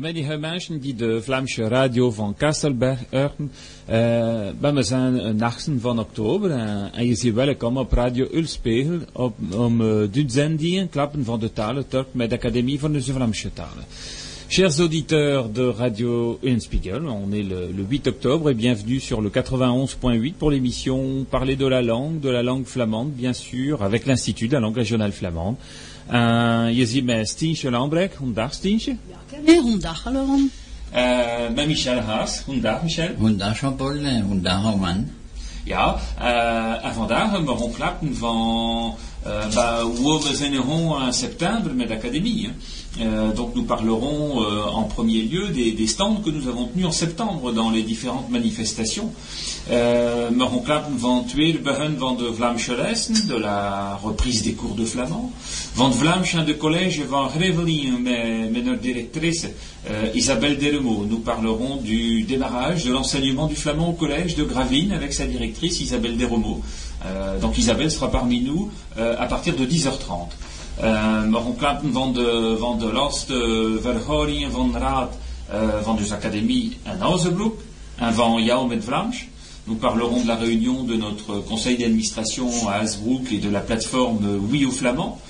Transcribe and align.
Mij 0.00 0.12
die 0.12 0.38
mensen 0.38 0.80
die 0.80 0.94
de 0.94 1.22
Vlaamse 1.22 1.68
radio 1.68 2.10
van 2.10 2.34
Kastelberg 2.34 2.98
horen, 3.10 3.52
uh, 4.60 4.72
we 4.74 4.82
zijn 4.82 5.26
een 5.26 5.42
8 5.42 5.68
van 5.78 5.98
oktober 5.98 6.50
en, 6.50 6.92
en 6.92 7.06
je 7.06 7.14
ziet 7.14 7.34
welkom 7.34 7.76
op 7.76 7.92
Radio 7.92 8.28
Ulspiegel 8.32 8.98
op, 9.12 9.34
om 9.54 9.80
uh, 9.80 10.08
d'utzendien 10.10 10.88
klappen 10.88 11.24
van 11.24 11.40
de 11.40 11.52
talen 11.52 11.88
Turk 11.88 12.06
met 12.12 12.30
de 12.30 12.36
Académie 12.36 12.78
van 12.78 12.92
de 12.92 13.02
Vlaamse 13.02 13.52
talen. 13.52 13.84
Chers 14.48 14.78
auditeurs 14.78 15.52
de 15.52 15.72
Radio 15.72 16.38
Unspiegel, 16.42 17.06
on 17.08 17.32
est 17.32 17.48
le, 17.48 17.72
le 17.76 17.84
8 17.88 18.06
octobre 18.06 18.50
et 18.50 18.54
bienvenue 18.54 19.00
sur 19.00 19.20
le 19.20 19.30
91.8 19.30 20.32
pour 20.38 20.50
l'émission 20.50 21.26
Parler 21.30 21.56
de 21.56 21.66
la 21.66 21.82
langue, 21.82 22.20
de 22.20 22.30
la 22.30 22.42
langue 22.42 22.66
flamande, 22.66 23.10
bien 23.16 23.32
sûr, 23.32 23.82
avec 23.82 24.06
l'Institut 24.06 24.48
de 24.48 24.52
la 24.52 24.60
langue 24.60 24.76
régionale 24.76 25.12
flamande. 25.12 25.56
Uh, 26.10 26.66
je 26.70 26.86
ziet 26.86 27.04
mij 27.04 27.24
Stientje 27.24 27.70
Lambrecht. 27.70 28.16
Goedendag 28.16 28.52
Stientje. 28.52 28.96
Ja, 29.44 29.60
goedendag. 29.60 30.06
Uh, 30.94 31.54
met 31.54 31.66
Michel 31.66 31.98
Haas. 31.98 32.40
Goedendag 32.40 32.82
Michel. 32.82 33.08
Goedendag 33.18 33.60
Jean-Paul 33.60 33.96
en 33.96 34.22
goedendag 34.22 34.62
Roman. 34.62 35.10
Ja, 35.64 35.96
uh, 36.18 36.84
en 36.84 36.94
vandaag 36.94 37.30
hebben 37.30 37.56
we 37.56 37.60
van 38.16 38.94
uh, 39.26 39.54
bah, 39.54 39.84
où 39.84 40.22
we 40.22 40.36
zijn 40.36 40.52
in 40.52 41.12
septembre 41.12 41.72
met 41.72 41.88
l'académie. 41.88 42.50
Euh, 43.00 43.32
donc 43.32 43.54
nous 43.54 43.62
parlerons 43.62 44.42
euh, 44.42 44.64
en 44.64 44.82
premier 44.82 45.22
lieu 45.22 45.48
des, 45.48 45.72
des, 45.72 45.86
stands 45.86 46.16
que 46.16 46.28
nous 46.28 46.46
avons 46.46 46.66
tenus 46.66 46.86
en 46.86 46.92
septembre 46.92 47.50
dans 47.52 47.70
les 47.70 47.82
différentes 47.82 48.30
manifestations. 48.30 49.12
Euh, 49.70 50.28
van 50.98 51.24
tweede 51.24 51.62
begin 51.62 51.96
van 51.98 52.16
de 52.16 52.26
Vlaamse 52.26 52.68
lessen, 52.76 53.14
de 53.28 53.36
la 53.36 53.96
reprise 54.02 54.42
des 54.42 54.52
cours 54.54 54.74
de 54.74 54.84
flamand. 54.84 55.30
Van 55.74 55.90
Vlaamse 55.92 56.44
de 56.44 56.52
collège 56.52 57.02
van 57.08 57.28
Grevelin 57.28 57.98
met, 57.98 58.50
met 58.50 58.62
notre 58.62 58.80
directrice 58.80 59.46
euh, 59.88 60.10
Isabelle 60.14 60.58
Delemo. 60.58 61.06
Nous 61.08 61.20
parlerons 61.20 61.76
du 61.76 62.22
démarrage 62.24 62.84
de 62.84 62.92
l'enseignement 62.92 63.46
du 63.46 63.54
flamand 63.56 63.90
au 63.90 63.92
collège 63.92 64.34
de 64.34 64.44
Gravine 64.44 64.92
avec 64.92 65.12
sa 65.12 65.26
directrice 65.26 65.80
Isabelle 65.80 66.16
Delemo. 66.16 66.60
Euh, 67.06 67.38
donc 67.38 67.56
Isabelle 67.56 67.90
sera 67.90 68.10
parmi 68.10 68.40
nous 68.40 68.70
à 68.96 69.26
partir 69.26 69.56
de 69.56 69.64
10h30. 69.64 70.28
Uh, 70.80 71.30
we 71.30 71.54
klappen 71.58 71.92
van 71.92 72.12
de, 72.12 72.56
de. 72.78 72.92
Nous 79.64 79.76
parlerons 79.76 80.22
de 80.22 80.26
la 80.26 80.36
réunion 80.36 80.84
de 80.84 80.96
notre 80.96 81.40
conseil 81.44 81.76
d'administration 81.76 82.48
à 82.68 82.80
Hasbrook 82.80 83.30
et 83.32 83.38
de 83.38 83.48
la 83.48 83.60
plateforme 83.60 84.18
Oui 84.50 84.64
au 84.64 84.70
Flamand. 84.70 85.20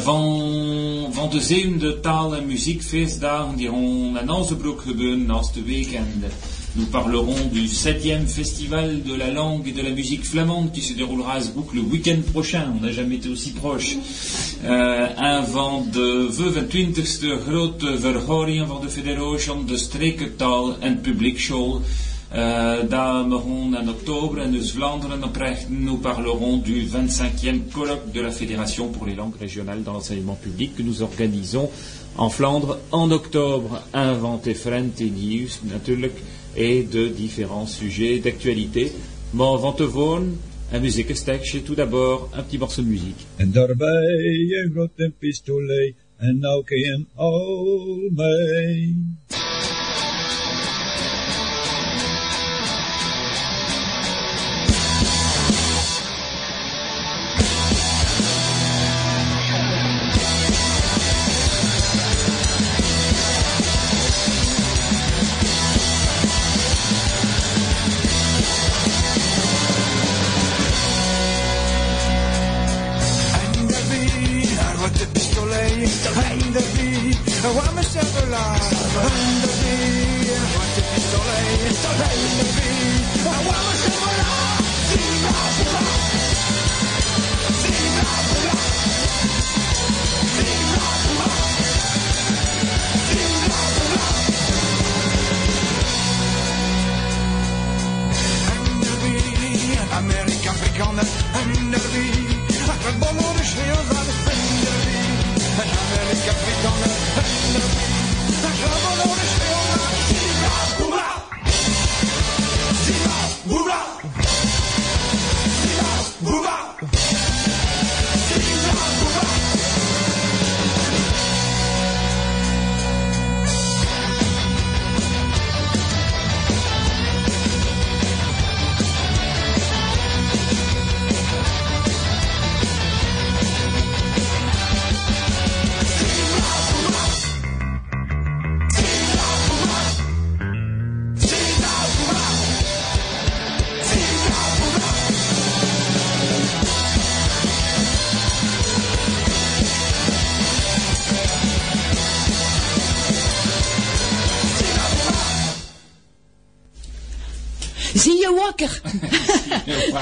Van, 0.00 1.08
van 1.12 1.30
de 1.30 1.40
zevende 1.40 2.00
taal- 2.00 2.36
en 2.36 2.46
muziekfeestdagen 2.46 3.56
die 3.56 3.68
rond 3.68 4.18
aan 4.18 4.28
Hausebroek 4.28 4.82
gebeuren 4.82 5.26
naast 5.26 5.54
de 5.54 5.62
week 5.62 5.92
en 5.92 6.06
de, 6.20 6.26
Nous 6.74 6.86
parlerons 6.86 7.48
du 7.52 7.68
septième 7.68 8.26
festival 8.26 9.02
de 9.02 9.14
la 9.14 9.30
langue 9.30 9.68
et 9.68 9.72
de 9.72 9.82
la 9.82 9.90
musique 9.90 10.24
flamande 10.24 10.72
qui 10.72 10.80
se 10.80 10.94
déroulera 10.94 11.34
à 11.34 11.40
Zbouk 11.40 11.74
le 11.74 11.82
week-end 11.82 12.16
prochain. 12.32 12.72
On 12.74 12.80
n'a 12.80 12.90
jamais 12.90 13.16
été 13.16 13.28
aussi 13.28 13.50
proche. 13.50 13.96
Uh, 14.64 14.68
en 15.18 15.42
van 15.42 15.84
de 15.92 16.30
25e 16.30 17.44
grote 17.44 17.84
verhoring 17.98 18.66
van 18.66 18.80
de 18.80 18.88
Federation 18.88 19.66
de 19.66 19.76
Strekentaal 19.76 20.78
en 20.80 20.96
Publiekschool. 21.02 21.82
Uh, 22.32 22.88
daar 22.88 23.28
begon 23.28 23.74
en 23.74 23.88
octobre 23.88 24.40
en 24.40 24.62
Vlaanderen 24.62 25.24
oprecht. 25.24 25.68
Nous 25.68 25.98
parlerons 25.98 26.56
du 26.56 26.86
25e 26.86 27.70
colloque 27.70 28.12
de 28.14 28.22
la 28.22 28.30
Fédération 28.30 28.88
pour 28.88 29.06
les 29.06 29.14
langues 29.14 29.36
régionales 29.38 29.82
dans 29.82 29.92
l'enseignement 29.92 30.38
public 30.42 30.74
que 30.76 30.82
nous 30.82 31.02
organisons 31.02 31.68
en 32.16 32.30
Flandre 32.30 32.78
en 32.92 33.10
octobre. 33.10 33.82
Inventé 33.92 34.54
Frent 34.54 35.00
et 35.00 35.10
Nieuws 35.10 35.60
natuurlijk 35.64 36.14
et 36.56 36.82
de 36.82 37.08
différents 37.08 37.66
sujets 37.66 38.18
d'actualité. 38.18 38.92
Maar 39.30 39.58
van 39.58 39.74
tevoren, 39.74 40.38
un 40.72 40.80
muziekenstekje, 40.80 41.62
tout 41.62 41.76
d'abord 41.76 42.28
un 42.34 42.42
petit 42.42 42.58
morceau 42.58 42.82
de 42.82 42.88
musique. 42.88 43.26
Een. 43.38 43.52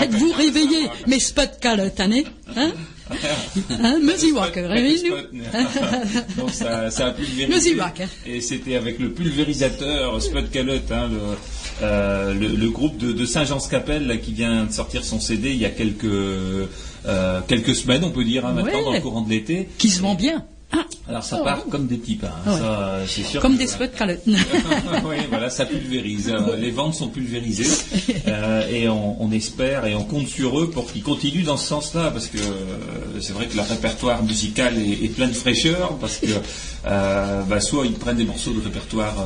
Êtes-vous 0.02 0.32
réveillé? 0.32 0.88
Mais 1.06 1.18
spot 1.18 1.50
calotte, 1.60 2.00
hein? 2.00 2.10
hein? 2.56 2.70
Hein, 3.70 3.98
Donc 6.36 6.50
ça, 6.50 6.90
ça 6.90 7.06
a 7.06 7.10
pulvérisé. 7.10 7.54
Me 7.54 7.60
zie 7.60 7.74
wakker. 7.74 8.08
Et 8.26 8.40
c'était 8.40 8.76
avec 8.76 8.98
le 8.98 9.10
pulvérisateur 9.10 10.20
Spot 10.22 10.48
Calotte, 10.50 10.90
hein, 10.92 11.08
le, 11.10 11.18
euh, 11.82 12.34
le, 12.34 12.48
le, 12.48 12.70
groupe 12.70 12.98
de, 12.98 13.12
de 13.12 13.24
Saint-Jean-Scapelle 13.24 14.20
qui 14.22 14.32
vient 14.32 14.64
de 14.64 14.72
sortir 14.72 15.04
son 15.04 15.18
CD 15.18 15.50
il 15.50 15.58
y 15.58 15.64
a 15.64 15.70
quelques, 15.70 16.04
euh, 16.04 16.66
quelques 17.48 17.74
semaines, 17.74 18.04
on 18.04 18.10
peut 18.10 18.24
dire, 18.24 18.46
hein, 18.46 18.52
maintenant, 18.52 18.78
Ouais. 18.78 18.84
dans 18.84 18.92
le 18.92 19.00
courant 19.00 19.22
de 19.22 19.30
l'été. 19.30 19.68
Qui 19.78 19.88
se 19.90 20.00
vend 20.00 20.14
bien. 20.14 20.44
Ah, 20.72 20.84
Alors 21.08 21.24
ça 21.24 21.38
Oh. 21.40 21.44
part 21.44 21.64
comme 21.68 21.86
des 21.88 21.96
petits 21.96 22.14
pains, 22.14 22.30
Ouais. 22.46 22.58
ça, 22.58 22.98
c'est 23.08 23.24
sûr. 23.24 23.40
comme 23.42 23.56
des 23.56 23.66
voilà. 23.66 23.86
spots 23.86 23.98
calottes. 23.98 24.22
oui, 24.26 25.16
voilà, 25.28 25.50
ça 25.50 25.66
pulvérise. 25.66 26.28
Euh, 26.30 26.56
Les 26.56 26.70
ventes 26.70 26.94
sont 26.94 27.08
pulvérisées 27.08 27.66
euh, 28.28 28.68
et 28.68 28.88
on, 28.88 29.20
on 29.20 29.32
espère 29.32 29.86
et 29.86 29.94
on 29.96 30.04
compte 30.04 30.28
sur 30.28 30.60
eux 30.60 30.70
pour 30.70 30.92
qu'ils 30.92 31.02
continuent 31.02 31.44
dans 31.44 31.56
ce 31.56 31.66
sens-là 31.66 32.10
parce 32.12 32.28
que 32.28 32.38
euh, 32.38 33.20
c'est 33.20 33.32
vrai 33.32 33.46
que 33.46 33.56
leur 33.56 33.66
répertoire 33.68 34.22
musical 34.22 34.78
est, 34.78 35.04
est 35.04 35.08
plein 35.08 35.26
de 35.26 35.32
fraîcheur 35.32 35.96
parce 35.98 36.18
que 36.18 36.26
euh, 36.86 37.42
bah, 37.42 37.60
soit 37.60 37.86
ils 37.86 37.92
prennent 37.94 38.16
des 38.18 38.24
morceaux 38.24 38.52
de 38.52 38.60
répertoire 38.62 39.16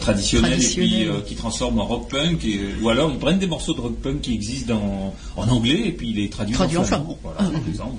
traditionnel 0.00 0.54
et 0.62 0.66
puis 0.66 1.06
qui 1.26 1.34
transforment 1.34 1.80
en 1.80 1.84
rock 1.86 2.10
punk 2.10 2.44
et, 2.44 2.60
ou 2.82 2.88
alors 2.88 3.10
ils 3.10 3.18
prennent 3.18 3.38
des 3.38 3.46
morceaux 3.46 3.74
de 3.74 3.80
rock 3.80 3.96
punk 4.00 4.22
qui 4.22 4.32
existent 4.34 4.74
dans- 4.74 5.14
en 5.36 5.48
anglais 5.48 5.82
et 5.86 5.92
puis 5.92 6.10
ils 6.10 6.16
les 6.16 6.30
traduisent 6.30 6.58
en 6.60 6.64
en 6.64 6.66
flamand. 6.66 6.84
flamand. 6.84 7.18
Voilà, 7.22 7.38
par 7.50 7.68
exemple. 7.68 7.96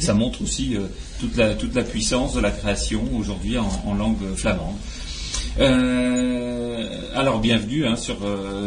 ça 0.00 0.14
montre 0.14 0.42
aussi 0.42 0.76
toute 1.18 1.36
la 1.36 1.54
toute 1.54 1.74
la 1.74 1.82
puissance 1.82 2.34
de 2.34 2.40
la 2.40 2.50
création 2.50 3.02
aujourd'hui 3.16 3.58
en, 3.58 3.94
langue 3.94 4.34
flamande. 4.36 4.76
alors 7.14 7.40
bienvenue 7.40 7.86
hein, 7.86 7.96
sur, 7.96 8.16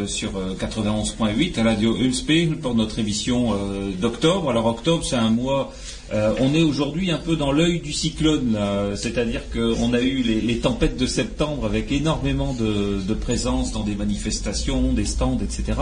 sur 0.08 0.32
91.8 0.60 1.60
à 1.60 1.64
Radio 1.64 1.96
Ulspegel 1.96 2.58
pour 2.58 2.76
notre 2.76 3.00
émission 3.00 3.56
d'octobre. 4.00 4.50
Alors 4.50 4.66
octobre 4.66 5.04
c'est 5.06 5.16
un 5.16 5.30
mois 5.30 5.72
euh, 6.12 6.34
on 6.40 6.56
est 6.56 6.64
aujourd'hui 6.64 7.12
un 7.12 7.18
peu 7.18 7.36
dans 7.36 7.52
l'œil 7.52 7.80
du 7.82 7.94
cyclone, 7.94 8.58
c'est-à-dire 8.96 9.42
qu'on 9.52 9.94
a 9.94 10.02
eu 10.02 10.24
les, 10.24 10.60
tempêtes 10.60 10.98
de 10.98 11.06
septembre 11.06 11.66
avec 11.66 11.92
énormément 11.92 12.54
de, 12.54 13.14
présence 13.14 13.72
dans 13.72 13.84
des 13.84 13.96
manifestations, 13.96 14.94
des 14.94 15.06
stands, 15.06 15.40
etc. 15.40 15.78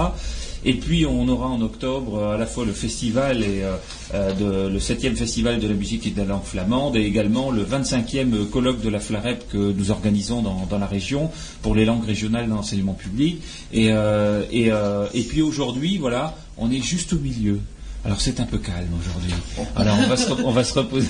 Et 0.65 0.73
puis 0.73 1.05
on 1.05 1.27
aura 1.27 1.47
en 1.47 1.61
octobre 1.61 2.23
à 2.23 2.37
la 2.37 2.45
fois 2.45 2.65
le 2.65 2.73
festival 2.73 3.43
et 3.43 3.63
euh, 3.63 3.75
euh, 4.13 4.69
le 4.69 4.79
7e 4.79 5.15
festival 5.15 5.59
de 5.59 5.67
la 5.67 5.73
musique 5.73 6.07
et 6.07 6.09
de 6.09 6.17
la 6.17 6.25
langue 6.25 6.43
flamande 6.43 6.95
et 6.95 7.01
également 7.01 7.51
le 7.51 7.63
25e 7.63 8.49
colloque 8.49 8.81
de 8.81 8.89
la 8.89 8.99
FLAREP 8.99 9.49
que 9.51 9.57
nous 9.57 9.91
organisons 9.91 10.41
dans, 10.41 10.77
la 10.77 10.87
région 10.87 11.31
pour 11.61 11.75
les 11.75 11.85
langues 11.85 12.05
régionales 12.05 12.47
d'enseignement 12.49 12.93
public. 12.93 13.41
Et, 13.73 13.87
et 13.87 15.23
puis 15.27 15.41
aujourd'hui, 15.41 15.97
voilà, 15.97 16.35
on 16.57 16.71
est 16.71 16.81
juste 16.81 17.13
au 17.13 17.17
milieu. 17.17 17.59
Alors 18.07 18.21
c'est 18.21 18.39
un 18.39 18.45
peu 18.45 18.57
calme 18.57 18.87
aujourd'hui. 18.97 19.33
Alors 19.75 19.97
on 20.45 20.51
va 20.51 20.63
se, 20.63 20.73
reposer. 20.79 21.09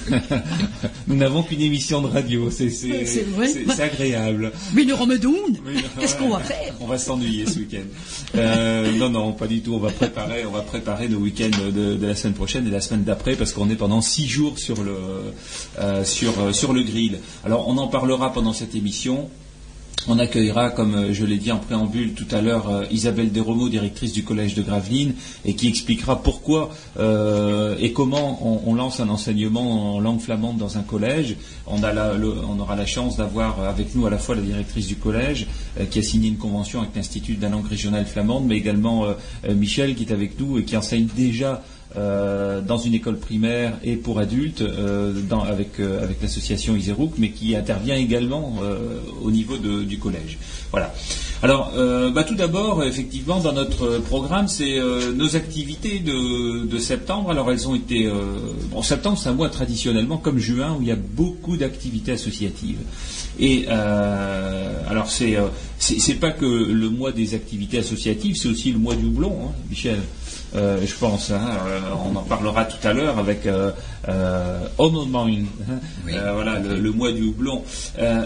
nous 1.08 1.16
n'avons 1.16 1.44
qu'une 1.44 1.62
émission 1.62 2.02
de 2.02 2.08
radio, 2.08 2.50
c'est 2.50 2.72
agréable. 3.80 4.52
Mais 4.74 4.84
le 4.84 4.96
Romedoun, 4.96 5.60
qu'est-ce 6.00 6.16
qu'on 6.16 6.30
va 6.30 6.40
faire? 6.40 6.74
On 6.80 6.88
va 6.88 6.98
s'ennuyer 6.98 7.46
ce 7.46 7.60
week-end. 7.60 7.86
Euh, 8.36 8.92
non, 8.94 9.12
non, 9.12 9.34
pas 9.34 9.46
du 9.46 9.62
tout. 9.62 9.76
On 9.76 9.80
va 9.80 9.92
préparer, 9.92 10.44
on 10.48 10.52
va 10.52 10.62
préparer 10.62 11.08
nos 11.08 11.20
week-ends 11.20 11.72
de, 11.72 12.04
la 12.04 12.16
semaine 12.16 12.34
prochaine 12.34 12.66
et 12.66 12.72
la 12.72 12.82
semaine 12.82 13.04
d'après 13.04 13.36
parce 13.36 13.54
qu'on 13.54 13.70
est 13.70 13.76
pendant 13.76 14.02
six 14.02 14.28
jours 14.28 14.58
sur 14.58 14.82
le 14.82 14.98
euh, 15.78 16.04
sur 16.04 16.56
sur 16.56 16.74
le 16.74 16.82
grill. 16.82 17.20
Alors 17.46 17.68
on 17.68 17.78
en 17.78 17.90
parlera 17.90 18.34
pendant 18.34 18.54
cette 18.54 18.74
émission. 18.74 19.30
On 20.06 20.20
accueillera, 20.20 20.70
comme 20.70 20.96
euh, 20.96 21.14
je 21.14 21.26
l'ai 21.26 21.38
dit 21.38 21.52
en 21.52 21.58
préambule 21.58 22.14
tout 22.14 22.28
à 22.32 22.42
l'heure, 22.42 22.70
euh, 22.70 22.86
Isabelle 22.92 23.32
Desromeaux, 23.32 23.68
directrice 23.68 24.14
du 24.14 24.24
collège 24.24 24.54
de 24.54 24.62
Gravelines, 24.62 25.14
et 25.44 25.54
qui 25.54 25.68
expliquera 25.68 26.22
pourquoi 26.22 26.70
euh, 26.98 27.76
et 27.80 27.92
comment 27.92 28.40
on, 28.66 28.74
lance 28.74 29.00
un 29.00 29.10
enseignement 29.10 29.96
en 29.96 30.00
langue 30.00 30.22
flamande 30.22 30.58
dans 30.58 30.78
un 30.78 30.84
collège. 30.84 31.36
On, 31.66 31.82
aura 32.60 32.76
la 32.76 32.86
chance 32.86 33.18
d'avoir 33.18 33.62
avec 33.64 33.96
nous 33.96 34.06
à 34.06 34.10
la 34.10 34.18
fois 34.18 34.36
la 34.36 34.42
directrice 34.42 34.88
du 34.88 34.96
collège, 34.96 35.48
qui 35.90 36.00
a 36.00 36.04
signé 36.04 36.30
une 36.30 36.38
convention 36.38 36.80
avec 36.82 36.96
l'Institut 36.96 37.36
de 37.36 37.42
la 37.42 37.50
langue 37.50 37.68
régionale 37.68 38.06
flamande, 38.06 38.46
mais 38.46 38.58
également 38.58 39.08
Michel 39.50 39.96
qui 39.96 40.04
est 40.04 40.14
avec 40.14 40.40
nous 40.40 40.60
et 40.60 40.64
qui 40.64 40.78
enseigne 40.78 41.08
déjà 41.16 41.64
euh, 41.96 42.60
dans 42.60 42.78
une 42.78 42.94
école 42.94 43.18
primaire 43.18 43.72
et 43.82 43.96
pour 43.96 44.20
adultes 44.20 44.60
euh, 44.60 45.14
avec, 45.48 45.80
euh, 45.80 46.04
avec 46.04 46.22
l'association 46.22 46.76
Iserouk, 46.76 47.14
mais 47.18 47.32
qui 47.32 47.56
intervient 47.56 47.96
également 47.96 48.56
au 49.24 49.32
niveau 49.32 49.56
du 49.58 49.98
collège. 49.98 50.38
Voilà. 50.72 50.94
Alors, 51.44 51.72
bah, 52.14 52.24
tout 52.24 52.36
d'abord, 52.36 52.84
effectivement, 52.84 53.40
dans 53.40 53.54
notre 53.54 54.00
programme, 54.00 54.48
c'est 54.48 54.80
nos 55.16 55.36
activités 55.36 56.00
de, 56.00 56.78
septembre. 56.78 57.32
Alors, 57.32 57.52
elles 57.52 57.68
ont 57.68 57.76
été. 57.76 58.10
bon, 58.72 58.82
septembre, 58.82 59.18
c'est 59.18 59.30
un 59.30 59.34
mois 59.34 59.50
traditionnellement 59.50 60.18
comme 60.18 60.40
juin 60.40 60.76
où 60.78 60.82
il 60.82 60.88
y 60.88 60.92
a 60.92 60.98
beaucoup 60.98 61.58
d'activités 61.58 62.12
associatives. 62.12 62.80
Et 63.40 63.68
alors, 63.68 65.10
c'est 65.10 65.38
c'est 65.80 66.16
pas 66.16 66.32
que 66.32 66.46
le 66.46 66.90
mois 66.90 67.12
des 67.12 67.34
activités 67.34 67.78
associatives, 67.78 68.36
c'est 68.36 68.50
aussi 68.50 68.72
le 68.72 68.80
mois 68.80 68.96
du 68.96 69.06
houblon, 69.06 69.38
hein, 69.44 69.52
Michel. 69.70 70.00
Euh, 70.56 70.80
je 70.86 70.96
pense. 70.96 71.32
Hein, 71.32 71.42
euh, 71.68 71.80
on 72.06 72.16
en 72.16 72.24
parlera 72.24 72.66
tout 72.66 72.86
à 72.88 72.94
l'heure 72.94 73.20
avec 73.20 73.46
euh, 73.46 73.72
euh 74.08 74.68
hein, 74.80 75.80
voilà, 76.34 76.60
le, 76.60 76.92
mois 76.92 77.12
du 77.12 77.24
houblon. 77.24 77.64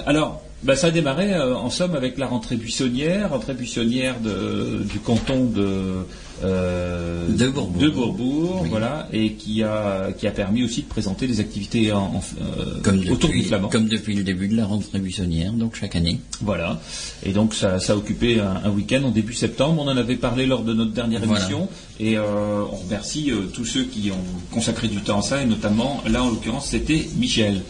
alors, 0.05 0.41
bah, 0.63 0.75
ça 0.75 0.87
a 0.87 0.91
démarré 0.91 1.35
en 1.39 1.69
somme 1.69 1.95
avec 1.95 2.17
la 2.17 2.27
rentrée 2.27 2.55
buissonnière, 2.55 3.31
rentrée 3.31 3.53
buissonnière 3.53 4.15
du 4.19 4.99
canton 4.99 5.45
de 5.45 6.05
euh, 6.43 7.27
de 7.27 7.47
Bourbourg, 7.89 8.65
voilà, 8.69 9.07
et 9.13 9.33
qui 9.33 9.63
a 9.63 10.11
qui 10.17 10.27
a 10.27 10.31
permis 10.31 10.63
aussi 10.63 10.81
de 10.81 10.87
présenter 10.87 11.27
des 11.27 11.39
activités 11.39 11.91
en, 11.91 12.21
euh, 12.41 13.11
autour 13.11 13.29
du 13.29 13.43
flamand. 13.43 13.69
Comme 13.69 13.87
depuis 13.87 14.15
le 14.15 14.23
début 14.23 14.47
de 14.47 14.55
la 14.55 14.65
rentrée 14.65 14.99
buissonnière, 14.99 15.53
donc 15.53 15.75
chaque 15.75 15.95
année. 15.95 16.19
Voilà, 16.41 16.79
et 17.23 17.31
donc 17.31 17.53
ça, 17.53 17.79
ça 17.79 17.93
a 17.93 17.95
occupé 17.95 18.39
un, 18.39 18.69
week-end 18.71 19.03
en 19.03 19.11
début 19.11 19.33
septembre. 19.33 19.83
On 19.85 19.89
en 19.89 19.97
avait 19.97 20.15
parlé 20.15 20.45
lors 20.45 20.63
de 20.63 20.73
notre 20.73 20.91
dernière 20.91 21.23
émission, 21.23 21.69
et 21.99 22.17
euh, 22.17 22.63
on 22.71 22.75
remercie 22.75 23.31
tous 23.53 23.65
ceux 23.65 23.83
qui 23.83 24.11
ont 24.11 24.51
consacré 24.51 24.87
du 24.87 25.01
temps 25.01 25.19
à 25.19 25.23
ça, 25.23 25.41
et 25.41 25.45
notamment 25.45 26.01
là 26.09 26.23
en 26.23 26.29
l'occurrence 26.29 26.67
c'était 26.67 27.07
Michel. 27.17 27.61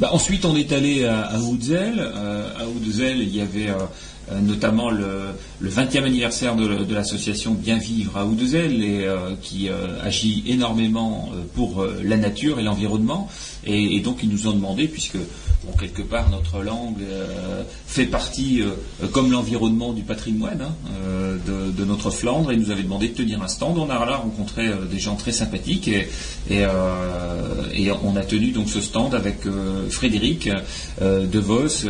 Bah, 0.00 0.10
ensuite, 0.12 0.44
on 0.44 0.56
est 0.56 0.72
allé 0.72 1.04
à, 1.04 1.20
à 1.20 1.38
Houdzel. 1.38 2.00
à 2.00 2.66
Houdzel, 2.66 3.18
il 3.20 3.34
y 3.34 3.40
avait 3.40 3.68
notamment 4.32 4.90
le, 4.90 5.34
20e 5.62 6.04
anniversaire 6.04 6.56
de, 6.56 6.94
l'association 6.94 7.52
Bien 7.54 7.78
Vivre 7.78 8.16
à 8.16 8.24
Oudezel, 8.26 8.82
et, 8.82 9.04
euh, 9.04 9.34
qui 9.40 9.68
euh, 9.68 10.02
agit 10.02 10.44
énormément 10.46 11.30
pour 11.54 11.86
la 12.02 12.16
nature 12.16 12.60
et 12.60 12.62
l'environnement. 12.62 13.28
Et, 13.64 14.00
donc 14.00 14.18
ils 14.22 14.28
nous 14.28 14.46
ont 14.46 14.52
demandé, 14.52 14.88
puisque 14.88 15.18
quelque 15.78 16.02
part 16.02 16.28
notre 16.28 16.62
langue 16.62 17.02
fait 17.86 18.04
partie, 18.04 18.62
comme 19.12 19.32
l'environnement 19.32 19.94
du 19.94 20.02
patrimoine 20.02 20.60
hein, 20.60 21.38
de, 21.46 21.84
notre 21.84 22.10
Flandre, 22.10 22.52
et 22.52 22.54
ils 22.54 22.60
nous 22.60 22.70
avaient 22.70 22.82
demandé 22.82 23.08
de 23.08 23.14
tenir 23.14 23.42
un 23.42 23.48
stand. 23.48 23.78
On 23.78 23.88
a 23.88 24.04
là 24.04 24.16
rencontré 24.16 24.68
des 24.90 24.98
gens 24.98 25.14
très 25.16 25.32
sympathiques 25.32 25.88
et, 25.88 26.08
et, 26.50 27.90
on 28.02 28.16
a 28.16 28.24
tenu 28.24 28.50
donc 28.50 28.68
ce 28.68 28.80
stand 28.80 29.14
avec 29.14 29.38
Frédéric 29.88 30.50
De 31.00 31.38
Vos 31.38 31.88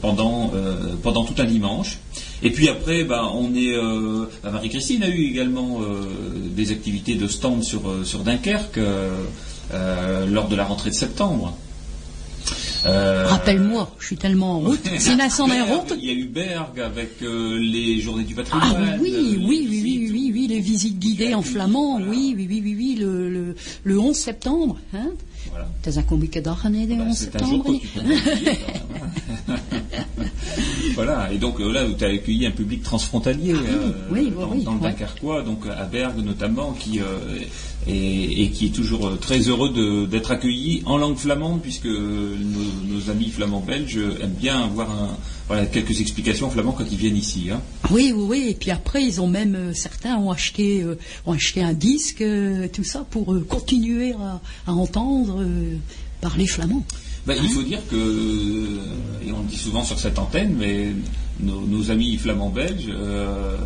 pendant, 0.00 0.52
pendant 1.02 1.24
tout 1.24 1.34
un 1.38 1.44
dimanche. 1.52 1.98
Et 2.42 2.50
puis 2.50 2.68
après, 2.68 3.04
bah, 3.04 3.30
on 3.34 3.54
est. 3.54 3.74
Euh, 3.74 4.26
bah, 4.42 4.50
Marie-Christine 4.50 5.02
a 5.02 5.08
eu 5.08 5.22
également 5.22 5.80
euh, 5.80 6.04
des 6.50 6.70
activités 6.72 7.14
de 7.14 7.28
stand 7.28 7.62
sur, 7.62 7.88
euh, 7.88 8.04
sur 8.04 8.20
Dunkerque 8.20 8.80
lors 10.28 10.48
de 10.48 10.56
la 10.56 10.64
rentrée 10.64 10.90
de 10.90 10.94
septembre. 10.94 11.56
Rappelle-moi, 12.84 13.94
je 14.00 14.06
suis 14.06 14.16
tellement 14.16 14.56
en 14.56 14.58
route. 14.58 14.80
C'est 14.98 15.12
en 15.40 15.46
route. 15.46 15.94
Il 15.96 16.04
y 16.04 16.10
a 16.10 16.14
eu 16.14 16.24
Berg 16.24 16.80
avec 16.80 17.20
les 17.20 18.00
journées 18.00 18.24
du 18.24 18.34
patrimoine. 18.34 18.74
Ah 18.76 18.96
oui, 19.00 19.38
oui, 19.38 19.68
oui, 19.70 19.80
oui, 19.82 20.08
oui, 20.12 20.30
oui, 20.34 20.46
les 20.48 20.60
visites 20.60 20.98
guidées 20.98 21.34
en 21.34 21.42
flamand. 21.42 21.98
Oui, 21.98 22.34
oui, 22.36 22.46
oui, 22.50 22.60
oui, 22.62 22.74
oui, 22.76 22.96
le, 23.00 23.30
le, 23.30 23.54
le 23.84 23.98
11 23.98 24.16
septembre. 24.16 24.76
Hein 24.94 25.10
voilà. 25.50 25.68
T'as 25.82 25.98
un 25.98 26.02
combique 26.02 26.38
d'année 26.38 26.86
le 26.86 27.02
11 27.02 27.16
septembre. 27.16 27.72
voilà, 30.94 31.32
et 31.32 31.38
donc 31.38 31.60
euh, 31.60 31.72
là, 31.72 31.84
tu 31.96 32.04
as 32.04 32.08
accueilli 32.08 32.46
un 32.46 32.50
public 32.50 32.82
transfrontalier 32.82 33.54
ah 33.56 33.60
euh, 33.60 34.30
dans, 34.64 34.74
le 34.74 34.80
Dunkerquois, 34.80 35.42
donc 35.42 35.66
à 35.66 35.84
Bergue 35.84 36.24
notamment, 36.24 36.72
qui 36.72 37.00
euh, 37.00 37.38
et, 37.86 38.50
qui 38.50 38.66
est 38.66 38.74
toujours 38.74 39.18
très 39.18 39.40
heureux 39.40 40.06
d'être 40.08 40.30
accueilli 40.30 40.82
en 40.86 40.98
langue 40.98 41.16
flamande, 41.16 41.60
puisque 41.62 41.86
nos, 41.86 43.10
amis 43.10 43.30
flamands 43.30 43.60
belges 43.60 43.98
aiment 44.20 44.30
bien 44.30 44.60
avoir 44.60 44.88
quelques 45.72 46.00
explications 46.00 46.46
en 46.46 46.50
flamand 46.50 46.72
quand 46.72 46.84
ils 46.90 46.96
viennent 46.96 47.16
ici. 47.16 47.48
Hein. 47.50 47.60
Oui, 47.90 48.12
oui, 48.14 48.24
oui. 48.28 48.46
Et 48.50 48.54
puis 48.54 48.70
après, 48.70 49.02
ils 49.02 49.20
ont 49.20 49.26
même 49.26 49.74
certains 49.74 50.16
ont 50.16 50.30
acheté, 50.30 50.84
ont 51.26 51.32
acheté 51.32 51.62
un 51.62 51.72
disque, 51.72 52.24
tout 52.72 52.84
ça 52.84 53.04
pour 53.10 53.36
continuer 53.48 54.14
à, 54.66 54.72
entendre 54.72 55.44
parler 56.20 56.46
flamand. 56.46 56.84
Ben, 57.26 57.36
il 57.40 57.48
faut 57.50 57.62
dire 57.62 57.80
que, 57.88 58.78
et 59.26 59.32
on 59.32 59.42
le 59.42 59.48
dit 59.48 59.58
souvent 59.58 59.84
sur 59.84 59.98
cette 59.98 60.18
antenne, 60.18 60.54
mais 60.58 60.92
nos, 61.40 61.90
amis 61.90 62.16
flamands 62.16 62.50
belges 62.50 62.88
euh, 62.90 63.56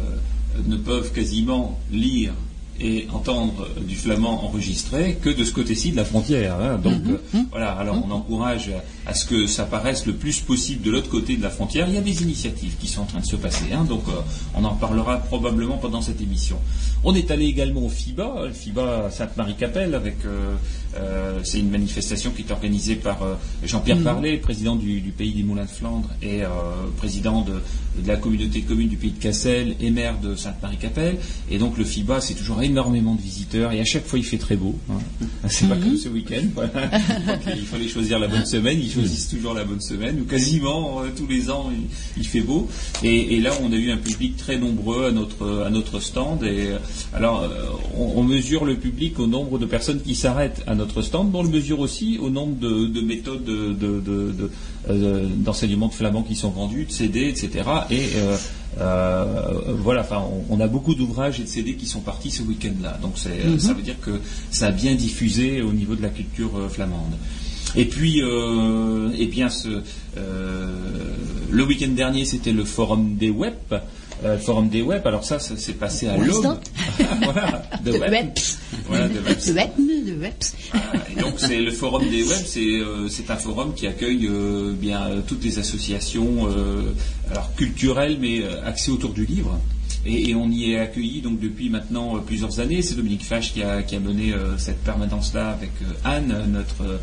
ne 0.67 0.77
peuvent 0.77 1.13
quasiment 1.13 1.79
lire 1.91 2.33
et 2.81 3.07
entendre 3.13 3.69
du 3.81 3.97
flamand 3.97 4.45
enregistré 4.45 5.19
que 5.23 5.31
de 5.31 5.45
ce 5.45 5.53
côté-ci 5.53 5.93
de 5.93 5.97
la 5.97 6.05
frontière. 6.05 6.57
Hein. 6.61 6.79
Donc 6.83 7.05
mhm. 7.05 7.19
euh, 7.35 7.39
voilà, 7.51 7.73
alors 7.73 8.03
on 8.07 8.11
encourage 8.11 8.71
à 9.07 9.15
ce 9.15 9.25
que 9.25 9.47
ça 9.47 9.65
paraisse 9.65 10.07
le 10.07 10.15
plus 10.15 10.41
possible 10.41 10.83
de 10.83 10.91
l'autre 10.91 11.09
côté 11.09 11.37
de 11.37 11.43
la 11.43 11.51
frontière. 11.51 11.87
Il 11.89 11.95
y 11.95 11.99
a 11.99 12.03
des 12.03 12.23
initiatives 12.23 12.77
qui 12.79 12.89
sont 12.89 13.03
en 13.03 13.07
train 13.07 13.21
de 13.21 13.27
se 13.27 13.37
passer, 13.37 13.73
hein. 13.73 13.85
donc 13.85 14.03
euh, 14.09 14.13
on 14.55 14.65
en 14.65 14.75
parlera 14.75 15.19
probablement 15.19 15.79
pendant 15.79 16.03
cette 16.03 16.21
émission. 16.21 16.59
On 17.05 17.15
est 17.15 17.31
allé 17.31 17.47
également 17.47 17.83
au 17.83 17.89
FIBA, 17.89 18.47
le 18.47 18.53
FIBA 18.53 19.11
Sainte-Marie-Capelle, 19.11 19.95
avec 19.95 20.17
euh, 20.25 20.55
c'est 21.45 21.61
une 21.61 21.71
manifestation 21.71 22.31
qui 22.31 22.43
est 22.43 22.51
organisée 22.51 22.97
par 22.97 23.19
Jean-Pierre 23.63 23.99
mhm. 23.99 24.05
Parlet, 24.05 24.37
président 24.39 24.75
du, 24.77 25.13
Pays 25.17 25.35
des 25.35 25.43
Moulins 25.43 25.65
de 25.65 25.71
Flandre 25.71 26.09
et 26.23 26.43
président 26.97 27.43
de, 27.43 27.53
de, 28.03 28.09
la 28.09 28.17
communauté 28.17 28.63
commune 28.63 28.89
du 28.89 28.97
Pays 28.97 29.11
de 29.11 29.23
Cassel 29.23 29.77
et 29.79 29.91
maire 29.91 30.19
de 30.21 30.35
Sainte-Marie-Capelle. 30.35 31.19
Et 31.51 31.59
donc 31.59 31.77
le 31.77 31.85
FIBA, 31.85 32.21
c'est 32.23 32.35
toujours 32.35 32.63
énormément 32.63 33.15
de 33.15 33.21
visiteurs 33.21 33.73
et 33.73 33.81
à 33.81 33.85
chaque 33.85 34.07
fois 34.07 34.19
il 34.19 34.25
fait 34.25 34.39
très 34.39 34.57
beau. 34.57 34.75
Hein. 34.91 34.99
C'est 35.49 35.69
pas 35.69 35.77
comme 35.77 35.97
ce 35.97 36.09
week-end. 36.09 36.47
il 37.57 37.67
fallait 37.67 37.89
choisir 37.89 38.19
la 38.19 38.29
bonne 38.29 38.47
semaine, 38.47 38.79
il 38.81 38.91
choisissent 39.01 39.29
toujours 39.29 39.55
la 39.55 39.65
bonne 39.65 39.81
semaine, 39.81 40.21
ou 40.21 40.25
quasiment 40.25 41.03
tous 41.17 41.27
les 41.27 41.51
ans 41.51 41.71
il, 42.17 42.27
fait 42.27 42.41
beau. 42.41 42.69
Et, 43.03 43.41
là 43.41 43.53
on 43.63 43.73
a 43.73 43.77
eu 43.77 43.91
un 43.91 43.97
public 43.97 44.37
très 44.37 44.59
nombreux 44.59 45.07
à 45.07 45.13
notre, 45.13 45.63
à 45.67 45.71
notre 45.71 46.01
stand. 46.01 46.43
Et 46.45 46.71
alors 47.13 47.49
on, 47.97 48.23
mesure 48.23 48.65
le 48.65 48.77
public 48.77 49.19
au 49.21 49.27
nombre 49.27 49.59
de 49.59 49.67
personnes 49.67 50.01
qui 50.01 50.15
s'arrêtent 50.15 50.63
à 50.67 50.75
notre 50.75 51.03
stand, 51.03 51.31
mais 51.33 51.39
on 51.39 51.43
le 51.43 51.49
mesure 51.49 51.81
aussi 51.81 52.19
au 52.21 52.31
nombre 52.31 52.57
de, 52.59 53.01
méthodes 53.01 53.45
d'enseignement 55.45 55.89
de, 55.89 55.95
flamand 55.95 56.23
qui 56.23 56.35
sont 56.35 56.51
vendues, 56.51 56.87
de 56.87 56.93
CD, 56.93 57.29
etc. 57.29 57.65
Et 57.91 58.03
euh, 58.79 59.75
voilà, 59.79 60.03
enfin, 60.03 60.23
on, 60.51 60.61
a 60.61 60.67
beaucoup 60.67 60.95
d'ouvrages 60.95 61.41
et 61.41 61.45
de 61.45 61.49
CD 61.49 61.75
qui 61.75 61.87
sont 61.87 62.01
partis 62.01 62.31
ce 62.31 62.43
week-end-là. 62.43 62.99
Donc 63.01 63.15
mhm. 63.25 63.59
ça 63.59 63.73
veut 63.73 63.83
dire 63.83 63.99
que 64.01 64.21
ça 64.51 64.67
a 64.67 64.71
bien 64.71 64.95
diffusé 64.95 65.63
au 65.63 65.73
niveau 65.73 65.95
de 65.95 66.03
la 66.03 66.11
culture 66.11 66.57
euh, 66.57 66.69
flamande. 66.69 67.15
Et 67.77 67.85
puis, 67.85 68.23
euh, 68.23 69.11
eh 69.19 69.27
bien, 69.27 69.49
le 71.51 71.65
week-end 71.65 71.89
dernier, 71.89 72.25
c'était 72.25 72.53
le 72.53 72.65
forum 72.65 73.17
des 73.17 73.31
web. 73.31 73.55
Euh, 74.25 74.39
forum 74.39 74.69
des 74.69 74.81
web. 74.81 75.07
Alors 75.07 75.25
ça, 75.25 75.39
ça 75.39 75.57
s'est 75.57 75.75
passé 75.75 76.09
à 76.09 76.17
l'aube. 76.17 76.57
voilà, 77.23 77.63
de, 77.85 77.93
web. 77.93 78.31
Voilà, 78.87 79.09
de 79.09 79.21
web. 79.21 79.39
De 79.77 80.19
web. 80.19 80.33
donc 81.21 81.35
c'est 81.37 81.61
le 81.61 81.71
forum 81.71 82.09
des 82.09 82.23
web, 82.23 82.43
c'est 82.47 82.61
euh, 82.61 83.09
c'est 83.09 83.31
un 83.31 83.37
forum 83.37 83.75
qui 83.75 83.87
accueille 83.87 84.27
euh, 84.27 84.73
bien 84.73 85.23
toutes 85.27 85.45
les 85.45 85.59
associations 85.59 86.49
alors 87.31 87.55
culturelles 87.57 88.17
mais 88.21 88.43
axées 88.65 88.91
autour 88.91 89.13
du 89.13 89.27
livre. 89.27 89.59
Et, 90.07 90.35
on 90.35 90.51
y 90.51 90.73
est 90.73 90.79
accueilli 90.79 91.21
donc 91.21 91.41
depuis 91.41 91.71
maintenant 91.71 92.19
plusieurs 92.21 92.61
années. 92.61 92.83
C'est 92.83 92.95
Dominique 92.95 93.25
Fache 93.25 93.53
qui 93.53 93.63
a, 93.63 93.83
qui 93.83 93.97
a 93.97 94.01
mené 94.01 94.33
cette 94.59 94.83
permanence-là 94.85 95.51
avec 95.51 95.71
Anne, 96.05 96.35
notre, 96.53 97.01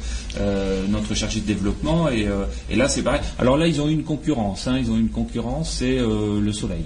notre 0.89 1.13
chargée 1.13 1.41
de 1.41 1.45
développement. 1.45 2.09
Et, 2.09 2.27
et 2.69 2.75
là, 2.75 2.87
c'est 2.87 3.01
pareil. 3.01 3.21
Alors 3.39 3.57
là, 3.57 3.67
ils 3.67 3.81
ont 3.81 3.89
eu 3.89 3.93
une 3.93 4.03
concurrence. 4.03 4.67
Hein. 4.67 4.77
ils 4.79 4.89
ont 4.89 4.97
eu 4.97 5.01
une 5.01 5.09
concurrence, 5.09 5.71
c'est 5.71 5.97
le 5.97 6.53
soleil. 6.53 6.85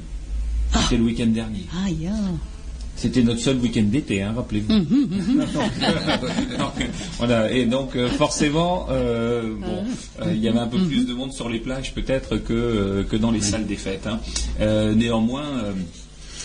C'était 0.73 0.97
le 0.97 1.03
week-end 1.03 1.27
dernier. 1.27 1.65
Ah, 1.73 1.87
C'était 2.95 3.23
notre 3.23 3.39
seul 3.39 3.57
week-end 3.57 3.83
d'été, 3.83 4.21
hein, 4.21 4.33
rappelez-vous. 4.35 4.71
Hum, 4.73 4.87
hum, 4.89 5.09
hum, 5.11 5.45
voilà. 7.17 7.51
Et 7.51 7.65
donc 7.65 7.95
euh, 7.95 8.09
forcément, 8.09 8.87
euh, 8.89 9.53
bon, 9.59 9.83
euh, 10.21 10.33
il 10.33 10.41
y 10.41 10.47
avait 10.47 10.59
un 10.59 10.67
peu 10.67 10.79
plus 10.79 11.05
de 11.05 11.13
monde 11.13 11.31
sur 11.31 11.49
les 11.49 11.59
plages 11.59 11.93
peut-être 11.93 12.37
que, 12.37 13.05
que 13.09 13.15
dans 13.15 13.31
les 13.31 13.41
salles 13.41 13.65
des 13.65 13.75
fêtes. 13.75 14.07
Hein. 14.07 14.19
néanmoins 14.95 15.45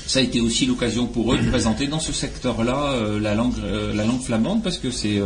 ça 0.06 0.18
a 0.18 0.22
été 0.22 0.40
aussi 0.40 0.66
l'occasion 0.66 1.06
pour 1.06 1.32
eux 1.32 1.38
de 1.38 1.48
présenter 1.48 1.86
dans 1.86 2.00
ce 2.00 2.12
secteur-là 2.12 3.18
la 3.20 3.34
langue 3.34 3.54
la 3.94 4.04
langue 4.04 4.20
flamande 4.20 4.62
parce 4.62 4.78
que 4.78 4.90
c'est 4.90 5.20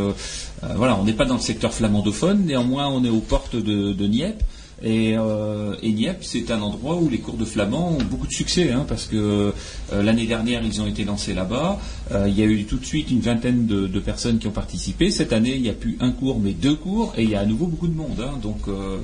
voilà 0.77 0.97
on 1.01 1.05
n'est 1.05 1.13
pas 1.13 1.25
dans 1.25 1.35
le 1.35 1.41
secteur 1.41 1.73
flamandophone. 1.73 2.45
Néanmoins 2.45 2.89
on 2.89 3.05
est 3.05 3.09
aux 3.11 3.21
portes 3.21 3.57
de, 3.57 3.93
de 3.93 4.07
Nieppe 4.07 4.43
et, 4.83 5.16
euh, 5.16 5.75
c'est 6.21 6.50
un 6.50 6.61
endroit 6.61 6.97
où 6.97 7.09
les 7.09 7.18
cours 7.18 7.37
de 7.37 7.45
flamand 7.45 7.92
ont 7.92 8.02
beaucoup 8.02 8.26
de 8.26 8.33
succès, 8.33 8.71
hein, 8.71 8.85
parce 8.87 9.06
que 9.06 9.52
euh, 9.92 10.02
l'année 10.02 10.26
dernière, 10.26 10.62
ils 10.62 10.80
ont 10.83 10.87
été 10.87 11.04
lancés 11.04 11.33
là-bas. 11.33 11.78
Euh, 12.12 12.26
il 12.28 12.38
y 12.38 12.42
a 12.42 12.45
eu 12.45 12.64
tout 12.64 12.76
de 12.76 12.85
suite 12.85 13.11
une 13.11 13.21
vingtaine 13.21 13.66
de, 13.66 14.00
personnes 14.00 14.38
qui 14.38 14.47
ont 14.47 14.52
participé. 14.52 15.11
Cette 15.11 15.33
année, 15.33 15.54
il 15.56 15.62
n'y 15.62 15.71
a 15.71 15.75
plus 15.75 15.97
un 16.00 16.11
cours, 16.11 16.38
mais 16.38 16.52
deux 16.52 16.75
cours, 16.75 17.14
et 17.16 17.23
il 17.23 17.30
y 17.30 17.35
a 17.35 17.40
à 17.40 17.47
nouveau 17.47 17.66
beaucoup 17.66 17.88
de 17.88 17.97
monde. 17.97 18.21
Hein. 18.21 18.38
donc, 18.42 18.68
euh, 18.68 18.99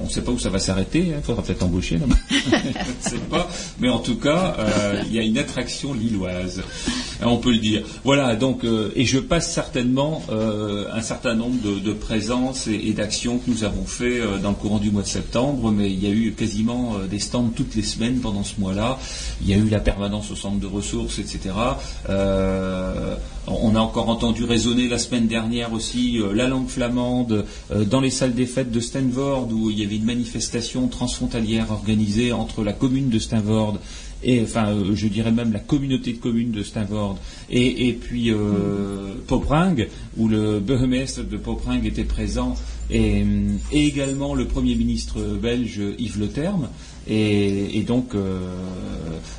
on 0.00 0.04
ne 0.04 0.10
sait 0.10 0.20
pas 0.20 0.32
où 0.32 0.38
ça 0.38 0.50
va 0.50 0.58
s'arrêter. 0.58 1.12
Hein. 1.12 1.18
Il 1.18 1.24
faudra 1.24 1.42
peut-être 1.42 1.62
embaucher. 1.62 1.98
Je 2.30 2.36
ne 2.36 2.40
sais 3.00 3.24
pas. 3.30 3.48
Mais 3.80 3.88
en 3.88 3.98
tout 3.98 4.16
cas, 4.16 4.56
il 5.06 5.14
y 5.14 5.18
a 5.18 5.22
une 5.22 5.38
attraction 5.38 5.94
lilloise. 5.94 6.62
On 7.22 7.38
peut 7.38 7.52
le 7.52 7.58
dire. 7.58 7.82
Voilà. 8.04 8.36
Donc, 8.36 8.64
et 8.94 9.04
je 9.04 9.18
passe 9.18 9.52
certainement 9.52 10.22
un 10.30 11.00
certain 11.00 11.34
nombre 11.34 11.56
de, 11.62 11.92
présences 11.92 12.66
et 12.66 12.92
d'actions 12.92 13.38
que 13.38 13.50
nous 13.50 13.64
avons 13.64 13.84
fait 13.84 14.20
dans 14.42 14.50
le 14.50 14.54
courant 14.56 14.78
du 14.78 14.90
mois 14.90 15.02
de 15.02 15.08
septembre, 15.08 15.70
mais 15.72 15.90
il 15.90 16.02
y 16.02 16.06
a 16.06 16.10
eu 16.10 16.32
quasiment 16.32 16.96
euh, 16.96 17.06
des 17.06 17.18
stands 17.18 17.50
toutes 17.54 17.74
les 17.74 17.82
semaines 17.82 18.20
pendant 18.20 18.44
ce 18.44 18.60
mois-là. 18.60 18.98
Il 19.42 19.48
y 19.48 19.54
a 19.54 19.56
eu 19.56 19.68
la 19.68 19.80
permanence 19.80 20.30
au 20.30 20.36
centre 20.36 20.58
de 20.58 20.66
ressources, 20.66 21.18
etc. 21.18 21.54
Euh, 22.08 23.16
on 23.46 23.74
a 23.74 23.80
encore 23.80 24.08
entendu 24.08 24.44
résonner 24.44 24.88
la 24.88 24.98
semaine 24.98 25.28
dernière 25.28 25.72
aussi 25.72 26.18
la 26.34 26.48
langue 26.48 26.66
flamande 26.66 27.44
dans 27.72 28.00
les 28.00 28.10
salles 28.10 28.34
des 28.34 28.46
fêtes 28.46 28.72
de 28.72 28.80
Stanford 28.80 29.48
où 29.52 29.70
il 29.70 29.78
y 29.78 29.84
avait 29.84 29.94
une 29.94 30.04
manifestation 30.04 30.88
transfrontalière 30.88 31.70
organisée 31.70 32.32
entre 32.32 32.64
la 32.64 32.72
commune 32.72 33.08
de 33.08 33.20
Stanford 33.20 33.78
et 34.24 34.42
enfin 34.42 34.74
je 34.92 35.06
dirais 35.06 35.30
même 35.30 35.52
la 35.52 35.60
communauté 35.60 36.12
de 36.14 36.18
communes 36.18 36.50
de 36.50 36.64
Stanford 36.64 37.18
et, 37.48 37.92
puis 37.92 38.32
Popring 39.28 39.86
où 40.16 40.26
le 40.26 40.58
bourgmestre 40.58 41.22
de 41.22 41.36
Popring 41.36 41.84
était 41.84 42.02
présent 42.02 42.56
et, 42.90 43.24
également 43.72 44.34
le 44.34 44.46
Premier 44.46 44.74
ministre 44.74 45.20
belge 45.40 45.80
Yves 45.98 46.18
Le 46.18 46.28
Terme, 46.28 46.68
et, 47.08 47.84
donc 47.86 48.14
euh, 48.14 48.40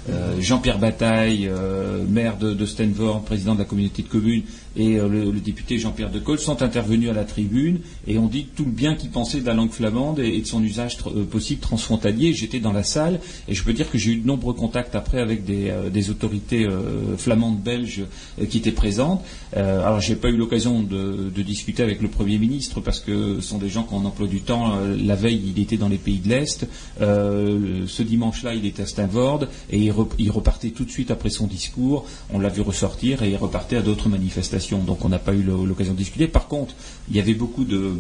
euh, 0.09 0.39
Jean-Pierre 0.39 0.79
Bataille, 0.79 1.47
euh, 1.49 2.05
maire 2.07 2.37
de, 2.37 2.53
de 2.53 2.65
Stanford, 2.65 3.23
président 3.23 3.55
de 3.55 3.59
la 3.59 3.65
communauté 3.65 4.03
de 4.03 4.07
communes, 4.07 4.43
et 4.77 4.99
euh, 4.99 5.07
le, 5.09 5.31
député 5.39 5.79
Jean-Pierre 5.79 6.11
de 6.11 6.21
sont 6.37 6.61
intervenus 6.61 7.09
à 7.09 7.13
la 7.13 7.23
tribune 7.23 7.79
et 8.05 8.17
ont 8.17 8.27
dit 8.27 8.47
tout 8.55 8.65
le 8.65 8.71
bien 8.71 8.95
qu'ils 8.95 9.09
pensaient 9.09 9.41
de 9.41 9.45
la 9.45 9.53
langue 9.53 9.71
flamande 9.71 10.19
et, 10.19 10.39
de 10.39 10.45
son 10.45 10.63
usage 10.63 10.97
euh, 11.07 11.23
possible 11.23 11.61
transfrontalier. 11.61 12.33
J'étais 12.33 12.59
dans 12.59 12.73
la 12.73 12.83
salle 12.83 13.19
et 13.47 13.55
je 13.55 13.63
peux 13.63 13.73
dire 13.73 13.89
que 13.89 13.97
j'ai 13.97 14.11
eu 14.11 14.17
de 14.17 14.27
nombreux 14.27 14.53
contacts 14.53 14.93
après 14.93 15.19
avec 15.19 15.45
des, 15.45 15.69
euh, 15.69 15.89
autorités 16.09 16.67
flamandes 17.17 17.59
belges 17.59 18.03
qui 18.49 18.59
étaient 18.59 18.71
présentes. 18.71 19.21
alors 19.53 19.99
j'ai 19.99 20.15
pas 20.15 20.29
eu 20.29 20.37
l'occasion 20.37 20.83
de, 20.83 21.31
discuter 21.41 21.81
avec 21.81 22.01
le 22.01 22.07
Premier 22.07 22.37
ministre 22.37 22.81
parce 22.81 22.99
que 22.99 23.39
ce 23.39 23.47
sont 23.47 23.57
des 23.57 23.69
gens 23.69 23.83
qui 23.83 23.93
ont 23.93 24.01
un 24.01 24.05
emploi 24.05 24.27
du 24.27 24.41
temps. 24.41 24.77
la 24.97 25.15
veille, 25.15 25.53
il 25.55 25.61
était 25.61 25.77
dans 25.77 25.89
les 25.89 25.97
pays 25.97 26.19
de 26.19 26.29
l'Est. 26.29 26.67
ce 26.99 28.03
dimanche-là, 28.03 28.53
il 28.53 28.65
était 28.65 28.83
à 28.83 28.85
Stanford 28.85 29.47
et 29.71 29.79
il 30.19 30.31
repartait 30.31 30.69
tout 30.69 30.85
de 30.85 30.91
suite 30.91 31.09
après 31.09 31.29
son 31.29 31.47
discours. 31.47 32.05
On 32.31 32.39
l'a 32.39 32.49
vu 32.49 32.61
ressortir 32.61 33.23
et 33.23 33.31
il 33.31 33.37
repartait 33.37 33.77
à 33.77 33.81
d'autres 33.81 34.09
manifestations 34.09 34.66
donc 34.75 35.05
on 35.05 35.09
n'a 35.09 35.19
pas 35.19 35.33
eu 35.33 35.43
l'occasion 35.43 35.93
de 35.93 35.97
discuter. 35.97 36.27
Par 36.27 36.47
contre, 36.47 36.75
il 37.09 37.15
y 37.15 37.19
avait 37.19 37.33
beaucoup 37.33 37.63
de, 37.63 37.93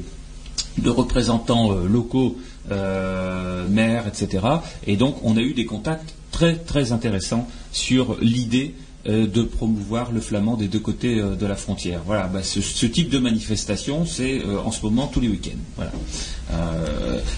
représentants 0.85 1.71
euh, 1.71 1.87
locaux, 1.87 2.37
euh, 2.71 3.67
maires, 3.67 4.07
etc. 4.07 4.45
Et 4.85 4.97
donc 4.97 5.17
on 5.23 5.37
a 5.37 5.41
eu 5.41 5.53
des 5.53 5.65
contacts 5.65 6.13
très 6.31 6.55
très 6.55 6.91
intéressants 6.91 7.47
sur 7.71 8.17
l'idée 8.21 8.75
euh, 9.07 9.25
de 9.25 9.43
promouvoir 9.43 10.11
le 10.11 10.19
flamand 10.19 10.55
des 10.55 10.67
deux 10.67 10.79
côtés 10.79 11.15
de 11.15 11.45
la 11.45 11.55
frontière. 11.55 12.01
Voilà, 12.05 12.27
bah, 12.27 12.43
ce, 12.43 12.85
type 12.85 13.09
de 13.09 13.19
manifestation, 13.19 14.05
c'est 14.05 14.43
en 14.43 14.71
ce 14.71 14.83
moment 14.83 15.07
tous 15.07 15.21
les 15.21 15.29
week-ends. 15.29 15.83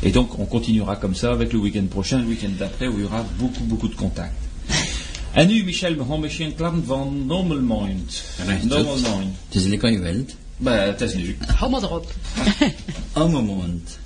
et 0.03 0.12
donc 0.12 0.39
on 0.39 0.45
continuera 0.45 0.95
comme 0.95 1.15
ça 1.15 1.31
avec 1.31 1.53
le 1.53 1.59
week-end 1.59 1.86
prochain, 1.89 2.19
le 2.19 2.27
week-end 2.27 2.51
d'après, 2.57 2.88
où 2.88 2.93
il 2.98 3.01
y 3.01 3.05
aura 3.05 3.24
beaucoup 3.38 3.63
beaucoup 3.63 3.88
de 3.88 3.95
contacts. 3.95 4.49
En 5.39 5.48
nu, 5.48 5.63
Michel, 5.63 5.96
we 5.96 6.03
gaan 6.05 6.19
misschien 6.19 6.55
klant 6.55 6.86
van 6.86 7.25
Nomelmind. 7.25 8.24
Nomelmind. 8.63 9.36
Het 9.48 9.55
is 9.55 9.63
lekker 9.63 9.91
je 9.91 10.00
wilt. 10.00 10.36
Maar 10.58 10.86
het 10.86 11.01
is 11.01 11.13
nu. 11.13 11.38
Hou 11.39 11.72
maar 11.72 11.84
erop. 11.84 12.13
Ammermond. 13.12 14.00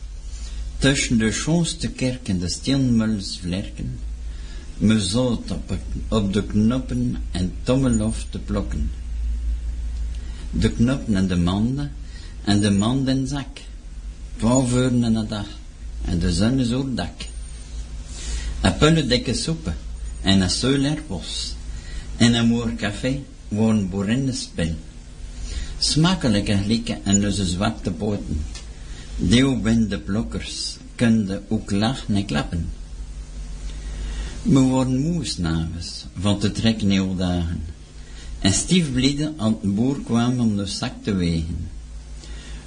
Tussen 0.78 1.18
de 1.18 1.32
schoonste 1.32 1.90
kerk 1.90 2.28
en 2.28 2.40
de 2.40 2.50
steenmuls 2.50 3.40
vlerken. 3.42 4.00
Me 4.78 5.00
zout 5.00 5.52
op, 5.52 5.78
op 6.08 6.34
de 6.34 6.44
knoppen 6.44 7.18
en 7.32 7.54
tommelof 7.64 8.26
te 8.30 8.40
plokken. 8.40 8.92
De 10.52 10.72
knoppen 10.72 11.16
en 11.16 11.28
de 11.28 11.36
manden 11.36 11.92
en 12.44 12.60
de 12.60 12.72
mand 12.72 13.08
en 13.08 13.28
zak. 13.28 13.62
Twaalf 14.38 14.74
uur 14.74 14.86
en 14.86 15.04
een 15.04 15.28
dag. 15.28 15.48
En 16.06 16.20
de 16.20 16.34
zon 16.34 16.60
is 16.60 16.72
op 16.72 16.96
dak. 16.98 17.26
Een 18.62 18.78
pulle 18.78 19.06
dikke 19.06 19.34
soepen 19.34 19.76
en 20.24 20.42
een 20.42 20.50
Seulerbos 20.50 21.56
en 22.18 22.34
een 22.34 22.48
moer 22.48 22.76
café 22.76 23.24
woon 23.48 23.90
boerinnenspel. 23.90 24.76
Smakelijke 25.78 26.58
glikken 26.58 27.06
en 27.06 27.20
lusse 27.20 27.46
zwarte 27.46 27.92
poten. 27.92 28.42
Deeuwbinde 29.18 30.00
blokkers 30.00 30.78
kunnen 30.96 31.44
ook 31.48 31.72
lachen 31.72 32.16
en 32.16 32.26
klappen. 32.26 32.70
We 34.42 34.60
worden 34.60 35.02
moe 35.02 35.26
s'avonds 35.26 36.06
van 36.20 36.40
te 36.40 36.52
trekken 36.52 37.18
dagen. 37.18 37.62
En 38.40 38.54
stief 38.54 38.92
bliden 38.92 39.34
aan 39.38 39.58
de 39.62 39.68
boer 39.68 40.02
kwam 40.04 40.40
om 40.40 40.56
de 40.56 40.66
zak 40.66 40.94
te 41.02 41.14
wegen. 41.14 41.70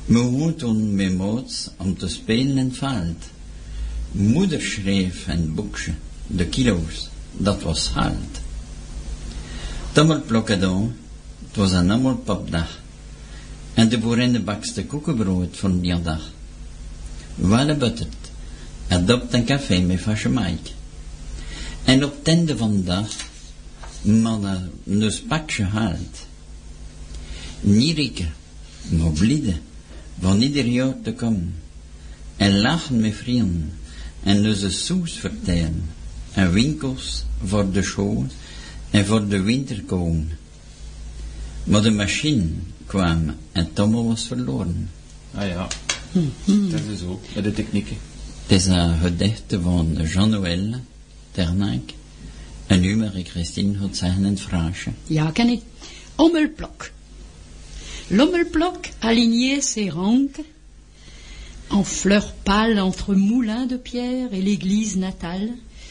We 0.05 0.19
woonden 0.19 0.95
met 0.95 1.17
moots 1.17 1.71
om 1.77 1.99
te 1.99 2.09
spelen 2.09 2.59
in 2.59 2.75
het. 2.81 3.31
Moeder 4.13 4.63
schreef 4.63 5.27
een 5.27 5.55
boekje, 5.55 5.93
de 6.27 6.47
kilo's 6.47 7.09
dat 7.37 7.63
was 7.63 7.89
halt. 7.89 8.41
Tummelplokkadon, 9.93 10.97
het 11.47 11.57
was 11.57 11.73
een 11.73 11.91
ammelpapdag. 11.91 12.81
En 13.75 13.89
de 13.89 13.99
boerinnen 13.99 14.45
bakste 14.45 14.85
koekenbrood 14.85 15.57
voor 15.57 15.81
die 15.81 16.03
dag. 16.03 16.31
Welle 17.35 17.75
buttert, 17.77 18.31
adopt 18.89 19.35
een 19.35 19.45
café 19.45 19.81
met 19.81 20.01
fasje 20.01 20.57
En 21.85 22.05
op 22.05 22.25
tende 22.25 22.57
van 22.57 22.77
de 22.77 22.83
dag, 22.83 23.09
mannen 24.03 24.71
een 24.85 25.13
spakje 25.13 25.65
haalt. 25.65 26.27
Nierike, 27.61 28.27
maar 28.89 29.11
van 30.21 30.41
ieder 30.41 30.67
jaar 30.67 30.95
te 31.03 31.13
komen. 31.13 31.55
En 32.37 32.61
lachen 32.61 33.01
met 33.01 33.15
vrienden. 33.15 33.73
En 34.23 34.47
onze 34.47 34.71
soes 34.71 35.13
vertellen. 35.13 35.89
En 36.37 36.53
winkels 36.53 37.25
voor 37.45 37.71
de 37.73 37.83
show 37.83 38.25
en 38.91 39.07
voor 39.07 39.29
de 39.29 39.41
winter 39.41 39.83
komen. 39.83 40.39
Maar 41.65 41.83
de 41.83 41.91
machine 41.91 42.47
kwam 42.87 43.35
en 43.53 43.73
Tommel 43.73 44.07
was 44.07 44.27
verloren. 44.27 44.91
Ah 45.35 45.49
ja, 45.49 45.69
dat 46.45 46.81
is 46.93 46.99
zo. 46.99 47.21
Met 47.35 47.45
de 47.45 47.53
technieken. 47.53 47.97
Het 48.43 48.59
is 48.59 48.67
een 48.67 48.99
gedichte 48.99 49.61
van 49.61 49.97
Jean-Noël 50.03 50.75
Ternac. 51.31 51.91
En 52.67 52.81
nu 52.81 52.97
Marie-Christine 52.97 53.79
gaat 53.79 53.97
zeggen 53.97 54.25
in 54.25 54.31
het 54.31 54.41
Fransje. 54.41 54.91
Ja, 55.07 55.31
ken 55.31 55.49
ik. 55.49 55.61
Ommelplok. 56.15 56.91
L'ommelplok 58.07 58.85
alignait 58.99 59.65
ses 59.65 59.91
ranques 59.91 60.45
en 61.69 61.85
fleurs 61.85 62.33
pâles 62.43 62.81
entre 62.81 63.15
moulins 63.17 63.69
de 63.69 63.79
pierre 63.79 64.33
et 64.33 64.43
l'église 64.43 64.97
natale. 64.99 65.49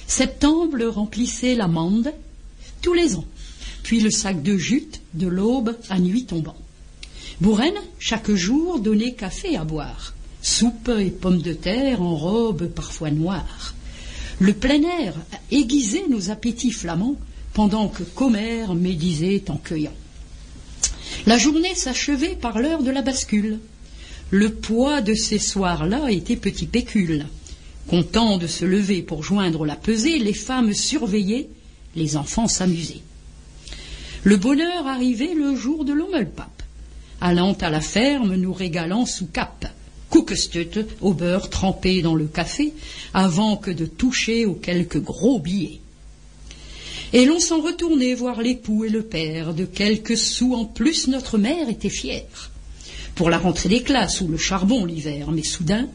Septembre 0.08 0.86
remplissait 0.86 1.56
l'amande 1.56 2.14
tous 2.82 2.94
les 2.94 3.16
ans, 3.16 3.26
puis 3.84 4.00
le 4.00 4.12
sac 4.12 4.44
de 4.44 4.58
jute 4.58 5.02
de 5.14 5.28
l'aube 5.28 5.76
à 5.90 6.00
nuit 6.00 6.26
tombant. 6.26 6.58
Bourraine, 7.42 7.80
chaque 8.00 8.32
jour, 8.32 8.80
donnait 8.80 9.14
café 9.14 9.58
à 9.58 9.64
boire, 9.64 10.14
soupe 10.42 10.92
et 11.00 11.10
pommes 11.10 11.42
de 11.42 11.54
terre 11.54 12.02
en 12.02 12.16
robe 12.16 12.68
parfois 12.68 13.12
noire. 13.12 13.74
Le 14.40 14.54
plein 14.54 14.82
air 14.82 15.14
aiguisait 15.52 16.08
nos 16.10 16.30
appétits 16.30 16.72
flamands 16.72 17.16
pendant 17.54 17.88
que 17.88 18.04
Commère 18.04 18.76
médisait 18.76 19.44
en 19.50 19.58
cueillant. 19.58 19.94
La 21.26 21.38
journée 21.38 21.74
s'achevait 21.74 22.36
par 22.36 22.60
l'heure 22.60 22.84
de 22.84 22.92
la 22.92 23.02
bascule. 23.02 23.60
Le 24.30 24.54
poids 24.54 25.02
de 25.02 25.14
ces 25.14 25.40
soirs-là 25.40 26.12
était 26.12 26.36
petit 26.36 26.66
pécule. 26.66 27.26
Content 27.88 28.38
de 28.38 28.48
se 28.48 28.66
lever 28.66 29.02
pour 29.02 29.24
joindre 29.24 29.66
la 29.66 29.76
pesée, 29.76 30.18
les 30.18 30.34
femmes 30.34 30.74
surveillaient, 30.74 31.48
les 31.96 32.18
enfants 32.18 32.48
s'amusaient. 32.48 33.02
Le 34.24 34.38
bonheur 34.38 34.88
arrivait 34.88 35.36
le 35.36 35.56
jour 35.56 35.86
de 35.86 35.94
l'ommelpape. 35.94 36.64
Allant 37.22 37.54
à 37.54 37.70
la 37.70 37.82
ferme, 37.82 38.36
nous 38.36 38.54
régalant 38.54 39.06
sous 39.06 39.28
cap. 39.28 39.72
Koekestut 40.10 40.86
au 41.02 41.14
beurre 41.14 41.50
trempé 41.50 42.02
dans 42.02 42.16
le 42.16 42.26
café, 42.26 42.74
avant 43.14 43.56
que 43.56 43.72
de 43.72 43.86
toucher 43.86 44.46
aux 44.46 44.54
quelques 44.56 45.02
gros 45.02 45.40
billets. 45.40 45.80
Et 47.14 47.26
l'on 47.26 47.40
s'en 47.40 47.62
retournait 47.62 48.16
voir 48.16 48.42
l'époux 48.42 48.84
et 48.84 48.90
le 48.90 49.04
père. 49.04 49.54
De 49.54 49.66
quelques 49.66 50.18
sous 50.18 50.56
en 50.56 50.66
plus, 50.66 51.08
notre 51.08 51.38
mère 51.38 51.70
était 51.70 51.90
fière. 51.90 52.52
Pour 53.14 53.30
la 53.30 53.38
rentrée 53.38 53.70
des 53.70 53.84
classes 53.84 54.22
ou 54.22 54.28
le 54.28 54.38
charbon 54.38 54.86
l'hiver. 54.86 55.32
Mais 55.32 55.44
soudain, 55.44 55.88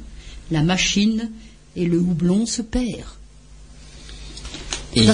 la 0.51 0.63
machine 0.63 1.31
et 1.77 1.87
le 1.87 1.99
houblon 1.99 2.47
se 2.47 2.63
perdent. 2.63 3.05
Et, 4.97 5.07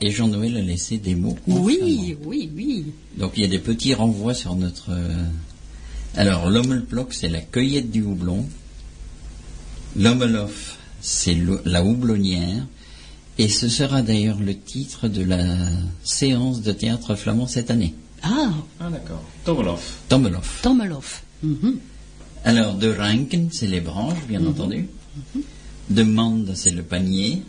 et 0.00 0.10
Jean-Noël 0.10 0.56
a 0.56 0.62
laissé 0.62 0.96
des 0.96 1.14
mots. 1.14 1.36
Oui, 1.46 2.16
oui, 2.24 2.50
oui. 2.56 2.86
Donc 3.18 3.32
il 3.36 3.42
y 3.42 3.44
a 3.44 3.48
des 3.48 3.58
petits 3.58 3.92
renvois 3.92 4.32
sur 4.32 4.54
notre... 4.54 4.90
euh, 4.90 5.24
Alors 6.16 6.48
l'ommelploc, 6.48 7.12
c'est 7.12 7.28
la 7.28 7.42
cueillette 7.42 7.90
du 7.90 8.02
houblon. 8.02 8.46
L'ommelof, 9.94 10.78
c'est 11.00 11.36
la 11.64 11.84
houblonnière. 11.84 12.66
Et 13.38 13.48
ce 13.50 13.68
sera 13.68 14.00
d'ailleurs 14.00 14.38
le 14.40 14.56
titre 14.56 15.08
de 15.08 15.22
la 15.22 15.44
séance 16.02 16.62
de 16.62 16.72
théâtre 16.72 17.14
flamand 17.14 17.46
cette 17.46 17.70
année. 17.70 17.94
Ah, 18.22 18.50
Ah 18.80 18.88
d'accord. 18.90 19.22
Tomelof. 19.44 19.98
Tommelof. 20.08 20.60
Tomelof. 20.62 21.22
Mhm. 21.42 21.78
Alors, 22.44 22.74
de 22.74 22.88
Ranken, 22.90 23.48
c'est 23.52 23.66
les 23.66 23.80
branches, 23.80 24.24
bien 24.26 24.44
entendu. 24.46 24.88
De 25.90 26.02
Mande, 26.02 26.52
c'est 26.54 26.70
le 26.70 26.82
panier. 26.82 27.42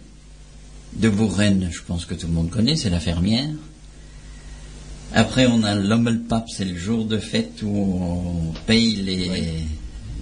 De 0.93 1.09
Bourren, 1.09 1.69
je 1.71 1.81
pense 1.81 2.05
que 2.05 2.13
tout 2.13 2.27
le 2.27 2.33
monde 2.33 2.49
connaît, 2.49 2.75
c'est 2.75 2.89
la 2.89 2.99
fermière. 2.99 3.49
Après, 5.13 5.47
on 5.47 5.63
a 5.63 5.75
l'Ommelpap, 5.75 6.49
c'est 6.49 6.65
le 6.65 6.77
jour 6.77 7.05
de 7.05 7.17
fête 7.17 7.61
où 7.63 7.69
on 7.69 8.53
paye 8.65 8.95
les, 8.95 9.63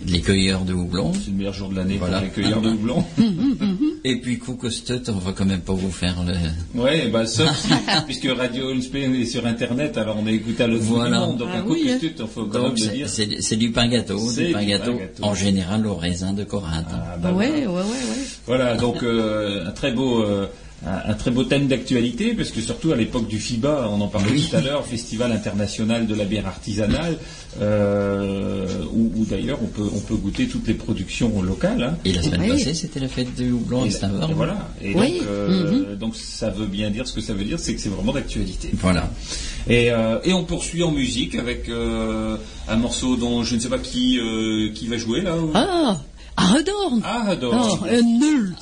les 0.07 0.21
cueilleurs 0.21 0.65
de 0.65 0.73
houblon. 0.73 1.11
C'est 1.13 1.31
le 1.31 1.37
meilleur 1.37 1.53
jour 1.53 1.69
de 1.69 1.75
l'année 1.75 1.97
Voilà. 1.97 2.17
pour 2.19 2.25
les 2.27 2.31
cueilleurs 2.31 2.61
de 2.61 2.69
houblon. 2.69 3.03
Et 4.03 4.17
puis, 4.21 4.37
Koukostut, 4.37 5.01
on 5.09 5.13
va 5.17 5.31
quand 5.31 5.45
même 5.45 5.61
pas 5.61 5.73
vous 5.73 5.89
faire 5.91 6.15
le... 6.23 6.79
Ouais, 6.79 7.07
bah 7.07 7.25
sauf 7.25 7.49
si, 7.57 7.69
puisque 8.05 8.27
Radio 8.37 8.71
Ulspé 8.71 9.01
est 9.03 9.25
sur 9.25 9.45
Internet, 9.47 9.97
alors 9.97 10.17
on 10.21 10.27
a 10.27 10.31
écouté 10.31 10.63
à 10.63 10.67
l'autre 10.67 10.83
bout 10.85 10.95
Voilà. 10.95 11.19
du 11.21 11.25
monde. 11.25 11.37
Donc 11.39 11.49
Ah 11.51 11.57
un 11.59 11.63
oui, 11.65 11.87
coup 11.99 12.05
hein. 12.23 12.27
faut 12.31 12.45
quand 12.45 12.61
même 12.61 12.71
le 12.71 12.77
c'est- 12.77 12.93
dire. 12.93 13.09
c'est 13.39 13.55
du 13.55 13.71
pain 13.71 13.87
gâteau, 13.87 14.19
C'est 14.19 14.47
du 14.47 14.53
pain 14.53 14.59
du 14.61 14.67
gâteau, 14.67 14.91
pain 14.93 14.97
gâteau. 14.99 15.23
en 15.23 15.33
général 15.33 15.87
au 15.87 15.95
raisin 15.95 16.33
de 16.33 16.43
Corinthe. 16.43 16.85
Ah, 16.91 17.17
bah, 17.17 17.31
ouais, 17.33 17.65
voilà. 17.65 17.67
ouais, 17.67 17.73
ouais, 17.73 17.81
ouais. 17.81 18.25
Voilà, 18.45 18.75
donc 18.77 19.01
euh, 19.01 19.65
un 19.67 19.71
très 19.71 19.91
beau 19.91 20.21
euh, 20.21 20.45
un, 20.85 21.11
un 21.11 21.13
très 21.15 21.31
beau 21.31 21.43
thème 21.43 21.67
d'actualité, 21.67 22.33
parce 22.33 22.51
que 22.51 22.61
surtout 22.61 22.91
à 22.91 22.95
l'époque 22.95 23.27
du 23.27 23.39
FIBA, 23.39 23.89
on 23.91 24.01
en 24.01 24.07
parlait 24.07 24.31
Oui. 24.31 24.47
tout 24.49 24.55
à 24.55 24.61
l'heure, 24.61 24.85
Festival 24.85 25.31
international 25.31 26.05
de 26.07 26.13
la 26.15 26.25
bière 26.25 26.45
artisanale, 26.47 27.17
euh, 27.61 28.67
où, 28.93 29.11
où 29.15 29.25
d'ailleurs 29.25 29.59
on 29.63 29.67
peut 29.67 29.89
on 29.95 29.99
peut 29.99 30.15
goûter 30.15 30.47
toutes 30.47 30.67
les 30.67 30.73
productions 30.73 31.41
locales. 31.41 31.81
hein. 31.83 31.97
Et 32.05 32.13
la 32.13 32.21
semaine 32.21 32.41
Oui. 32.41 32.49
passée, 32.49 32.73
c'était 32.73 32.99
la 32.99 33.07
fête 33.07 33.33
du 33.35 33.51
houblon 33.51 33.83
à 33.83 33.85
Et, 33.87 33.89
et 33.89 34.33
voilà. 34.33 34.69
Et 34.83 34.93
Oui. 34.93 35.19
donc, 35.19 35.27
euh, 35.27 35.95
donc 35.95 36.15
ça 36.15 36.49
veut 36.49 36.67
bien 36.67 36.89
dire 36.91 37.07
ce 37.07 37.13
que 37.13 37.21
ça 37.21 37.33
veut 37.33 37.43
dire, 37.45 37.59
c'est 37.59 37.73
que 37.75 37.81
c'est 37.81 37.89
vraiment 37.89 38.13
d'actualité. 38.13 38.69
Voilà. 38.73 39.09
Et, 39.67 39.91
euh, 39.91 40.19
et 40.23 40.33
on 40.33 40.43
poursuit 40.43 40.83
en 40.83 40.91
musique 40.91 41.35
avec 41.35 41.69
euh, 41.69 42.37
un 42.67 42.75
morceau 42.75 43.15
dont 43.15 43.43
je 43.43 43.55
ne 43.55 43.59
sais 43.59 43.69
pas 43.69 43.79
qui 43.79 44.19
euh, 44.19 44.69
qui 44.73 44.87
va 44.87 44.97
jouer 44.97 45.21
là. 45.21 45.35
ou- 45.37 45.51
Ah, 45.55 45.99
Aredorn. 46.37 47.01
Ah, 47.03 47.29
adore. 47.29 47.79
Oh, 47.81 47.85
un 47.89 48.01
nul. 48.01 48.55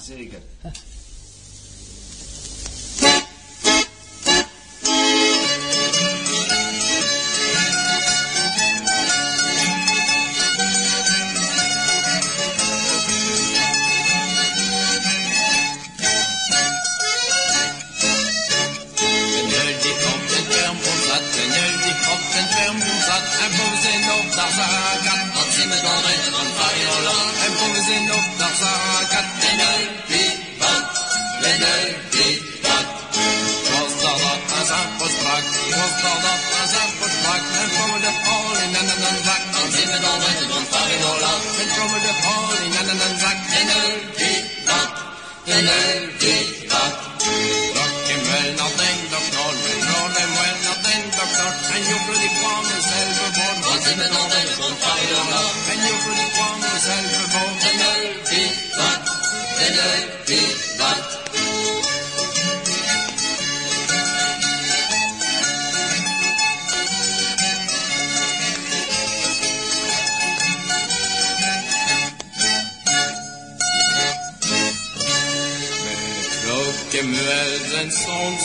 En 45.60 45.68
öl 45.68 45.93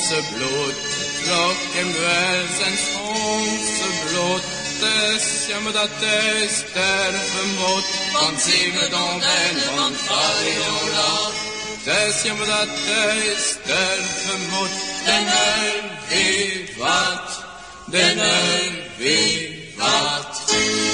sonseblod, 0.09 0.75
klokkemuelsens 1.23 2.83
sonseblod, 2.93 4.43
dess 4.81 5.49
jammer 5.49 5.73
dat 5.73 5.91
dess 6.01 6.65
därför 6.75 7.47
mot, 7.61 7.85
van 8.15 8.39
seglet 8.39 8.93
om 8.95 9.21
den 9.21 9.77
van 9.77 9.93
Fariola. 9.93 11.33
Dess 11.85 12.25
jammer 12.25 12.47
dat 12.47 12.69
dess 12.87 13.59
därför 13.67 14.39
mot, 14.53 14.71
den 15.07 15.27
öl 15.27 15.83
vi 16.11 16.67
vatt, 16.79 17.45
den 17.87 18.19
öl 18.19 18.73
vi 18.99 19.75
vatt. 19.79 20.88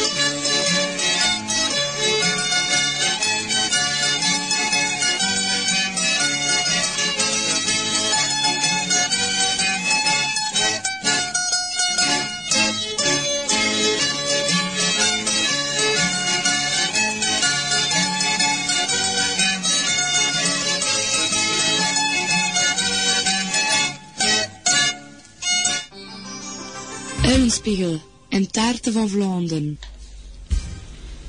Eulenspiegel 27.55 28.01
en 28.29 28.51
taarten 28.51 28.93
van 28.93 29.09
Vlaanderen. 29.09 29.79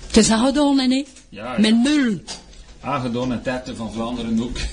Het 0.07 0.17
is 0.17 0.27
gedaan, 0.27 0.79
hè? 0.79 1.03
Ja. 1.29 1.57
Met 1.59 1.83
mul. 1.83 2.19
Aangedaan 2.81 3.31
en 3.31 3.41
Taarten 3.41 3.75
van 3.75 3.91
Vlaanderen 3.93 4.43
ook. 4.43 4.57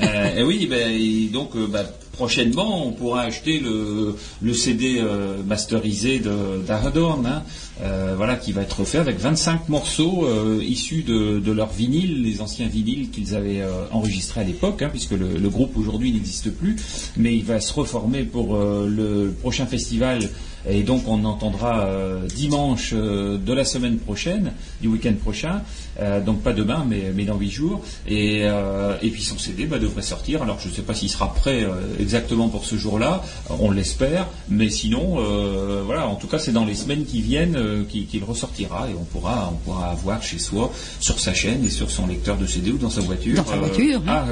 Euh, 0.00 0.38
et 0.38 0.42
oui, 0.44 0.66
ben, 0.68 0.88
et 0.90 1.32
donc 1.32 1.54
euh, 1.54 1.66
ben, 1.70 1.86
prochainement, 2.12 2.86
on 2.86 2.92
pourra 2.92 3.22
acheter 3.22 3.60
le, 3.60 4.14
le 4.40 4.54
CD 4.54 4.98
euh, 4.98 5.42
masterisé 5.46 6.20
d'Aradorn, 6.66 7.26
hein, 7.26 7.42
euh, 7.82 8.14
voilà, 8.16 8.36
qui 8.36 8.52
va 8.52 8.62
être 8.62 8.84
fait 8.84 8.98
avec 8.98 9.18
25 9.18 9.68
morceaux 9.68 10.26
euh, 10.26 10.62
issus 10.62 11.02
de, 11.02 11.38
de 11.40 11.52
leur 11.52 11.70
vinyle, 11.72 12.22
les 12.22 12.40
anciens 12.40 12.68
vinyles 12.68 13.10
qu'ils 13.10 13.34
avaient 13.34 13.60
euh, 13.62 13.84
enregistrés 13.90 14.40
à 14.40 14.44
l'époque, 14.44 14.82
hein, 14.82 14.88
puisque 14.90 15.12
le, 15.12 15.38
le 15.38 15.48
groupe 15.48 15.76
aujourd'hui 15.76 16.12
n'existe 16.12 16.50
plus, 16.50 16.76
mais 17.16 17.34
il 17.34 17.44
va 17.44 17.60
se 17.60 17.72
reformer 17.72 18.22
pour 18.24 18.56
euh, 18.56 18.86
le 18.88 19.34
prochain 19.40 19.66
festival. 19.66 20.28
Et 20.68 20.82
donc 20.82 21.06
on 21.06 21.24
entendra 21.24 21.86
euh, 21.86 22.26
dimanche 22.26 22.90
euh, 22.94 23.38
de 23.38 23.52
la 23.52 23.64
semaine 23.64 23.98
prochaine, 23.98 24.52
du 24.80 24.88
week-end 24.88 25.14
prochain, 25.14 25.62
euh, 26.00 26.20
donc 26.20 26.42
pas 26.42 26.52
demain, 26.52 26.84
mais, 26.88 27.12
mais 27.14 27.24
dans 27.24 27.36
huit 27.36 27.50
jours. 27.50 27.82
Et, 28.06 28.40
euh, 28.42 28.96
et 29.02 29.10
puis 29.10 29.22
son 29.22 29.38
CD 29.38 29.66
bah, 29.66 29.78
devrait 29.78 30.02
sortir. 30.02 30.42
Alors 30.42 30.58
je 30.60 30.68
ne 30.68 30.74
sais 30.74 30.82
pas 30.82 30.94
s'il 30.94 31.10
sera 31.10 31.32
prêt 31.32 31.62
euh, 31.62 31.74
exactement 32.00 32.48
pour 32.48 32.64
ce 32.64 32.76
jour-là, 32.76 33.22
on 33.60 33.70
l'espère, 33.70 34.28
mais 34.48 34.70
sinon, 34.70 35.16
euh, 35.18 35.82
voilà, 35.84 36.06
en 36.08 36.16
tout 36.16 36.26
cas 36.26 36.38
c'est 36.38 36.52
dans 36.52 36.64
les 36.64 36.74
semaines 36.74 37.04
qui 37.04 37.20
viennent 37.22 37.56
euh, 37.56 37.84
qu'il 37.84 38.24
ressortira 38.24 38.88
et 38.90 38.94
on 38.98 39.04
pourra, 39.04 39.52
on 39.52 39.56
pourra 39.56 39.90
avoir 39.90 40.22
chez 40.22 40.38
soi, 40.38 40.72
sur 41.00 41.20
sa 41.20 41.34
chaîne 41.34 41.64
et 41.64 41.70
sur 41.70 41.90
son 41.90 42.06
lecteur 42.06 42.36
de 42.36 42.46
CD 42.46 42.70
ou 42.70 42.78
dans 42.78 42.90
sa 42.90 43.00
voiture. 43.00 43.36
Dans 43.36 43.44
sa 43.44 43.56
voiture, 43.56 44.02
hein. 44.06 44.24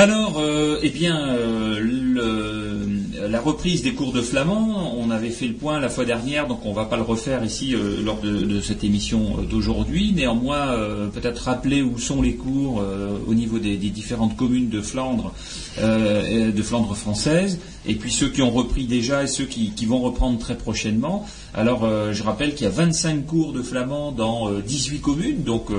Alors, 0.00 0.38
euh, 0.38 0.78
eh 0.84 0.90
bien, 0.90 1.28
euh, 1.30 1.80
le- 1.80 3.28
la 3.28 3.40
reprise 3.40 3.82
des 3.82 3.94
cours 3.94 4.12
de 4.12 4.20
flamand, 4.22 4.94
on 4.96 5.10
avait 5.10 5.30
fait 5.30 5.48
le 5.48 5.54
point 5.54 5.80
la 5.80 5.88
fois 5.88 6.04
dernière, 6.04 6.46
donc 6.46 6.64
on 6.64 6.70
ne 6.70 6.74
va 6.76 6.84
pas 6.84 6.94
le 6.94 7.02
refaire 7.02 7.44
ici 7.44 7.74
euh, 7.74 8.00
lors 8.04 8.20
de, 8.20 8.60
cette 8.60 8.84
émission 8.84 9.38
d'aujourd'hui. 9.50 10.12
Néanmoins, 10.14 10.68
peut-être 11.12 11.38
rappeler 11.38 11.82
où 11.82 11.98
sont 11.98 12.22
les 12.22 12.34
cours 12.34 12.82
au 13.26 13.34
niveau 13.34 13.58
des, 13.58 13.76
différentes 13.76 14.36
communes 14.36 14.68
de 14.68 14.80
Flandre, 14.80 15.32
de 15.78 16.62
Flandre 16.62 16.94
française, 16.96 17.58
et 17.86 17.94
puis 17.94 18.12
ceux 18.12 18.28
qui 18.28 18.42
ont 18.42 18.50
repris 18.50 18.84
déjà 18.84 19.24
et 19.24 19.26
ceux 19.26 19.44
qui, 19.44 19.70
qui 19.70 19.86
vont 19.86 20.00
reprendre 20.00 20.38
très 20.38 20.56
prochainement. 20.56 21.26
Alors, 21.54 21.88
je 22.12 22.22
rappelle 22.22 22.54
qu'il 22.54 22.64
y 22.64 22.68
a 22.68 22.72
25 22.72 23.26
cours 23.26 23.52
de 23.52 23.62
flamand 23.62 24.12
dans 24.12 24.48
euh, 24.48 24.62
18 24.64 25.00
communes, 25.00 25.42
donc. 25.42 25.70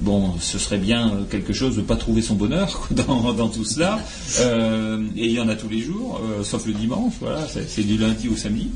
Bon, 0.00 0.34
ce 0.38 0.58
serait 0.58 0.78
bien 0.78 1.08
euh, 1.08 1.24
quelque 1.28 1.52
chose 1.52 1.76
de 1.76 1.82
pas 1.82 1.96
trouver 1.96 2.22
son 2.22 2.34
bonheur 2.34 2.88
dans, 2.90 3.48
tout 3.48 3.64
cela. 3.64 3.98
Euh, 4.40 5.02
et 5.16 5.26
il 5.26 5.32
y 5.32 5.40
en 5.40 5.48
a 5.48 5.56
tous 5.56 5.68
les 5.68 5.80
jours, 5.80 6.20
euh, 6.22 6.44
sauf 6.44 6.66
le 6.66 6.72
dimanche. 6.72 7.14
Voilà, 7.20 7.46
c'est 7.48 7.82
du 7.82 7.96
lundi 7.96 8.28
au 8.28 8.36
samedi. 8.36 8.70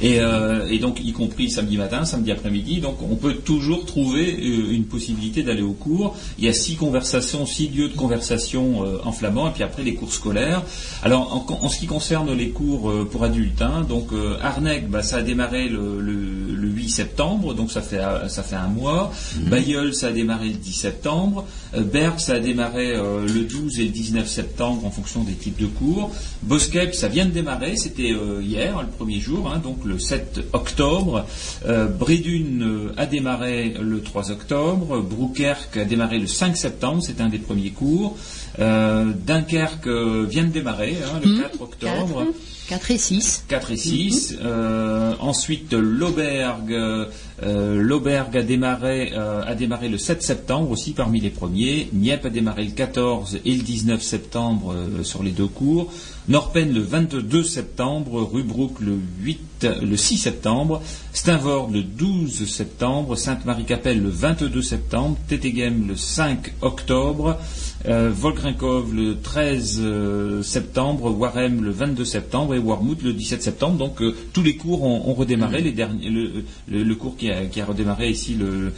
Et, 0.00 0.20
euh, 0.20 0.68
et 0.70 0.78
donc, 0.78 1.00
y 1.04 1.12
compris 1.12 1.50
samedi 1.50 1.76
matin, 1.76 2.04
samedi 2.04 2.30
après-midi, 2.30 2.80
donc 2.80 2.98
on 3.02 3.16
peut 3.16 3.34
toujours 3.34 3.84
trouver 3.84 4.36
euh, 4.40 4.72
une 4.72 4.84
possibilité 4.84 5.42
d'aller 5.42 5.62
au 5.62 5.72
cours. 5.72 6.16
Il 6.38 6.44
y 6.44 6.48
a 6.48 6.52
six 6.52 6.76
conversations, 6.76 7.46
six 7.46 7.68
lieux 7.68 7.88
de 7.88 7.96
conversation 7.96 8.84
euh, 8.84 8.98
en 9.04 9.10
flamand, 9.12 9.48
et 9.48 9.52
puis 9.52 9.62
après 9.64 9.82
les 9.82 9.94
cours 9.94 10.12
scolaires. 10.12 10.62
Alors, 11.02 11.46
en, 11.50 11.64
en 11.64 11.68
ce 11.68 11.78
qui 11.78 11.86
concerne 11.86 12.32
les 12.32 12.50
cours 12.50 12.90
euh, 12.90 13.08
pour 13.10 13.24
adultes, 13.24 13.60
hein, 13.62 13.84
donc 13.88 14.08
Arnec, 14.40 14.88
bah, 14.88 15.02
ça 15.02 15.16
a 15.16 15.22
démarré 15.22 15.68
le, 15.68 16.00
le- 16.00 16.54
le 16.54 16.68
8 16.68 16.88
septembre, 16.90 17.54
donc 17.54 17.70
ça 17.70 17.82
fait 17.82 18.00
ça 18.28 18.42
fait 18.42 18.56
un 18.56 18.66
mois. 18.68 19.12
Bayeul, 19.50 19.94
ça 19.94 20.08
a 20.08 20.12
démarré 20.12 20.48
le 20.48 20.54
10 20.54 20.72
septembre. 20.72 21.44
Berck, 21.76 22.20
ça 22.20 22.34
a 22.34 22.38
démarré 22.40 22.94
le 22.96 23.42
12 23.44 23.78
et 23.80 23.84
le 23.84 23.88
19 23.90 24.26
septembre 24.28 24.84
en 24.84 24.90
fonction 24.90 25.22
des 25.24 25.34
types 25.34 25.58
de 25.60 25.66
cours. 25.66 26.10
Boskep, 26.42 26.94
ça 26.94 27.08
vient 27.08 27.26
de 27.26 27.30
démarrer, 27.30 27.76
c'était 27.76 28.12
hier, 28.42 28.80
le 28.82 28.88
premier 28.88 29.20
jour, 29.20 29.50
hein, 29.52 29.60
donc 29.62 29.78
le 29.88 29.98
7 29.98 30.40
octobre. 30.52 31.26
Euh, 31.66 31.86
Brédune 31.86 32.62
euh, 32.62 32.92
a 32.96 33.06
démarré 33.06 33.74
le 33.80 34.00
3 34.02 34.30
octobre. 34.30 35.00
Broukerque 35.00 35.76
a 35.78 35.84
démarré 35.84 36.18
le 36.18 36.26
5 36.26 36.56
septembre, 36.56 37.02
c'était 37.02 37.22
un 37.22 37.28
des 37.28 37.38
premiers 37.38 37.70
cours. 37.70 38.16
Euh, 38.58 39.12
Dunkerque 39.26 39.88
vient 39.88 40.44
de 40.44 40.52
démarrer, 40.52 40.96
hein, 41.04 41.20
le 41.24 41.42
4 41.42 41.62
octobre. 41.62 42.24
4, 42.24 42.57
4 42.68 42.90
et 42.90 42.98
6. 42.98 43.44
4 43.48 43.70
et 43.70 43.76
6. 43.78 44.36
Euh, 44.42 45.14
ensuite, 45.20 45.72
l'Aubergue, 45.72 46.72
euh, 47.42 47.80
l'Aubergue 47.80 48.36
a 48.36 48.42
démarré, 48.42 49.12
euh, 49.14 49.42
a 49.42 49.54
démarré 49.54 49.88
le 49.88 49.96
7 49.96 50.22
septembre 50.22 50.70
aussi 50.70 50.92
parmi 50.92 51.18
les 51.18 51.30
premiers. 51.30 51.88
Nieppe 51.94 52.26
a 52.26 52.30
démarré 52.30 52.64
le 52.64 52.72
14 52.72 53.38
et 53.42 53.54
le 53.54 53.62
19 53.62 54.02
septembre 54.02 54.74
euh, 54.74 55.02
sur 55.02 55.22
les 55.22 55.30
deux 55.30 55.46
cours. 55.46 55.90
Norpen 56.28 56.74
le 56.74 56.80
22 56.80 57.42
septembre, 57.42 58.22
Rubruck 58.22 58.80
le 58.80 58.98
8, 59.22 59.66
le 59.80 59.96
6 59.96 60.18
septembre, 60.18 60.82
Steinvord 61.14 61.70
le 61.70 61.82
12 61.82 62.46
septembre, 62.46 63.16
Sainte-Marie-Capelle 63.16 64.02
le 64.02 64.10
22 64.10 64.60
septembre, 64.60 65.16
Tétéghem 65.26 65.88
le 65.88 65.96
5 65.96 66.52
octobre, 66.60 67.38
euh, 67.86 68.10
le 68.10 69.14
13 69.14 69.80
euh, 69.80 70.42
septembre, 70.42 71.10
Warem 71.10 71.62
le 71.62 71.70
22 71.70 72.04
septembre 72.04 72.54
et 72.54 72.58
Warmouth 72.58 73.02
le 73.02 73.12
17 73.12 73.42
septembre. 73.42 73.76
Donc 73.76 74.02
euh, 74.02 74.14
tous 74.32 74.42
les 74.42 74.56
cours 74.56 74.82
ont, 74.82 75.14
redémarré. 75.14 75.62
Le, 75.62 76.94
cours 76.94 77.16
qui 77.16 77.30
a, 77.30 77.64
redémarré 77.64 78.10
ici 78.10 78.34
le, 78.34 78.72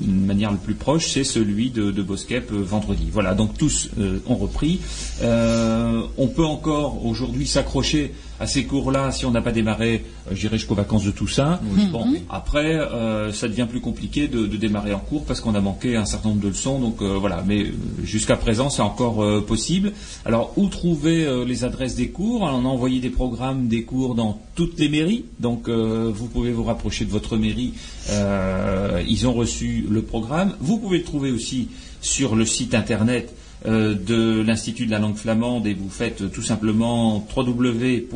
manière 0.00 0.52
le 0.52 0.58
plus 0.58 0.74
proche, 0.74 1.08
c'est 1.08 1.24
celui 1.24 1.70
de, 1.70 1.90
de 1.90 2.02
Boskep 2.02 2.52
euh, 2.52 2.62
vendredi. 2.62 3.08
Voilà, 3.12 3.34
donc 3.34 3.58
tous 3.58 3.90
ont 4.26 4.36
repris. 4.36 4.80
On 5.22 6.26
peut 6.28 6.44
encore 6.44 7.04
aujourd'hui 7.04 7.46
s'accrocher 7.46 8.12
à 8.40 8.46
ces 8.46 8.64
cours-là 8.64 9.12
si 9.12 9.26
on 9.26 9.30
n'a 9.30 9.42
pas 9.42 9.52
démarré, 9.52 10.02
euh, 10.26 10.30
je 10.34 10.40
dirais 10.40 10.56
jusqu'aux 10.56 10.74
vacances 10.74 11.04
de 11.04 11.10
Toussaint. 11.10 11.60
Bon, 11.92 12.06
après, 12.30 12.74
euh, 12.74 13.32
ça 13.32 13.46
devient 13.48 13.66
plus 13.68 13.80
compliqué 13.80 14.28
de, 14.28 14.46
de 14.46 14.56
démarrer 14.56 14.94
en 14.94 14.98
cours 14.98 15.24
parce 15.26 15.40
qu'on 15.40 15.54
a 15.54 15.60
manqué 15.60 15.96
un 15.96 16.06
certain 16.06 16.30
nombre 16.30 16.40
de 16.40 16.48
leçons. 16.48 16.80
Donc 16.80 17.02
euh, 17.02 17.18
voilà, 17.18 17.44
mais 17.46 17.66
jusqu'à 18.02 18.36
présent, 18.36 18.70
c'est 18.70 18.82
encore 18.82 19.44
possible. 19.44 19.92
Alors, 20.24 20.54
où 20.56 20.68
trouver 20.68 21.44
les 21.46 21.64
adresses 21.64 21.94
des 21.94 22.08
cours? 22.08 22.42
On 22.42 22.64
a 22.64 22.68
envoyé 22.68 23.00
des 23.00 23.10
programmes 23.10 23.68
des 23.68 23.82
cours 23.82 24.14
dans 24.14 24.40
toutes 24.54 24.78
les 24.78 24.88
mairies. 24.88 25.24
Donc, 25.38 25.68
vous 25.68 26.26
pouvez 26.26 26.52
vous 26.52 26.64
rapprocher 26.64 27.04
de 27.04 27.10
votre 27.10 27.36
mairie. 27.36 27.74
Ils 28.08 29.26
ont 29.26 29.34
reçu 29.34 29.86
le 29.90 30.02
programme. 30.02 30.54
Vous 30.60 30.78
pouvez 30.78 30.98
le 30.98 31.04
trouver 31.04 31.30
aussi 31.30 31.68
sur 32.00 32.34
le 32.34 32.46
site 32.46 32.74
internet 32.74 33.34
de 33.66 34.42
l'Institut 34.42 34.86
de 34.86 34.90
la 34.90 34.98
langue 34.98 35.16
flamande 35.16 35.66
et 35.66 35.74
vous 35.74 35.90
faites 35.90 36.22
euh, 36.22 36.28
tout 36.28 36.42
simplement 36.42 37.26
www.anvt.org 37.36 38.10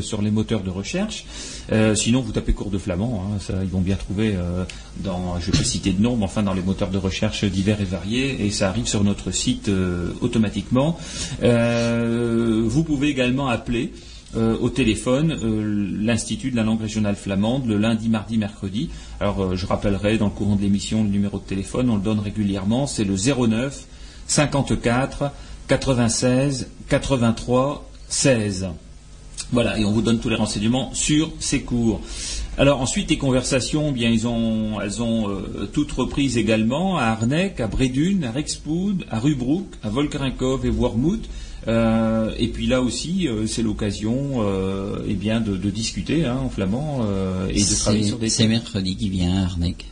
sur 0.00 0.22
les 0.22 0.30
moteurs 0.30 0.62
de 0.62 0.70
recherche. 0.70 1.24
Euh, 1.72 1.94
sinon, 1.94 2.20
vous 2.20 2.32
tapez 2.32 2.52
cours 2.52 2.70
de 2.70 2.78
flamand, 2.78 3.24
hein, 3.24 3.38
ça, 3.38 3.54
ils 3.62 3.68
vont 3.68 3.80
bien 3.80 3.96
trouver 3.96 4.34
euh, 4.34 4.64
dans, 4.98 5.38
je 5.38 5.50
ne 5.50 5.56
vais 5.56 5.64
citer 5.64 5.92
de 5.92 6.02
nom, 6.02 6.16
mais 6.16 6.24
enfin 6.24 6.42
dans 6.42 6.54
les 6.54 6.62
moteurs 6.62 6.90
de 6.90 6.98
recherche 6.98 7.44
divers 7.44 7.80
et 7.80 7.84
variés, 7.84 8.44
et 8.44 8.50
ça 8.50 8.68
arrive 8.68 8.86
sur 8.86 9.04
notre 9.04 9.30
site 9.30 9.68
euh, 9.68 10.12
automatiquement. 10.20 10.98
Euh, 11.42 12.62
vous 12.66 12.82
pouvez 12.82 13.08
également 13.08 13.48
appeler 13.48 13.92
euh, 14.36 14.56
au 14.60 14.70
téléphone 14.70 15.36
euh, 15.42 15.96
l'Institut 16.00 16.52
de 16.52 16.56
la 16.56 16.62
langue 16.62 16.80
régionale 16.80 17.16
flamande 17.16 17.66
le 17.66 17.76
lundi, 17.76 18.08
mardi, 18.08 18.38
mercredi. 18.38 18.88
Alors 19.18 19.42
euh, 19.42 19.56
je 19.56 19.66
rappellerai 19.66 20.18
dans 20.18 20.26
le 20.26 20.30
courant 20.30 20.54
de 20.54 20.62
l'émission 20.62 21.02
le 21.02 21.08
numéro 21.08 21.38
de 21.38 21.42
téléphone, 21.42 21.90
on 21.90 21.96
le 21.96 22.02
donne 22.02 22.20
régulièrement, 22.20 22.86
c'est 22.86 23.02
le 23.02 23.16
09 23.16 23.86
54 24.28 25.32
96 25.66 26.68
83 26.88 27.90
16. 28.08 28.68
Voilà, 29.50 29.76
et 29.80 29.84
on 29.84 29.90
vous 29.90 30.02
donne 30.02 30.20
tous 30.20 30.28
les 30.28 30.36
renseignements 30.36 30.94
sur 30.94 31.32
ces 31.40 31.62
cours. 31.62 32.00
Alors 32.56 32.80
ensuite, 32.80 33.10
les 33.10 33.18
conversations, 33.18 33.88
eh 33.88 33.92
bien, 33.92 34.12
elles 34.12 34.26
ont 35.02 35.42
toutes 35.72 35.90
reprises 35.90 36.36
également 36.36 36.98
à 36.98 37.06
Arnec, 37.06 37.58
à 37.58 37.66
Brédune, 37.66 38.22
à 38.22 38.30
Rexpoud, 38.30 39.06
à 39.10 39.18
Rubruck, 39.18 39.66
à 39.82 39.88
Volkerinkov 39.88 40.66
et 40.66 40.70
Wormhout. 40.70 41.22
Euh, 41.68 42.32
et 42.38 42.48
puis 42.48 42.66
là 42.66 42.80
aussi, 42.80 43.28
euh, 43.28 43.46
c'est 43.46 43.62
l'occasion 43.62 44.36
euh, 44.38 45.04
eh 45.06 45.14
bien, 45.14 45.40
de, 45.40 45.56
de 45.56 45.70
discuter 45.70 46.24
hein, 46.24 46.38
en 46.44 46.48
flamand 46.48 47.00
euh, 47.04 47.48
et 47.48 47.60
de 47.60 47.74
travailler 47.78 48.04
sur 48.04 48.16
C'est 48.16 48.22
des 48.22 48.28
c'est 48.30 48.48
mercredi 48.48 48.96
qui 48.96 49.10
vient 49.10 49.42
à 49.42 49.44
Arnec. 49.44 49.86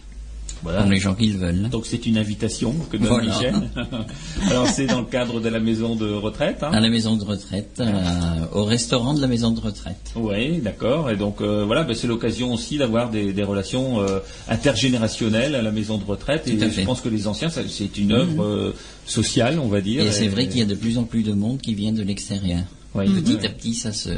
Voilà. 0.63 0.83
Pour 0.83 0.91
les 0.91 0.99
gens 0.99 1.15
qui 1.15 1.27
le 1.27 1.39
veulent. 1.39 1.69
Donc 1.71 1.87
c'est 1.87 2.05
une 2.07 2.19
invitation 2.19 2.75
que 2.91 2.97
donne 2.97 3.07
Voilà. 3.09 3.27
Michel. 3.29 3.55
Alors 4.51 4.67
c'est 4.67 4.87
dans 4.87 5.01
le 5.01 5.07
cadre 5.07 5.41
de 5.41 5.49
la 5.49 5.61
maison 5.61 5.95
de 5.97 6.11
retraite. 6.13 6.63
hein. 6.63 6.71
À 6.73 6.81
la 6.81 6.89
maison 6.89 7.17
de 7.17 7.25
retraite, 7.25 7.77
euh, 7.81 7.93
au 8.53 8.65
restaurant 8.65 9.15
de 9.15 9.21
la 9.21 9.27
maison 9.29 9.51
de 9.53 9.61
retraite. 9.61 10.13
Oui, 10.17 10.59
d'accord. 10.59 11.11
Et 11.11 11.17
donc 11.17 11.41
euh, 11.41 11.65
voilà, 11.65 11.85
ben, 11.85 11.95
c'est 11.95 12.07
l'occasion 12.09 12.53
aussi 12.53 12.77
d'avoir 12.79 13.11
des, 13.11 13.33
des 13.33 13.43
relations 13.45 14.01
euh, 14.01 14.19
intergénérationnelles 14.49 15.55
à 15.55 15.63
la 15.63 15.71
maison 15.71 15.99
de 15.99 16.05
retraite. 16.05 16.45
Tout 16.45 16.51
et 16.65 16.71
je 16.71 16.81
pense 16.83 17.01
que 17.01 17.09
les 17.09 17.27
anciens, 17.27 17.49
c'est 17.51 17.97
une 17.99 18.13
œuvre 18.13 18.43
euh, 18.43 18.75
sociale, 19.07 19.59
on 19.59 19.69
va 19.69 19.81
dire. 19.81 20.03
Et 20.07 20.13
c'est 20.13 20.29
vrai 20.29 20.49
qu'il 20.49 20.59
y 20.59 20.63
a 20.63 20.67
de 20.67 20.75
plus 20.75 20.99
en 20.99 21.05
plus 21.05 21.23
de 21.23 21.33
monde 21.33 21.61
qui 21.61 21.75
vient 21.75 21.93
de 21.93 22.03
l'extérieur. 22.03 22.61
Oui, 22.95 23.07
Petit 23.13 23.37
oui. 23.39 23.47
à 23.47 23.49
petit, 23.51 23.75
ça 23.75 23.93
se. 23.93 24.09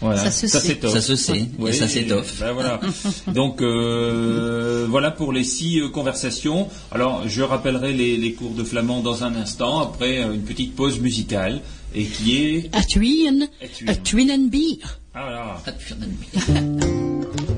Voilà. 0.00 0.18
Ça 0.24 0.30
se 0.32 0.46
sait. 0.48 0.58
s'étoffe. 0.60 0.92
Ça 0.92 1.00
se 1.00 1.14
sait, 1.16 1.46
et 1.66 1.72
ça 1.72 1.86
s'étoffe. 1.86 2.40
ben 2.40 2.52
voilà. 2.52 2.80
Donc 3.32 3.62
euh, 3.62 4.86
voilà 4.90 5.10
pour 5.12 5.32
les 5.32 5.44
six 5.44 5.80
euh, 5.80 5.88
conversations. 5.88 6.68
Alors 6.90 7.28
je 7.28 7.42
rappellerai 7.42 7.92
les, 7.92 8.16
les 8.16 8.32
cours 8.32 8.54
de 8.54 8.64
flamand 8.64 9.00
dans 9.00 9.22
un 9.24 9.34
instant 9.36 9.78
après 9.80 10.18
euh, 10.18 10.34
une 10.34 10.42
petite 10.42 10.74
pause 10.74 10.98
musicale 10.98 11.60
et 11.94 12.04
qui 12.04 12.36
est 12.36 12.70
A 12.76 12.82
twin, 12.82 13.48
A 13.62 13.66
twin. 13.68 13.88
a 13.88 13.94
twin 13.94 14.30
and 14.32 14.48
beer. 14.50 14.98
ah 15.14 15.60
voilà. 15.62 15.62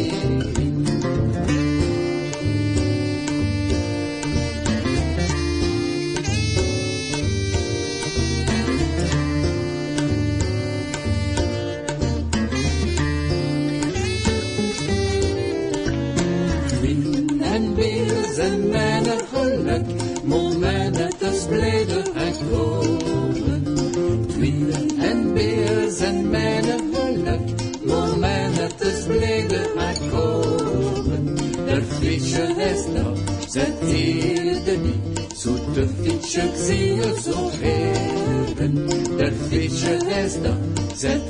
weer 26.01 26.09
zijn 26.09 26.29
mijn 26.29 26.63
geluk, 26.63 27.39
momenten 27.85 28.75
te 28.77 29.01
spleden 29.03 29.65
en 29.77 30.09
komen. 30.09 31.35
Der 31.65 31.83
fietsje 31.83 32.55
is 32.57 33.01
nog, 33.01 33.17
zet 33.47 33.79
hier 33.85 34.63
de 34.63 34.77
niet, 34.83 35.37
zoete 35.37 35.87
fietsje, 36.01 36.41
ik 36.41 36.55
zie 36.55 36.93
je 36.95 37.19
zo 37.23 37.49
even. 37.61 38.87
Der 39.17 39.33
fietsje 39.49 39.97
is 40.25 40.35
nog, 40.35 40.57
zet 40.95 41.21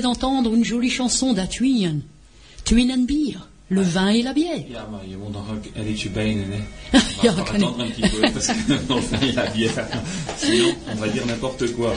venez 0.00 0.14
d'entendre 0.14 0.54
une 0.54 0.64
jolie 0.64 0.90
chanson 0.90 1.32
Twin 2.64 2.90
and 2.92 3.04
Beer, 3.06 3.48
le 3.68 3.82
vin 3.82 4.08
et 4.08 4.22
la 4.22 4.32
bière. 4.32 4.64
Ja, 4.70 4.86
maar 4.90 5.00
je 5.10 5.16
moet 5.16 5.32
nog 5.32 5.48
een, 5.48 5.62
een 5.74 5.86
liedje 5.86 6.08
benen, 6.10 6.44
hè. 6.50 6.58
On 6.98 7.00
Ja, 7.22 7.34
va 7.34 7.42
kan 7.42 7.54
ik. 7.56 7.62
attendre 7.62 7.84
un 7.84 7.90
petit 7.90 8.10
peu, 8.10 8.20
parce 8.32 8.46
que 8.46 8.78
dans 8.86 8.96
le 9.00 9.18
vin, 9.18 9.32
a 9.38 9.44
la 9.44 9.50
bière. 9.50 9.86
Sinon, 10.38 10.74
on 10.92 10.98
va 11.00 11.08
dire 11.08 11.26
n'importe 11.26 11.72
quoi. 11.74 11.94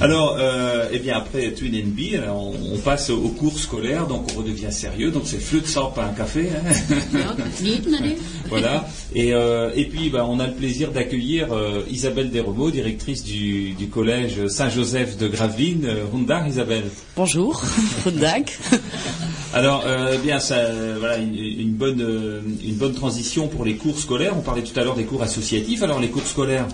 Alors, 0.00 0.36
euh, 0.38 0.88
eh 0.92 0.98
bien, 1.00 1.16
après 1.16 1.52
Twin 1.54 1.74
and 1.74 1.94
Beer, 1.96 2.22
on, 2.28 2.54
on 2.74 2.78
passe 2.78 3.10
au 3.10 3.28
cours 3.30 3.58
scolaire, 3.58 4.06
donc 4.06 4.30
on 4.32 4.38
redevient 4.38 4.70
sérieux. 4.72 5.10
Donc, 5.10 5.22
c'est 5.26 5.40
flûte, 5.40 5.66
pas 5.94 6.04
un 6.04 6.12
café. 6.12 6.50
Hein. 6.50 6.72
Voilà. 8.48 8.86
Et, 9.14 9.34
euh, 9.34 9.70
et 9.74 9.84
puis, 9.86 10.08
bah, 10.08 10.26
on 10.28 10.40
a 10.40 10.46
le 10.46 10.54
plaisir 10.54 10.90
d'accueillir 10.90 11.52
euh, 11.52 11.82
Isabelle 11.90 12.30
Desremeaux, 12.30 12.70
directrice 12.70 13.22
du, 13.22 13.72
du 13.72 13.88
collège 13.88 14.46
Saint-Joseph 14.46 15.18
de 15.18 15.28
Gravelines. 15.28 15.84
Euh, 15.84 16.04
Rundar, 16.10 16.48
Isabelle. 16.48 16.84
Bonjour, 17.16 17.62
goedendag. 18.04 18.50
Alors, 19.54 19.84
euh, 19.86 20.16
bien, 20.16 20.40
ça, 20.40 20.54
euh, 20.54 20.96
voilà, 20.98 21.18
une, 21.18 21.34
une 21.34 21.72
bonne, 21.72 22.00
euh, 22.00 22.40
une 22.64 22.76
bonne 22.76 22.94
transition 22.94 23.48
pour 23.48 23.66
les 23.66 23.74
cours 23.74 23.98
scolaires. 23.98 24.34
On 24.36 24.40
parlait 24.40 24.62
tout 24.62 24.78
à 24.80 24.82
l'heure 24.82 24.96
des 24.96 25.04
cours 25.04 25.22
associatifs. 25.22 25.82
Alors, 25.82 26.00
les 26.00 26.08
cours 26.08 26.26
scolaires 26.26 26.66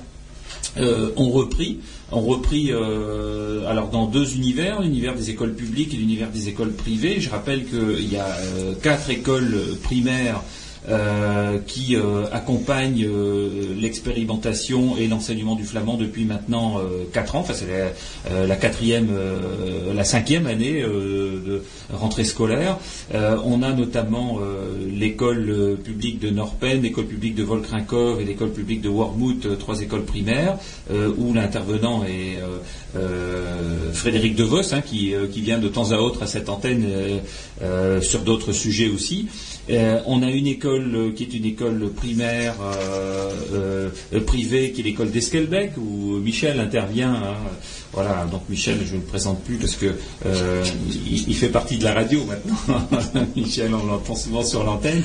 euh, 0.77 1.11
ont 1.17 1.31
repris, 1.31 1.79
ont 2.13 2.21
repris, 2.21 2.69
euh, 2.71 3.69
alors 3.69 3.89
dans 3.89 4.07
deux 4.07 4.35
univers, 4.35 4.81
l'univers 4.81 5.15
des 5.15 5.31
écoles 5.31 5.55
publiques 5.55 5.93
et 5.95 5.97
l'univers 5.97 6.31
des 6.31 6.49
écoles 6.49 6.73
privées. 6.73 7.21
Je 7.21 7.31
rappelle 7.31 7.65
qu'il 7.65 8.13
y 8.13 8.17
a 8.17 8.27
euh, 8.27 8.75
quatre 8.81 9.11
écoles 9.11 9.57
primaires. 9.83 10.41
Euh, 10.89 11.59
qui 11.67 11.97
euh, 11.97 12.25
accompagnent 12.33 13.05
euh, 13.07 13.75
l'expérimentation 13.79 14.97
et 14.97 15.07
l'enseignement 15.07 15.55
du 15.55 15.65
flamand 15.65 15.97
depuis 15.97 16.25
maintenant 16.25 16.79
euh, 16.79 17.05
quatre 17.13 17.37
ans. 17.37 17.41
Enfin, 17.41 17.55
c'est 17.55 17.67
la, 17.67 18.33
euh, 18.33 18.47
la 18.47 18.57
quatrième, 18.57 19.09
la 19.95 20.05
cinquième 20.05 20.47
année 20.47 20.81
de 20.83 21.63
rentrée 21.93 22.25
scolaire. 22.25 22.79
On 23.13 23.63
a 23.63 23.73
notamment 23.73 24.39
l'école 24.91 25.79
publique 25.83 26.21
de 26.21 26.31
Norpen, 26.31 26.83
l'école 26.83 27.07
publique 27.07 27.35
de 27.35 27.43
Volkrinkov 27.43 28.21
et 28.21 28.25
l'école 28.25 28.51
publique 28.51 28.81
de 28.81 28.89
Wormhout, 28.89 29.59
trois 29.59 29.81
écoles 29.81 30.05
primaires, 30.05 30.59
où 30.91 31.33
l'intervenant 31.35 32.05
est 32.05 32.39
Frédéric 33.93 34.37
Devos, 34.37 34.75
hein, 34.75 34.81
qui, 34.81 35.13
qui 35.33 35.41
vient 35.41 35.59
de 35.59 35.69
temps 35.69 35.93
à 35.93 35.99
autre 35.99 36.23
à 36.23 36.27
cette 36.27 36.49
antenne 36.49 36.87
sur 38.03 38.21
d'autres 38.21 38.53
sujets 38.53 38.89
aussi. 38.89 39.27
Euh, 39.71 40.01
on 40.07 40.23
a 40.23 40.31
une 40.31 40.47
école 40.47 40.91
euh, 40.95 41.13
qui 41.13 41.25
est 41.25 41.35
une 41.35 41.45
école 41.45 41.91
primaire 41.95 42.55
euh, 42.63 43.91
privée, 44.27 44.73
qui 44.73 44.81
est 44.81 44.85
l'école 44.85 45.11
d'Esquelbec, 45.11 45.73
où 45.77 46.17
Michel 46.19 46.59
intervient. 46.61 47.15
hein. 47.15 47.35
Voilà, 47.93 48.27
donc 48.31 48.43
Michel, 48.49 48.79
je 48.85 48.95
ne 48.95 49.01
le 49.01 49.07
présente 49.07 49.43
plus 49.45 49.57
parce 49.57 49.75
que 49.75 49.95
il 51.11 51.35
fait 51.35 51.49
partie 51.49 51.79
de 51.79 51.85
la 51.85 51.95
radio 51.95 52.23
maintenant. 52.25 53.27
Michel, 53.37 53.75
on 53.75 53.87
l'entend 53.87 54.15
souvent 54.15 54.43
sur 54.43 54.63
l'antenne. 54.63 55.03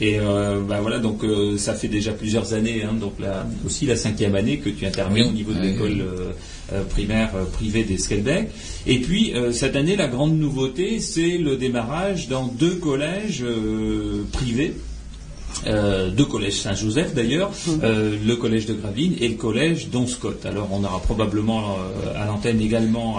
Et 0.00 0.18
euh, 0.20 0.60
bah 0.60 0.78
voilà, 0.82 0.98
donc 0.98 1.24
euh, 1.24 1.56
ça 1.56 1.74
fait 1.74 1.88
déjà 1.88 2.12
plusieurs 2.12 2.52
années, 2.52 2.82
hein, 2.82 2.92
donc 3.00 3.14
là 3.18 3.46
aussi 3.64 3.86
la 3.86 3.96
cinquième 3.96 4.34
année 4.34 4.58
que 4.58 4.68
tu 4.68 4.84
interviens 4.84 5.24
Oui, 5.24 5.30
au 5.30 5.32
niveau 5.32 5.52
de 5.52 5.60
oui, 5.60 5.66
l'école 5.68 6.00
euh, 6.00 6.32
euh, 6.72 6.82
primaire 6.84 7.30
euh, 7.34 7.44
privée 7.44 7.84
d'Esquelbec. 7.84 8.50
Et 8.86 8.98
puis 8.98 9.32
euh, 9.34 9.52
cette 9.52 9.74
année, 9.74 9.96
la 9.96 10.08
grande 10.08 10.38
nouveauté, 10.38 11.00
c'est 11.00 11.38
le 11.38 11.56
démarrage 11.56 12.28
dans 12.28 12.46
deux 12.46 12.74
collèges 12.74 13.42
euh, 13.42 14.24
privés. 14.32 14.74
Euh, 15.66 16.10
deux 16.10 16.26
collèges 16.26 16.60
Saint-Joseph 16.60 17.14
d'ailleurs, 17.14 17.50
euh, 17.82 18.14
le 18.22 18.36
collège 18.36 18.66
de 18.66 18.74
Gravelines 18.74 19.14
et 19.18 19.28
le 19.28 19.36
collège 19.36 19.88
d'Onscott. 19.88 20.44
Alors 20.44 20.68
on 20.70 20.84
aura 20.84 21.00
probablement 21.00 21.78
euh, 21.78 22.22
à 22.22 22.26
l'antenne 22.26 22.60
également 22.60 23.16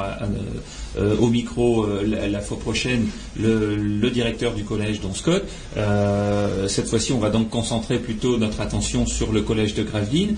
euh, 0.97 1.17
au 1.17 1.27
micro 1.27 1.83
euh, 1.83 2.27
la, 2.29 2.39
fois 2.39 2.57
prochaine 2.59 3.07
le, 3.39 4.09
directeur 4.09 4.53
du 4.53 4.63
collège 4.63 5.01
d'Onscott. 5.01 5.43
Euh, 5.75 6.67
cette 6.67 6.87
fois-ci 6.87 7.11
on 7.11 7.19
va 7.19 7.29
donc 7.29 7.49
concentrer 7.49 7.99
plutôt 7.99 8.37
notre 8.37 8.61
attention 8.61 9.05
sur 9.05 9.31
le 9.31 9.41
collège 9.41 9.73
de 9.73 9.83
Gravelines. 9.83 10.35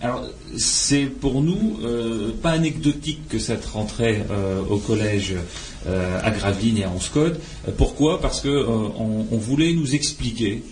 Alors 0.00 0.24
c'est 0.56 1.06
pour 1.06 1.42
nous 1.42 1.78
pas 2.42 2.50
anecdotique 2.50 3.28
que 3.28 3.38
cette 3.38 3.64
rentrée 3.64 4.22
au 4.70 4.78
collège 4.78 5.34
à 5.86 6.30
Gravelines 6.30 6.78
et 6.78 6.84
à 6.84 6.90
Onscott. 6.90 7.38
Euh, 7.68 7.72
pourquoi? 7.76 8.20
Parce 8.20 8.40
que 8.40 8.66
on, 8.66 9.26
on 9.30 9.36
voulait 9.36 9.72
nous 9.72 9.94
expliquer. 9.94 10.62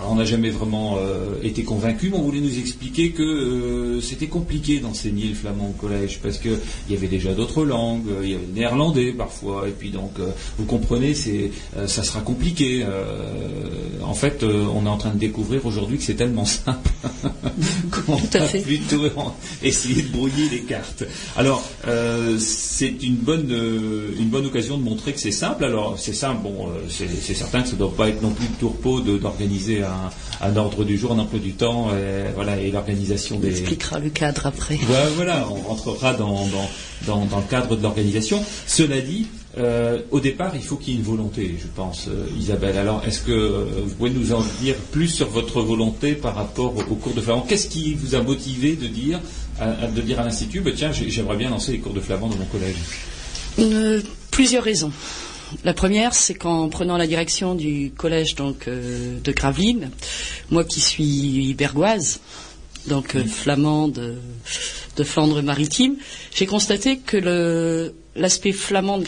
Alors 0.00 0.12
on 0.12 0.14
n'a 0.14 0.24
jamais 0.24 0.48
vraiment 0.48 0.96
euh, 0.96 1.34
été 1.42 1.62
convaincus, 1.62 2.10
mais 2.10 2.16
on 2.16 2.22
voulait 2.22 2.40
nous 2.40 2.58
expliquer 2.58 3.10
que 3.10 3.22
euh, 3.22 4.00
c'était 4.00 4.28
compliqué 4.28 4.80
d'enseigner 4.80 5.28
le 5.28 5.34
flamand 5.34 5.68
au 5.68 5.72
collège 5.72 6.20
parce 6.22 6.38
que 6.38 6.48
il 6.88 6.94
y 6.94 6.96
avait 6.96 7.06
déjà 7.06 7.34
d'autres 7.34 7.66
langues, 7.66 8.08
euh, 8.08 8.20
il 8.22 8.30
y 8.30 8.34
avait 8.34 8.46
le 8.46 8.54
néerlandais 8.54 9.12
parfois, 9.12 9.68
et 9.68 9.72
puis 9.72 9.90
donc 9.90 10.12
vous 10.56 10.64
comprenez, 10.64 11.12
c'est 11.12 11.50
ça 11.86 12.02
sera 12.02 12.20
compliqué. 12.20 12.84
En 14.02 14.14
fait, 14.14 14.42
on 14.42 14.86
est 14.86 14.88
en 14.88 14.96
train 14.96 15.10
de 15.10 15.18
découvrir 15.18 15.66
aujourd'hui 15.66 15.98
que 15.98 16.04
c'est 16.04 16.14
tellement 16.14 16.44
simple 16.44 16.90
qu'on 17.90 18.16
va 18.16 18.46
fait. 18.46 18.60
plutôt 18.60 19.02
essayer 19.62 20.02
de 20.02 20.08
brouiller 20.08 20.48
les 20.50 20.62
cartes. 20.62 21.04
Alors, 21.36 21.62
c'est 22.38 23.02
une 23.02 23.16
bonne, 23.16 23.50
une 24.18 24.28
bonne 24.28 24.46
occasion 24.46 24.78
de 24.78 24.82
montrer 24.82 25.12
que 25.12 25.20
c'est 25.20 25.30
simple. 25.30 25.64
Alors, 25.64 25.98
c'est 25.98 26.14
simple, 26.14 26.42
bon, 26.42 26.68
c'est 26.88 27.34
certain 27.34 27.62
que 27.62 27.68
ça 27.68 27.74
ne 27.74 27.78
doit 27.78 27.94
pas 27.94 28.08
être 28.08 28.22
non 28.22 28.30
plus 28.30 28.46
le 28.46 28.58
tourpeau 28.58 29.00
d'organiser 29.00 29.82
un, 29.90 30.10
un 30.48 30.56
ordre 30.56 30.84
du 30.84 30.96
jour, 30.96 31.12
un 31.12 31.18
emploi 31.18 31.38
du 31.40 31.52
temps, 31.52 31.90
et, 31.90 32.32
voilà, 32.34 32.58
et 32.58 32.70
l'organisation 32.70 33.36
On 33.36 33.40
des, 33.40 33.48
expliquera 33.60 33.98
le 33.98 34.08
cadre 34.10 34.46
après. 34.46 34.78
voilà, 34.86 35.08
voilà, 35.16 35.48
on 35.50 35.56
rentrera 35.68 36.14
dans, 36.14 36.46
dans, 36.46 36.70
dans, 37.06 37.24
dans 37.26 37.38
le 37.38 37.46
cadre 37.50 37.76
de 37.76 37.82
l'organisation. 37.82 38.42
Cela 38.66 39.00
dit, 39.00 39.26
euh, 39.58 39.98
au 40.10 40.20
départ, 40.20 40.52
il 40.54 40.62
faut 40.62 40.76
qu'il 40.76 40.94
y 40.94 40.96
ait 40.96 41.00
une 41.00 41.04
volonté, 41.06 41.56
je 41.60 41.66
pense, 41.74 42.06
euh, 42.08 42.26
Isabelle. 42.38 42.78
Alors, 42.78 43.02
est-ce 43.06 43.20
que 43.20 43.32
euh, 43.32 43.64
vous 43.84 43.94
pouvez 43.94 44.10
nous 44.10 44.32
en 44.32 44.42
dire 44.62 44.76
plus 44.92 45.08
sur 45.08 45.28
votre 45.28 45.60
volonté 45.60 46.12
par 46.12 46.36
rapport 46.36 46.74
au, 46.76 46.80
au 46.80 46.94
cours 46.96 47.14
de 47.14 47.20
flamand? 47.20 47.42
Qu'est-ce 47.42 47.68
qui 47.68 47.94
vous 47.94 48.14
a 48.14 48.22
motivé 48.22 48.76
de 48.76 48.86
dire 48.86 49.20
à, 49.60 49.86
de 49.88 50.00
dire 50.00 50.20
à 50.20 50.24
l'institut, 50.24 50.60
bah, 50.60 50.70
tiens, 50.74 50.92
j'ai- 50.92 51.10
j'aimerais 51.10 51.36
bien 51.36 51.50
lancer 51.50 51.72
les 51.72 51.78
cours 51.80 51.92
de 51.92 52.00
flamand 52.00 52.28
dans 52.28 52.36
mon 52.36 52.44
collège? 52.46 52.76
Euh, 53.58 54.00
plusieurs 54.30 54.62
raisons. 54.64 54.92
La 55.64 55.74
première, 55.74 56.14
c'est 56.14 56.34
qu'en 56.34 56.68
prenant 56.68 56.96
la 56.96 57.06
direction 57.06 57.54
du 57.54 57.92
collège 57.96 58.34
donc 58.34 58.68
euh, 58.68 59.18
de 59.20 59.32
Gravelines, 59.32 59.90
moi 60.50 60.64
qui 60.64 60.80
suis 60.80 61.54
bergoise, 61.54 62.20
donc 62.86 63.14
euh, 63.14 63.24
flamande 63.24 63.92
de, 63.92 64.14
de 64.96 65.04
Flandre 65.04 65.42
maritime, 65.42 65.96
j'ai 66.34 66.46
constaté 66.46 66.98
que 66.98 67.92
l'aspect 68.16 68.52
flamand 68.52 69.00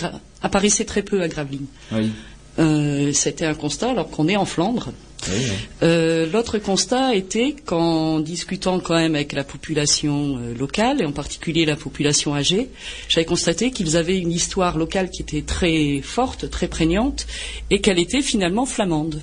apparaissait 0.42 0.84
très 0.84 1.02
peu 1.02 1.22
à 1.22 1.28
Gravelines. 1.28 1.66
Oui. 1.92 2.10
Euh, 2.58 3.12
C'était 3.12 3.46
un 3.46 3.54
constat 3.54 3.90
alors 3.90 4.10
qu'on 4.10 4.28
est 4.28 4.36
en 4.36 4.44
Flandre. 4.44 4.92
Oui, 5.28 5.34
oui. 5.38 5.50
Euh, 5.84 6.26
L'autre 6.32 6.58
constat 6.58 7.14
était 7.14 7.54
qu'en 7.64 8.18
discutant 8.18 8.80
quand 8.80 8.94
même 8.94 9.14
avec 9.14 9.32
la 9.32 9.44
population 9.44 10.38
euh, 10.38 10.54
locale, 10.54 11.00
et 11.00 11.04
en 11.04 11.12
particulier 11.12 11.64
la 11.64 11.76
population 11.76 12.34
âgée, 12.34 12.70
j'avais 13.08 13.24
constaté 13.24 13.70
qu'ils 13.70 13.96
avaient 13.96 14.18
une 14.18 14.32
histoire 14.32 14.76
locale 14.76 15.10
qui 15.10 15.22
était 15.22 15.42
très 15.42 16.00
forte, 16.02 16.50
très 16.50 16.66
prégnante, 16.66 17.26
et 17.70 17.80
qu'elle 17.80 18.00
était 18.00 18.22
finalement 18.22 18.66
flamande. 18.66 19.22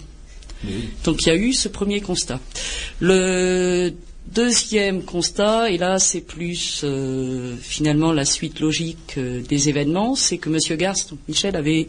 Oui. 0.63 0.89
Donc 1.03 1.25
il 1.25 1.29
y 1.29 1.31
a 1.31 1.35
eu 1.35 1.53
ce 1.53 1.67
premier 1.67 2.01
constat. 2.01 2.39
Le 3.01 3.93
deuxième 4.33 5.03
constat, 5.03 5.69
et 5.71 5.77
là 5.77 5.99
c'est 5.99 6.21
plus 6.21 6.81
euh, 6.83 7.55
finalement 7.61 8.11
la 8.13 8.25
suite 8.25 8.59
logique 8.59 9.15
euh, 9.17 9.41
des 9.47 9.69
événements, 9.69 10.15
c'est 10.15 10.37
que 10.37 10.49
M. 10.49 10.77
Garst, 10.77 11.09
donc 11.11 11.19
Michel, 11.27 11.55
avait 11.55 11.87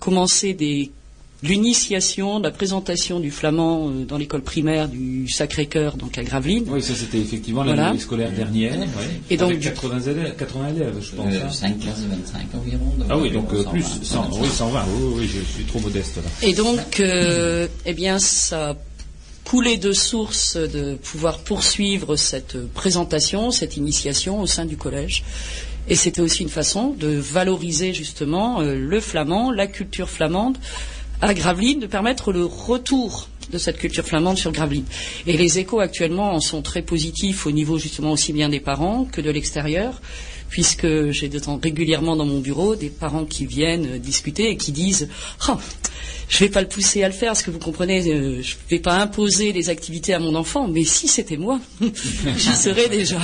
commencé 0.00 0.54
des 0.54 0.90
l'initiation, 1.40 2.40
la 2.40 2.50
présentation 2.50 3.20
du 3.20 3.30
flamand 3.30 3.88
euh, 3.90 4.04
dans 4.04 4.18
l'école 4.18 4.42
primaire 4.42 4.88
du 4.88 5.28
Sacré-Cœur, 5.28 5.96
donc 5.96 6.18
à 6.18 6.24
Gravelines. 6.24 6.64
Oui, 6.68 6.82
ça 6.82 6.94
c'était 6.96 7.18
effectivement 7.18 7.62
l'année 7.62 7.80
Voilà. 7.80 7.98
scolaire 7.98 8.32
dernière. 8.32 8.74
oui. 8.76 9.04
Et 9.30 9.36
donc, 9.36 9.50
Avec 9.50 9.60
du- 9.60 9.68
80 9.68 10.00
élèves, 10.00 10.34
80 10.36 10.68
élèves, 10.74 10.94
je 11.00 11.12
pense. 11.14 11.32
Euh, 11.32 11.38
hein. 11.46 11.50
5 11.50 11.78
classes 11.78 12.02
de 12.02 12.08
25 12.08 12.42
environ. 12.54 12.92
donc 12.98 13.06
Ah 13.08 13.16
oui, 13.18 13.30
donc 13.30 13.52
euh, 13.52 13.62
plus 13.70 13.84
120, 14.02 14.32
100, 14.32 14.40
oui, 14.42 14.48
120. 14.48 14.84
Oui, 14.96 15.12
oui, 15.20 15.30
je 15.32 15.52
suis 15.54 15.64
trop 15.64 15.78
modeste 15.78 16.16
là. 16.16 16.22
Et 16.42 16.54
donc, 16.54 16.98
euh, 16.98 17.68
eh 17.86 17.92
bien, 17.94 18.18
ça 18.18 18.76
coulait 19.48 19.78
de 19.78 19.92
source 19.92 20.58
de 20.58 20.94
pouvoir 20.96 21.38
poursuivre 21.38 22.16
cette 22.16 22.66
présentation, 22.74 23.50
cette 23.50 23.78
initiation 23.78 24.42
au 24.42 24.46
sein 24.46 24.66
du 24.66 24.76
collège. 24.76 25.24
Et 25.88 25.94
c'était 25.94 26.20
aussi 26.20 26.42
une 26.42 26.50
façon 26.50 26.90
de 26.90 27.08
valoriser 27.08 27.94
justement 27.94 28.60
euh, 28.60 28.76
le 28.76 29.00
flamand, 29.00 29.50
la 29.50 29.66
culture 29.66 30.10
flamande 30.10 30.58
à 31.22 31.32
Gravelines, 31.32 31.80
de 31.80 31.86
permettre 31.86 32.30
le 32.30 32.44
retour 32.44 33.30
de 33.50 33.56
cette 33.56 33.78
culture 33.78 34.04
flamande 34.04 34.36
sur 34.36 34.52
Gravelines. 34.52 34.84
Et 35.26 35.38
les 35.38 35.58
échos 35.58 35.80
actuellement 35.80 36.34
en 36.34 36.40
sont 36.40 36.60
très 36.60 36.82
positifs 36.82 37.46
au 37.46 37.50
niveau 37.50 37.78
justement 37.78 38.12
aussi 38.12 38.34
bien 38.34 38.50
des 38.50 38.60
parents 38.60 39.06
que 39.10 39.22
de 39.22 39.30
l'extérieur, 39.30 40.02
puisque 40.50 41.10
j'ai 41.10 41.30
de 41.30 41.38
temps 41.38 41.58
régulièrement 41.62 42.16
dans 42.16 42.26
mon 42.26 42.40
bureau 42.40 42.76
des 42.76 42.90
parents 42.90 43.24
qui 43.24 43.46
viennent 43.46 43.98
discuter 43.98 44.50
et 44.50 44.58
qui 44.58 44.72
disent 44.72 45.08
Ah, 45.48 45.58
je 46.28 46.38
vais 46.44 46.50
pas 46.50 46.60
le 46.60 46.68
pousser 46.68 47.02
à 47.02 47.08
le 47.08 47.14
faire, 47.14 47.30
parce 47.30 47.42
que 47.42 47.50
vous 47.50 47.58
comprenez, 47.58 48.02
euh, 48.12 48.42
je 48.42 48.54
vais 48.70 48.78
pas 48.80 49.00
imposer 49.00 49.52
les 49.52 49.68
activités 49.70 50.12
à 50.14 50.18
mon 50.18 50.34
enfant, 50.34 50.68
mais 50.68 50.84
si 50.84 51.08
c'était 51.08 51.36
moi, 51.36 51.58
j'y 51.80 52.52
serais 52.54 52.88
déjà. 52.88 53.18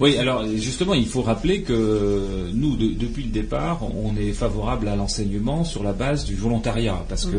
Oui, 0.00 0.16
alors 0.16 0.44
justement, 0.56 0.94
il 0.94 1.06
faut 1.06 1.22
rappeler 1.22 1.62
que 1.62 2.50
nous, 2.54 2.76
de- 2.76 2.94
depuis 2.94 3.24
le 3.24 3.30
départ, 3.30 3.80
on 3.96 4.16
est 4.16 4.32
favorable 4.32 4.88
à 4.88 4.96
l'enseignement 4.96 5.64
sur 5.64 5.82
la 5.82 5.92
base 5.92 6.24
du 6.24 6.34
volontariat, 6.34 7.04
parce 7.08 7.26
que 7.26 7.36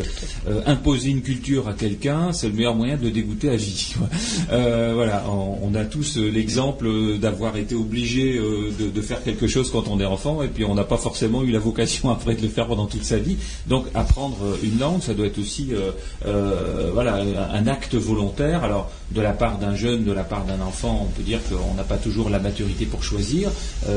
euh, 0.49 0.61
imposer 0.65 1.09
une 1.09 1.21
culture 1.21 1.67
à 1.67 1.73
quelqu'un, 1.73 2.31
c'est 2.33 2.47
le 2.47 2.53
meilleur 2.53 2.75
moyen 2.75 2.97
de 2.97 3.03
le 3.03 3.11
dégoûter 3.11 3.49
à 3.49 3.55
vie. 3.55 3.93
Euh, 4.51 4.93
voilà, 4.95 5.25
on, 5.29 5.59
on 5.61 5.75
a 5.75 5.85
tous 5.85 6.17
euh, 6.17 6.27
l'exemple 6.29 6.89
d'avoir 7.19 7.55
été 7.57 7.75
obligé 7.75 8.33
de, 8.39 8.89
de 8.89 9.01
faire 9.01 9.23
quelque 9.23 9.47
chose 9.47 9.69
quand 9.71 9.87
on 9.87 9.99
est 9.99 10.05
enfant, 10.05 10.41
et 10.41 10.47
puis 10.47 10.65
on 10.65 10.73
n'a 10.75 10.83
pas 10.83 10.97
forcément 10.97 11.43
eu 11.43 11.51
la 11.51 11.59
vocation 11.59 12.09
après 12.15 12.35
de 12.35 12.41
le 12.41 12.47
faire 12.47 12.67
pendant 12.67 12.87
toute 12.87 13.03
sa 13.03 13.17
vie. 13.17 13.37
Donc 13.67 13.85
apprendre 13.93 14.18
euh, 14.41 14.57
une 14.63 14.79
langue, 14.79 15.01
ça 15.01 15.13
doit 15.13 15.27
être 15.27 15.37
aussi 15.37 15.69
euh, 15.71 15.91
euh, 16.25 17.47
un 17.53 17.67
acte 17.67 17.95
volontaire. 17.95 18.63
Alors 18.63 18.91
de 19.11 19.21
la 19.21 19.33
part 19.33 19.57
d'un 19.57 19.75
jeune, 19.75 20.03
de 20.03 20.11
la 20.11 20.23
part 20.23 20.45
d'un 20.45 20.61
enfant, 20.61 21.07
on 21.07 21.11
peut 21.11 21.23
dire 21.23 21.39
qu'on 21.49 21.73
n'a 21.73 21.83
pas 21.83 21.97
toujours 21.97 22.29
la 22.29 22.39
maturité 22.39 22.85
pour 22.85 23.03
choisir. 23.03 23.49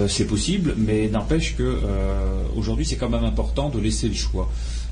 C'est 0.09 0.27
possible, 0.27 0.75
mais 0.79 1.09
n'empêche 1.09 1.55
que 1.57 1.79
aujourd'hui 2.57 2.87
c'est 2.87 2.97
quand 2.97 3.11
même 3.11 3.25
important 3.25 3.69
de 3.69 3.79
laisser 3.79 4.09
le 4.09 4.15
choix. 4.15 4.49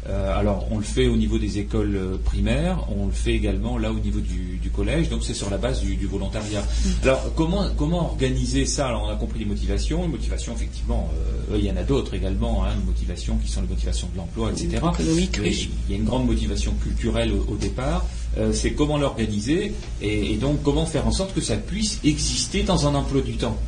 Euh, 0.09 0.39
alors, 0.39 0.67
on 0.71 0.79
le 0.79 0.83
fait 0.85 1.09
au 1.09 1.17
niveau 1.17 1.39
des 1.39 1.59
écoles 1.59 1.95
euh, 1.95 2.17
primaires, 2.25 2.87
on 2.97 3.07
le 3.07 3.13
fait 3.13 3.35
également 3.35 3.77
là 3.77 3.93
au 3.93 3.99
niveau 3.99 4.21
du, 4.21 4.57
du 4.57 4.71
collège, 4.71 5.11
donc 5.11 5.23
c'est 5.23 5.35
sur 5.35 5.51
la 5.51 5.59
base 5.59 5.83
du, 5.83 5.95
du 5.97 6.07
volontariat. 6.07 6.65
Alors, 7.03 7.35
comment, 7.35 7.67
comment 7.77 8.07
organiser 8.11 8.65
ça? 8.65 8.89
Alors, 8.89 9.05
on 9.07 9.11
a 9.11 9.17
compris 9.17 9.41
les 9.41 9.45
motivations. 9.45 10.03
Les 10.03 10.09
motivations, 10.09 10.55
effectivement, 10.55 11.11
euh, 11.53 11.59
il 11.59 11.65
y 11.67 11.71
en 11.71 11.77
a 11.77 11.83
d'autres 11.83 12.15
également, 12.15 12.65
hein, 12.65 12.71
les 12.79 12.85
motivations 12.85 13.37
qui 13.37 13.51
sont 13.51 13.61
les 13.61 13.69
motivations 13.69 14.09
de 14.13 14.17
l'emploi, 14.17 14.51
etc. 14.53 14.79
Économique, 14.79 15.39
oui. 15.43 15.71
Il 15.89 15.93
y 15.93 15.95
a 15.95 15.99
une 15.99 16.07
grande 16.07 16.27
motivation 16.27 16.73
culturelle 16.83 17.33
au, 17.33 17.53
au 17.53 17.57
départ. 17.57 18.07
C'est 18.53 18.75
comment 18.75 18.97
l'organiser 18.97 19.75
et, 20.01 20.33
et 20.33 20.37
donc 20.37 20.63
comment 20.63 20.87
faire 20.87 21.05
en 21.05 21.11
sorte 21.11 21.35
que 21.35 21.41
ça 21.41 21.57
puisse 21.57 21.99
exister 22.05 22.63
dans 22.63 22.87
un 22.87 22.95
emploi 22.95 23.23
du 23.23 23.35
temps? 23.37 23.59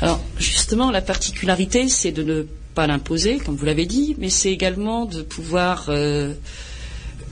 Alors, 0.00 0.18
justement, 0.38 0.90
la 0.90 1.02
particularité, 1.02 1.88
c'est 1.88 2.10
de 2.10 2.22
ne 2.22 2.46
pas 2.74 2.86
l'imposer, 2.86 3.38
comme 3.38 3.56
vous 3.56 3.64
l'avez 3.64 3.86
dit, 3.86 4.14
mais 4.18 4.30
c'est 4.30 4.52
également 4.52 5.04
de 5.04 5.22
pouvoir 5.22 5.86
euh, 5.88 6.32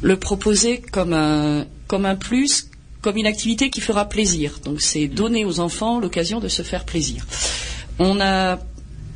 le 0.03 0.17
proposer 0.17 0.81
comme 0.81 1.13
un, 1.13 1.67
comme 1.87 2.07
un 2.07 2.17
plus, 2.17 2.69
comme 3.01 3.17
une 3.17 3.27
activité 3.27 3.71
qui 3.71 3.81
fera 3.81 4.09
plaisir. 4.09 4.61
Donc, 4.65 4.81
c'est 4.81 5.09
donner 5.09 5.45
aux 5.45 5.61
enfants 5.61 6.01
l'occasion 6.01 6.41
de 6.41 6.49
se 6.49 6.63
faire 6.63 6.85
plaisir. 6.85 7.27
On 7.99 8.21
a 8.21 8.59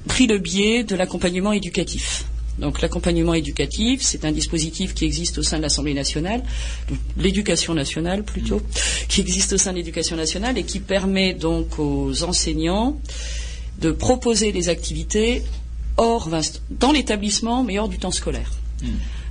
pris 0.09 0.27
le 0.27 0.39
biais 0.39 0.85
de 0.85 0.97
l'accompagnement 0.97 1.53
éducatif. 1.53 2.25
Donc 2.59 2.81
l'accompagnement 2.81 3.35
éducatif, 3.35 4.01
c'est 4.03 4.25
un 4.25 4.31
dispositif 4.31 4.95
qui 4.95 5.05
existe 5.05 5.39
au 5.39 5.43
sein 5.43 5.57
de 5.57 5.63
l'Assemblée 5.63 5.95
nationale, 5.95 6.43
l'éducation 7.17 7.75
nationale 7.75 8.23
plutôt, 8.23 8.61
qui 9.09 9.21
existe 9.21 9.55
au 9.55 9.59
sein 9.59 9.73
de 9.73 9.79
l'éducation 9.79 10.17
nationale 10.17 10.57
et 10.57 10.63
qui 10.63 10.79
permet 10.79 11.35
donc 11.35 11.79
aux 11.79 12.23
enseignants 12.23 13.01
de 13.81 13.91
proposer 13.91 14.53
des 14.53 14.69
activités 14.69 15.43
hors 15.97 16.29
dans 16.71 16.93
l'établissement 16.93 17.63
mais 17.63 17.79
hors 17.79 17.89
du 17.89 17.99
temps 17.99 18.11
scolaire. 18.11 18.53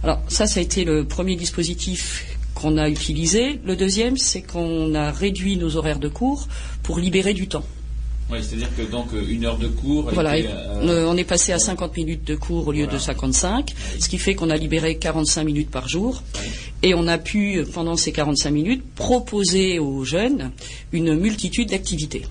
Alors 0.03 0.22
ça, 0.28 0.47
ça 0.47 0.59
a 0.59 0.64
été 0.64 0.84
le 0.84 1.05
premier 1.05 1.36
dispositif 1.36 2.26
qu'on 2.55 2.78
a 2.78 2.89
utilisé. 2.89 3.59
Le 3.66 3.76
deuxième, 3.76 4.18
c'est 4.18 4.41
qu'on 4.41 4.93
a 4.95 5.11
réduit 5.11 5.57
nos 5.57 5.76
horaires 5.76 5.99
de 5.99 6.09
cours 6.09 6.47
pour 6.82 6.99
libérer 6.99 7.34
du 7.34 7.47
temps. 7.47 7.66
Oui, 8.32 8.39
c'est-à-dire 8.41 8.69
que 8.76 8.84
donc 8.84 9.07
une 9.28 9.45
heure 9.45 9.57
de 9.57 9.67
cours. 9.67 10.09
Voilà, 10.11 10.38
était, 10.38 10.47
et, 10.47 10.51
euh, 10.51 11.03
euh, 11.03 11.07
on 11.07 11.17
est 11.17 11.24
passé 11.24 11.51
à 11.51 11.59
50 11.59 11.95
minutes 11.97 12.24
de 12.26 12.36
cours 12.36 12.67
au 12.67 12.71
lieu 12.71 12.84
Voilà. 12.86 12.97
de 12.97 13.03
55, 13.03 13.74
ce 13.99 14.09
qui 14.09 14.17
fait 14.17 14.34
qu'on 14.34 14.49
a 14.49 14.55
libéré 14.55 14.97
45 14.97 15.43
minutes 15.43 15.69
par 15.69 15.88
jour. 15.88 16.24
Et 16.82 16.93
on 16.95 17.07
a 17.07 17.17
pu, 17.17 17.57
euh, 17.57 17.65
pendant 17.71 17.95
ces 17.97 18.11
45 18.11 18.49
minutes, 18.51 18.84
proposer 18.95 19.78
aux 19.80 20.03
jeunes 20.03 20.51
une 20.91 21.15
multitude 21.15 21.69
d'activités. 21.69 22.24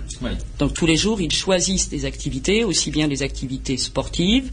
Donc 0.58 0.74
tous 0.74 0.86
les 0.86 0.96
jours, 0.96 1.20
ils 1.20 1.32
choisissent 1.32 1.88
des 1.88 2.04
activités, 2.04 2.64
aussi 2.64 2.90
bien 2.90 3.06
des 3.06 3.22
activités 3.22 3.76
sportives, 3.76 4.50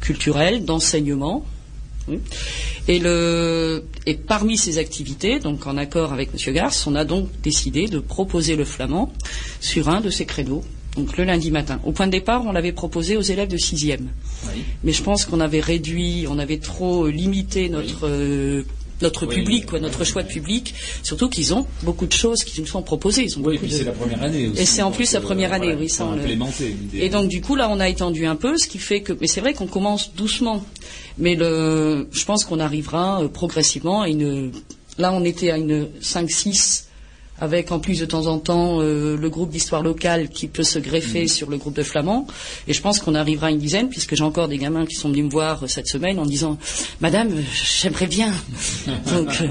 culturelles, 0.00 0.64
d'enseignement. 0.64 1.44
Oui. 2.08 2.18
Et, 2.86 3.00
le, 3.00 3.84
et 4.06 4.14
parmi 4.14 4.56
ces 4.56 4.78
activités, 4.78 5.40
donc 5.40 5.66
en 5.66 5.76
accord 5.76 6.12
avec 6.12 6.30
M. 6.32 6.54
Garce, 6.54 6.86
on 6.86 6.94
a 6.94 7.04
donc 7.04 7.28
décidé 7.42 7.86
de 7.88 7.98
proposer 7.98 8.54
le 8.54 8.64
flamand 8.64 9.12
sur 9.60 9.88
un 9.88 10.00
de 10.00 10.08
ces 10.10 10.24
créneaux, 10.24 10.62
donc 10.96 11.16
le 11.16 11.24
lundi 11.24 11.50
matin. 11.50 11.80
Au 11.84 11.92
point 11.92 12.06
de 12.06 12.12
départ, 12.12 12.44
on 12.46 12.52
l'avait 12.52 12.72
proposé 12.72 13.16
aux 13.16 13.22
élèves 13.22 13.48
de 13.48 13.56
sixième. 13.58 14.08
Oui. 14.46 14.62
Mais 14.84 14.92
je 14.92 15.02
pense 15.02 15.24
qu'on 15.24 15.40
avait 15.40 15.60
réduit, 15.60 16.26
on 16.28 16.38
avait 16.38 16.58
trop 16.58 17.06
limité 17.08 17.68
notre, 17.68 18.06
euh, 18.08 18.62
notre 19.02 19.26
Oui. 19.26 19.34
public, 19.34 19.66
quoi, 19.66 19.78
notre 19.78 20.04
choix 20.04 20.22
de 20.22 20.28
public, 20.28 20.72
surtout 21.02 21.28
qu'ils 21.28 21.52
ont 21.52 21.66
beaucoup 21.82 22.06
de 22.06 22.12
choses 22.14 22.44
qui 22.44 22.58
nous 22.62 22.66
sont 22.66 22.80
proposées. 22.80 23.24
Ils 23.24 23.38
ont 23.38 23.42
Oui, 23.44 23.56
et 23.56 23.58
puis 23.58 23.68
de- 23.68 23.74
c'est 23.74 23.84
la 23.84 23.92
première 23.92 24.22
année 24.22 24.48
aussi. 24.48 24.62
Et 24.62 24.64
c'est 24.64 24.80
en 24.80 24.90
plus 24.90 25.12
la 25.12 25.18
euh, 25.18 25.22
première 25.22 25.52
année, 25.52 25.66
voilà, 25.66 25.80
oui, 25.80 25.88
ça, 25.90 26.08
le-. 26.16 26.96
Et 26.98 27.10
donc 27.10 27.28
du 27.28 27.42
coup 27.42 27.56
là 27.56 27.68
on 27.70 27.78
a 27.78 27.88
étendu 27.90 28.24
un 28.24 28.36
peu, 28.36 28.56
ce 28.56 28.66
qui 28.66 28.78
fait 28.78 29.02
que 29.02 29.12
mais 29.20 29.26
c'est 29.26 29.42
vrai 29.42 29.52
qu'on 29.52 29.66
commence 29.66 30.14
doucement, 30.14 30.64
mais 31.18 31.34
le 31.34 32.08
je 32.10 32.24
pense 32.24 32.46
qu'on 32.46 32.58
arrivera 32.58 33.22
euh, 33.22 33.28
progressivement 33.28 34.00
à 34.00 34.08
une 34.08 34.50
là 34.96 35.12
on 35.12 35.24
était 35.24 35.50
à 35.50 35.58
une 35.58 35.88
5 36.00 36.30
6 36.30 36.85
avec 37.40 37.70
en 37.72 37.78
plus 37.80 37.98
de 38.00 38.06
temps 38.06 38.26
en 38.26 38.38
temps 38.38 38.80
euh, 38.80 39.16
le 39.16 39.30
groupe 39.30 39.50
d'histoire 39.50 39.82
locale 39.82 40.28
qui 40.28 40.46
peut 40.48 40.62
se 40.62 40.78
greffer 40.78 41.24
Mm. 41.24 41.28
sur 41.28 41.50
le 41.50 41.56
groupe 41.58 41.74
de 41.74 41.82
flamands 41.82 42.26
et 42.68 42.72
je 42.72 42.80
pense 42.80 42.98
qu'on 42.98 43.14
arrivera 43.14 43.48
à 43.48 43.50
une 43.50 43.58
dizaine 43.58 43.88
puisque 43.88 44.14
j'ai 44.14 44.24
encore 44.24 44.48
des 44.48 44.58
gamins 44.58 44.86
qui 44.86 44.94
sont 44.94 45.08
venus 45.10 45.24
me 45.24 45.30
voir 45.30 45.62
euh, 45.62 45.66
cette 45.66 45.86
semaine 45.88 46.18
en 46.18 46.26
disant 46.26 46.58
madame 47.00 47.28
euh, 47.32 47.42
j'aimerais 47.52 48.06
bien 48.06 48.32
donc 49.12 49.28
euh, 49.40 49.48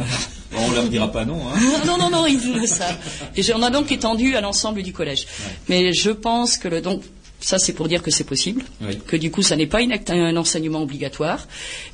Bon, 0.51 0.61
on 0.67 0.71
leur 0.71 0.85
dira 0.87 1.11
pas 1.11 1.25
non. 1.25 1.39
Hein. 1.47 1.59
non, 1.85 1.97
non, 1.97 2.09
non, 2.09 2.25
ils 2.27 2.37
veulent 2.37 2.65
ça. 2.67 2.87
Et 3.35 3.41
on 3.53 3.61
a 3.61 3.69
donc 3.69 3.91
étendu 3.91 4.35
à 4.37 4.41
l'ensemble 4.41 4.83
du 4.83 4.93
collège. 4.93 5.27
Mais 5.67 5.91
je 5.91 6.11
pense 6.11 6.57
que 6.57 6.69
le 6.69 6.79
donc 6.79 7.01
ça 7.41 7.59
c'est 7.59 7.73
pour 7.73 7.89
dire 7.89 8.01
que 8.01 8.09
c'est 8.09 8.23
possible, 8.23 8.63
Oui. 8.81 8.97
que 9.05 9.17
du 9.17 9.31
coup 9.31 9.41
ça 9.41 9.57
n'est 9.57 9.67
pas 9.67 9.81
une 9.81 9.91
un 10.07 10.35
enseignement 10.37 10.81
obligatoire, 10.81 11.45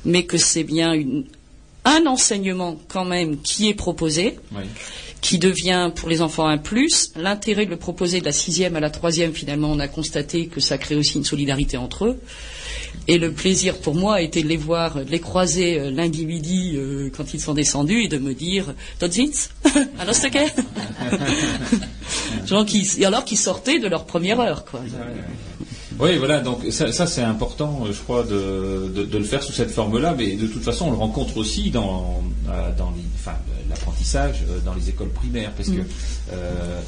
mais 0.04 0.24
que 0.26 0.36
c'est 0.38 0.62
bien 0.62 0.92
une- 0.92 1.24
un 1.84 2.06
enseignement 2.06 2.78
quand 2.86 3.04
même 3.04 3.38
qui 3.40 3.68
est 3.68 3.74
proposé, 3.74 4.38
Oui. 4.52 4.62
Qui 5.22 5.38
devient 5.38 5.90
pour 5.94 6.10
les 6.10 6.20
enfants 6.20 6.46
un 6.46 6.58
plus. 6.58 7.12
L'intérêt 7.16 7.64
de 7.64 7.70
le 7.70 7.76
proposer 7.76 8.20
de 8.20 8.26
la 8.26 8.32
sixième 8.32 8.76
à 8.76 8.80
la 8.80 8.90
troisième, 8.90 9.32
finalement, 9.32 9.70
on 9.70 9.78
a 9.78 9.88
constaté 9.88 10.48
que 10.48 10.60
ça 10.60 10.76
crée 10.76 10.96
aussi 10.96 11.16
une 11.16 11.24
solidarité 11.24 11.78
entre 11.78 12.06
eux. 12.06 12.20
Et 13.08 13.18
le 13.18 13.32
plaisir 13.32 13.78
pour 13.78 13.94
moi 13.94 14.16
a 14.16 14.20
été 14.20 14.42
de 14.42 14.48
les 14.48 14.56
voir, 14.56 14.96
de 14.96 15.10
les 15.10 15.20
croiser 15.20 15.78
euh, 15.78 15.90
lundi 15.90 16.26
midi 16.26 16.72
euh, 16.74 17.10
quand 17.16 17.34
ils 17.34 17.40
sont 17.40 17.54
descendus 17.54 18.04
et 18.04 18.08
de 18.08 18.18
me 18.18 18.34
dire 18.34 18.74
Dodzins 19.00 19.48
Alors 19.98 20.14
ok 20.14 20.38
Genre 22.46 22.66
qui, 22.66 23.04
alors 23.04 23.24
qu'ils 23.24 23.38
sortaient 23.38 23.78
de 23.78 23.88
leur 23.88 24.04
première 24.04 24.40
heure, 24.40 24.64
quoi. 24.64 24.80
Oui, 26.00 26.16
voilà, 26.18 26.40
donc 26.40 26.60
ça, 26.70 26.90
ça, 26.92 27.06
c'est 27.06 27.22
important, 27.22 27.84
euh, 27.86 27.92
je 27.92 28.00
crois, 28.00 28.24
de, 28.24 28.90
de- 28.94 29.04
de 29.04 29.18
le 29.18 29.24
faire 29.24 29.42
sous 29.42 29.52
cette 29.52 29.70
forme-là, 29.70 30.14
mais 30.16 30.36
de 30.36 30.46
toute 30.46 30.62
façon, 30.62 30.86
on 30.86 30.90
le 30.90 30.96
rencontre 30.96 31.36
aussi 31.36 31.70
dans, 31.70 32.22
euh, 32.48 32.70
dans 32.76 32.90
les- 32.96 33.02
enfin, 33.14 33.36
l'apprentissage 33.68 34.44
euh, 34.50 34.58
dans 34.64 34.74
les 34.74 34.88
écoles 34.88 35.10
primaires, 35.10 35.52
parce 35.56 35.68
que 35.68 35.80
euh, 35.80 35.80
euh, 36.32 36.80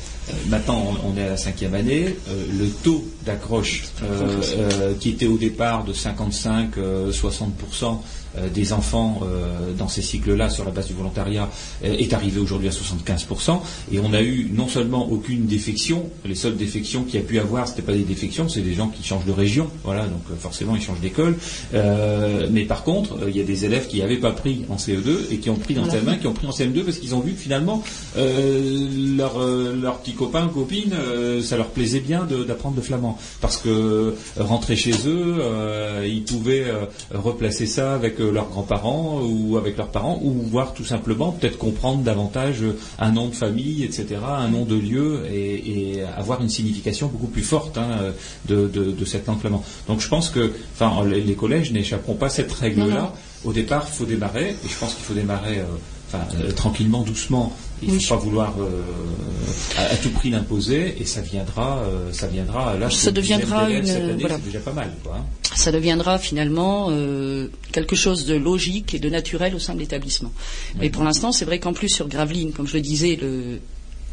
maintenant, 0.49 0.95
on, 1.05 1.11
on 1.13 1.17
est 1.17 1.23
à 1.27 1.31
la 1.31 1.37
cinquième 1.37 1.75
année, 1.75 2.17
euh, 2.29 2.45
le 2.59 2.69
taux 2.71 3.05
d'accroche 3.25 3.85
euh, 4.03 4.41
euh, 4.57 4.95
qui 4.99 5.11
était 5.11 5.27
au 5.27 5.39
départ 5.39 5.85
de 5.85 5.93
55-60% 5.93 6.73
euh, 6.79 7.11
des 8.53 8.73
enfants 8.73 9.21
euh, 9.23 9.73
dans 9.77 9.89
ces 9.89 10.03
cycles-là 10.03 10.51
sur 10.51 10.65
la 10.65 10.71
base 10.71 10.87
du 10.87 10.95
volontariat 10.95 11.49
euh, 11.85 11.93
est 11.93 12.13
arrivé 12.13 12.41
aujourd'hui 12.41 12.69
à 12.69 12.73
75%, 12.73 13.61
et 13.93 13.99
on 14.01 14.13
a 14.13 14.23
eu 14.23 14.51
non 14.53 14.69
seulement 14.69 15.11
aucune 15.11 15.47
défection, 15.47 16.11
les 16.25 16.35
seules 16.35 16.57
défections 16.57 17.05
qu'il 17.05 17.21
y 17.21 17.23
a 17.23 17.27
pu 17.27 17.39
avoir, 17.39 17.69
c'était 17.69 17.83
pas 17.83 17.93
des 17.93 18.01
défections, 18.01 18.49
c'est 18.49 18.61
des 18.61 18.75
gens 18.75 18.89
qui 18.89 19.03
changent 19.03 19.25
de 19.27 19.33
région, 19.33 19.69
voilà, 19.83 20.05
donc 20.07 20.23
euh, 20.31 20.37
forcément 20.39 20.77
ils 20.77 20.83
changent 20.83 21.01
d'école. 21.01 21.37
Euh, 21.75 22.49
mais 22.51 22.65
par 22.65 22.85
contre, 22.85 23.15
euh, 23.23 23.31
il 23.31 23.37
y 23.37 23.41
a 23.41 23.45
des 23.45 23.65
élèves 23.65 23.87
qui 23.87 24.01
n'avaient 24.01 24.19
pas 24.19 24.33
pris 24.33 24.65
en 24.69 24.77
CE2 24.77 25.33
et 25.33 25.39
qui 25.39 25.51
ont 25.51 25.57
pris 25.57 25.79
en 25.79 25.87
CM1, 25.87 26.19
qui 26.21 26.27
ont 26.27 26.33
pris 26.33 26.47
en 26.47 26.51
CM2 26.51 26.85
parce 26.85 26.99
qu'ils 26.99 27.15
ont 27.15 27.21
vu 27.21 27.33
que 27.33 27.41
finalement 27.41 27.83
euh, 28.17 29.17
leur, 29.17 29.41
euh, 29.41 29.77
leurs 29.81 29.99
petits 29.99 30.15
copains, 30.15 30.49
copines, 30.49 30.95
euh, 30.95 31.43
ça 31.43 31.57
leur 31.57 31.69
plaisait 31.69 32.01
bien 32.01 32.27
d'apprendre 32.47 32.77
le 32.77 32.83
flamand. 32.83 33.19
Parce 33.41 33.57
que 33.59 33.69
euh, 33.69 34.13
rentrer 34.39 34.77
chez 34.77 34.93
eux, 35.07 35.37
euh, 35.41 36.07
ils 36.07 36.25
pouvaient 36.25 36.65
euh, 36.65 36.87
replacer 37.13 37.67
ça 37.67 37.95
avec 37.95 38.21
euh, 38.21 38.24
leurs 38.31 38.49
grands-parents 38.49 39.21
ou 39.23 39.57
avec 39.57 39.77
leurs 39.77 39.89
parents, 39.89 40.21
ou 40.23 40.33
voir 40.33 40.75
tout 40.75 40.85
simplement 40.85 41.33
peut-être 41.33 41.59
comprendre 41.59 42.03
davantage 42.03 42.65
un 42.99 43.13
nom 43.13 43.29
de 43.29 43.35
famille, 43.35 43.85
etc., 43.85 44.07
un 44.27 44.49
nom 44.49 44.65
de 44.65 44.77
lieu, 44.77 45.27
et, 45.31 45.97
et 45.97 46.03
avoir 46.03 46.41
une 46.41 46.49
signification 46.49 47.09
beaucoup 47.09 47.27
plus 47.27 47.43
forte 47.43 47.79
hein, 47.79 48.13
de, 48.47 48.69
de, 48.69 48.95
langue 49.27 49.39
flamande. 49.39 49.63
Donc 49.87 50.01
je 50.01 50.09
pense 50.09 50.31
que 50.31 50.53
enfin, 50.75 51.05
les, 51.05 51.35
collèges 51.35 51.73
n'échapperont 51.73 52.15
pas 52.15 52.27
à 52.27 52.31
cette 52.31 52.53
règle-là. 52.53 53.13
Au 53.45 53.53
départ, 53.53 53.87
il 53.89 53.95
faut 53.95 54.07
démarrer, 54.07 54.51
et 54.51 54.69
je 54.69 54.79
pense 54.79 54.95
qu'il 54.95 55.05
faut 55.05 55.13
démarrer 55.13 55.59
euh, 55.59 55.65
enfin, 56.29 56.39
euh, 56.43 56.51
tranquillement, 56.53 57.03
doucement. 57.03 57.57
Il 57.83 57.89
ne 57.91 57.95
Oui. 57.97 58.03
faut 58.03 58.15
pas 58.15 58.21
vouloir 58.21 58.55
euh, 58.61 58.83
à, 59.77 59.93
à 59.93 59.97
tout 59.97 60.09
prix 60.11 60.31
l'imposer, 60.31 60.97
et 61.01 61.05
ça 61.05 61.21
viendra, 61.21 61.79
euh, 61.81 62.13
ça 62.13 62.27
viendra. 62.29 62.77
Là, 62.79 62.89
Ça 62.89 63.11
deviendra 63.11 63.69
une- 63.71 63.85
cette 63.85 63.97
année, 64.03 64.17
voilà. 64.21 64.37
c'est 64.37 64.45
déjà 64.47 64.61
pas 64.61 64.73
mal, 64.73 64.91
quoi. 65.03 65.17
hein. 65.19 65.25
ça 65.57 65.71
deviendra 65.71 66.19
finalement 66.19 66.89
euh, 66.91 67.49
quelque 67.73 67.95
chose 67.97 68.27
de 68.27 68.35
logique 68.35 68.95
et 68.95 68.99
de 68.99 69.09
naturel 69.11 69.55
au 69.55 69.59
sein 69.59 69.75
de 69.75 69.81
l'établissement. 69.81 70.33
Mais 70.81 70.89
pour 70.91 71.05
l'instant, 71.05 71.31
c'est 71.33 71.45
vrai 71.45 71.59
qu'en 71.59 71.73
plus 71.73 71.89
sur 71.91 72.09
Gravelines, 72.09 72.53
comme 72.53 72.67
je 72.67 72.75
le 72.75 72.81
disais, 72.81 73.19
le, 73.21 73.59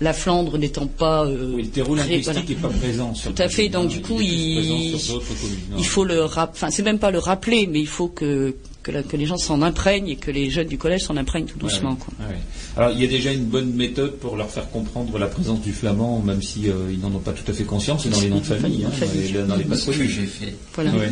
la 0.01 0.13
Flandre 0.13 0.57
n'étant 0.57 0.87
pas 0.87 1.25
euh, 1.25 1.53
Oui, 1.55 1.63
le 1.63 1.69
terreau 1.69 1.95
linguistique 1.95 2.25
voilà. 2.25 2.41
n'est 2.41 2.55
pas 2.55 2.67
présent 2.69 3.13
sur 3.15 3.33
Tout 3.33 3.41
à 3.41 3.47
fait, 3.49 3.69
donc 3.69 3.85
hein, 3.85 3.87
du 3.95 4.01
coup, 4.01 4.19
il- 4.19 4.93
hein. 4.93 5.75
il 5.77 5.85
faut 5.85 6.03
le 6.03 6.23
rap- 6.25 6.51
enfin 6.53 6.69
c'est 6.71 6.83
même 6.83 6.99
pas 6.99 7.11
le 7.11 7.19
rappeler, 7.19 7.67
mais 7.67 7.79
il 7.79 7.87
faut 7.87 8.07
que 8.07 8.55
que, 8.83 8.91
la- 8.91 9.03
que 9.03 9.15
les 9.17 9.25
gens 9.25 9.37
s'en 9.37 9.61
imprègnent 9.61 10.07
et 10.07 10.15
que 10.15 10.31
les 10.31 10.49
jeunes 10.49 10.67
du 10.67 10.77
collège 10.77 11.01
s'en 11.01 11.17
imprègnent 11.17 11.45
tout 11.45 11.59
doucement. 11.59 11.91
Ouais, 11.91 11.97
quoi. 11.99 12.13
ouais, 12.27 12.33
ouais. 12.33 12.39
Alors 12.77 12.91
il 12.91 13.01
y 13.01 13.03
a 13.03 13.07
déjà 13.07 13.31
une 13.31 13.45
bonne 13.45 13.73
méthode 13.73 14.13
pour 14.17 14.35
leur 14.37 14.49
faire 14.49 14.69
comprendre 14.71 15.17
la 15.19 15.27
présence 15.27 15.61
du 15.61 15.71
flamand, 15.73 16.19
même 16.21 16.41
si 16.41 16.69
euh, 16.69 16.73
ils 16.91 16.99
n'en 16.99 17.13
ont 17.13 17.19
pas 17.19 17.33
tout 17.33 17.49
à 17.49 17.53
fait 17.53 17.63
conscience, 17.63 18.03
c'est 18.03 18.09
dans 18.09 18.21
les 18.21 18.29
noms 18.29 18.39
de 18.39 18.43
famille, 18.43 18.85
hein, 18.85 18.91
dans 18.99 19.05
les, 19.13 19.47
dans 19.47 19.55
les 19.55 19.63
C'est 19.63 19.75
ce 19.75 19.85
que 19.85 19.91
patronymes. 19.91 20.09
j'ai 20.11 20.25
fait. 20.25 20.55
Voilà. 20.73 20.91
Ouais. 20.91 21.11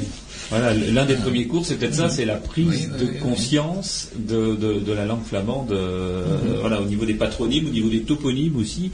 Voilà, 0.49 0.73
l'un 0.73 1.05
des 1.05 1.13
premiers 1.13 1.45
cours, 1.45 1.63
c'est 1.63 1.75
peut-être 1.75 1.93
ça, 1.93 2.09
c'est 2.09 2.25
la 2.25 2.37
prise 2.37 2.67
Oui, 2.67 2.87
oui, 2.91 2.99
de 2.99 3.05
oui, 3.05 3.11
oui. 3.13 3.19
conscience 3.19 4.07
de, 4.17 4.55
de, 4.55 4.79
de 4.79 4.91
la 4.93 5.05
langue 5.05 5.23
flamande, 5.23 5.71
euh, 5.71 6.23
voilà, 6.61 6.81
au 6.81 6.85
niveau 6.85 7.05
des 7.05 7.13
patronymes, 7.13 7.67
au 7.67 7.69
niveau 7.69 7.89
des 7.89 8.01
toponymes 8.01 8.55
aussi. 8.55 8.89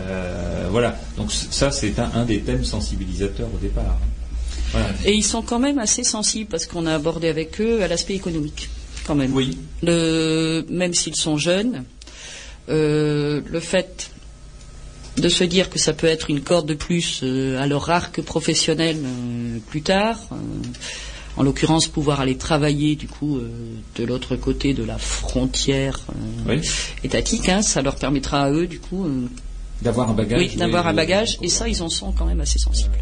Euh, 0.00 0.66
voilà, 0.70 0.98
donc 1.16 1.30
ça, 1.30 1.70
c'est 1.70 1.98
un, 2.00 2.10
un 2.14 2.24
des 2.24 2.40
thèmes 2.40 2.64
sensibilisateurs 2.64 3.48
au 3.54 3.58
départ. 3.58 3.98
Voilà. 4.76 4.94
Et 5.04 5.14
ils 5.14 5.24
sont 5.24 5.42
quand 5.42 5.58
même 5.58 5.78
assez 5.78 6.04
sensibles 6.04 6.48
parce 6.50 6.66
qu'on 6.66 6.86
a 6.86 6.94
abordé 6.94 7.28
avec 7.28 7.60
eux 7.60 7.82
à 7.82 7.88
l'aspect 7.88 8.14
économique, 8.14 8.68
quand 9.06 9.14
même. 9.14 9.32
Oui, 9.34 9.56
Le, 9.82 10.64
même 10.68 10.94
s'ils 10.94 11.16
sont 11.16 11.38
jeunes, 11.38 11.84
euh, 12.68 13.40
le 13.46 13.60
fait 13.60 14.10
de 15.16 15.28
se 15.28 15.44
dire 15.44 15.70
que 15.70 15.78
ça 15.78 15.92
peut 15.92 16.06
être 16.06 16.30
une 16.30 16.40
corde 16.40 16.66
de 16.66 16.74
plus 16.74 17.20
euh, 17.22 17.60
à 17.60 17.66
leur 17.66 17.88
arc 17.90 18.20
professionnel 18.20 18.98
euh, 19.02 19.58
plus 19.70 19.82
tard, 19.82 20.18
euh, 20.32 20.36
en 21.36 21.42
l'occurrence 21.42 21.86
pouvoir 21.86 22.20
aller 22.20 22.36
travailler 22.36 22.96
du 22.96 23.08
coup 23.08 23.38
de 23.96 24.04
l'autre 24.04 24.36
côté 24.36 24.72
de 24.72 24.82
la 24.82 24.96
frontière 24.96 26.00
oui. 26.48 26.62
étatique, 27.04 27.50
hein, 27.50 27.60
ça 27.60 27.82
leur 27.82 27.96
permettra 27.96 28.44
à 28.44 28.50
eux 28.50 28.66
du 28.66 28.78
coup 28.78 29.06
D'avoir 29.82 30.08
un 30.08 30.14
bagage. 30.14 30.40
oui, 30.40 30.56
d'avoir 30.56 30.86
un 30.86 30.94
bagage 30.94 31.36
et 31.42 31.50
ça 31.50 31.68
ils 31.68 31.82
en 31.82 31.90
sont 31.90 32.12
quand 32.12 32.24
même 32.24 32.40
assez 32.40 32.58
sensibles. 32.58 32.96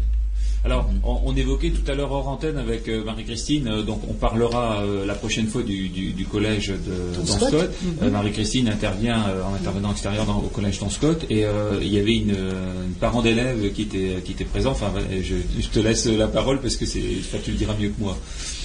Alors, 0.65 0.89
on, 1.03 1.19
on 1.25 1.35
évoquait 1.35 1.69
tout 1.69 1.89
à 1.91 1.93
l'heure 1.93 2.11
hors 2.11 2.27
antenne 2.27 2.57
avec 2.57 2.87
euh, 2.89 3.03
Marie-Christine, 3.03 3.67
euh, 3.67 3.81
donc 3.83 4.01
on 4.09 4.13
parlera 4.13 4.81
euh, 4.81 5.05
la 5.05 5.13
prochaine 5.13 5.45
fois 5.45 5.61
du, 5.61 5.89
du- 5.89 6.11
du 6.11 6.25
collège 6.25 6.69
de 6.69 7.15
Don 7.19 7.25
Scott. 7.25 7.69
Euh, 8.01 8.09
Marie-Christine 8.09 8.67
intervient 8.69 9.27
euh, 9.29 9.43
en 9.43 9.53
intervenant 9.53 9.91
extérieur 9.91 10.25
dans- 10.25 10.39
au 10.39 10.47
collège 10.49 10.79
Don 10.79 10.89
Scott 10.89 11.23
et 11.29 11.45
euh, 11.45 11.77
il 11.81 11.93
y 11.93 11.99
avait 11.99 12.15
une, 12.15 12.31
une 12.31 12.93
parent 12.99 13.21
d'élève 13.21 13.71
qui 13.73 13.83
était, 13.83 14.15
qui 14.25 14.31
était 14.31 14.43
présent. 14.45 14.71
Enfin, 14.71 14.91
je, 15.21 15.35
je 15.61 15.67
te 15.67 15.79
laisse 15.79 16.07
la 16.07 16.27
parole 16.27 16.59
parce 16.61 16.77
que 16.77 16.87
c'est, 16.87 16.99
tu 17.43 17.51
le 17.51 17.57
diras 17.57 17.75
mieux 17.79 17.89
que 17.89 18.01
moi. 18.01 18.17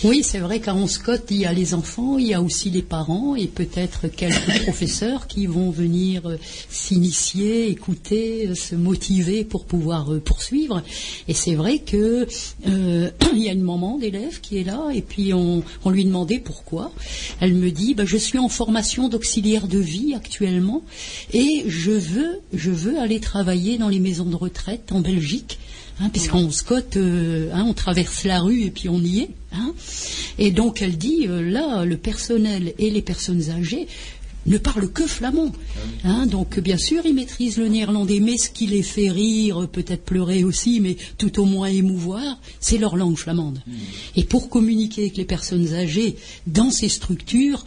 Oui, 0.02 0.22
c'est 0.22 0.38
vrai 0.38 0.60
qu'à 0.60 0.74
Scott, 0.86 1.24
il 1.28 1.36
y 1.36 1.44
a 1.44 1.52
les 1.52 1.74
enfants, 1.74 2.16
il 2.16 2.28
y 2.28 2.32
a 2.32 2.40
aussi 2.40 2.70
les 2.70 2.80
parents 2.80 3.36
et 3.36 3.46
peut-être 3.46 4.08
quelques 4.08 4.62
professeurs 4.62 5.26
qui 5.26 5.44
vont 5.44 5.70
venir 5.70 6.26
euh, 6.26 6.38
s'initier, 6.70 7.68
écouter, 7.68 8.48
euh, 8.48 8.54
se 8.54 8.74
motiver 8.74 9.44
pour 9.44 9.66
pouvoir 9.66 10.10
euh, 10.10 10.18
poursuivre. 10.18 10.82
Et 11.28 11.34
c'est 11.34 11.54
vrai 11.54 11.80
que 11.80 12.26
euh, 12.66 13.10
il 13.34 13.42
y 13.42 13.50
a 13.50 13.52
une 13.52 13.62
maman 13.62 13.98
d'élève 13.98 14.40
qui 14.40 14.56
est 14.56 14.64
là 14.64 14.88
et 14.94 15.02
puis 15.02 15.34
on, 15.34 15.62
on 15.84 15.90
lui 15.90 16.06
demandait 16.06 16.38
pourquoi. 16.38 16.92
Elle 17.40 17.52
me 17.52 17.70
dit 17.70 17.92
bah, 17.92 18.04
je 18.06 18.16
suis 18.16 18.38
en 18.38 18.48
formation 18.48 19.10
d'auxiliaire 19.10 19.68
de 19.68 19.78
vie 19.78 20.14
actuellement 20.14 20.82
et 21.34 21.64
je 21.66 21.90
veux 21.90 22.40
je 22.54 22.70
veux 22.70 22.98
aller 22.98 23.20
travailler 23.20 23.76
dans 23.76 23.90
les 23.90 24.00
maisons 24.00 24.24
de 24.24 24.36
retraite 24.36 24.92
en 24.92 25.00
Belgique. 25.00 25.58
Hein, 26.02 26.08
puisqu'on 26.08 26.50
scotte, 26.50 26.96
euh, 26.96 27.50
hein, 27.52 27.64
on 27.68 27.74
traverse 27.74 28.24
la 28.24 28.40
rue 28.40 28.62
et 28.62 28.70
puis 28.70 28.88
on 28.88 29.00
y 29.00 29.20
est. 29.20 29.30
hein. 29.52 29.74
Et 30.38 30.50
donc 30.50 30.80
elle 30.80 30.96
dit, 30.96 31.26
euh, 31.28 31.42
là, 31.42 31.84
le 31.84 31.96
personnel 31.98 32.72
et 32.78 32.90
les 32.90 33.02
personnes 33.02 33.50
âgées 33.50 33.86
ne 34.46 34.56
parlent 34.56 34.90
que 34.90 35.06
flamand. 35.06 35.52
Hein, 36.04 36.24
donc 36.24 36.58
bien 36.60 36.78
sûr, 36.78 37.02
ils 37.04 37.14
maîtrisent 37.14 37.58
le 37.58 37.68
néerlandais, 37.68 38.20
mais 38.20 38.38
ce 38.38 38.48
qui 38.48 38.66
les 38.66 38.82
fait 38.82 39.10
rire, 39.10 39.68
peut-être 39.70 40.02
pleurer 40.02 40.42
aussi, 40.42 40.80
mais 40.80 40.96
tout 41.18 41.38
au 41.38 41.44
moins 41.44 41.68
émouvoir, 41.68 42.40
c'est 42.60 42.78
leur 42.78 42.96
langue 42.96 43.18
flamande. 43.18 43.60
Et 44.16 44.24
pour 44.24 44.48
communiquer 44.48 45.02
avec 45.02 45.18
les 45.18 45.26
personnes 45.26 45.74
âgées 45.74 46.16
dans 46.46 46.70
ces 46.70 46.88
structures, 46.88 47.66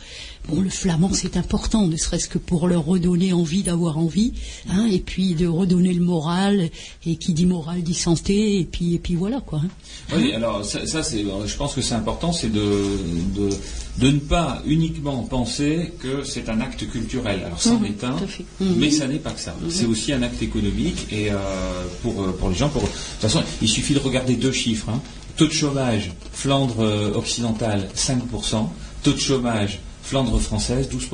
bon, 0.50 0.62
le 0.62 0.70
flamand 0.70 1.12
c'est 1.14 1.38
important, 1.38 1.88
ne 1.88 1.98
serait-ce 1.98 2.28
que 2.28 2.38
pour 2.38 2.68
leur 2.68 2.86
redonner 2.86 3.34
envie 3.34 3.64
d'avoir 3.64 3.98
envie, 3.98 4.34
hein, 4.70 4.88
et 4.92 5.00
puis 5.00 5.34
de 5.36 5.48
redonner 5.48 5.94
le 5.94 6.04
moral, 6.04 6.70
et 7.06 7.16
qui 7.16 7.34
dit 7.34 7.46
moral 7.46 7.82
dit 7.82 7.94
santé, 7.94 8.60
et 8.60 8.66
puis, 8.66 8.94
et 8.96 9.00
puis 9.00 9.16
voilà 9.16 9.42
quoi. 9.42 9.62
hein. 9.64 9.70
Oui, 10.16 10.34
alors 10.34 10.64
ça, 10.66 10.86
ça, 10.86 11.02
c'est, 11.04 11.24
je 11.46 11.56
pense 11.56 11.74
que 11.74 11.82
c'est 11.82 11.96
important, 11.96 12.32
c'est 12.34 12.52
de, 12.52 12.60
de, 13.36 13.50
de 14.00 14.12
ne 14.12 14.20
pas 14.20 14.62
uniquement 14.66 15.24
penser 15.24 15.94
que 16.00 16.24
c'est 16.24 16.50
un 16.50 16.60
acte 16.62 16.88
culturel. 16.90 17.42
Alors 17.46 17.62
c'en 17.62 17.80
Mhm, 17.80 17.86
est 17.86 18.04
un, 18.04 18.18
fait. 18.18 18.46
Mhm. 18.60 18.76
mais 18.78 18.92
ça 18.92 19.08
n'est 19.08 19.20
pas 19.20 19.32
que 19.32 19.40
ça. 19.40 19.56
C'est 19.70 19.86
aussi 19.86 20.12
un 20.14 20.22
acte 20.24 20.42
économique 20.42 21.08
et 21.12 21.32
euh, 21.32 21.36
pour, 22.02 22.22
euh, 22.22 22.32
pour 22.38 22.50
les 22.50 22.56
gens, 22.56 22.70
pour, 22.70 22.82
de 22.82 22.88
toute 22.88 22.96
façon, 23.22 23.42
il 23.62 23.70
suffit 23.70 23.94
de 23.94 24.00
regarder 24.00 24.36
deux 24.36 24.52
chiffres. 24.52 24.90
hein. 24.90 25.02
Taux 25.36 25.48
de 25.48 25.52
chômage, 25.52 26.12
Flandre 26.32 26.76
euh, 26.82 27.14
occidentale 27.16 27.90
5%, 27.96 28.68
taux 29.02 29.14
de 29.14 29.18
chômage, 29.20 29.80
Flandre 30.14 30.40
française 30.40 30.88
12%. 30.90 31.10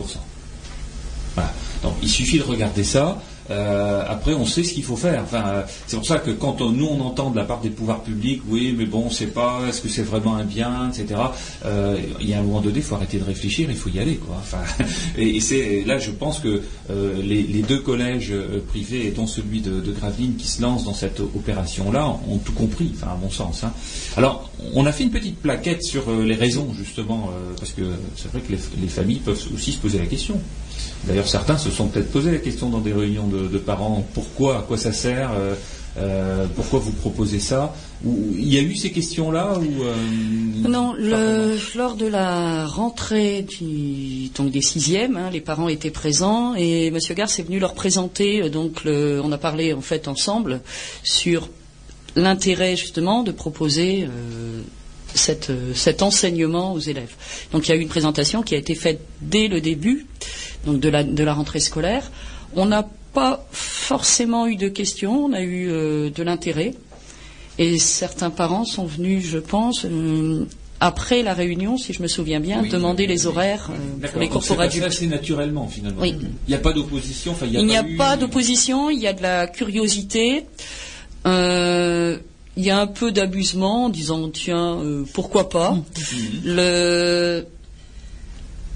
Voilà. 1.35 1.53
Donc 1.83 1.93
il 2.01 2.09
suffit 2.09 2.37
de 2.37 2.43
regarder 2.43 2.83
ça. 2.83 3.17
Euh, 3.51 4.03
après, 4.07 4.33
on 4.33 4.45
sait 4.45 4.63
ce 4.63 4.73
qu'il 4.73 4.83
faut 4.83 4.95
faire. 4.95 5.21
Enfin, 5.23 5.43
euh, 5.47 5.63
c'est 5.87 5.97
pour 5.97 6.05
ça 6.05 6.19
que 6.19 6.31
quand 6.31 6.61
nous 6.61 6.85
on 6.85 7.01
entend 7.01 7.31
de 7.31 7.35
la 7.37 7.45
part 7.45 7.61
des 7.61 7.69
pouvoirs 7.69 8.03
publics, 8.03 8.41
oui, 8.47 8.75
mais 8.77 8.85
bon, 8.85 9.05
on 9.07 9.09
sait 9.09 9.27
pas, 9.27 9.61
est-ce 9.67 9.81
que 9.81 9.89
c'est 9.89 10.03
vraiment 10.03 10.35
un 10.35 10.43
bien, 10.43 10.89
etc. 10.89 11.19
euh, 11.65 11.97
il 12.19 12.29
y 12.29 12.33
a 12.33 12.39
un 12.39 12.43
moment 12.43 12.61
donné, 12.61 12.77
il 12.77 12.83
faut 12.83 12.95
arrêter 12.95 13.17
de 13.17 13.23
réfléchir, 13.23 13.69
il 13.69 13.75
faut 13.75 13.89
y 13.89 13.99
aller, 13.99 14.15
quoi. 14.15 14.37
Enfin, 14.39 14.59
et, 15.17 15.39
c'est 15.39 15.83
là, 15.85 15.97
je 15.99 16.11
pense 16.11 16.39
que 16.39 16.61
les, 17.21 17.63
deux 17.67 17.79
collèges 17.79 18.33
privés, 18.69 19.11
dont 19.11 19.27
celui 19.27 19.61
de, 19.61 19.79
de 19.79 19.91
Gravelines, 19.91 20.35
qui 20.35 20.47
se 20.47 20.61
lancent 20.61 20.85
dans 20.85 20.93
cette 20.93 21.19
opération-là, 21.19 22.07
ont 22.29 22.37
tout 22.37 22.53
compris. 22.53 22.91
Enfin, 22.95 23.11
à 23.13 23.17
mon 23.21 23.29
sens. 23.29 23.63
hein. 23.63 23.73
Alors, 24.17 24.49
on 24.73 24.85
a 24.85 24.91
fait 24.91 25.03
une 25.03 25.11
petite 25.11 25.37
plaquette 25.37 25.83
sur 25.83 26.11
les 26.11 26.35
raisons, 26.35 26.73
justement, 26.77 27.31
parce 27.57 27.71
que 27.71 27.81
c'est 28.15 28.31
vrai 28.31 28.41
que 28.41 28.51
les 28.51 28.87
familles 28.87 29.19
peuvent 29.19 29.41
aussi 29.53 29.71
se 29.71 29.77
poser 29.77 29.97
la 29.99 30.05
question. 30.05 30.39
D'ailleurs, 31.05 31.27
certains 31.27 31.57
se 31.57 31.69
sont 31.71 31.87
peut-être 31.87 32.11
posé 32.11 32.31
la 32.31 32.37
question 32.37 32.69
dans 32.69 32.79
des 32.79 32.93
réunions 32.93 33.27
de, 33.27 33.47
de 33.47 33.57
parents 33.57 34.05
pourquoi, 34.13 34.59
à 34.59 34.61
quoi 34.61 34.77
ça 34.77 34.91
sert, 34.93 35.31
euh, 35.33 35.55
euh, 35.97 36.45
pourquoi 36.55 36.79
vous 36.79 36.91
proposez 36.91 37.39
ça 37.39 37.73
Il 38.05 38.47
y 38.53 38.57
a 38.57 38.61
eu 38.61 38.75
ces 38.75 38.91
questions-là 38.91 39.57
ou 39.59 39.83
euh, 39.83 39.95
Non, 40.69 40.93
le- 40.93 41.57
lors 41.75 41.95
de 41.95 42.05
la 42.05 42.65
rentrée 42.67 43.41
du, 43.41 44.29
donc 44.35 44.51
des 44.51 44.61
sixièmes, 44.61 45.17
hein, 45.17 45.29
les 45.31 45.41
parents 45.41 45.67
étaient 45.67 45.89
présents 45.89 46.53
et 46.55 46.91
Monsieur 46.91 47.15
Garce 47.15 47.39
est 47.39 47.43
venu 47.43 47.59
leur 47.59 47.73
présenter. 47.73 48.49
Donc, 48.49 48.83
le- 48.83 49.19
on 49.23 49.31
a 49.31 49.37
parlé 49.37 49.73
en 49.73 49.81
fait 49.81 50.07
ensemble 50.07 50.61
sur 51.03 51.49
l'intérêt 52.15 52.75
justement 52.75 53.23
de 53.23 53.31
proposer 53.31 54.03
euh, 54.03 54.61
cette, 55.13 55.49
euh, 55.49 55.73
cet 55.73 56.01
enseignement 56.01 56.73
aux 56.73 56.79
élèves. 56.79 57.13
Donc, 57.51 57.67
il 57.67 57.71
y 57.71 57.73
a 57.73 57.77
eu 57.77 57.81
une 57.81 57.87
présentation 57.89 58.41
qui 58.43 58.55
a 58.55 58.57
été 58.57 58.75
faite 58.75 58.99
dès 59.21 59.47
le 59.47 59.61
début 59.61 60.05
donc 60.65 60.79
de 60.79 60.89
la, 60.89 61.03
de 61.03 61.23
la 61.23 61.33
rentrée 61.33 61.59
scolaire. 61.59 62.11
On 62.55 62.65
n'a 62.65 62.87
pas 63.13 63.45
forcément 63.51 64.47
eu 64.47 64.55
de 64.55 64.67
questions, 64.67 65.25
on 65.25 65.33
a 65.33 65.41
eu 65.41 65.69
euh, 65.69 66.09
de 66.09 66.21
l'intérêt. 66.23 66.73
Et 67.57 67.77
certains 67.79 68.29
parents 68.29 68.65
sont 68.65 68.85
venus, 68.85 69.25
je 69.25 69.37
pense, 69.39 69.83
euh, 69.85 70.45
après 70.79 71.23
la 71.23 71.33
réunion, 71.33 71.77
si 71.77 71.91
je 71.91 72.01
me 72.01 72.07
souviens 72.07 72.39
bien, 72.39 72.61
Oui, 72.61 72.69
demander 72.69 73.03
oui, 73.03 73.09
les 73.09 73.21
oui. 73.25 73.27
horaires 73.33 73.69
euh, 73.71 74.07
pour 74.07 74.21
les 74.21 74.29
cours 74.29 74.43
pour 74.45 74.61
adultes. 74.61 74.85
assez 74.85 75.07
naturellement 75.07 75.67
finalement. 75.67 76.03
Il 76.05 76.19
n'y 76.47 76.53
a 76.55 76.57
pas 76.59 76.71
d'opposition. 76.71 77.33
Enfin, 77.33 77.47
il 77.51 77.65
n'y 77.65 77.75
a 77.75 77.85
eu- 77.85 77.97
pas 77.97 78.15
d'opposition, 78.15 78.89
il 78.89 78.99
y 78.99 79.07
a 79.07 79.13
de 79.13 79.21
la 79.21 79.47
curiosité. 79.47 80.45
Euh, 81.25 82.17
il 82.59 82.65
y 82.65 82.71
a 82.71 82.77
un 82.77 82.87
peu 82.87 83.13
d'abusement 83.13 83.85
en 83.85 83.89
disant 83.89 84.27
tiens 84.29 84.79
euh, 84.81 85.05
pourquoi 85.13 85.47
pas. 85.47 85.77
Le 86.43 87.45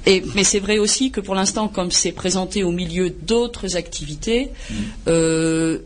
et, 0.05 0.23
mais 0.36 0.45
c'est 0.45 0.59
vrai 0.59 0.77
aussi 0.79 1.11
que 1.11 1.19
pour 1.21 1.36
l'instant 1.36 1.67
comme 1.67 1.91
c'est 1.91 2.13
présenté 2.13 2.63
au 2.63 2.71
milieu 2.71 3.09
d'autres 3.09 3.75
activités 3.75 4.51
Mhm. 4.69 4.75
euh, 5.07 5.79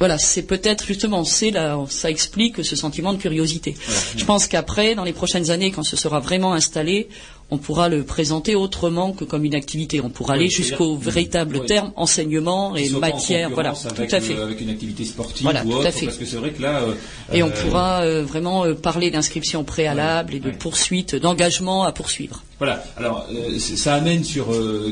voilà 0.00 0.18
c'est 0.18 0.42
peut-être 0.42 0.84
justement 0.84 1.22
c'est 1.24 1.52
là 1.52 1.78
ça 1.88 2.10
explique 2.10 2.64
ce 2.64 2.74
sentiment 2.76 3.12
de 3.12 3.18
curiosité. 3.18 3.76
Je 4.16 4.24
pense 4.24 4.48
qu'après 4.48 4.94
dans 4.96 5.04
les 5.04 5.12
prochaines 5.14 5.50
années 5.50 5.70
quand 5.70 5.84
ce 5.84 5.96
sera 5.96 6.18
vraiment 6.18 6.52
installé 6.54 7.08
on 7.50 7.58
pourra 7.58 7.88
le 7.88 8.02
présenter 8.02 8.56
autrement 8.56 9.12
que 9.12 9.22
comme 9.24 9.44
une 9.44 9.54
activité 9.54 10.00
on 10.00 10.10
pourra 10.10 10.34
Oui, 10.34 10.40
aller 10.40 10.50
jusqu'au 10.50 10.96
véritable 10.96 11.58
Oui. 11.60 11.66
terme 11.66 11.92
enseignement 11.94 12.74
et 12.74 12.92
en 12.92 12.98
matière 12.98 13.50
voilà 13.50 13.72
tout 13.72 14.02
à 14.10 14.20
fait 14.20 14.34
euh, 14.34 14.44
avec 14.46 14.60
une 14.60 14.70
activité 14.70 15.04
sportive 15.04 15.44
Voilà, 15.44 15.62
ou 15.64 15.70
tout 15.70 15.76
autre, 15.76 15.86
à 15.86 15.92
fait. 15.92 16.06
parce 16.06 16.18
que 16.18 16.24
c'est 16.26 16.36
vrai 16.38 16.50
que 16.50 16.60
là. 16.60 16.80
euh, 16.80 16.94
Et 17.32 17.44
on 17.44 17.48
euh, 17.48 17.50
pourra 17.50 18.00
euh, 18.02 18.24
vraiment 18.24 18.64
parler 18.74 19.12
d'inscription 19.12 19.62
préalable 19.62 20.34
et 20.34 20.40
de 20.40 20.48
ouais. 20.48 20.56
poursuite, 20.58 21.14
d'engagement 21.14 21.84
à 21.84 21.92
poursuivre. 21.92 22.42
Voilà. 22.58 22.82
Alors, 22.96 23.26
ça 23.58 23.94
amène 23.94 24.24
sur 24.24 24.46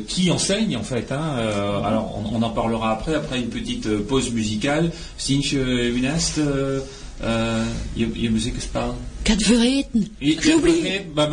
qui 0.07 0.31
enseigne 0.31 0.77
en 0.77 0.83
fait. 0.83 1.11
Hein. 1.11 1.37
Alors, 1.85 2.23
on, 2.31 2.37
on 2.37 2.43
en 2.43 2.51
parlera 2.51 2.93
après, 2.93 3.15
après 3.15 3.39
une 3.39 3.49
petite 3.49 3.89
pause 4.01 4.31
musicale. 4.33 4.93
Sinch 5.17 5.53
Unest, 5.53 6.39
euh, 6.39 6.81
euh, 7.23 7.65
vereten. 9.33 10.17
Je 10.19 10.37
J'ai 10.41 10.55
oublié. 10.55 11.05
bij 11.15 11.29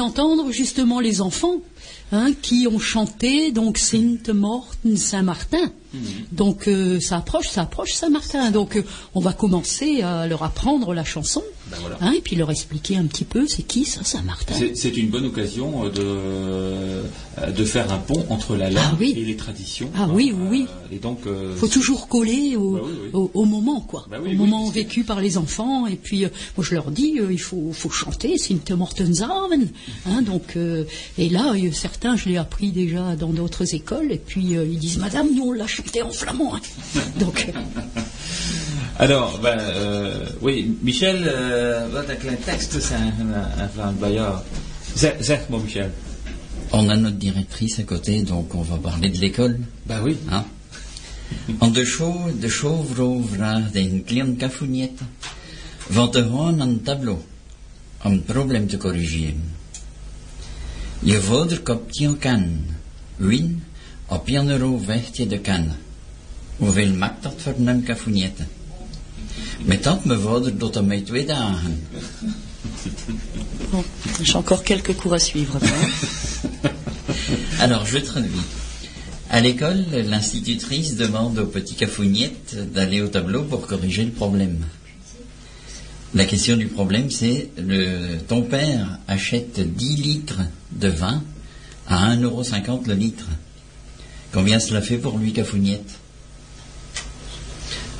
d'entendre 0.00 0.50
justement 0.50 0.98
les 0.98 1.20
enfants 1.20 1.56
hein, 2.10 2.32
qui 2.40 2.66
ont 2.66 2.78
chanté 2.78 3.52
donc 3.52 3.76
Sainte 3.76 4.30
Morten 4.30 4.96
Saint-Martin. 4.96 5.70
Donc 6.32 6.68
euh, 6.68 7.00
ça 7.00 7.18
approche, 7.18 7.48
ça 7.48 7.62
approche 7.62 7.92
Saint-Martin. 7.92 8.50
Donc 8.50 8.76
euh, 8.76 8.84
on 9.14 9.20
va 9.20 9.34
commencer 9.34 10.00
à 10.00 10.26
leur 10.26 10.42
apprendre 10.42 10.94
la 10.94 11.04
chanson 11.04 11.42
Ben 11.70 11.76
voilà. 11.80 11.98
hein, 12.00 12.12
et 12.16 12.20
puis 12.20 12.36
leur 12.36 12.50
expliquer 12.50 12.96
un 12.96 13.04
petit 13.06 13.24
peu 13.24 13.46
c'est 13.46 13.62
qui 13.62 13.84
ça 13.84 14.02
Saint-Martin. 14.04 14.54
C'est- 14.58 14.74
C'est 14.76 14.96
une 14.96 15.08
bonne 15.08 15.26
occasion 15.26 15.84
euh, 15.84 15.90
de, 15.90 16.00
euh, 16.02 17.02
de 17.56 17.64
faire 17.64 17.92
un 17.92 17.98
pont 17.98 18.24
entre 18.28 18.56
la 18.56 18.70
langue 18.70 18.82
Ah 18.92 18.96
oui. 18.98 19.14
et 19.16 19.24
les 19.24 19.36
traditions. 19.36 19.90
Ah 19.96 20.08
oui, 20.12 20.32
oui, 20.36 20.46
oui. 20.50 20.66
Euh, 20.68 20.94
Et 20.96 20.98
donc, 20.98 21.20
euh, 21.26 21.54
faut 21.56 21.68
toujours 21.68 22.08
coller 22.08 22.56
au, 22.56 22.72
Bah 22.72 22.80
oui, 22.84 22.92
oui. 23.04 23.10
au- 23.12 23.30
au 23.34 23.44
moment, 23.44 23.80
quoi. 23.80 24.06
Bah 24.10 24.18
au 24.20 24.32
moment 24.34 24.68
vécu 24.70 25.04
par 25.04 25.20
les 25.20 25.38
enfants. 25.38 25.86
Et 25.86 25.96
puis, 25.96 26.24
euh, 26.24 26.28
moi, 26.56 26.66
je 26.68 26.74
leur 26.74 26.90
dis, 26.90 27.18
euh, 27.20 27.32
il 27.32 27.40
faut, 27.40 27.70
faut 27.72 27.90
chanter, 27.90 28.36
Sinte 28.38 28.70
Mortensamen. 28.72 29.68
Hein, 30.06 30.22
donc, 30.22 30.56
et 31.18 31.28
là, 31.28 31.54
certains, 31.72 32.16
je 32.16 32.28
l'ai 32.28 32.36
appris 32.36 32.72
déjà 32.72 33.14
dans 33.16 33.28
d'autres 33.32 33.74
écoles. 33.74 34.10
Et 34.12 34.18
puis, 34.18 34.54
ils 34.54 34.78
disent, 34.78 34.98
Madame, 34.98 35.28
nous, 35.34 35.44
on 35.44 35.52
l'a 35.52 35.66
chanté 35.66 36.02
en 36.02 36.10
flamand. 36.10 36.54
hein. 36.56 36.60
donc, 37.20 37.50
Alors, 39.00 39.38
ben, 39.38 39.58
euh, 39.58 40.26
oui, 40.42 40.76
Michel, 40.82 41.22
euh, 41.24 41.88
wat 41.92 42.08
een 42.08 42.18
klein 42.18 42.38
tekst 42.44 42.82
zijn 42.82 43.34
van 43.74 43.98
bij 43.98 44.12
jou. 44.12 44.38
Zeg, 44.94 45.14
zeg 45.20 45.48
maar, 45.48 45.60
Michel. 45.60 45.90
On 46.70 46.90
a 46.90 46.96
notre 46.96 47.16
directrice 47.16 47.78
à 47.78 47.84
côté, 47.84 48.22
donc 48.22 48.54
on 48.54 48.62
va 48.62 48.76
parler 48.76 49.08
de 49.08 49.18
l'école. 49.18 49.58
Ben 49.82 50.02
oui. 50.02 50.18
Hein? 50.28 50.44
En 51.58 51.72
de 51.72 51.84
show, 51.84 52.40
de 52.40 52.48
show 52.48 52.84
vrovra 52.92 53.68
den 53.72 54.04
klein 54.04 54.36
cafounet, 54.36 55.00
van 55.88 56.10
te 56.10 56.22
gaan 56.22 56.60
aan 56.60 56.68
het 56.68 56.84
tableau, 56.84 57.18
om 58.02 58.12
het 58.12 58.26
probleem 58.26 58.66
te 58.66 58.76
corrigeren. 58.76 59.42
Je 60.98 61.20
vader 61.20 61.60
koopt 61.60 61.96
je 61.96 62.16
kan, 62.16 62.64
win, 63.16 63.62
op 64.06 64.28
1 64.28 64.48
euro 64.48 64.78
vecht 64.84 65.16
je 65.16 65.26
de 65.26 65.38
kan. 65.38 65.72
Hoeveel 66.56 66.94
maakt 66.94 67.22
dat 67.22 67.34
voor 67.36 67.54
een 67.66 67.82
cafounet? 67.82 68.38
Met 69.64 69.82
dat 69.82 70.00
vader 70.04 70.58
doet 70.58 70.86
mij 70.86 71.00
twee 71.00 71.26
dagen. 71.26 71.82
Bon, 73.70 73.84
j'ai 74.22 74.34
encore 74.34 74.62
quelques 74.62 74.96
cours 74.96 75.14
à 75.14 75.18
suivre. 75.18 75.58
Alors, 77.60 77.86
je 77.86 78.00
traduis. 78.00 78.30
À 79.28 79.40
l'école, 79.40 79.84
l'institutrice 80.08 80.96
demande 80.96 81.38
aux 81.38 81.46
petits 81.46 81.76
cafougnettes 81.76 82.56
d'aller 82.72 83.00
au 83.00 83.08
tableau 83.08 83.44
pour 83.44 83.66
corriger 83.66 84.04
le 84.04 84.10
problème. 84.10 84.64
La 86.14 86.24
question 86.24 86.56
du 86.56 86.66
problème, 86.66 87.10
c'est 87.10 87.50
le, 87.56 88.18
ton 88.26 88.42
père 88.42 88.98
achète 89.06 89.60
10 89.60 89.96
litres 89.96 90.40
de 90.72 90.88
vin 90.88 91.22
à 91.86 92.16
1,50€ 92.16 92.88
le 92.88 92.94
litre. 92.94 93.26
Combien 94.32 94.58
cela 94.58 94.82
fait 94.82 94.98
pour 94.98 95.18
lui, 95.18 95.32
cafougnette? 95.32 95.99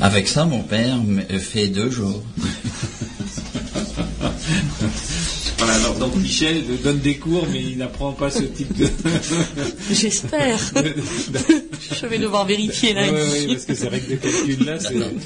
Avec 0.00 0.28
ça, 0.28 0.44
mon 0.44 0.62
père 0.62 0.96
fait 1.40 1.68
deux 1.68 1.90
jours. 1.90 2.22
Voilà, 5.58 5.74
alors, 5.74 5.94
donc 5.98 6.16
Michel 6.16 6.64
donne 6.82 7.00
des 7.00 7.16
cours, 7.18 7.46
mais 7.52 7.62
il 7.62 7.76
n'apprend 7.76 8.12
pas 8.12 8.30
ce 8.30 8.42
type 8.44 8.74
de. 8.78 8.88
J'espère. 9.92 10.58
Je 12.00 12.06
vais 12.06 12.18
devoir 12.18 12.46
vérifier 12.46 12.90
Oui, 12.90 12.94
lundi. 12.94 13.30
oui, 13.40 13.46
parce 13.48 13.64
que 13.66 13.74
ces 13.74 13.88
règles 13.88 14.08
de 14.08 14.16
calcul 14.16 14.64
là, 14.64 14.78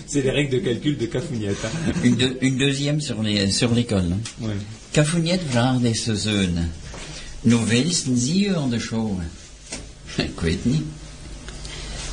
c'est- 0.07 0.23
les 0.23 0.31
règles 0.31 0.55
de 0.57 0.59
calcul 0.59 0.97
de 0.99 1.07
Cafougnette. 1.07 1.57
hein. 1.65 1.93
Une, 2.03 2.17
deux- 2.17 2.37
une 2.41 2.57
deuxième 2.59 3.01
sur 3.01 3.23
les- 3.23 3.51
sur 3.53 3.73
l'école. 3.73 4.11
hein. 4.13 4.19
Ouais. 4.47 4.55
Cafougnette 4.93 5.43
vraagt 5.53 5.83
deze 5.83 6.17
zoon. 6.17 6.59
Nu 7.43 7.55
wilsten 7.69 8.17
zie 8.19 8.41
je 8.49 8.57
aan 8.57 8.71
de 8.71 8.79
show? 8.79 9.21
Ik 10.17 10.35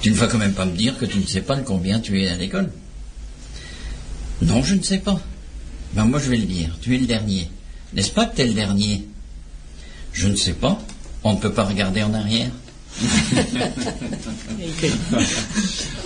Tu 0.00 0.10
ne 0.10 0.14
vas 0.14 0.26
quand 0.28 0.38
même 0.38 0.54
pas 0.54 0.64
me 0.64 0.76
dire 0.76 0.96
que 0.98 1.04
tu 1.04 1.18
ne 1.18 1.26
sais 1.26 1.40
pas 1.40 1.56
le 1.56 1.62
combien 1.62 1.98
tu 2.00 2.22
es 2.22 2.28
à 2.28 2.36
l'école 2.36 2.70
Non, 4.42 4.62
je 4.62 4.74
ne 4.74 4.82
sais 4.82 4.98
pas. 4.98 5.20
Ben 5.94 6.04
moi 6.04 6.20
je 6.20 6.30
vais 6.30 6.36
le 6.36 6.46
dire. 6.46 6.76
Tu 6.80 6.94
es 6.94 6.98
le 6.98 7.06
dernier. 7.06 7.50
N'est-ce 7.94 8.10
pas 8.10 8.26
que 8.26 8.36
tu 8.36 8.42
es 8.42 8.46
le 8.46 8.54
dernier? 8.54 9.06
Je 10.12 10.28
ne 10.28 10.36
sais 10.36 10.52
pas. 10.52 10.78
On 11.24 11.32
ne 11.34 11.38
peut 11.38 11.52
pas 11.52 11.64
regarder 11.64 12.02
en 12.02 12.14
arrière. 12.14 12.50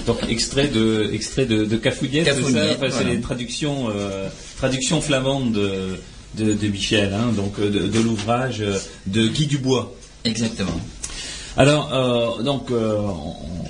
Donc 0.06 0.18
extrait 0.28 0.68
de 0.68 1.10
extrait 1.12 1.46
de, 1.46 1.64
de 1.64 1.80
c'est 1.82 1.90
ça? 1.92 2.28
Enfin, 2.32 2.76
c'est 2.82 2.88
voilà. 2.90 3.10
les 3.14 3.20
traductions 3.20 3.88
euh, 3.88 4.28
traductions 4.56 5.00
flamandes 5.00 5.52
de, 5.52 6.00
de, 6.36 6.52
de 6.52 6.68
Michel, 6.68 7.14
hein, 7.14 7.32
donc 7.34 7.58
euh, 7.58 7.70
de, 7.70 7.88
de 7.88 8.00
l'ouvrage 8.00 8.60
euh, 8.60 8.78
de 9.06 9.26
Guy 9.28 9.46
Dubois. 9.46 9.94
Exactement. 10.24 10.80
Alors, 11.54 11.90
euh, 11.92 12.42
donc, 12.42 12.70
euh, 12.70 12.96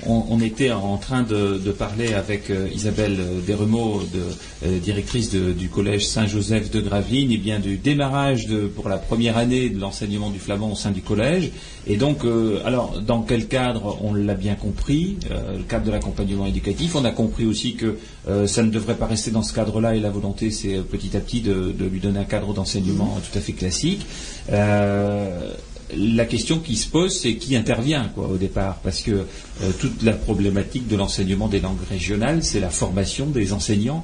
on, 0.07 0.23
on 0.29 0.39
était 0.39 0.71
en 0.71 0.95
train 0.97 1.23
de, 1.23 1.57
de 1.57 1.71
parler 1.71 2.13
avec 2.13 2.49
euh, 2.49 2.67
Isabelle 2.73 3.17
Desremeaux, 3.45 4.01
de, 4.13 4.21
euh, 4.65 4.79
directrice 4.79 5.29
de- 5.31 5.51
du 5.51 5.67
collège 5.67 6.05
Saint-Joseph 6.07 6.71
de 6.71 6.79
Gravelines, 6.79 7.31
et 7.33 7.37
bien 7.37 7.59
du 7.59 7.75
démarrage 7.77 8.47
de, 8.47 8.67
pour 8.67 8.87
la 8.87 8.95
première 8.97 9.35
année 9.37 9.69
de 9.69 9.81
l'enseignement 9.81 10.29
du 10.29 10.39
flamand 10.39 10.71
au 10.71 10.75
sein 10.75 10.91
du 10.91 11.01
collège. 11.01 11.51
Et 11.85 11.97
donc, 11.97 12.23
euh, 12.23 12.61
alors, 12.63 13.01
dans 13.05 13.21
quel 13.21 13.47
cadre 13.49 13.97
On 14.01 14.13
l'a 14.13 14.35
bien 14.35 14.55
compris, 14.55 15.17
euh, 15.29 15.57
le 15.57 15.63
cadre 15.63 15.85
de 15.85 15.91
l'accompagnement 15.91 16.45
éducatif. 16.45 16.95
On 16.95 17.03
a 17.03 17.11
compris 17.11 17.45
aussi 17.45 17.75
que 17.75 17.97
euh, 18.29 18.47
ça 18.47 18.63
ne 18.63 18.71
devrait 18.71 18.95
pas 18.95 19.07
rester 19.07 19.31
dans 19.31 19.43
ce 19.43 19.51
cadre-là, 19.51 19.93
et 19.93 19.99
la 19.99 20.09
volonté, 20.09 20.51
c'est 20.51 20.77
euh, 20.77 20.83
petit 20.83 21.17
à 21.17 21.19
petit 21.19 21.41
de, 21.41 21.73
de 21.77 21.85
lui 21.85 21.99
donner 21.99 22.19
un 22.19 22.23
cadre 22.23 22.53
d'enseignement 22.53 23.19
tout 23.29 23.37
à 23.37 23.41
fait 23.41 23.51
classique. 23.53 24.05
La 25.97 26.25
question 26.25 26.59
qui 26.59 26.75
se 26.75 26.87
pose, 26.87 27.19
c'est 27.19 27.35
qui 27.35 27.55
intervient 27.55 28.09
quoi, 28.15 28.27
au 28.27 28.37
départ, 28.37 28.79
parce 28.83 29.01
que 29.01 29.11
euh, 29.11 29.71
toute 29.79 30.01
la 30.03 30.13
problématique 30.13 30.87
de 30.87 30.95
l'enseignement 30.95 31.47
des 31.47 31.59
langues 31.59 31.83
régionales, 31.89 32.43
c'est 32.43 32.59
la 32.59 32.69
formation 32.69 33.27
des 33.27 33.53
enseignants 33.53 34.03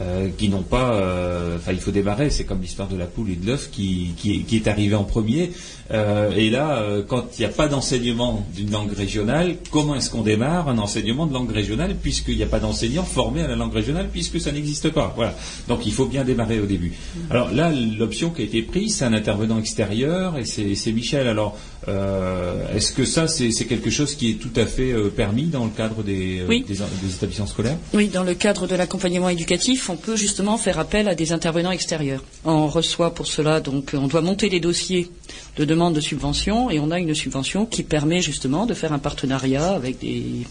euh, 0.00 0.28
qui 0.36 0.48
n'ont 0.48 0.62
pas. 0.62 0.94
euh, 0.94 1.56
Enfin, 1.56 1.72
il 1.72 1.80
faut 1.80 1.90
démarrer. 1.90 2.30
C'est 2.30 2.44
comme 2.44 2.60
l'histoire 2.60 2.88
de 2.88 2.96
la 2.96 3.06
poule 3.06 3.30
et 3.30 3.36
de 3.36 3.46
l'œuf 3.46 3.70
qui, 3.70 4.10
qui, 4.16 4.44
qui 4.44 4.56
est 4.56 4.68
arrivé 4.68 4.94
en 4.94 5.04
premier. 5.04 5.52
Euh, 5.92 6.32
et 6.36 6.50
là, 6.50 6.78
euh, 6.78 7.02
quand 7.06 7.24
il 7.38 7.42
n'y 7.42 7.46
a 7.46 7.50
pas 7.50 7.68
d'enseignement 7.68 8.44
d'une 8.54 8.70
langue 8.70 8.92
régionale, 8.92 9.56
comment 9.70 9.94
est-ce 9.94 10.10
qu'on 10.10 10.22
démarre 10.22 10.68
un 10.68 10.78
enseignement 10.78 11.26
de 11.26 11.32
langue 11.34 11.50
régionale 11.52 11.94
puisqu'il 12.00 12.36
n'y 12.36 12.42
a 12.42 12.46
pas 12.46 12.58
d'enseignants 12.58 13.04
formés 13.04 13.42
à 13.42 13.46
la 13.48 13.54
langue 13.56 13.72
régionale 13.72 14.08
puisque 14.12 14.40
ça 14.40 14.50
n'existe 14.52 14.90
pas? 14.90 15.12
Voilà. 15.16 15.34
Donc 15.68 15.86
il 15.86 15.92
faut 15.92 16.06
bien 16.06 16.24
démarrer 16.24 16.58
au 16.60 16.66
début. 16.66 16.92
Alors 17.30 17.52
là, 17.52 17.70
l'option 17.72 18.30
qui 18.30 18.42
a 18.42 18.44
été 18.44 18.62
prise, 18.62 18.96
c'est 18.96 19.04
un 19.04 19.12
intervenant 19.12 19.58
extérieur 19.58 20.36
et 20.38 20.44
c'est 20.44 20.92
Michel. 20.92 21.28
Alors, 21.28 21.56
euh, 21.88 22.74
est-ce 22.74 22.92
que 22.92 23.04
ça, 23.04 23.28
c'est 23.28 23.50
quelque 23.66 23.90
chose 23.90 24.14
qui 24.14 24.30
est 24.30 24.34
tout 24.34 24.50
à 24.56 24.66
fait 24.66 24.92
permis 25.16 25.44
dans 25.44 25.64
le 25.64 25.70
cadre 25.70 26.02
des, 26.02 26.42
Oui. 26.48 26.64
des, 26.66 26.74
des 26.74 27.14
établissements 27.14 27.46
scolaires? 27.46 27.76
Oui, 27.94 28.08
dans 28.08 28.24
le 28.24 28.34
cadre 28.34 28.66
de 28.66 28.74
l'accompagnement 28.74 29.28
éducatif, 29.28 29.88
on 29.88 29.96
peut 29.96 30.16
justement 30.16 30.56
faire 30.58 30.78
appel 30.78 31.08
à 31.08 31.14
des 31.14 31.32
intervenants 31.32 31.70
extérieurs. 31.70 32.24
On 32.44 32.66
reçoit 32.66 33.14
pour 33.14 33.26
cela, 33.26 33.60
donc, 33.60 33.92
on 33.94 34.08
doit 34.08 34.20
monter 34.22 34.48
des 34.48 34.60
dossiers 34.60 35.10
de 35.56 35.64
demande 35.64 35.94
de 35.94 36.00
subvention 36.00 36.70
et 36.70 36.78
on 36.78 36.90
a 36.90 36.98
une 36.98 37.14
subvention 37.14 37.66
qui 37.66 37.82
permet 37.82 38.20
justement 38.20 38.66
de 38.66 38.74
faire 38.74 38.92
un 38.92 38.98
partenariat 38.98 39.70
avec 39.70 39.98
des, 39.98 40.46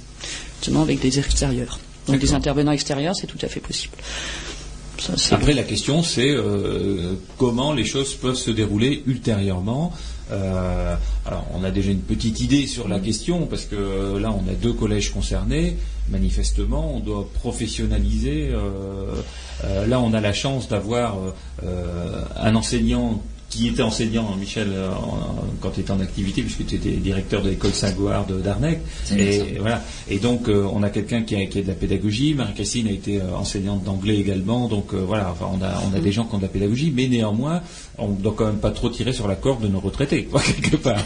justement 0.57 0.81
avec 0.81 0.99
des 0.99 1.19
extérieurs. 1.19 1.79
Donc 2.07 2.19
des 2.19 2.33
intervenants 2.33 2.71
extérieurs, 2.71 3.15
c'est 3.15 3.27
tout 3.27 3.39
à 3.41 3.47
fait 3.47 3.59
possible. 3.59 3.95
Ça, 4.99 5.35
Après, 5.35 5.53
la 5.53 5.63
question, 5.63 6.03
c'est 6.03 6.29
euh, 6.29 7.15
comment 7.37 7.73
les 7.73 7.83
choses 7.83 8.13
peuvent 8.15 8.35
se 8.35 8.51
dérouler 8.51 9.03
ultérieurement. 9.05 9.91
Euh, 10.31 10.95
alors, 11.25 11.45
on 11.53 11.63
a 11.63 11.71
déjà 11.71 11.91
une 11.91 12.01
petite 12.01 12.39
idée 12.39 12.65
sur 12.65 12.87
la 12.87 12.99
question, 12.99 13.45
parce 13.45 13.65
que 13.65 13.75
euh, 13.75 14.19
là, 14.19 14.31
on 14.31 14.49
a 14.49 14.53
deux 14.53 14.73
collèges 14.73 15.11
concernés. 15.11 15.77
manifestement, 16.09 16.95
on 16.95 16.99
doit 16.99 17.27
professionnaliser. 17.33 18.49
euh, 18.51 19.85
là, 19.87 19.99
on 19.99 20.13
a 20.13 20.21
la 20.21 20.33
chance 20.33 20.67
d'avoir 20.67 21.17
un 22.37 22.55
enseignant 22.55 23.21
qui 23.55 23.67
était 23.69 23.81
enseignant, 23.83 24.35
Michel, 24.37 24.67
euh, 24.73 24.89
en- 24.91 25.35
quand 25.61 25.69
tu 25.71 25.79
étais 25.79 25.91
en 25.91 25.99
activité, 26.01 26.41
puisque 26.41 26.65
tu 26.65 26.75
étais 26.75 26.89
directeur 26.91 27.41
de 27.41 27.49
l'école 27.49 27.71
Saint-Goard 27.73 28.41
d'Arnec. 28.41 28.79
Et, 29.17 29.57
voilà. 29.59 29.81
Donc, 30.21 30.49
euh, 30.49 30.67
on 30.73 30.83
a 30.83 30.89
quelqu'un 30.89 31.21
qui, 31.23 31.35
a- 31.35 31.45
qui 31.45 31.61
de 31.61 31.67
la 31.67 31.73
pédagogie. 31.73 32.33
Marie-Christine 32.33 32.87
a 32.87 32.91
été 32.91 33.21
euh, 33.21 33.33
enseignante 33.35 33.83
d'anglais 33.83 34.17
également. 34.17 34.67
Donc, 34.67 34.93
euh, 34.93 34.97
voilà, 35.07 35.31
enfin, 35.31 35.47
on, 35.53 35.63
a, 35.63 35.81
on 35.89 35.95
a 35.95 35.99
des 36.01 36.11
gens 36.11 36.25
qui 36.25 36.35
ont 36.35 36.37
de 36.39 36.43
la 36.43 36.49
pédagogie, 36.49 36.91
mais 36.93 37.07
néanmoins, 37.07 37.61
on 37.97 38.09
ne 38.09 38.15
doit 38.17 38.33
quand 38.35 38.45
même 38.47 38.57
pas 38.57 38.71
trop 38.71 38.89
tirer 38.89 39.13
sur 39.13 39.27
la 39.27 39.35
corde 39.35 39.61
de 39.63 39.67
nos 39.69 39.79
retraités, 39.79 40.25
quoi, 40.25 40.41
quelque 40.61 40.75
part. 40.75 41.03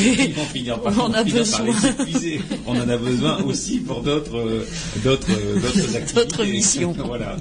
Ils 0.00 0.34
vont 0.34 0.44
finir 0.44 0.80
par, 0.80 0.92
On 0.98 1.12
a 1.12 1.22
par 1.22 1.62
les 1.64 1.86
épuiser. 1.88 2.40
On 2.66 2.72
en 2.72 2.88
a 2.88 2.96
besoin 2.96 3.38
aussi 3.42 3.78
pour 3.78 4.00
d'autres 4.02 4.64
activités. 5.04 6.14
D'autres 6.14 6.44
missions. 6.44 6.92
voilà. 7.06 7.36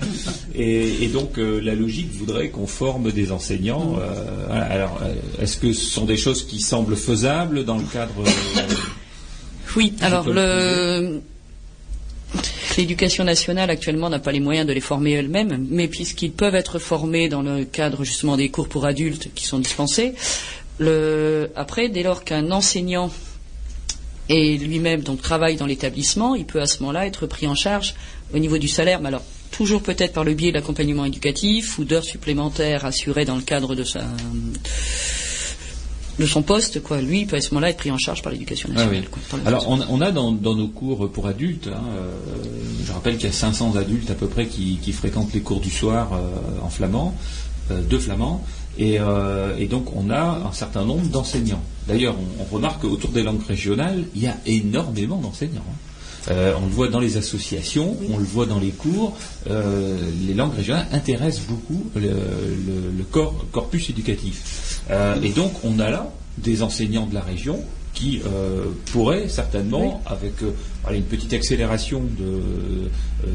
Et, 0.55 1.03
et 1.03 1.07
donc 1.07 1.37
la 1.37 1.73
logique 1.75 2.11
voudrait 2.13 2.49
qu'on 2.49 2.67
forme 2.67 3.11
des 3.11 3.31
enseignants. 3.31 3.95
euh, 3.99 4.10
voilà. 4.47 4.65
Alors, 4.65 4.99
euh, 5.01 5.13
est-ce 5.41 5.57
que 5.57 5.73
ce 5.73 5.85
sont 5.85 6.05
des 6.05 6.17
choses 6.17 6.45
qui 6.45 6.59
semblent 6.59 6.95
faisables 6.95 7.65
dans 7.65 7.77
le 7.77 7.83
cadre 7.83 8.13
euh, 8.25 8.61
Oui, 9.75 9.93
alors 10.01 10.27
le... 10.27 11.21
l'éducation 12.77 13.23
nationale 13.23 13.69
actuellement 13.69 14.09
n'a 14.09 14.19
pas 14.19 14.31
les 14.31 14.39
moyens 14.39 14.67
de 14.67 14.73
les 14.73 14.81
former 14.81 15.11
elle-même, 15.13 15.65
mais 15.69 15.87
puisqu'ils 15.87 16.31
peuvent 16.31 16.55
être 16.55 16.79
formés 16.79 17.29
dans 17.29 17.41
le 17.41 17.65
cadre 17.65 18.03
justement 18.03 18.37
des 18.37 18.49
cours 18.49 18.67
pour 18.67 18.85
adultes 18.85 19.29
qui 19.33 19.45
sont 19.45 19.59
dispensés, 19.59 20.13
le... 20.77 21.49
après, 21.55 21.89
dès 21.89 22.03
lors 22.03 22.23
qu'un 22.23 22.51
enseignant 22.51 23.11
et 24.29 24.57
lui-même 24.57 25.01
donc 25.01 25.21
travaille 25.21 25.55
dans 25.55 25.65
l'établissement, 25.65 26.35
il 26.35 26.45
peut 26.45 26.61
à 26.61 26.67
ce 26.67 26.79
moment-là 26.79 27.05
être 27.05 27.27
pris 27.27 27.47
en 27.47 27.55
charge 27.55 27.95
au 28.33 28.39
niveau 28.39 28.57
du 28.57 28.67
salaire, 28.67 29.01
mais 29.01 29.09
alors 29.09 29.23
toujours 29.61 29.83
peut-être 29.83 30.13
par 30.13 30.23
le 30.23 30.33
biais 30.33 30.49
de 30.49 30.55
l'accompagnement 30.55 31.05
éducatif 31.05 31.77
ou 31.77 31.83
d'heures 31.83 32.03
supplémentaires 32.03 32.83
assurées 32.83 33.25
dans 33.25 33.35
le 33.35 33.43
cadre 33.43 33.75
de 33.75 33.83
sa 33.83 34.01
de 36.19 36.25
son 36.25 36.41
poste, 36.41 36.81
quoi. 36.81 36.99
Lui, 36.99 37.21
il 37.21 37.27
peut 37.27 37.35
à 37.35 37.41
ce 37.41 37.53
moment-là 37.53 37.69
être 37.69 37.77
pris 37.77 37.91
en 37.91 37.97
charge 37.99 38.23
par 38.23 38.31
l'éducation 38.31 38.69
Ah 38.71 38.85
nationale. 38.85 39.03
oui. 39.05 39.19
quoi, 39.29 39.39
Alors, 39.45 39.65
on, 39.69 39.79
on 39.87 40.01
a 40.01 40.09
dans, 40.11 40.31
dans 40.31 40.55
nos 40.55 40.67
cours 40.67 41.11
pour 41.11 41.27
adultes, 41.27 41.67
hein, 41.71 41.79
euh, 41.95 42.11
je 42.85 42.91
rappelle 42.91 43.17
qu'il 43.17 43.27
y 43.27 43.29
a 43.29 43.33
500 43.33 43.75
adultes 43.75 44.09
à 44.09 44.15
peu 44.15 44.25
près 44.27 44.47
qui, 44.47 44.77
qui 44.81 44.93
fréquentent 44.93 45.33
les 45.33 45.41
cours 45.41 45.61
du 45.61 45.69
soir 45.69 46.13
euh, 46.13 46.65
en 46.65 46.69
flamand, 46.69 47.15
euh, 47.69 47.81
de 47.83 47.97
flamand, 47.99 48.43
et, 48.79 48.97
et 49.59 49.67
donc 49.67 49.95
on 49.95 50.09
a 50.09 50.41
un 50.47 50.51
certain 50.53 50.85
nombre 50.85 51.05
d'enseignants. 51.07 51.61
D'ailleurs, 51.87 52.15
on, 52.39 52.41
on 52.43 52.55
remarque 52.55 52.81
qu'autour 52.81 53.11
des 53.11 53.21
langues 53.21 53.45
régionales, 53.47 54.05
il 54.15 54.23
y 54.23 54.27
a 54.27 54.37
énormément 54.47 55.17
d'enseignants. 55.17 55.65
hein. 55.69 55.90
Euh, 56.29 56.53
on 56.61 56.65
le 56.67 56.71
voit 56.71 56.87
dans 56.87 56.99
les 56.99 57.17
associations, 57.17 57.97
on 58.13 58.17
le 58.17 58.23
voit 58.23 58.45
dans 58.45 58.59
les 58.59 58.69
cours. 58.69 59.17
euh, 59.49 59.97
les 60.27 60.33
langues 60.35 60.53
régionales 60.55 60.87
intéressent 60.91 61.45
beaucoup 61.47 61.83
le, 61.95 62.01
le- 62.09 62.91
le 62.97 63.03
corps- 63.03 63.45
corpus 63.51 63.89
éducatif. 63.89 64.81
Euh, 64.91 65.15
et 65.23 65.29
donc, 65.29 65.51
on 65.63 65.79
a 65.79 65.89
là 65.89 66.11
des 66.37 66.61
enseignants 66.61 67.07
de 67.07 67.15
la 67.15 67.21
région 67.21 67.59
qui 67.93 68.21
pourraient 68.93 69.27
certainement, 69.27 70.01
avec 70.05 70.35
une 70.93 71.03
petite 71.03 71.33
accélération 71.33 71.99
de, 72.17 72.89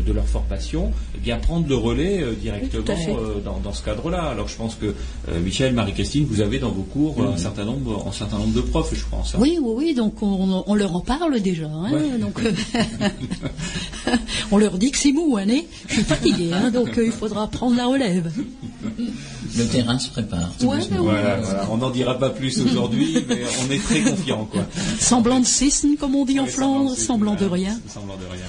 de 0.06 0.12
leur 0.12 0.26
formation, 0.26 0.92
eh 1.14 1.18
bien 1.18 1.36
prendre 1.38 1.68
le 1.68 1.76
relais 1.76 2.22
euh, 2.22 2.32
directement 2.34 2.94
euh, 3.18 3.40
dans, 3.44 3.58
dans 3.60 3.72
ce 3.72 3.82
cadre-là. 3.84 4.22
Alors, 4.24 4.48
je 4.48 4.56
pense 4.56 4.74
que 4.74 4.86
euh, 4.86 5.40
Michel, 5.40 5.74
Marie-Christine, 5.74 6.26
vous 6.28 6.40
avez 6.40 6.58
dans 6.58 6.70
vos 6.70 6.82
cours 6.82 7.16
euh, 7.22 7.32
un 7.32 7.36
certain 7.36 7.64
nombre, 7.64 8.04
un 8.08 8.12
certain 8.12 8.38
nombre 8.38 8.54
de 8.54 8.60
profs, 8.60 8.94
je 8.94 9.04
pense. 9.10 9.34
hein. 9.34 9.38
Oui, 9.40 9.58
oui, 9.60 9.72
oui, 9.76 9.94
donc 9.94 10.22
on, 10.22 10.64
on 10.66 10.74
leur 10.74 10.94
en 10.96 11.00
parle 11.00 11.40
déjà. 11.40 11.66
hein, 11.66 11.90
Ouais. 11.92 12.18
donc, 12.18 12.38
euh, 12.44 12.52
on 14.50 14.58
leur 14.58 14.78
dit 14.78 14.90
que 14.90 14.98
c'est 14.98 15.12
mou, 15.12 15.36
hein, 15.38 15.46
je 15.88 15.94
suis 15.94 16.02
fatigué, 16.02 16.50
hein, 16.52 16.70
donc 16.70 16.96
euh, 16.98 17.04
il 17.06 17.12
faudra 17.12 17.46
prendre 17.48 17.76
la 17.76 17.86
relève. 17.86 18.30
Le 19.56 19.64
terrain 19.66 19.98
se 19.98 20.10
prépare. 20.10 20.50
tout 20.58 20.66
Ouais, 20.66 20.78
doucement. 20.78 20.96
ouais. 20.98 21.02
Voilà, 21.04 21.36
voilà. 21.40 21.68
on 21.70 21.76
n'en 21.78 21.90
dira 21.90 22.18
pas 22.18 22.30
plus 22.30 22.60
aujourd'hui, 22.60 23.24
mais 23.28 23.42
on 23.66 23.70
est 23.72 23.82
très 23.82 24.00
confiant, 24.02 24.44
quoi. 24.50 24.62
Semblant 24.98 25.40
de 25.40 25.46
cisne, 25.46 25.96
comme 25.98 26.14
on 26.14 26.24
dit 26.24 26.38
en 26.40 26.46
Flandre, 26.46 26.94
semblant 26.96 27.34
de 27.34 27.46
rien. 27.46 27.78
Semblant 27.88 28.16
de 28.16 28.32
rien. 28.32 28.44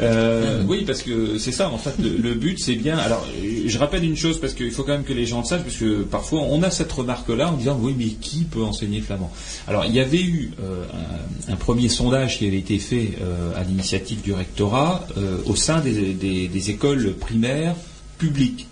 Euh, 0.00 0.62
oui, 0.66 0.75
parce 0.84 1.02
que 1.02 1.38
c'est 1.38 1.52
ça, 1.52 1.70
en 1.70 1.78
fait, 1.78 1.94
le, 1.98 2.34
but, 2.34 2.58
c'est 2.58 2.74
bien. 2.74 2.98
Alors, 2.98 3.26
je 3.66 3.78
rappelle 3.78 4.04
une 4.04 4.16
chose, 4.16 4.40
parce 4.40 4.54
qu'il 4.54 4.70
faut 4.70 4.82
quand 4.82 4.92
même 4.92 5.04
que 5.04 5.12
les 5.12 5.26
gens 5.26 5.40
le 5.40 5.44
sachent, 5.46 5.62
parce 5.62 5.76
que 5.76 6.02
parfois, 6.02 6.42
on 6.42 6.62
a 6.62 6.70
cette 6.70 6.92
remarque-là 6.92 7.52
en 7.52 7.56
disant, 7.56 7.78
oui, 7.80 7.94
mais 7.96 8.06
qui 8.06 8.44
peut 8.44 8.62
enseigner 8.62 9.00
flamand? 9.00 9.32
Alors, 9.66 9.84
il 9.84 9.94
y 9.94 10.00
avait 10.00 10.22
eu 10.22 10.52
euh, 10.62 10.84
un, 11.48 11.56
premier 11.56 11.88
sondage 11.88 12.38
qui 12.38 12.46
avait 12.46 12.58
été 12.58 12.78
fait 12.78 13.12
euh, 13.20 13.52
à 13.56 13.64
l'initiative 13.64 14.20
du 14.22 14.32
rectorat 14.32 15.06
euh, 15.16 15.38
au 15.46 15.56
sein 15.56 15.80
des, 15.80 16.70
écoles 16.70 17.14
primaires 17.14 17.76
publiques. 18.18 18.66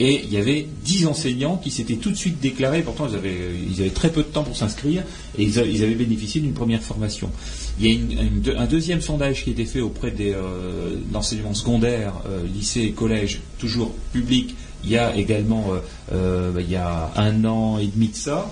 Et 0.00 0.22
il 0.24 0.32
y 0.32 0.38
avait 0.38 0.66
dix 0.84 1.06
enseignants 1.06 1.56
qui 1.56 1.70
s'étaient 1.70 1.94
tout 1.96 2.10
de 2.10 2.16
suite 2.16 2.40
déclarés, 2.40 2.82
pourtant 2.82 3.06
ils 3.08 3.14
avaient, 3.14 3.52
ils 3.70 3.80
avaient 3.80 3.90
très 3.90 4.10
peu 4.10 4.22
de 4.22 4.28
temps 4.28 4.42
pour 4.42 4.56
s'inscrire, 4.56 5.04
et 5.38 5.44
ils 5.44 5.58
avaient 5.58 5.94
bénéficié 5.94 6.40
d'une 6.40 6.52
première 6.54 6.82
formation. 6.82 7.30
Il 7.80 8.46
y 8.46 8.50
a 8.50 8.60
un 8.60 8.66
deuxième 8.66 9.00
sondage 9.00 9.42
qui 9.42 9.50
a 9.50 9.52
été 9.52 9.64
fait 9.64 9.80
auprès 9.80 10.12
des 10.12 10.32
euh, 10.32 10.96
l'enseignement 11.12 11.54
secondaire, 11.54 12.14
euh, 12.26 12.44
lycée 12.46 12.82
et 12.82 12.92
collège, 12.92 13.40
toujours 13.58 13.92
public, 14.12 14.54
il 14.84 14.90
y 14.90 14.98
a 14.98 15.16
également, 15.16 15.72
euh, 15.72 15.78
euh, 16.12 16.50
bah, 16.52 16.60
il 16.60 16.70
y 16.70 16.76
a 16.76 17.10
un 17.16 17.44
an 17.44 17.78
et 17.78 17.86
demi 17.86 18.08
de 18.08 18.16
ça, 18.16 18.50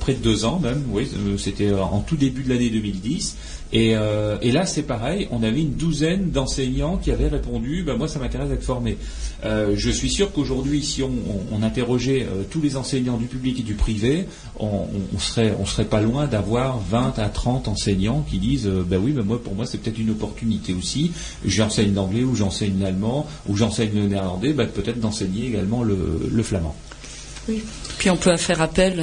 près 0.00 0.14
de 0.14 0.22
deux 0.22 0.44
ans 0.44 0.60
même, 0.60 0.84
oui, 0.90 1.10
c'était 1.36 1.72
en 1.74 2.00
tout 2.00 2.16
début 2.16 2.42
de 2.42 2.48
l'année 2.48 2.70
2010. 2.70 3.36
Et, 3.72 3.96
euh, 3.96 4.36
et 4.42 4.52
là, 4.52 4.66
c'est 4.66 4.82
pareil, 4.82 5.28
on 5.30 5.42
avait 5.42 5.62
une 5.62 5.72
douzaine 5.74 6.30
d'enseignants 6.30 6.98
qui 6.98 7.10
avaient 7.10 7.28
répondu, 7.28 7.82
bah, 7.82 7.96
moi 7.96 8.06
ça 8.06 8.18
m'intéresse 8.18 8.50
d'être 8.50 8.62
formé. 8.62 8.98
Euh, 9.44 9.72
je 9.76 9.90
suis 9.90 10.10
sûr 10.10 10.30
qu'aujourd'hui, 10.30 10.82
si 10.82 11.02
on, 11.02 11.10
interrogeait 11.62 12.22
euh, 12.24 12.42
tous 12.50 12.60
les 12.60 12.76
enseignants 12.76 13.16
du 13.16 13.26
public 13.26 13.60
et 13.60 13.62
du 13.62 13.74
privé, 13.74 14.26
on, 14.58 14.86
on- 15.14 15.18
serait, 15.18 15.84
pas 15.84 16.02
loin 16.02 16.26
d'avoir 16.26 16.80
20 16.80 17.18
à 17.18 17.28
30 17.28 17.68
enseignants 17.68 18.26
qui 18.28 18.38
disent, 18.38 18.66
bah 18.66 18.96
oui, 19.00 19.12
mais 19.16 19.22
moi, 19.22 19.42
pour 19.42 19.54
moi, 19.54 19.64
c'est 19.64 19.78
peut-être 19.78 19.98
une 19.98 20.10
opportunité 20.10 20.74
aussi. 20.74 21.12
J'enseigne 21.44 21.94
l'anglais 21.94 22.24
ou 22.24 22.34
j'enseigne 22.34 22.80
l'allemand 22.80 23.26
ou 23.48 23.56
j'enseigne 23.56 23.94
le 23.94 24.06
néerlandais, 24.08 24.52
bah, 24.52 24.66
peut-être 24.66 25.00
d'enseigner 25.00 25.46
également 25.46 25.82
le, 25.82 26.42
flamand. 26.42 26.74
Puis 27.98 28.10
on 28.10 28.16
peut 28.16 28.36
faire 28.36 28.60
appel 28.60 29.00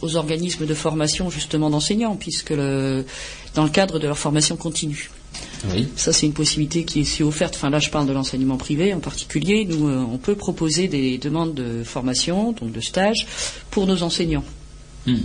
aux 0.00 0.16
organismes 0.16 0.66
de 0.66 0.74
formation 0.74 1.30
justement 1.30 1.70
d'enseignants, 1.70 2.16
puisque 2.16 2.50
le, 2.50 3.04
dans 3.54 3.64
le 3.64 3.70
cadre 3.70 3.98
de 3.98 4.06
leur 4.06 4.18
formation 4.18 4.56
continue. 4.56 5.10
Oui. 5.72 5.88
Ça, 5.96 6.12
c'est 6.12 6.26
une 6.26 6.32
possibilité 6.32 6.84
qui 6.84 7.00
est 7.00 7.02
aussi 7.02 7.22
offerte. 7.22 7.54
Enfin, 7.56 7.70
là, 7.70 7.78
je 7.78 7.90
parle 7.90 8.06
de 8.06 8.12
l'enseignement 8.12 8.56
privé 8.56 8.92
en 8.92 9.00
particulier. 9.00 9.64
Nous, 9.64 9.88
euh, 9.88 10.04
on 10.10 10.18
peut 10.18 10.34
proposer 10.34 10.88
des 10.88 11.18
demandes 11.18 11.54
de 11.54 11.84
formation, 11.84 12.52
donc 12.52 12.72
de 12.72 12.80
stage, 12.80 13.26
pour 13.70 13.86
nos 13.86 14.02
enseignants. 14.02 14.44
Hmm. 15.06 15.16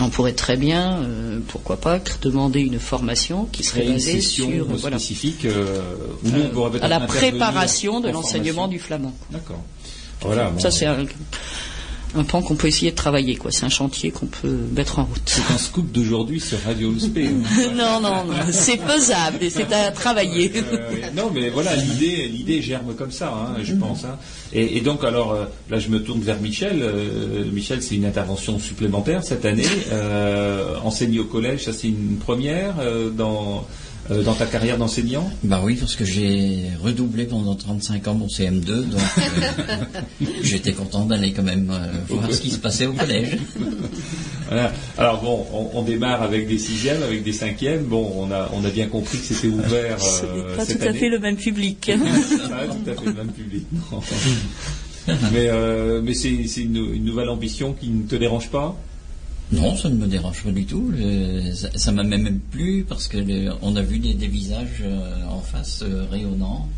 On 0.00 0.08
pourrait 0.08 0.32
très 0.32 0.56
bien, 0.56 1.02
euh, 1.02 1.38
pourquoi 1.48 1.76
pas, 1.76 2.00
demander 2.22 2.60
une 2.60 2.78
formation 2.78 3.46
qui 3.46 3.62
serait 3.62 3.86
basée 3.86 4.20
sur 4.20 4.48
euh, 4.48 4.64
voilà, 4.68 4.98
spécifique 4.98 5.46
à 6.80 6.88
la 6.88 7.00
préparation 7.00 8.00
de 8.00 8.08
en 8.08 8.12
l'enseignement 8.12 8.68
du 8.68 8.78
flamand. 8.78 9.14
D'accord. 9.30 9.62
Voilà. 10.22 10.50
bon. 10.50 10.58
Ça, 10.58 10.70
c'est 10.70 10.86
un, 10.86 11.04
un 12.14 12.24
pan 12.24 12.42
qu'on 12.42 12.54
peut 12.56 12.68
essayer 12.68 12.90
de 12.90 12.96
travailler. 12.96 13.36
quoi. 13.36 13.50
C'est 13.50 13.64
un 13.64 13.68
chantier 13.70 14.10
qu'on 14.10 14.26
peut 14.26 14.56
mettre 14.74 14.98
en 14.98 15.04
route. 15.04 15.22
C'est 15.26 15.52
un 15.52 15.58
scoop 15.58 15.90
d'aujourd'hui 15.92 16.40
sur 16.40 16.58
Radio 16.66 16.92
USP. 16.92 17.18
non, 17.74 18.00
non, 18.00 18.24
non, 18.24 18.34
c'est 18.50 18.76
faisable 18.78 19.38
et 19.42 19.50
c'est 19.50 19.72
à 19.72 19.90
travailler. 19.90 20.52
Euh, 20.56 20.90
non, 21.16 21.30
mais 21.32 21.48
voilà, 21.50 21.74
l'idée, 21.76 22.28
l'idée 22.28 22.60
germe 22.62 22.94
comme 22.94 23.12
ça, 23.12 23.28
hein, 23.32 23.54
Mhm. 23.58 23.64
je 23.64 23.74
pense. 23.74 24.04
hein. 24.04 24.16
Et, 24.52 24.76
et 24.76 24.80
donc, 24.80 25.04
alors, 25.04 25.32
euh, 25.32 25.44
là, 25.70 25.78
je 25.78 25.88
me 25.88 26.02
tourne 26.02 26.20
vers 26.20 26.40
Michel. 26.40 26.80
Euh, 26.82 27.44
Michel, 27.52 27.82
c'est 27.82 27.94
une 27.94 28.04
intervention 28.04 28.58
supplémentaire 28.58 29.24
cette 29.24 29.44
année. 29.44 29.66
Euh, 29.90 30.74
enseigner 30.84 31.20
au 31.20 31.24
collège, 31.24 31.64
ça, 31.64 31.72
c'est 31.72 31.88
une 31.88 32.16
première 32.18 32.74
euh, 32.80 33.10
dans, 33.10 33.66
euh, 34.10 34.22
dans 34.22 34.34
ta 34.34 34.46
carrière 34.46 34.78
d'enseignant 34.78 35.30
Bah 35.44 35.60
oui, 35.64 35.76
parce 35.76 35.94
que 35.96 36.04
j'ai 36.04 36.64
redoublé 36.82 37.24
pendant 37.24 37.54
35 37.54 38.08
ans 38.08 38.14
mon 38.14 38.26
CM2, 38.26 38.64
donc 38.88 39.00
euh, 39.18 40.26
j'étais 40.42 40.72
content 40.72 41.04
d'aller 41.06 41.32
quand 41.32 41.42
même 41.44 41.70
euh, 41.70 41.86
voir 42.08 42.32
ce 42.32 42.40
qui 42.40 42.50
se 42.50 42.58
passait 42.58 42.86
au 42.86 42.92
collège. 42.92 43.38
Voilà. 44.48 44.72
Alors 44.98 45.22
bon, 45.22 45.46
on, 45.52 45.78
on 45.78 45.82
démarre 45.82 46.22
avec 46.22 46.48
des 46.48 46.58
sixièmes, 46.58 47.02
avec 47.02 47.22
des 47.22 47.32
cinquièmes. 47.32 47.84
Bon, 47.84 48.12
on 48.16 48.30
a, 48.32 48.50
on 48.54 48.64
a 48.64 48.70
bien 48.70 48.88
compris 48.88 49.18
que 49.18 49.24
c'était 49.24 49.48
ouvert 49.48 50.00
Ce 50.00 50.24
euh, 50.26 50.50
n'est 50.50 50.56
pas 50.56 50.64
cette 50.64 50.78
tout 50.80 50.84
à 50.84 50.88
année. 50.90 50.98
fait 50.98 51.08
le 51.08 51.18
même 51.18 51.36
public. 51.36 51.90
Ah, 52.52 52.66
tout 52.66 52.90
à 52.90 52.94
fait 52.94 53.06
le 53.06 53.14
même 53.14 53.32
public. 53.32 53.64
non. 53.90 54.00
mais 55.32 55.48
euh, 55.48 56.00
mais 56.04 56.14
c'est 56.14 56.46
c'est 56.46 56.60
une, 56.62 56.76
une 56.94 57.04
nouvelle 57.04 57.28
ambition 57.28 57.72
qui 57.72 57.88
ne 57.88 58.02
te 58.06 58.14
dérange 58.14 58.48
pas? 58.50 58.76
Non, 59.52 59.76
ça 59.76 59.88
ne 59.90 59.96
me 59.96 60.06
dérange 60.06 60.42
pas 60.42 60.50
du 60.50 60.64
tout. 60.64 60.90
Le- 60.96 61.52
ça 61.54 61.68
ça 61.74 61.92
m'a 61.92 62.02
même 62.04 62.40
plu 62.50 62.84
parce 62.88 63.06
que 63.08 63.18
le- 63.18 63.50
on 63.62 63.76
a 63.76 63.82
vu 63.82 63.98
des, 63.98 64.14
des 64.14 64.26
visages 64.28 64.82
euh, 64.82 65.24
en 65.28 65.40
face 65.40 65.82
euh, 65.82 66.04
rayonnants 66.10 66.68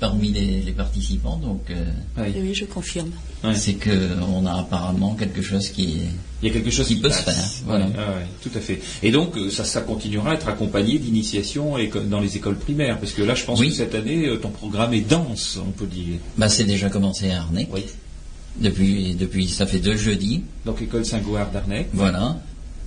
parmi 0.00 0.32
les, 0.32 0.60
les 0.62 0.72
participants. 0.72 1.36
Donc, 1.36 1.62
euh, 1.70 1.84
Oui. 2.18 2.32
Oui, 2.36 2.54
je 2.54 2.64
confirme. 2.64 3.10
Ouais. 3.44 3.54
C'est 3.54 3.74
qu'on 3.74 4.44
a 4.46 4.52
apparemment 4.58 5.14
quelque 5.14 5.40
chose 5.42 5.68
qui 5.68 5.98
Il 6.42 6.48
y 6.48 6.50
a 6.50 6.52
quelque 6.52 6.70
chose 6.70 6.88
Qui 6.88 6.96
qui, 6.96 7.00
peut 7.02 7.10
se 7.10 7.22
faire, 7.22 7.34
voilà. 7.66 7.86
Ouais, 7.86 7.92
ouais, 7.92 7.98
ouais, 7.98 8.26
tout 8.42 8.50
à 8.54 8.60
fait. 8.60 8.80
Et 9.02 9.10
donc 9.10 9.36
euh, 9.36 9.50
ça, 9.50 9.64
ça 9.64 9.82
continuera 9.82 10.32
à 10.32 10.34
être 10.34 10.48
accompagné 10.48 10.98
d'initiation 10.98 11.78
éco- 11.78 12.00
dans 12.00 12.20
les 12.20 12.36
écoles 12.36 12.56
primaires, 12.56 12.98
parce 12.98 13.12
que 13.12 13.22
là, 13.22 13.34
je 13.34 13.44
pense 13.44 13.60
Oui. 13.60 13.68
que 13.68 13.74
cette 13.76 13.94
année, 13.94 14.28
ton 14.42 14.50
programme 14.50 14.92
est 14.94 15.08
dense, 15.08 15.58
on 15.64 15.70
peut 15.70 15.86
dire. 15.86 16.16
Bah, 16.38 16.48
c'est 16.48 16.64
déjà 16.64 16.88
commencé 16.90 17.30
à 17.30 17.42
Arnay. 17.42 17.68
Oui. 17.72 17.84
Depuis, 18.60 19.14
depuis, 19.14 19.48
ça 19.48 19.66
fait 19.66 19.80
deux 19.80 19.96
jeudis. 19.96 20.42
Donc 20.64 20.80
école 20.80 21.04
Saint-Goard 21.04 21.52
d'Arnay. 21.52 21.88
Voilà. 21.92 22.38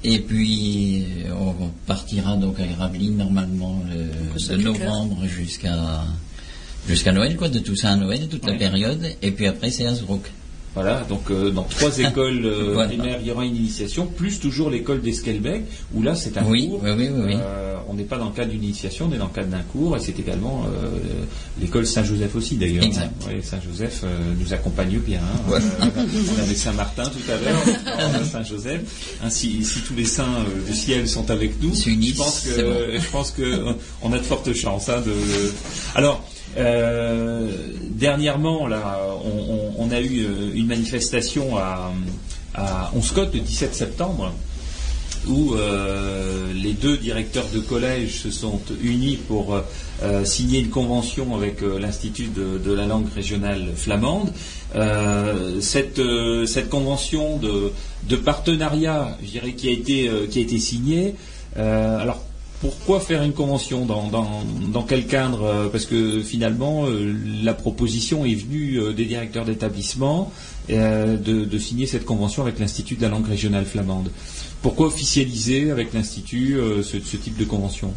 Et 0.04 0.20
puis, 0.20 1.04
euh, 1.26 1.34
on 1.34 1.70
partira 1.86 2.38
donc 2.38 2.60
à 2.60 2.66
Gravelines 2.66 3.18
normalement 3.18 3.82
euh, 3.92 4.34
de 4.34 4.40
Sacré-Cœur. 4.40 4.74
novembre 4.74 5.26
jusqu'à 5.26 6.06
jusqu'à 6.88 7.12
Noël, 7.12 7.36
quoi, 7.36 7.50
de 7.50 7.60
Toussaint 7.60 7.94
à 7.94 7.96
Noël, 7.96 8.28
toute 8.30 8.46
la 8.46 8.54
période. 8.54 9.06
Et 9.22 9.32
puis 9.32 9.48
après, 9.48 9.72
c'est 9.72 9.86
Hasbrook. 9.86 10.22
Voilà, 10.82 11.04
donc 11.10 11.32
euh, 11.32 11.50
dans 11.50 11.64
trois 11.64 11.98
écoles 12.00 12.46
euh, 12.46 12.72
Voilà. 12.74 12.90
primaires, 12.90 13.18
il 13.22 13.28
y 13.28 13.32
aura 13.32 13.46
une 13.46 13.56
initiation, 13.56 14.06
plus 14.06 14.40
toujours 14.40 14.70
l'école 14.70 15.02
d'Esquelbec, 15.02 15.64
où 15.94 16.04
là 16.04 16.16
c'est 16.16 16.38
un 16.38 16.46
Oui, 16.46 16.68
cours. 16.70 16.82
oui, 16.84 16.92
oui, 16.98 17.08
oui. 17.26 17.34
Euh, 17.36 17.76
on 17.90 17.94
n'est 17.96 18.04
pas 18.04 18.18
dans 18.18 18.26
le 18.26 18.32
cadre 18.34 18.52
d'une 18.52 18.64
initiation, 18.64 19.08
on 19.10 19.14
est 19.16 19.18
dans 19.18 19.26
le 19.28 19.34
cadre 19.34 19.48
d'un 19.50 19.62
cours, 19.72 19.96
et 19.98 20.00
c'est 20.00 20.20
également 20.20 20.66
euh, 20.68 21.00
l'école 21.60 21.88
Saint-Joseph 21.88 22.36
aussi 22.36 22.56
d'ailleurs. 22.58 22.84
Exact. 22.84 23.12
Oui, 23.28 23.42
Saint-Joseph 23.42 24.02
euh, 24.04 24.08
nous 24.40 24.54
accompagne 24.54 24.98
bien. 25.00 25.20
hein. 25.20 25.40
Voilà. 25.48 25.66
On 26.38 26.42
avait 26.44 26.54
Saint-Martin 26.56 27.06
tout 27.06 27.32
à 27.32 27.38
l'heure, 27.38 28.26
Saint-Joseph. 28.32 28.82
Hein, 29.24 29.30
si, 29.32 29.64
si 29.64 29.80
tous 29.82 29.96
les 29.96 30.06
saints 30.06 30.46
du 30.68 30.74
ciel 30.76 31.08
sont 31.08 31.32
avec 31.32 31.62
nous, 31.62 31.74
je 31.74 32.16
pense 32.18 32.42
que 32.42 32.62
bon. 32.62 33.00
je 33.00 33.10
pense 33.10 33.32
que 33.32 33.62
on 34.04 34.14
a 34.14 34.18
de 34.20 34.24
fortes 34.24 34.54
chances. 34.54 34.90
hein, 34.90 35.02
de... 35.06 35.14
Alors. 35.96 36.24
Euh, 36.58 37.48
dernièrement, 37.92 38.68
là, 38.68 39.00
on, 39.78 39.92
a 39.92 40.02
eu 40.02 40.26
euh, 40.26 40.52
une 40.54 40.68
manifestation 40.68 41.58
à, 41.58 41.92
à 42.56 42.92
Onscott 42.96 43.34
le 43.34 43.42
17 43.42 43.76
septembre, 43.76 44.34
où 45.28 45.54
euh, 45.54 46.52
les 46.54 46.74
deux 46.74 46.98
directeurs 46.98 47.48
de 47.54 47.60
collège 47.60 48.22
se 48.22 48.32
sont 48.32 48.60
unis 48.82 49.18
pour 49.28 49.60
signer 50.24 50.60
une 50.60 50.70
convention 50.70 51.36
avec 51.36 51.62
l'Institut 51.62 52.30
de, 52.36 52.74
la 52.74 52.86
langue 52.86 53.12
régionale 53.14 53.70
flamande. 53.76 54.32
Cette, 55.60 56.00
convention 56.70 57.40
de, 57.40 58.16
partenariat, 58.16 59.18
je 59.24 59.32
dirais, 59.32 59.54
qui 59.54 59.70
a 59.70 59.72
été, 59.72 60.10
qui 60.30 60.40
a 60.40 60.42
été 60.42 60.60
signée, 60.60 61.16
alors 61.56 62.27
pourquoi 62.62 63.00
faire 63.00 63.22
une 63.22 63.34
convention 63.34 63.86
dans, 63.86 64.84
quel 64.88 65.06
cadre 65.06 65.44
Euh, 65.44 65.70
Parce 65.70 65.86
que 65.86 66.22
finalement, 66.22 66.86
euh, 66.88 67.14
la 67.44 67.54
proposition 67.54 68.26
est 68.26 68.34
venue 68.36 68.80
euh, 68.80 68.94
des 68.94 69.06
directeurs 69.06 69.46
d'établissement 69.46 70.32
de, 70.70 71.58
signer 71.58 71.86
cette 71.86 72.06
convention 72.06 72.42
avec 72.42 72.60
l'Institut 72.60 72.96
de 72.96 73.02
la 73.02 73.10
langue 73.10 73.28
régionale 73.28 73.66
flamande. 73.66 74.12
Pourquoi 74.62 74.88
officialiser 74.88 75.72
avec 75.72 75.94
l'Institut 75.94 76.58
ce, 76.84 76.98
type 76.98 77.38
de 77.38 77.46
convention? 77.46 77.94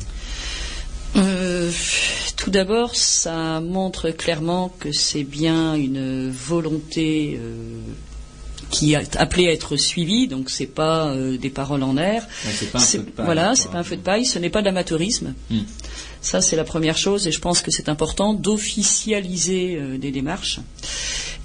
Tout 1.15 2.51
d'abord, 2.51 2.95
ça 2.95 3.61
montre 3.61 4.11
clairement 4.11 4.73
que 4.79 4.93
c'est 4.93 5.25
bien 5.25 5.75
une 5.75 6.31
volonté 6.31 7.41
qui 8.71 8.93
est 8.95 9.17
appelée 9.17 9.49
à 9.49 9.53
être 9.53 9.77
suivie, 9.77 10.29
donc 10.29 10.51
c'est 10.51 10.67
pas 10.67 11.09
euh, 11.09 11.37
des 11.39 11.51
paroles 11.51 11.83
en 11.83 11.95
l'air. 11.95 12.23
Ouais, 12.47 12.53
c'est 12.55 12.71
pas 12.71 12.79
un 12.79 12.83
feu 12.83 12.99
de 12.99 13.11
paille, 13.11 13.25
Voilà, 13.27 13.55
c'est 13.57 13.71
pas 13.71 13.79
un 13.79 13.85
feu 13.85 13.97
de 13.97 14.03
paille, 14.03 14.25
ce 14.27 14.39
n'est 14.39 14.51
pas 14.51 14.61
de 14.61 14.67
l'amateurisme. 14.67 15.35
Hmm. 15.51 15.61
Ça, 16.23 16.41
c'est 16.41 16.57
la 16.57 16.65
première 16.65 16.99
chose, 16.99 17.27
et 17.27 17.33
je 17.33 17.41
pense 17.41 17.63
que 17.63 17.71
c'est 17.71 17.89
important 17.89 18.35
d'officialiser 18.35 19.77
euh, 19.77 19.99
des 19.99 20.11
démarches. 20.11 20.61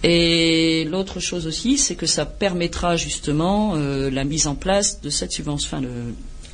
Et 0.03 0.86
l'autre 0.89 1.20
chose 1.20 1.47
aussi, 1.47 1.78
c'est 1.78 1.95
que 1.95 2.05
ça 2.05 2.26
permettra 2.26 2.95
justement 2.97 3.74
euh, 3.76 4.09
la 4.11 4.24
mise 4.24 4.47
en 4.47 4.55
place 4.55 5.01
de 5.01 5.09
cette 5.09 5.32
subvention, 5.32 5.68
enfin, 5.78 5.82
le- 5.82 6.13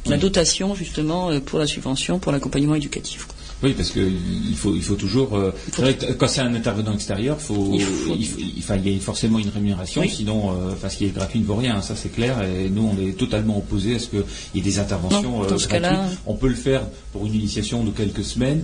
la 0.09 0.17
dotation 0.17 0.73
justement 0.73 1.29
euh, 1.29 1.39
pour 1.39 1.59
la 1.59 1.67
subvention 1.67 2.17
pour 2.17 2.31
l'accompagnement 2.31 2.75
éducatif. 2.75 3.27
Oui, 3.63 3.73
parce 3.73 3.91
qu'il 3.91 4.55
faut, 4.55 4.73
il 4.75 4.81
faut 4.81 4.95
toujours. 4.95 5.35
euh, 5.35 5.51
c'est 5.73 5.81
vrai 5.81 5.95
que 5.95 6.11
quand 6.13 6.27
c'est 6.27 6.41
un 6.41 6.53
intervenant 6.55 6.93
extérieur, 6.93 7.39
faut, 7.39 7.71
Il 7.73 7.81
faut- 7.81 8.15
il, 8.17 8.25
faut- 8.25 8.39
il- 8.39 8.85
il 8.87 8.93
y 8.93 8.97
a 8.97 8.99
forcément 9.01 9.37
une 9.37 9.49
rémunération, 9.49 10.01
Oui. 10.01 10.09
sinon, 10.09 10.49
euh, 10.51 10.71
enfin, 10.73 10.89
ce 10.89 10.97
qui 10.97 11.05
est 11.05 11.09
gratuit 11.15 11.39
ne 11.39 11.45
vaut 11.45 11.55
rien. 11.55 11.81
Ça, 11.81 11.95
c'est 11.95 12.09
clair. 12.09 12.41
Et 12.43 12.69
nous, 12.69 12.89
on 12.95 12.99
est 13.07 13.11
totalement 13.17 13.57
opposés 13.59 13.95
à 13.95 13.99
ce 13.99 14.07
qu'il 14.07 14.23
y 14.55 14.59
ait 14.59 14.63
des 14.63 14.79
interventions 14.79 15.21
Non, 15.23 15.43
euh, 15.43 15.47
gratuites. 15.47 15.85
On 16.25 16.33
peut 16.35 16.47
le 16.47 16.55
faire 16.55 16.81
pour 17.11 17.25
une 17.25 17.35
initiation 17.35 17.83
de 17.83 17.91
quelques 17.91 18.23
semaines. 18.23 18.63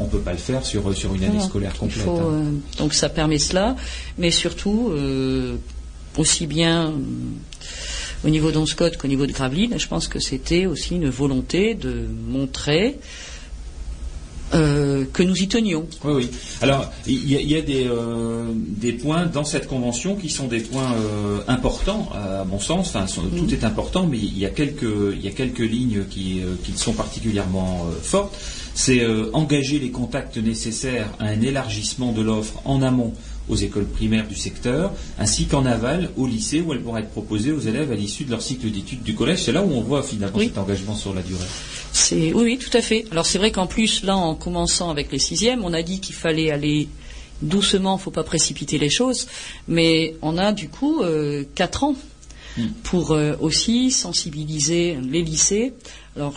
on 0.00 0.06
peut 0.06 0.18
pas 0.20 0.32
le 0.32 0.38
faire 0.38 0.64
sur 0.64 0.94
sur 0.96 1.14
une 1.14 1.22
année 1.24 1.32
Voilà. 1.34 1.46
scolaire 1.48 1.72
Il 1.74 1.78
complète. 1.80 2.04
faut, 2.04 2.18
hein. 2.18 2.44
donc 2.78 2.94
ça 2.94 3.08
permet 3.08 3.38
cela, 3.38 3.74
mais 4.18 4.30
surtout 4.30 4.92
aussi 6.16 6.46
bien 6.46 6.92
au 8.24 8.28
niveau 8.28 8.50
d'Onscott 8.50 8.96
qu'au 8.96 9.08
niveau 9.08 9.26
de 9.26 9.32
Gravelines, 9.32 9.78
je 9.78 9.86
pense 9.88 10.08
que 10.08 10.18
c'était 10.18 10.66
aussi 10.66 10.94
une 10.94 11.08
volonté 11.10 11.74
de 11.74 12.06
montrer 12.28 12.98
euh, 14.54 15.04
que 15.12 15.22
nous 15.22 15.36
y 15.36 15.48
tenions. 15.48 15.86
Oui, 16.04 16.12
oui. 16.14 16.30
Alors, 16.62 16.90
il 17.06 17.24
y 17.30 17.34
y 17.52 17.56
a 17.56 17.62
des, 17.62 17.86
euh, 17.86 18.44
des 18.54 18.92
points 18.92 19.26
dans 19.26 19.44
cette 19.44 19.66
convention 19.66 20.14
qui 20.16 20.28
sont 20.28 20.46
des 20.46 20.60
points 20.60 20.92
euh, 20.94 21.40
importants, 21.48 22.08
à 22.14 22.44
mon 22.44 22.58
sens. 22.60 22.88
Enfin, 22.88 23.06
sont- 23.06 23.22
tout 23.22 23.52
est 23.52 23.64
important, 23.64 24.06
mais 24.06 24.18
il 24.18 24.38
y 24.38 24.46
a 24.46 24.50
quelques, 24.50 24.84
il 25.14 25.24
y 25.24 25.28
a 25.28 25.32
quelques 25.32 25.58
lignes 25.58 26.04
qui, 26.08 26.40
euh, 26.40 26.54
qui 26.64 26.72
sont 26.76 26.92
particulièrement 26.92 27.86
fortes. 28.02 28.36
C'est 28.74 29.00
euh, 29.00 29.30
engager 29.32 29.78
les 29.78 29.90
contacts 29.90 30.36
nécessaires 30.36 31.08
à 31.18 31.24
un 31.26 31.40
élargissement 31.40 32.12
de 32.12 32.20
l'offre 32.22 32.60
en 32.66 32.82
amont 32.82 33.12
aux 33.48 33.56
écoles 33.56 33.86
primaires 33.86 34.26
du 34.26 34.34
secteur, 34.36 34.92
ainsi 35.18 35.46
qu'en 35.46 35.64
aval 35.66 36.10
au 36.16 36.26
lycée 36.26 36.60
où 36.60 36.72
elle 36.72 36.80
pourra 36.80 37.00
être 37.00 37.10
proposée 37.10 37.52
aux 37.52 37.60
élèves 37.60 37.92
à 37.92 37.94
l'issue 37.94 38.24
de 38.24 38.30
leur 38.30 38.42
cycle 38.42 38.70
d'études 38.70 39.02
du 39.02 39.14
collège. 39.14 39.42
C'est 39.44 39.52
là 39.52 39.62
où 39.62 39.70
on 39.72 39.80
voit 39.80 40.02
finalement 40.02 40.36
Oui. 40.38 40.46
cet 40.46 40.58
engagement 40.58 40.94
sur 40.94 41.14
la 41.14 41.22
durée. 41.22 41.44
C'est 41.92 42.32
oui, 42.32 42.42
oui, 42.42 42.58
tout 42.58 42.76
à 42.76 42.82
fait. 42.82 43.06
Alors 43.10 43.26
c'est 43.26 43.38
vrai 43.38 43.50
qu'en 43.52 43.66
plus 43.66 44.02
là, 44.02 44.16
en 44.16 44.34
commençant 44.34 44.90
avec 44.90 45.12
les 45.12 45.18
sixièmes, 45.18 45.64
on 45.64 45.72
a 45.72 45.82
dit 45.82 46.00
qu'il 46.00 46.14
fallait 46.14 46.50
aller 46.50 46.88
doucement, 47.42 47.98
faut 47.98 48.10
pas 48.10 48.24
précipiter 48.24 48.78
les 48.78 48.90
choses, 48.90 49.26
mais 49.68 50.16
on 50.22 50.38
a 50.38 50.52
du 50.52 50.68
coup 50.68 51.02
euh, 51.02 51.44
quatre 51.54 51.84
ans 51.84 51.94
Hmm. 52.58 52.68
pour 52.84 53.12
euh, 53.12 53.34
aussi 53.40 53.90
sensibiliser 53.90 54.96
les 55.06 55.22
lycées. 55.22 55.74
Alors 56.16 56.34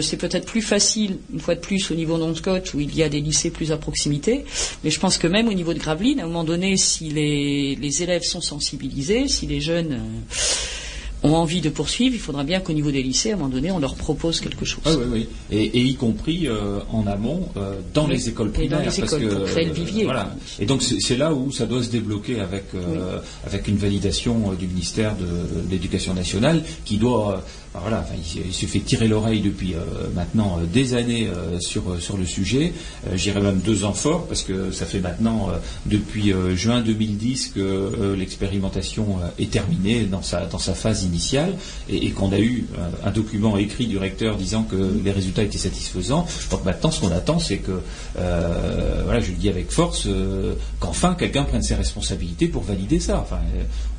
c'est 0.00 0.16
peut-être 0.16 0.46
plus 0.46 0.62
facile 0.62 1.18
une 1.32 1.40
fois 1.40 1.56
de 1.56 1.60
plus 1.60 1.90
au 1.90 1.94
niveau 1.94 2.18
non-scotch 2.18 2.74
où 2.74 2.80
il 2.80 2.94
y 2.94 3.02
a 3.02 3.08
des 3.08 3.20
lycées 3.20 3.50
plus 3.50 3.72
à 3.72 3.76
proximité, 3.76 4.44
mais 4.84 4.90
je 4.90 5.00
pense 5.00 5.18
que 5.18 5.26
même 5.26 5.48
au 5.48 5.52
niveau 5.52 5.74
de 5.74 5.80
Gravelines, 5.80 6.20
à 6.20 6.24
un 6.24 6.26
moment 6.26 6.44
donné, 6.44 6.76
si 6.76 7.08
les, 7.10 7.74
les 7.74 8.02
élèves 8.04 8.22
sont 8.22 8.40
sensibilisés, 8.40 9.26
si 9.26 9.46
les 9.46 9.60
jeunes 9.60 9.92
euh, 9.94 11.28
ont 11.28 11.34
envie 11.34 11.60
de 11.60 11.68
poursuivre, 11.68 12.14
il 12.14 12.20
faudra 12.20 12.44
bien 12.44 12.60
qu'au 12.60 12.72
niveau 12.72 12.92
des 12.92 13.02
lycées, 13.02 13.32
à 13.32 13.34
un 13.34 13.38
moment 13.38 13.48
donné, 13.48 13.72
on 13.72 13.80
leur 13.80 13.96
propose 13.96 14.40
quelque 14.40 14.64
chose. 14.64 14.82
Ah 14.86 14.92
oui, 14.96 15.04
oui. 15.10 15.28
Et, 15.50 15.64
et 15.64 15.80
y 15.82 15.96
compris 15.96 16.46
euh, 16.46 16.78
en 16.92 17.04
amont 17.08 17.48
euh, 17.56 17.74
dans 17.92 18.06
Oui. 18.06 18.12
les 18.14 18.28
écoles 18.28 18.52
Et 18.60 18.68
dans 18.68 18.76
primaires. 18.76 18.84
parce 19.00 19.14
que, 19.16 19.26
pour 19.34 19.44
créer 19.46 19.64
le 19.64 19.72
vivier. 19.72 20.04
voilà. 20.04 20.32
Et 20.60 20.66
donc 20.66 20.80
c'est 20.82 21.16
là 21.16 21.34
où 21.34 21.50
ça 21.50 21.66
doit 21.66 21.82
se 21.82 21.90
débloquer 21.90 22.38
avec, 22.38 22.66
avec 23.44 23.66
une 23.66 23.78
validation 23.78 24.52
du 24.52 24.68
ministère 24.68 25.16
de, 25.16 25.24
de 25.24 25.70
l'Éducation 25.70 26.14
nationale 26.14 26.62
qui 26.84 26.98
doit... 26.98 27.42
voilà, 27.80 28.04
il, 28.34 28.52
se 28.52 28.66
fait 28.66 28.80
tirer 28.80 29.08
l'oreille 29.08 29.40
depuis 29.40 29.74
euh, 29.74 29.78
maintenant 30.14 30.58
euh, 30.58 30.66
des 30.66 30.94
années 30.94 31.28
euh, 31.28 31.60
sur, 31.60 32.00
sur 32.00 32.16
le 32.16 32.24
sujet. 32.24 32.72
J'irais 33.14 33.40
même 33.40 33.58
deux 33.58 33.84
ans 33.84 33.92
fort 33.92 34.26
parce 34.26 34.42
que 34.42 34.70
ça 34.72 34.86
fait 34.86 35.00
maintenant 35.00 35.48
depuis 35.86 36.32
juin 36.54 36.80
2010 36.80 37.52
que 37.54 38.14
l'expérimentation 38.16 39.18
est 39.38 39.50
terminée 39.50 40.04
dans 40.04 40.22
sa, 40.22 40.46
dans 40.46 40.58
sa 40.58 40.74
phase 40.74 41.04
initiale 41.04 41.54
et, 41.88 42.10
qu'on 42.10 42.32
a 42.32 42.38
eu 42.38 42.66
un 43.04 43.10
document 43.10 43.56
écrit 43.56 43.86
du 43.86 43.98
recteur 43.98 44.36
disant 44.36 44.62
que 44.62 44.76
les 45.04 45.10
résultats 45.10 45.42
étaient 45.42 45.58
satisfaisants. 45.58 46.26
Donc 46.50 46.64
maintenant, 46.64 46.90
ce 46.90 47.00
qu'on 47.00 47.12
attend, 47.12 47.38
c'est 47.38 47.58
que, 47.58 47.80
voilà, 48.14 49.20
je 49.20 49.30
le 49.30 49.36
dis 49.36 49.48
avec 49.48 49.70
force, 49.70 50.08
qu'enfin 50.80 51.14
quelqu'un 51.14 51.44
prenne 51.44 51.62
ses 51.62 51.74
responsabilités 51.74 52.48
pour 52.48 52.62
valider 52.62 53.00
ça. 53.00 53.20
Enfin, 53.20 53.40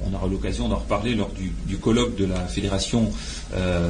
on 0.05 0.13
aura 0.13 0.27
l'occasion 0.27 0.67
d'en 0.67 0.77
reparler 0.77 1.15
lors 1.15 1.31
du, 1.31 1.51
du 1.65 1.77
colloque 1.77 2.15
de 2.15 2.25
la 2.25 2.39
fédération 2.47 3.11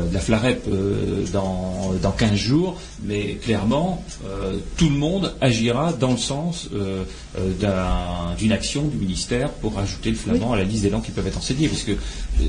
de 0.09 0.13
la 0.13 0.19
FLAREP 0.19 0.63
euh, 0.67 1.25
dans, 1.33 1.93
dans 2.01 2.11
15 2.11 2.33
jours, 2.35 2.79
mais 3.03 3.35
clairement, 3.43 4.03
euh, 4.25 4.57
tout 4.77 4.89
le 4.89 4.95
monde 4.97 5.33
agira 5.41 5.93
dans 5.93 6.11
le 6.11 6.17
sens 6.17 6.69
euh, 6.73 7.03
euh, 7.37 7.51
d'un- 7.59 8.35
d'une 8.37 8.51
action 8.51 8.83
du 8.85 8.97
ministère 8.97 9.49
pour 9.61 9.77
ajouter 9.79 10.09
le 10.11 10.15
flamand 10.15 10.53
à 10.53 10.57
la 10.57 10.63
liste 10.63 10.83
des 10.83 10.89
langues 10.89 11.03
qui 11.03 11.11
peuvent 11.11 11.27
être 11.27 11.37
enseignées, 11.37 11.67
parce 11.67 11.83
que 11.83 11.91
euh, 11.91 11.95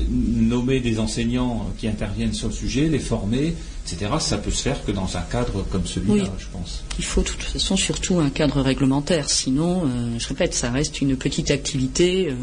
nommer 0.09 0.79
des 0.79 0.99
enseignants 0.99 1.65
qui 1.77 1.87
interviennent 1.87 2.33
sur 2.33 2.47
le 2.47 2.53
sujet, 2.53 2.87
les 2.87 2.99
former, 2.99 3.55
etc., 3.85 4.11
ça 4.19 4.37
peut 4.37 4.51
se 4.51 4.61
faire 4.61 4.83
que 4.85 4.91
dans 4.91 5.17
un 5.17 5.21
cadre 5.21 5.63
comme 5.71 5.85
celui-là, 5.85 6.13
Oui. 6.25 6.29
je 6.39 6.45
pense. 6.51 6.83
Il 6.99 7.05
faut 7.05 7.21
de 7.21 7.27
toute 7.27 7.41
façon 7.43 7.75
surtout 7.75 8.19
un 8.19 8.29
cadre 8.29 8.61
réglementaire, 8.61 9.29
sinon, 9.29 9.83
euh, 9.85 10.19
je 10.19 10.27
répète, 10.27 10.53
ça 10.53 10.69
reste 10.71 11.01
une 11.01 11.15
petite 11.17 11.51
activité 11.51 12.29
euh, 12.29 12.33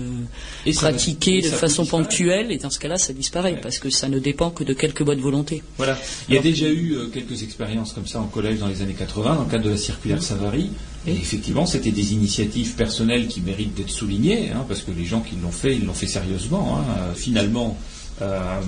Et 0.67 0.73
pratiquée 0.73 1.41
va- 1.41 1.47
et 1.47 1.51
de 1.51 1.55
façon 1.57 1.87
ponctuelle, 1.87 2.51
et 2.51 2.59
dans 2.59 2.71
ce 2.71 2.79
cas-là, 2.79 2.99
ça 2.99 3.13
disparaît, 3.13 3.53
Ouais. 3.55 3.61
parce 3.61 3.79
que 3.79 3.91
ça 3.91 4.09
ne 4.09 4.19
dépend 4.19 4.51
que 4.51 4.65
de 4.65 4.73
quelques 4.75 5.03
bonnes 5.03 5.21
volontés. 5.21 5.63
Voilà. 5.77 5.99
Il 6.29 6.35
y 6.35 6.37
a 6.37 6.41
Alors- 6.41 6.51
déjà 6.53 6.69
eu 6.69 6.93
euh, 6.95 7.07
quelques 7.09 7.43
expériences 7.43 7.93
comme 7.93 8.07
ça 8.07 8.21
en 8.21 8.27
collège 8.27 8.59
dans 8.59 8.67
les 8.69 8.83
années 8.83 8.95
80, 8.95 9.35
dans 9.37 9.45
le 9.45 9.51
cadre 9.51 9.65
de 9.65 9.71
la 9.71 9.77
circulaire 9.77 10.23
Savary. 10.23 10.71
Et 11.07 11.13
effectivement, 11.13 11.65
c'était 11.65 11.93
des 11.93 12.13
initiatives 12.13 12.75
personnelles 12.75 13.29
qui 13.29 13.41
méritent 13.41 13.75
d'être 13.75 13.89
soulignées, 13.91 14.51
hein, 14.51 14.65
parce 14.69 14.81
que 14.83 14.91
les 14.91 15.05
gens 15.07 15.21
qui 15.21 15.37
l'ont 15.43 15.53
fait, 15.53 15.75
ils 15.77 15.85
l'ont 15.87 15.95
fait 15.95 16.07
sérieusement. 16.09 16.79
hein. 16.81 17.15
Finalement, 17.15 17.79
euh, 18.21 18.61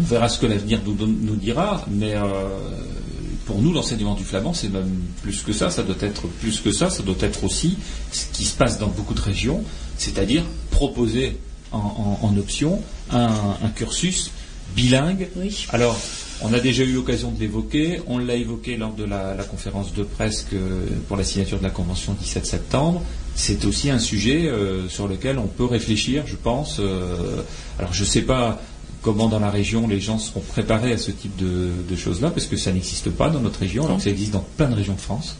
on 0.00 0.04
verra 0.04 0.28
ce 0.28 0.38
que 0.38 0.46
l'avenir 0.46 0.80
nous, 0.84 1.36
dira, 1.36 1.84
mais 1.90 2.14
euh, 2.14 2.24
pour 3.46 3.60
nous, 3.62 3.72
l'enseignement 3.72 4.14
du 4.14 4.24
flamand, 4.24 4.54
c'est 4.54 4.68
même 4.68 4.90
plus 5.22 5.42
que 5.42 5.52
ça, 5.52 5.70
ça 5.70 5.82
doit 5.82 5.96
être 6.00 6.26
plus 6.40 6.60
que 6.60 6.72
ça, 6.72 6.88
ça 6.90 7.02
doit 7.02 7.16
être 7.20 7.44
aussi 7.44 7.76
ce 8.12 8.26
qui 8.32 8.44
se 8.44 8.56
passe 8.56 8.78
dans 8.78 8.88
beaucoup 8.88 9.14
de 9.14 9.20
régions, 9.20 9.62
c'est-à-dire 9.98 10.42
proposer 10.70 11.36
en, 11.72 11.78
en- 11.78 12.26
en 12.26 12.36
option 12.38 12.80
un, 13.10 13.28
un 13.62 13.68
cursus 13.68 14.30
bilingue. 14.76 15.28
Oui. 15.36 15.66
Alors, 15.70 15.98
on 16.42 16.52
a 16.54 16.60
déjà 16.60 16.84
eu 16.84 16.92
l'occasion 16.92 17.32
de 17.32 17.40
l'évoquer, 17.40 18.00
on 18.06 18.18
l'a 18.18 18.34
évoqué 18.36 18.76
lors 18.76 18.92
de 18.94 19.04
la, 19.04 19.34
la 19.34 19.44
conférence 19.44 19.92
de 19.94 20.04
presse 20.04 20.46
que- 20.50 20.56
pour 21.08 21.16
la 21.16 21.24
signature 21.24 21.58
de 21.58 21.64
la 21.64 21.70
Convention 21.70 22.14
17 22.18 22.46
septembre. 22.46 23.02
C'est 23.34 23.64
aussi 23.64 23.90
un 23.90 23.98
sujet 23.98 24.46
euh, 24.48 24.88
sur 24.88 25.06
lequel 25.08 25.38
on 25.38 25.46
peut 25.46 25.64
réfléchir, 25.64 26.24
je 26.26 26.36
pense. 26.36 26.76
euh, 26.78 27.42
alors, 27.78 27.92
je 27.92 28.02
ne 28.02 28.08
sais 28.08 28.22
pas 28.22 28.60
comment 29.02 29.28
dans 29.28 29.40
la 29.40 29.50
région 29.50 29.88
les 29.88 30.00
gens 30.00 30.18
seront 30.18 30.40
préparés 30.40 30.92
à 30.92 30.98
ce 30.98 31.10
type 31.10 31.36
de, 31.36 31.70
de 31.88 31.96
choses-là, 31.96 32.30
parce 32.30 32.46
que 32.46 32.56
ça 32.56 32.72
n'existe 32.72 33.10
pas 33.10 33.30
dans 33.30 33.40
notre 33.40 33.60
région, 33.60 33.84
alors 33.84 33.98
que 33.98 34.04
ça 34.04 34.10
existe 34.10 34.32
dans 34.32 34.44
plein 34.56 34.68
de 34.68 34.74
régions 34.74 34.94
de 34.94 35.00
France. 35.00 35.36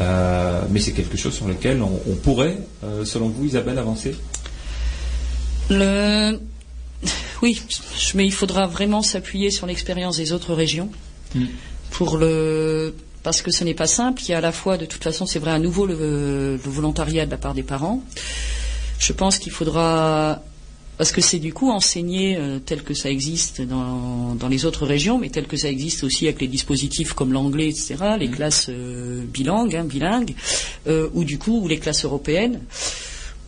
Euh, 0.00 0.62
mais 0.70 0.80
c'est 0.80 0.92
quelque 0.92 1.16
chose 1.16 1.34
sur 1.34 1.48
lequel 1.48 1.80
on, 1.82 2.00
on 2.10 2.14
pourrait, 2.16 2.58
euh, 2.84 3.04
selon 3.04 3.28
vous, 3.28 3.44
Isabelle, 3.46 3.78
avancer 3.78 4.14
Le... 5.70 6.38
Oui, 7.42 7.62
mais 8.14 8.24
il 8.24 8.32
faudra 8.32 8.66
vraiment 8.66 9.02
s'appuyer 9.02 9.50
sur 9.50 9.66
l'expérience 9.66 10.16
des 10.16 10.32
autres 10.32 10.54
régions 10.54 10.90
Mm. 11.34 11.44
pour 11.90 12.16
le 12.18 12.94
parce 13.22 13.42
que 13.42 13.50
ce 13.50 13.64
n'est 13.64 13.74
pas 13.74 13.88
simple. 13.88 14.22
Il 14.22 14.30
y 14.30 14.34
a 14.34 14.38
à 14.38 14.40
la 14.40 14.52
fois, 14.52 14.76
de 14.76 14.86
toute 14.86 15.02
façon, 15.02 15.26
c'est 15.26 15.40
vrai, 15.40 15.50
à 15.50 15.58
nouveau 15.58 15.84
le, 15.84 15.94
le 16.64 16.70
volontariat 16.70 17.26
de 17.26 17.30
la 17.30 17.36
part 17.36 17.54
des 17.54 17.64
parents. 17.64 18.02
Je 19.00 19.12
pense 19.12 19.38
qu'il 19.38 19.50
faudra 19.50 20.42
parce 20.98 21.12
que 21.12 21.20
c'est 21.20 21.38
du 21.38 21.52
coup 21.52 21.70
enseigner 21.70 22.36
euh, 22.36 22.58
tel 22.58 22.82
que 22.82 22.94
ça 22.94 23.10
existe 23.10 23.60
dans, 23.60 24.34
dans 24.34 24.48
les 24.48 24.64
autres 24.64 24.86
régions, 24.86 25.18
mais 25.18 25.28
tel 25.28 25.46
que 25.46 25.56
ça 25.56 25.68
existe 25.68 26.04
aussi 26.04 26.26
avec 26.26 26.40
les 26.40 26.48
dispositifs 26.48 27.12
comme 27.12 27.32
l'anglais, 27.32 27.68
etc., 27.68 27.96
les 28.18 28.30
classes 28.30 28.66
euh, 28.68 29.22
bilingues, 29.26 29.76
hein, 29.76 29.84
bilingues, 29.84 30.34
euh, 30.86 31.08
ou 31.14 31.24
du 31.24 31.38
coup 31.38 31.60
ou 31.60 31.68
les 31.68 31.78
classes 31.78 32.04
européennes 32.04 32.60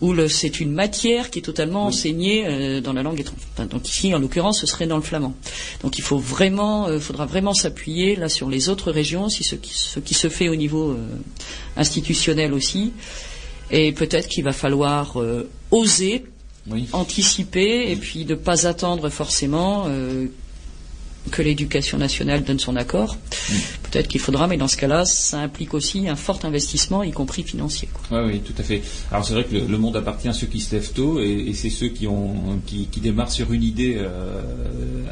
où 0.01 0.15
c'est 0.29 0.61
une 0.61 0.73
matière 0.73 1.31
qui 1.31 1.41
est 1.41 1.43
totalement 1.43 1.87
enseignée 1.87 2.47
euh, 2.47 2.81
dans 2.81 2.93
la 2.93 3.03
langue 3.03 3.21
étrangère. 3.21 3.47
Enfin, 3.55 3.67
donc 3.67 3.89
ici, 3.89 4.15
en 4.15 4.21
l'occurrence, 4.21 4.61
ce 4.61 4.67
serait 4.67 4.87
dans 4.87 4.97
le 4.97 5.03
flamand. 5.03 5.35
Donc 5.83 5.99
il 5.99 6.03
faut 6.03 6.19
vraiment, 6.19 6.87
euh, 6.87 7.01
faudra 7.01 7.27
vraiment 7.27 7.55
s'appuyer 7.55 8.15
là 8.15 8.29
sur 8.29 8.49
les 8.49 8.69
autres 8.69 8.93
régions, 8.93 9.29
si 9.29 9.43
ce 9.43 9.57
qui, 9.57 9.73
ce 9.75 9.99
qui 9.99 10.15
se 10.15 10.29
fait 10.29 10.49
au 10.49 10.57
niveau 10.57 10.91
euh, 10.91 11.07
institutionnel 11.77 12.53
aussi. 12.53 12.93
Et 13.71 13.93
peut-être 13.93 14.29
qu'il 14.29 14.45
va 14.45 14.53
falloir 14.53 15.21
euh, 15.21 15.49
oser 15.71 16.25
Anticiper 16.93 17.91
et 17.91 17.97
puis 17.97 18.25
ne 18.25 18.35
pas 18.35 18.67
attendre 18.67 19.09
forcément 19.09 19.85
euh, 19.89 20.27
que 21.29 21.43
l'éducation 21.43 21.99
nationale 21.99 22.43
donne 22.45 22.59
son 22.59 22.77
accord. 22.77 23.17
Peut-être 23.91 24.09
qu'il 24.09 24.21
faudra, 24.21 24.47
mais 24.47 24.57
dans 24.57 24.69
ce 24.69 24.77
cas-là, 24.77 25.05
ça 25.05 25.39
implique 25.39 25.73
aussi 25.75 26.09
un 26.09 26.17
fort 26.17 26.41
investissement, 26.45 27.03
y 27.03 27.11
compris 27.11 27.43
financier. 27.43 27.89
quoi. 27.93 28.23
Oui, 28.25 28.33
oui, 28.35 28.41
tout 28.41 28.53
à 28.59 28.63
fait. 28.63 28.83
Alors 29.11 29.25
c'est 29.25 29.33
vrai 29.35 29.45
que 29.45 29.55
le, 29.55 29.67
le 29.67 29.79
monde 29.79 29.97
appartient 29.97 30.29
à 30.29 30.33
ceux 30.33 30.47
qui 30.47 30.61
se 30.61 30.75
lèvent 30.75 30.93
tôt 30.93 31.21
et, 31.21 31.47
et 31.49 31.55
c'est 31.55 31.71
ceux 31.71 31.89
qui, 31.89 32.07
ont, 32.07 32.61
qui, 32.67 32.87
qui 32.91 33.01
démarrent 33.01 33.33
sur 33.33 33.53
une 33.53 33.63
idée 33.63 33.95
euh, 33.99 34.43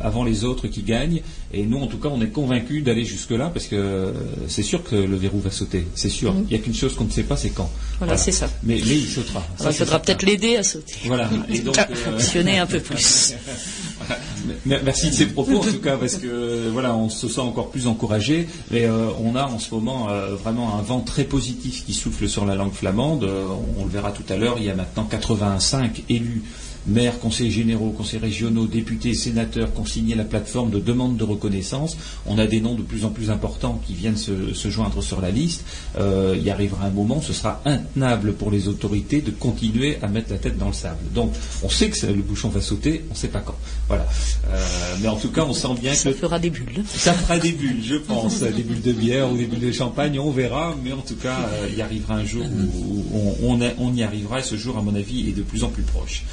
avant 0.03 0.25
les 0.25 0.45
autres 0.45 0.67
qui 0.69 0.83
gagnent. 0.83 1.23
Et 1.53 1.65
nous, 1.65 1.79
en 1.79 1.87
tout 1.87 1.99
cas, 1.99 2.09
on 2.11 2.21
est 2.21 2.29
convaincus 2.29 2.85
d'aller 2.85 3.05
jusque-là 3.05 3.51
parce 3.53 3.67
que 3.67 3.77
euh, 3.77 4.13
c'est 4.49 4.63
sûr 4.63 4.83
que 4.85 4.97
le 4.97 5.17
verrou 5.17 5.41
va 5.41 5.51
sauter. 5.51 5.87
C'est 5.95 6.09
sûr. 6.11 6.35
Mhm. 6.35 6.47
Il 6.51 6.57
n'y 6.57 6.61
a 6.61 6.65
qu'une 6.65 6.75
chose 6.75 6.95
qu'on 6.95 7.05
ne 7.05 7.11
sait 7.11 7.23
pas, 7.23 7.37
c'est 7.37 7.51
quand. 7.51 7.71
Voilà, 7.99 8.17
c'est 8.17 8.33
ça. 8.33 8.49
Mais, 8.63 8.81
mais 8.87 8.97
il 8.97 9.07
sautera. 9.09 9.41
Ça, 9.57 9.63
Alors, 9.65 9.73
il 9.73 9.77
faudra 9.79 9.99
peut-être 10.01 10.23
l'aider 10.25 10.57
à 10.57 10.63
sauter. 10.63 10.95
Voilà. 11.05 11.31
Et 11.49 11.59
donc, 11.61 11.79
euh, 11.79 11.95
Fonctionner 11.95 12.59
un 12.59 12.67
peu 12.67 12.81
plus. 12.81 13.33
Mer- 14.67 14.81
Merci 14.85 15.09
de 15.11 15.15
ces 15.15 15.27
propos 15.27 15.59
en 15.59 15.65
tout 15.65 15.81
cas 15.81 15.97
parce 16.07 16.23
que 16.23 16.29
euh, 16.29 16.71
voilà 16.73 16.95
on 16.95 17.09
se 17.09 17.27
sent 17.29 17.41
encore 17.41 17.71
plus 17.71 17.87
encouragé. 17.89 18.49
Mais 18.71 18.85
euh, 18.85 19.09
on 19.23 19.35
a 19.35 19.45
en 19.45 19.59
ce 19.59 19.75
moment 19.75 20.09
euh, 20.09 20.37
vraiment 20.37 20.79
un 20.79 20.83
vent 20.83 21.01
très 21.01 21.25
positif 21.25 21.85
qui 21.85 21.95
souffle 21.95 22.29
sur 22.29 22.45
la 22.45 22.55
langue 22.55 22.73
flamande. 22.73 23.25
Euh, 23.25 23.45
on, 23.77 23.83
on 23.83 23.85
le 23.85 23.91
verra 23.91 24.13
tout 24.13 24.23
à 24.29 24.37
l'heure 24.37 24.57
il 24.59 24.65
y 24.65 24.71
a 24.71 24.75
maintenant 24.75 25.05
85 25.05 26.05
élus 26.09 26.43
maires, 26.87 27.19
conseils 27.19 27.51
généraux, 27.51 27.91
conseils 27.91 28.19
régionaux, 28.21 28.67
députés, 28.67 29.15
sénateurs 29.15 29.73
qui 29.73 29.81
ont 29.81 29.85
signé 29.87 30.15
la 30.15 30.25
plateforme 30.25 30.71
de 30.71 30.79
demande 30.79 31.17
de 31.17 31.25
reconnaissance. 31.25 31.97
On 32.27 32.39
a 32.39 32.47
des 32.47 32.61
noms 32.61 32.75
de 32.75 32.83
plus 32.83 33.05
en 33.05 33.11
plus 33.11 33.31
importants 33.31 33.81
qui 33.87 33.95
viennent 33.95 34.17
se, 34.17 34.55
se 34.55 34.69
joindre 34.71 35.03
sur 35.03 35.21
la 35.21 35.31
liste. 35.31 35.65
Euh, 35.99 36.37
il 36.41 36.49
arrivera 36.51 36.87
un 36.87 36.91
moment, 36.91 37.21
ce 37.21 37.33
sera 37.33 37.61
intenable 37.65 38.35
pour 38.35 38.51
les 38.51 38.69
autorités 38.69 39.21
de 39.21 39.31
continuer 39.31 39.99
à 40.03 40.09
mettre 40.09 40.31
la 40.33 40.39
tête 40.39 40.59
dans 40.59 40.69
le 40.69 40.73
sable. 40.73 40.99
Donc, 41.15 41.33
on 41.63 41.69
sait 41.69 41.89
que 41.91 41.97
ça- 41.97 42.07
le 42.09 42.23
bouchon 42.23 42.49
va 42.49 42.61
sauter, 42.61 43.05
on 43.11 43.15
ne 43.15 43.19
sait 43.19 43.29
pas 43.29 43.41
quand. 43.41 43.57
Voilà. 43.89 44.07
Euh, 44.49 44.65
mais 45.01 45.09
en 45.09 45.17
tout 45.17 45.31
cas, 45.31 45.45
on 45.49 45.53
sent 45.53 45.75
bien 45.81 45.95
Ça 45.95 46.11
que 46.13 46.17
fera 46.17 46.39
des 46.39 46.51
bulles. 46.51 46.85
ça 46.95 47.13
fera 47.13 47.39
des 47.39 47.53
bulles, 47.53 47.83
je 47.85 47.97
pense, 47.97 48.41
des 48.41 48.63
bulles 48.63 48.83
de 48.83 48.93
bière 48.93 49.31
ou 49.33 49.37
des 49.37 49.47
bulles 49.47 49.61
de 49.61 49.73
champagne, 49.73 50.19
on 50.19 50.31
verra, 50.31 50.75
mais 50.85 50.93
en 50.93 51.03
tout 51.03 51.17
cas, 51.17 51.37
euh, 51.53 51.69
il 51.71 51.77
y 51.79 51.83
arrivera 51.83 52.15
un 52.15 52.25
jour 52.25 52.45
où 52.47 53.05
on, 53.43 53.57
on 53.57 53.61
a- 53.63 53.73
on 53.79 53.95
y 53.95 54.03
arrivera, 54.03 54.41
et 54.41 54.43
ce 54.43 54.57
jour, 54.57 54.77
à 54.79 54.83
mon 54.83 54.95
avis, 54.95 55.29
est 55.29 55.33
de 55.37 55.43
plus 55.43 55.65
en 55.65 55.69
plus 55.69 55.83
proche. 55.83 56.25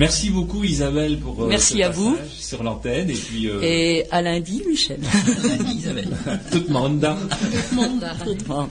Merci 0.00 0.30
beaucoup 0.30 0.64
Isabelle 0.64 1.18
pour 1.18 1.44
euh, 1.44 1.46
Merci 1.46 1.74
ce 1.76 1.82
à 1.82 1.90
vous. 1.90 2.16
sur 2.38 2.62
l'antenne 2.62 3.10
et 3.10 3.14
puis 3.14 3.48
euh, 3.50 3.60
Et 3.60 4.06
à 4.10 4.22
lundi, 4.22 4.62
Michel. 4.66 4.98
Isabelle. 5.76 6.08
tout 6.50 6.62
le 6.66 6.72
monde. 6.72 7.06
Bon. 8.46 8.66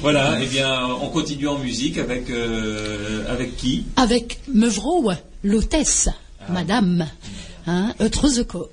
Voilà, 0.00 0.42
et 0.42 0.46
bien 0.46 0.88
on 1.00 1.08
continue 1.08 1.46
en 1.46 1.56
musique 1.58 1.98
avec 1.98 2.30
euh, 2.30 3.32
avec 3.32 3.56
qui? 3.56 3.84
Avec 3.94 4.40
mevrouw, 4.52 5.12
l'hôtesse, 5.44 6.08
madame, 6.48 7.06
hein, 7.68 7.94
Eutrezeko. 8.00 8.70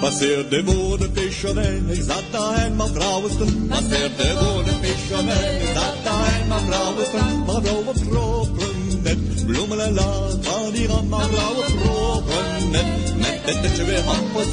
Treuse. 0.00 0.10
Passeer 0.10 0.48
de 0.48 0.64
woorden 0.64 1.12
pisjonen, 1.12 1.88
is 1.88 2.06
dat 2.06 2.22
daar 2.30 2.54
en 2.54 2.76
mijn 2.76 2.88
vrouwensten. 2.88 3.66
Passeer 3.68 4.10
de 4.16 4.38
woorden 4.40 4.80
pisjonen, 4.80 5.60
is 5.60 5.74
dat 5.74 5.94
daar 6.04 6.40
en 6.40 6.48
mijn 6.48 6.66
vrouwensten. 6.66 7.44
Maar 7.46 7.62
vrouwen 7.62 7.96
vroken 7.96 9.02
net, 9.02 9.46
bloemen 9.46 9.80
en 9.84 9.94
laat, 9.94 10.46
aan 10.46 10.72
die 10.72 10.86
rand, 10.86 11.08
maar 11.08 11.28
vrouwen 11.28 11.64
vroken 11.64 12.70
net. 12.70 13.16
Met 13.16 13.40
het 13.42 13.62
dat 13.62 13.76
je 13.76 13.84
weer 13.84 14.02
happen 14.02 14.50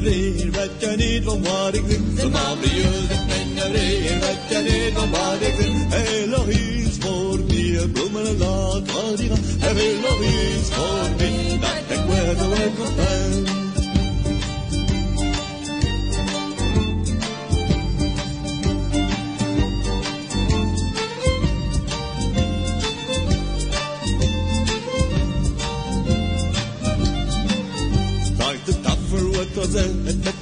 ik 0.00 0.06
ben 0.06 0.14
er 0.14 0.42
weer, 0.42 0.50
weet 0.50 0.70
je 0.78 0.96
niet 0.96 1.24
van 1.24 1.42
wat 1.42 1.74
ik 1.74 1.82
zing. 1.88 2.18
Ze 2.18 2.28
marieus, 2.28 3.10
ik 3.10 3.26
ben 3.26 3.64
er 3.64 3.72
weer, 3.72 4.20
weet 4.20 4.48
je 4.48 4.60
niet 4.62 4.94
van 4.94 5.10
wat 5.10 5.40
ik 5.40 5.54
zing. 5.60 5.92
Heel 5.92 6.26
nog 6.26 6.48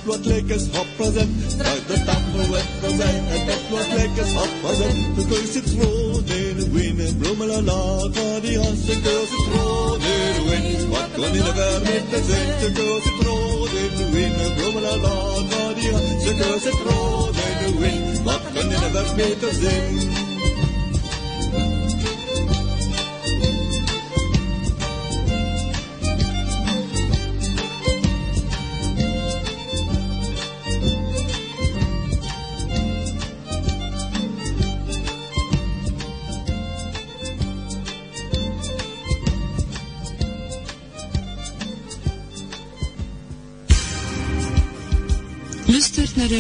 wat 0.09 0.25
lekkers 0.25 0.65
hoppen 0.77 1.13
zijn. 1.13 1.31
Start 1.47 1.87
de 1.89 2.05
tafel 2.05 2.47
wat 2.51 2.69
er 2.83 2.97
zijn, 2.97 3.23
het 3.33 3.45
met 3.47 3.63
wat 3.71 3.89
lekkers 3.99 4.33
hoppen 4.33 4.77
zijn. 4.77 4.97
De 5.17 5.25
keur 5.29 5.47
citroen 5.53 6.25
in 6.41 6.57
de 6.57 6.67
wind, 6.73 7.19
bloemen 7.19 7.51
en 7.51 7.65
laat, 7.65 8.15
maar 8.15 8.41
die 8.41 8.59
hand 8.59 8.87
de 8.87 8.97
keur 9.05 9.27
citroen 9.33 10.01
in 10.15 10.33
de 10.37 10.43
wind. 10.49 10.89
Wat 10.93 11.09
kon 11.15 11.25
in 11.25 11.45
de 11.49 11.53
ver 11.59 11.81
met 11.89 12.05
de 12.13 12.21
zin, 12.29 12.49
de 12.63 12.69
keur 12.77 13.01
citroen 13.05 13.71
in 13.85 13.93
de 13.99 14.07
wind, 14.15 14.55
bloemen 14.57 14.85
en 14.93 15.01
laat, 15.01 15.45
maar 15.51 15.75
die 15.79 15.91
hand 15.93 16.21
de 16.25 16.33
keur 16.41 16.61
citroen 16.65 17.35
in 17.49 17.57
de 17.63 17.71
wind. 17.83 18.23
Wat 18.25 18.43
kon 18.55 18.71
in 18.75 18.81
de 18.85 18.91
ver 18.93 19.17
met 19.17 19.41
de 19.41 19.53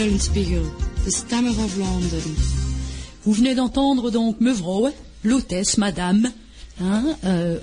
de 0.08 1.10
stemmen 1.10 1.54
van 1.54 1.68
Vlaanderen. 1.68 2.34
Vous 3.22 3.36
venez 3.36 3.54
d'entendre 3.54 4.10
donc 4.10 4.40
mevrouw, 4.40 4.90
l'hôtesse, 5.22 5.76
madame, 5.76 6.32
hein, 6.80 7.16
euh. 7.24 7.58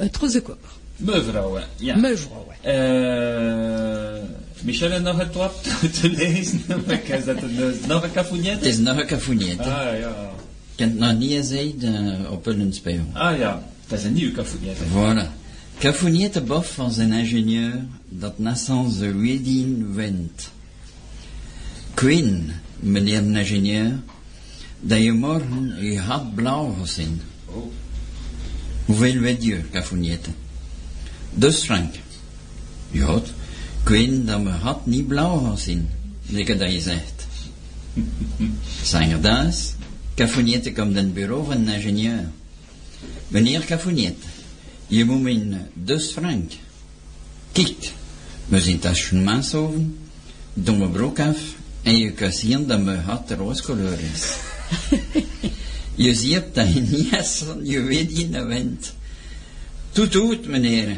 Mevrouw, 0.97 1.59
ja. 1.79 1.95
Mevrouw. 1.95 2.45
Eh, 2.61 4.21
Michel, 4.63 4.91
en 4.91 5.03
nog 5.03 5.17
het 5.17 5.33
wat 5.35 5.63
te 6.01 6.09
lezen? 6.09 6.63
Is 7.07 7.25
dat 7.25 7.41
een, 7.41 7.73
nog 7.87 8.03
een 8.03 8.11
cafounet? 8.11 8.53
Het 8.53 8.65
is 8.65 8.77
nog 8.77 8.97
een 8.97 9.07
cafounet. 9.07 9.57
hè. 9.57 9.71
Ah 9.71 9.99
ja. 9.99 10.31
Ik 10.73 10.79
heb 10.79 10.89
het 10.89 10.99
nog 10.99 11.17
niet 11.17 11.31
gezegd 11.31 11.83
eh, 11.83 12.31
op 12.31 12.47
Eulenspiegel. 12.47 13.05
Ah 13.13 13.37
ja, 13.37 13.63
dat 13.87 13.99
is 13.99 14.05
een 14.05 14.13
nieuwe 14.13 14.31
cafounet. 14.31 14.77
Voilà. 14.77 15.29
Cafounet 15.79 16.33
de 16.33 16.41
bof 16.41 16.73
van 16.73 16.91
zijn 16.91 17.11
ingenieur 17.11 17.85
dat 18.09 18.39
naissance 18.39 18.99
de 18.99 19.13
Wedin 19.13 19.93
wint. 19.93 20.53
Queen, 21.95 22.51
meneer 22.79 23.23
de 23.23 23.39
ingenieur, 23.39 23.99
dat 24.79 25.01
je 25.01 25.11
morgen 25.11 25.83
je 25.83 25.99
had 25.99 26.35
blauw 26.35 26.75
gezien. 26.81 27.21
Oh. 27.45 27.71
Hoeveel 28.85 29.19
weet 29.19 29.43
je, 29.43 29.61
Cafounet? 29.71 30.27
Dus 31.33 31.63
Frank. 31.63 31.95
Ja, 32.91 33.21
Queen, 33.83 34.25
dat 34.25 34.41
me 34.43 34.49
had 34.49 34.85
niet 34.85 35.07
blauw 35.07 35.37
gezien. 35.37 35.89
Lekker 36.25 36.57
dat 36.57 36.71
je 36.71 36.81
zegt. 36.81 37.27
Eens. 39.23 39.73
Cafounet 40.15 40.73
komt 40.73 40.89
in 40.89 40.95
het 40.95 41.13
bureau 41.13 41.45
van 41.45 41.65
de 41.65 41.73
ingenieur. 41.73 42.29
Meneer 43.27 43.65
Cafounet, 43.65 44.15
je 44.87 45.05
moet 45.05 45.21
mijn 45.21 45.67
dus 45.73 46.11
Frank. 46.11 46.51
Kijk, 47.51 47.91
we 48.45 48.61
zijn 48.61 48.79
tachement 48.79 49.53
oven, 49.53 49.97
doe 50.53 50.77
mijn 50.77 50.91
broek 50.91 51.19
af 51.19 51.37
en 51.85 51.97
je 52.03 52.11
kan 52.11 52.31
zien 52.31 52.67
dat 52.67 52.81
mijn 52.81 52.99
hat 52.99 53.31
rooskleur 53.31 53.99
is. 54.13 54.35
je 55.95 56.13
ziet 56.15 56.43
dat 56.53 56.73
je 56.73 56.81
niet 56.81 57.13
eens 57.13 57.43
van 57.45 57.59
je 57.65 57.81
weet 57.81 58.11
in 58.11 58.31
de 58.31 58.43
wind. 58.43 58.93
Meneer. 60.47 60.97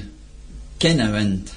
Wind. 1.12 1.50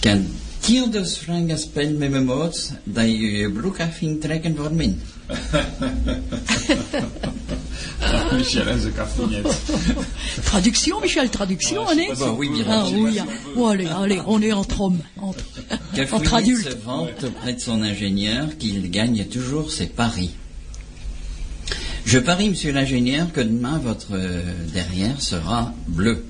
Kan 0.00 0.26
tien 0.60 0.90
dus 0.90 1.16
Frank 1.16 1.50
gespeeld 1.50 1.98
met 1.98 2.10
mijn 2.10 2.24
moot 2.24 2.72
dat 2.84 3.04
je 3.04 3.30
je 3.32 3.50
broek 3.50 3.80
af 3.80 3.96
ging 3.96 4.20
trekken 4.20 4.56
voor 4.56 4.72
mij. 4.74 4.96
Michel, 8.32 8.66
en. 8.66 9.42
Traduction, 10.44 11.00
Michel, 11.00 11.28
traduction, 11.28 11.84
Bah 12.18 12.32
oui, 12.38 12.48
bien 12.48 12.66
Ah 12.68 12.86
sûr. 12.86 12.98
oui. 13.02 13.20
Bon, 13.54 13.68
allez, 13.70 13.86
allez, 13.88 14.20
on 14.26 14.42
est 14.42 14.52
entre 14.52 14.80
hommes, 14.80 15.02
entre, 15.16 15.44
Cafounet 15.94 16.56
se 16.56 16.76
vante 16.84 17.24
auprès 17.24 17.52
de 17.54 17.60
son 17.60 17.82
ingénieur 17.82 18.56
qu'il 18.58 18.90
gagne 18.90 19.24
toujours 19.24 19.70
ses 19.70 19.86
paris. 19.86 20.30
Je 22.04 22.18
parie, 22.18 22.50
monsieur 22.50 22.72
l'ingénieur, 22.72 23.32
que 23.32 23.40
demain 23.40 23.78
votre 23.78 24.12
euh, 24.12 24.42
derrière 24.72 25.20
sera 25.22 25.72
bleu. 25.88 26.24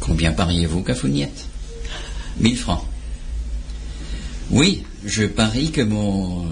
Combien 0.00 0.32
pariez-vous, 0.32 0.82
Cafouniette 0.82 1.46
1000 2.40 2.56
francs. 2.56 2.84
Oui, 4.50 4.82
je 5.04 5.24
parie 5.24 5.70
que 5.70 5.82
mon, 5.82 6.46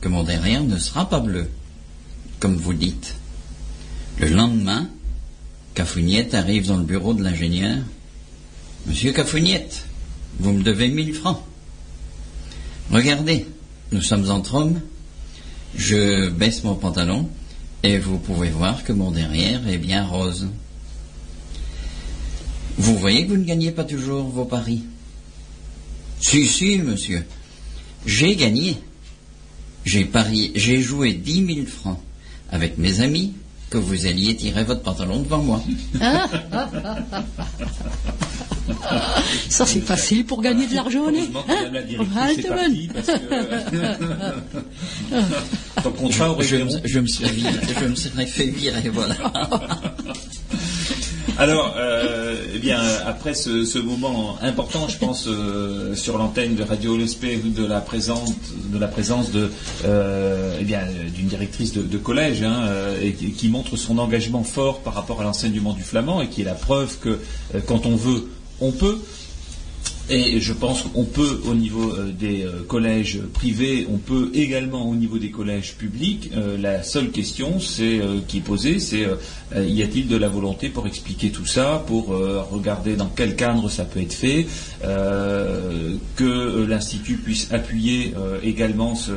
que 0.00 0.08
mon 0.08 0.24
derrière 0.24 0.64
ne 0.64 0.78
sera 0.78 1.08
pas 1.08 1.20
bleu, 1.20 1.48
comme 2.40 2.56
vous 2.56 2.74
dites. 2.74 3.14
Le 4.18 4.28
lendemain, 4.28 4.88
Cafouniette 5.74 6.34
arrive 6.34 6.66
dans 6.66 6.76
le 6.76 6.84
bureau 6.84 7.14
de 7.14 7.22
l'ingénieur. 7.22 7.78
Monsieur 8.86 9.12
Cafouniette, 9.12 9.84
vous 10.38 10.52
me 10.52 10.62
devez 10.62 10.88
1000 10.88 11.14
francs. 11.14 11.42
Regardez, 12.90 13.46
nous 13.90 14.02
sommes 14.02 14.30
entre 14.30 14.54
hommes. 14.54 14.80
Je 15.76 16.28
baisse 16.30 16.64
mon 16.64 16.74
pantalon 16.74 17.28
et 17.82 17.98
vous 17.98 18.18
pouvez 18.18 18.50
voir 18.50 18.84
que 18.84 18.92
mon 18.92 19.10
derrière 19.10 19.66
est 19.68 19.78
bien 19.78 20.06
rose. 20.06 20.48
Vous 22.78 22.98
voyez 22.98 23.24
que 23.24 23.30
vous 23.30 23.38
ne 23.38 23.44
gagnez 23.44 23.70
pas 23.70 23.84
toujours 23.84 24.24
vos 24.28 24.44
paris? 24.44 24.84
Si, 26.20 26.46
si, 26.46 26.78
monsieur. 26.78 27.24
J'ai 28.06 28.36
gagné. 28.36 28.76
J'ai 29.84 30.04
parié, 30.04 30.52
j'ai 30.54 30.80
joué 30.80 31.12
10 31.12 31.54
000 31.54 31.66
francs 31.66 31.98
avec 32.50 32.78
mes 32.78 33.00
amis 33.00 33.34
que 33.72 33.78
vous 33.78 34.06
alliez 34.06 34.36
tirer 34.36 34.62
votre 34.64 34.82
pantalon 34.82 35.20
devant 35.20 35.38
moi. 35.38 35.62
Ça, 39.48 39.64
c'est 39.66 39.80
facile 39.80 40.24
pour 40.26 40.42
gagner 40.42 40.66
de 40.66 40.74
l'argent, 40.74 41.06
hein, 41.08 41.12
parce 41.32 42.36
que 42.36 42.42
ton 45.82 45.90
contrat 45.92 46.36
Je, 46.40 46.56
je 46.84 46.98
me 47.00 47.06
suis 47.06 47.24
viré- 47.24 47.50
je 47.80 47.86
me 47.86 47.94
serais 47.94 48.26
fait 48.26 48.44
virer, 48.46 48.90
voilà. 48.90 49.14
Alors, 51.38 51.74
euh, 51.76 52.36
eh 52.54 52.58
bien, 52.58 52.80
après 53.06 53.34
ce, 53.34 53.78
moment 53.78 54.38
important, 54.42 54.88
je 54.88 54.98
pense, 54.98 55.26
euh, 55.26 55.94
sur 55.94 56.18
l'antenne 56.18 56.54
de 56.54 56.62
Radio 56.62 56.96
Lespé, 56.96 57.36
de 57.36 57.64
la 57.64 57.80
présence, 57.80 58.32
de 58.72 58.78
la 58.78 58.88
présence 58.88 59.28
euh, 59.84 60.56
eh 60.60 60.64
bien, 60.64 60.80
euh, 60.80 61.08
d'une 61.08 61.26
directrice 61.26 61.72
de, 61.72 61.98
collège, 61.98 62.42
hein, 62.42 62.68
qui, 63.36 63.48
montre 63.48 63.76
son 63.76 63.98
engagement 63.98 64.44
fort 64.44 64.80
par 64.80 64.94
rapport 64.94 65.20
à 65.20 65.24
l'enseignement 65.24 65.72
du 65.72 65.82
flamand, 65.82 66.20
et 66.20 66.28
qui 66.28 66.42
est 66.42 66.44
la 66.44 66.54
preuve 66.54 66.98
que 66.98 67.18
quand 67.66 67.86
on 67.86 67.96
veut, 67.96 68.28
on 68.60 68.72
peut. 68.72 68.98
Et 70.10 70.40
je 70.40 70.52
pense 70.52 70.82
qu'on 70.82 71.04
peut, 71.04 71.40
au 71.46 71.54
niveau 71.54 71.92
euh, 71.92 72.12
des 72.12 72.42
euh, 72.42 72.64
collèges 72.66 73.20
privés, 73.32 73.86
on 73.88 73.98
peut 73.98 74.30
également 74.34 74.88
au 74.88 74.94
niveau 74.94 75.18
des 75.18 75.30
collèges 75.30 75.74
publics. 75.74 76.30
Euh, 76.36 76.58
la 76.58 76.82
seule 76.82 77.10
question 77.10 77.60
c'est, 77.60 78.00
qui 78.26 78.38
est 78.38 78.42
posée, 78.42 78.78
c'est 78.78 79.06
y 79.56 79.82
a-t-il 79.82 80.08
de 80.08 80.16
la 80.16 80.28
volonté 80.28 80.68
pour 80.68 80.86
expliquer 80.86 81.30
tout 81.30 81.46
ça, 81.46 81.82
pour 81.86 82.08
regarder 82.08 82.96
dans 82.96 83.10
quel 83.14 83.36
cadre 83.36 83.68
ça 83.68 83.84
peut 83.84 84.00
être 84.00 84.12
fait, 84.12 84.46
que 86.16 86.66
l'institut 86.66 87.16
puisse 87.16 87.52
appuyer 87.52 88.14
également 88.42 88.94
ce, 88.94 89.12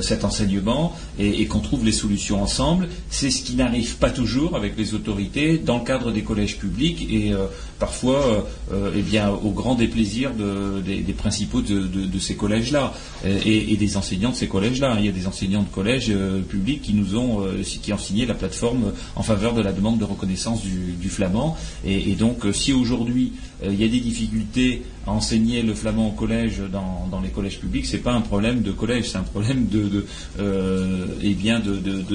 cet 0.00 0.24
enseignement 0.24 0.96
et, 1.18 1.42
et 1.42 1.46
qu'on 1.46 1.60
trouve 1.60 1.84
les 1.84 1.92
solutions 1.92 2.42
ensemble. 2.42 2.88
C'est 3.10 3.30
ce 3.30 3.42
qui 3.42 3.54
n'arrive 3.54 3.96
pas 3.96 4.10
toujours 4.10 4.56
avec 4.56 4.76
les 4.76 4.94
autorités 4.94 5.58
dans 5.58 5.78
le 5.78 5.84
cadre 5.84 6.12
des 6.12 6.22
collèges 6.22 6.58
publics 6.58 7.06
et 7.10 7.32
parfois, 7.80 8.24
euh, 8.26 8.40
euh, 8.72 8.92
eh 8.94 9.02
bien, 9.02 9.30
au 9.30 9.50
grand 9.50 9.74
déplaisir 9.74 10.32
de- 10.34 10.80
des, 10.80 11.12
principaux 11.12 11.62
de, 11.62 12.18
ces 12.20 12.36
collèges-là 12.36 12.92
euh, 13.24 13.38
et, 13.44 13.76
des 13.76 13.96
enseignants 13.96 14.30
de 14.30 14.36
ces 14.36 14.46
collèges-là. 14.46 14.96
Il 15.00 15.06
y 15.06 15.08
a 15.08 15.12
des 15.12 15.26
enseignants 15.26 15.62
de 15.62 15.68
collèges 15.68 16.12
publics 16.48 16.82
qui 16.82 16.94
nous 16.94 17.16
ont, 17.16 17.46
qui 17.64 17.92
ont 17.92 17.98
signé 17.98 18.26
la 18.26 18.34
plateforme 18.34 18.92
en 19.16 19.22
faveur 19.22 19.54
de 19.54 19.62
la 19.62 19.72
demande 19.72 19.98
de 19.98 20.04
reconnaissance 20.04 20.60
du, 20.62 21.08
flamand. 21.08 21.56
Et, 21.84 22.14
donc, 22.14 22.44
si 22.52 22.72
aujourd'hui 22.72 23.32
il 23.64 23.80
y 23.80 23.84
a 23.84 23.88
des 23.88 24.00
difficultés 24.00 24.82
à 25.06 25.12
enseigner 25.12 25.62
le 25.62 25.74
flamand 25.74 26.08
au 26.08 26.12
collège 26.12 26.62
dans, 26.70 27.20
les 27.20 27.30
collèges 27.30 27.58
publics, 27.58 27.86
c'est 27.86 27.98
pas 27.98 28.12
un 28.12 28.20
problème 28.20 28.62
de 28.62 28.72
collège, 28.72 29.10
c'est 29.10 29.18
un 29.18 29.22
problème 29.22 29.66
de, 29.66 30.06
euh, 30.38 31.06
eh 31.22 31.36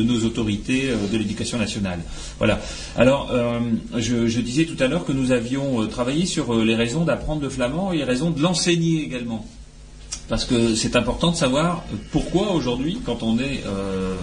nos 0.04 0.26
autorités 0.26 0.90
euh, 0.90 0.96
de 1.12 1.18
l'éducation 1.18 1.58
nationale. 1.58 2.00
Voilà. 2.38 2.60
Alors, 2.96 3.30
euh, 3.32 3.60
je, 3.98 4.40
disais 4.40 4.66
tout 4.66 4.82
à 4.84 4.88
l'heure 4.88 5.06
que 5.06 5.12
nous 5.12 5.32
avions 5.32 5.82
euh, 5.82 5.88
travaillé 5.88 6.26
sur 6.26 6.54
euh, 6.54 6.64
les 6.64 6.76
raisons 6.76 7.06
d'apprendre 7.06 7.42
le 7.42 7.50
flamand 7.50 7.92
et 7.92 7.98
les 7.98 8.04
raisons 8.04 8.30
de 8.30 8.42
l'enseigner 8.42 9.04
également. 9.04 9.46
Parce 10.28 10.46
que 10.46 10.74
c'est 10.76 10.96
important 10.96 11.32
de 11.32 11.36
savoir 11.36 11.84
pourquoi 12.12 12.52
aujourd'hui, 12.52 13.00
quand 13.06 13.22
on 13.22 13.38
est, 13.38 13.64
euh, 13.68 14.16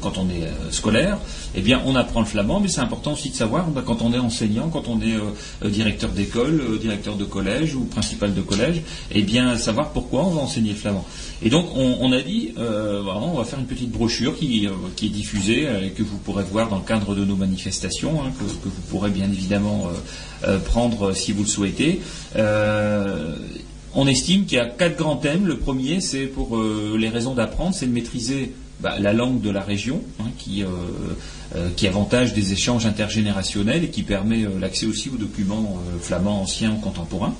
quand 0.00 0.18
on 0.18 0.28
est 0.28 0.42
euh, 0.42 0.70
scolaire, 0.70 1.18
eh 1.54 1.60
bien, 1.60 1.80
on 1.86 1.94
apprend 1.94 2.20
le 2.20 2.26
flamand, 2.26 2.58
mais 2.58 2.68
c'est 2.68 2.80
important 2.80 3.12
aussi 3.12 3.30
de 3.30 3.36
savoir 3.36 3.68
bah, 3.68 3.82
quand 3.84 4.02
on 4.02 4.12
est 4.12 4.18
enseignant, 4.18 4.68
quand 4.68 4.88
on 4.88 5.00
est 5.00 5.14
euh, 5.14 5.20
euh, 5.64 5.68
directeur 5.68 6.10
d'école, 6.10 6.78
directeur 6.80 7.16
de 7.16 7.24
collège 7.24 7.76
ou 7.76 7.84
principal 7.84 8.34
de 8.34 8.40
collège, 8.40 8.82
eh 9.12 9.22
bien, 9.22 9.56
savoir 9.56 9.90
pourquoi 9.90 10.24
on 10.24 10.30
va 10.30 10.42
enseigner 10.42 10.70
le 10.70 10.76
flamand. 10.76 11.04
Et 11.42 11.50
donc, 11.50 11.66
on, 11.76 11.98
on 12.00 12.12
a 12.12 12.22
dit, 12.22 12.52
vraiment, 12.56 13.32
on 13.34 13.38
va 13.38 13.44
faire 13.44 13.58
une 13.58 13.66
petite 13.66 13.90
brochure 13.90 14.36
qui, 14.36 14.68
qui 14.96 15.06
est 15.06 15.10
diffusée 15.10 15.66
et 15.82 15.90
que 15.90 16.02
vous 16.02 16.18
pourrez 16.18 16.44
voir 16.44 16.68
dans 16.68 16.76
le 16.76 16.84
cadre 16.84 17.14
de 17.14 17.24
nos 17.24 17.36
manifestations, 17.36 18.22
hein, 18.22 18.30
que, 18.38 18.44
que 18.44 18.68
vous 18.68 18.82
pourrez 18.90 19.10
bien 19.10 19.26
évidemment 19.26 19.88
prendre 20.66 21.14
si 21.14 21.32
vous 21.32 21.44
le 21.44 21.48
souhaitez. 21.48 22.00
On 23.94 24.06
estime 24.06 24.44
qu'il 24.46 24.56
y 24.58 24.60
a 24.60 24.66
quatre 24.66 24.96
grands 24.96 25.16
thèmes. 25.16 25.46
Le 25.46 25.56
premier, 25.56 26.00
c'est 26.00 26.26
pour 26.26 26.56
euh, 26.56 26.96
les 26.98 27.08
raisons 27.08 27.34
d'apprendre, 27.34 27.74
c'est 27.74 27.86
de 27.86 27.92
maîtriser 27.92 28.52
bah, 28.80 28.98
la 29.00 29.12
langue 29.12 29.40
de 29.40 29.50
la 29.50 29.60
région, 29.62 30.00
hein, 30.20 30.30
qui, 30.38 30.62
euh, 30.62 30.68
euh, 31.56 31.68
qui 31.76 31.86
avantage 31.88 32.32
des 32.32 32.52
échanges 32.52 32.86
intergénérationnels 32.86 33.84
et 33.84 33.88
qui 33.90 34.02
permet 34.02 34.46
l'accès 34.60 34.86
aussi 34.86 35.08
aux 35.10 35.16
documents 35.16 35.76
flamands 36.00 36.42
anciens 36.42 36.72
ou 36.72 36.76
contemporains. 36.80 37.34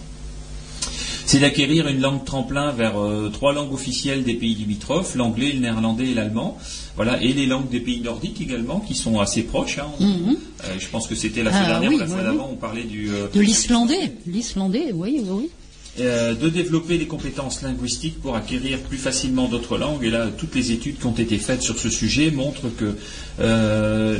C'est 1.25 1.39
d'acquérir 1.39 1.87
une 1.87 2.01
langue 2.01 2.25
tremplin 2.25 2.73
vers 2.73 2.95
trois 3.33 3.53
langues 3.53 3.73
officielles 3.73 4.25
des 4.25 4.35
pays 4.35 4.57
limitrophes, 4.57 5.15
l'anglais, 5.15 5.53
le 5.53 5.61
néerlandais 5.61 6.09
et 6.09 6.15
l'allemand. 6.15 6.59
Voilà, 6.97 7.23
et 7.23 7.33
les 7.33 7.47
langues 7.47 7.69
des 7.71 7.79
pays 7.79 8.01
nordiques 8.01 8.41
également, 8.41 8.81
qui 8.81 8.97
sont 8.97 9.21
assez 9.21 9.45
proches. 9.45 9.79
hein. 9.79 9.87
Mhm. 10.01 10.37
Je 10.77 10.89
pense 10.89 11.07
que 11.07 11.15
c'était 11.15 11.45
la 11.45 11.53
fois 11.53 11.61
Ah 11.63 11.69
dernière 11.69 11.91
oui, 11.91 11.97
ou 11.97 11.99
la 12.01 12.07
fois 12.09 12.17
oui, 12.19 12.25
d'avant, 12.25 12.49
on 12.53 12.57
parlait 12.57 12.83
du, 12.83 13.09
De 13.33 13.41
l'islandais. 13.41 14.13
L'islandais, 14.27 14.91
oui, 14.93 15.23
oui. 15.25 15.51
Euh, 15.99 16.35
de 16.35 16.49
développer 16.49 16.99
les 16.99 17.07
compétences 17.07 17.63
linguistiques 17.63 18.21
pour 18.21 18.37
acquérir 18.37 18.79
plus 18.79 18.97
facilement 18.97 19.49
d'autres 19.49 19.77
langues. 19.77 20.05
Et 20.05 20.11
là, 20.11 20.29
toutes 20.29 20.55
les 20.55 20.71
études 20.71 20.99
qui 20.99 21.07
ont 21.07 21.15
été 21.15 21.39
faites 21.39 21.63
sur 21.63 21.79
ce 21.79 21.91
sujet 21.91 22.31
montrent 22.31 22.69
que 22.77 22.97
euh, 23.41 24.19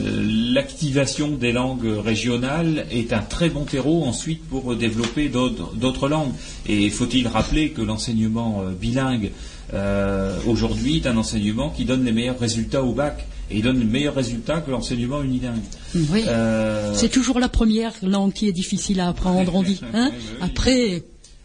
l'activation 0.53 1.29
des 1.29 1.53
langues 1.53 1.87
régionales 2.05 2.87
est 2.91 3.13
un 3.13 3.23
très 3.23 3.51
bon 3.51 3.65
terreau 3.65 4.05
ensuite 4.05 4.43
pour 4.49 4.75
développer 4.75 5.29
d'autres 5.29 6.09
langues. 6.09 6.33
Et 6.67 6.91
faut-il 6.91 7.29
rappeler 7.29 7.71
que 7.71 7.83
l'enseignement 7.83 8.63
euh, 8.63 8.73
bilingue 8.73 9.31
euh, 9.73 10.37
aujourd'hui 10.47 10.97
est 10.97 11.07
un 11.07 11.17
enseignement 11.17 11.71
qui 11.71 11.85
donne 11.85 12.05
les 12.05 12.13
meilleurs 12.13 12.39
résultats 12.39 12.83
au 12.83 12.93
bac. 12.93 13.27
Et 13.51 13.59
il 13.59 13.63
donne 13.63 13.81
les 13.81 13.85
meilleurs 13.85 14.15
résultats 14.15 14.61
que 14.61 14.71
l'enseignement 14.71 15.23
unilingue. 15.23 15.63
Oui. 15.95 16.23
Euh, 16.29 16.93
C'est 16.95 17.09
toujours 17.09 17.41
la 17.41 17.49
première 17.49 17.93
langue 18.03 18.33
qui 18.33 18.49
est 18.49 18.53
difficile 18.53 19.01
à 19.01 19.09
apprendre, 19.09 19.55
on 19.55 19.63
dit. 19.63 19.81
Hein. 19.93 20.13
Après, 20.41 21.03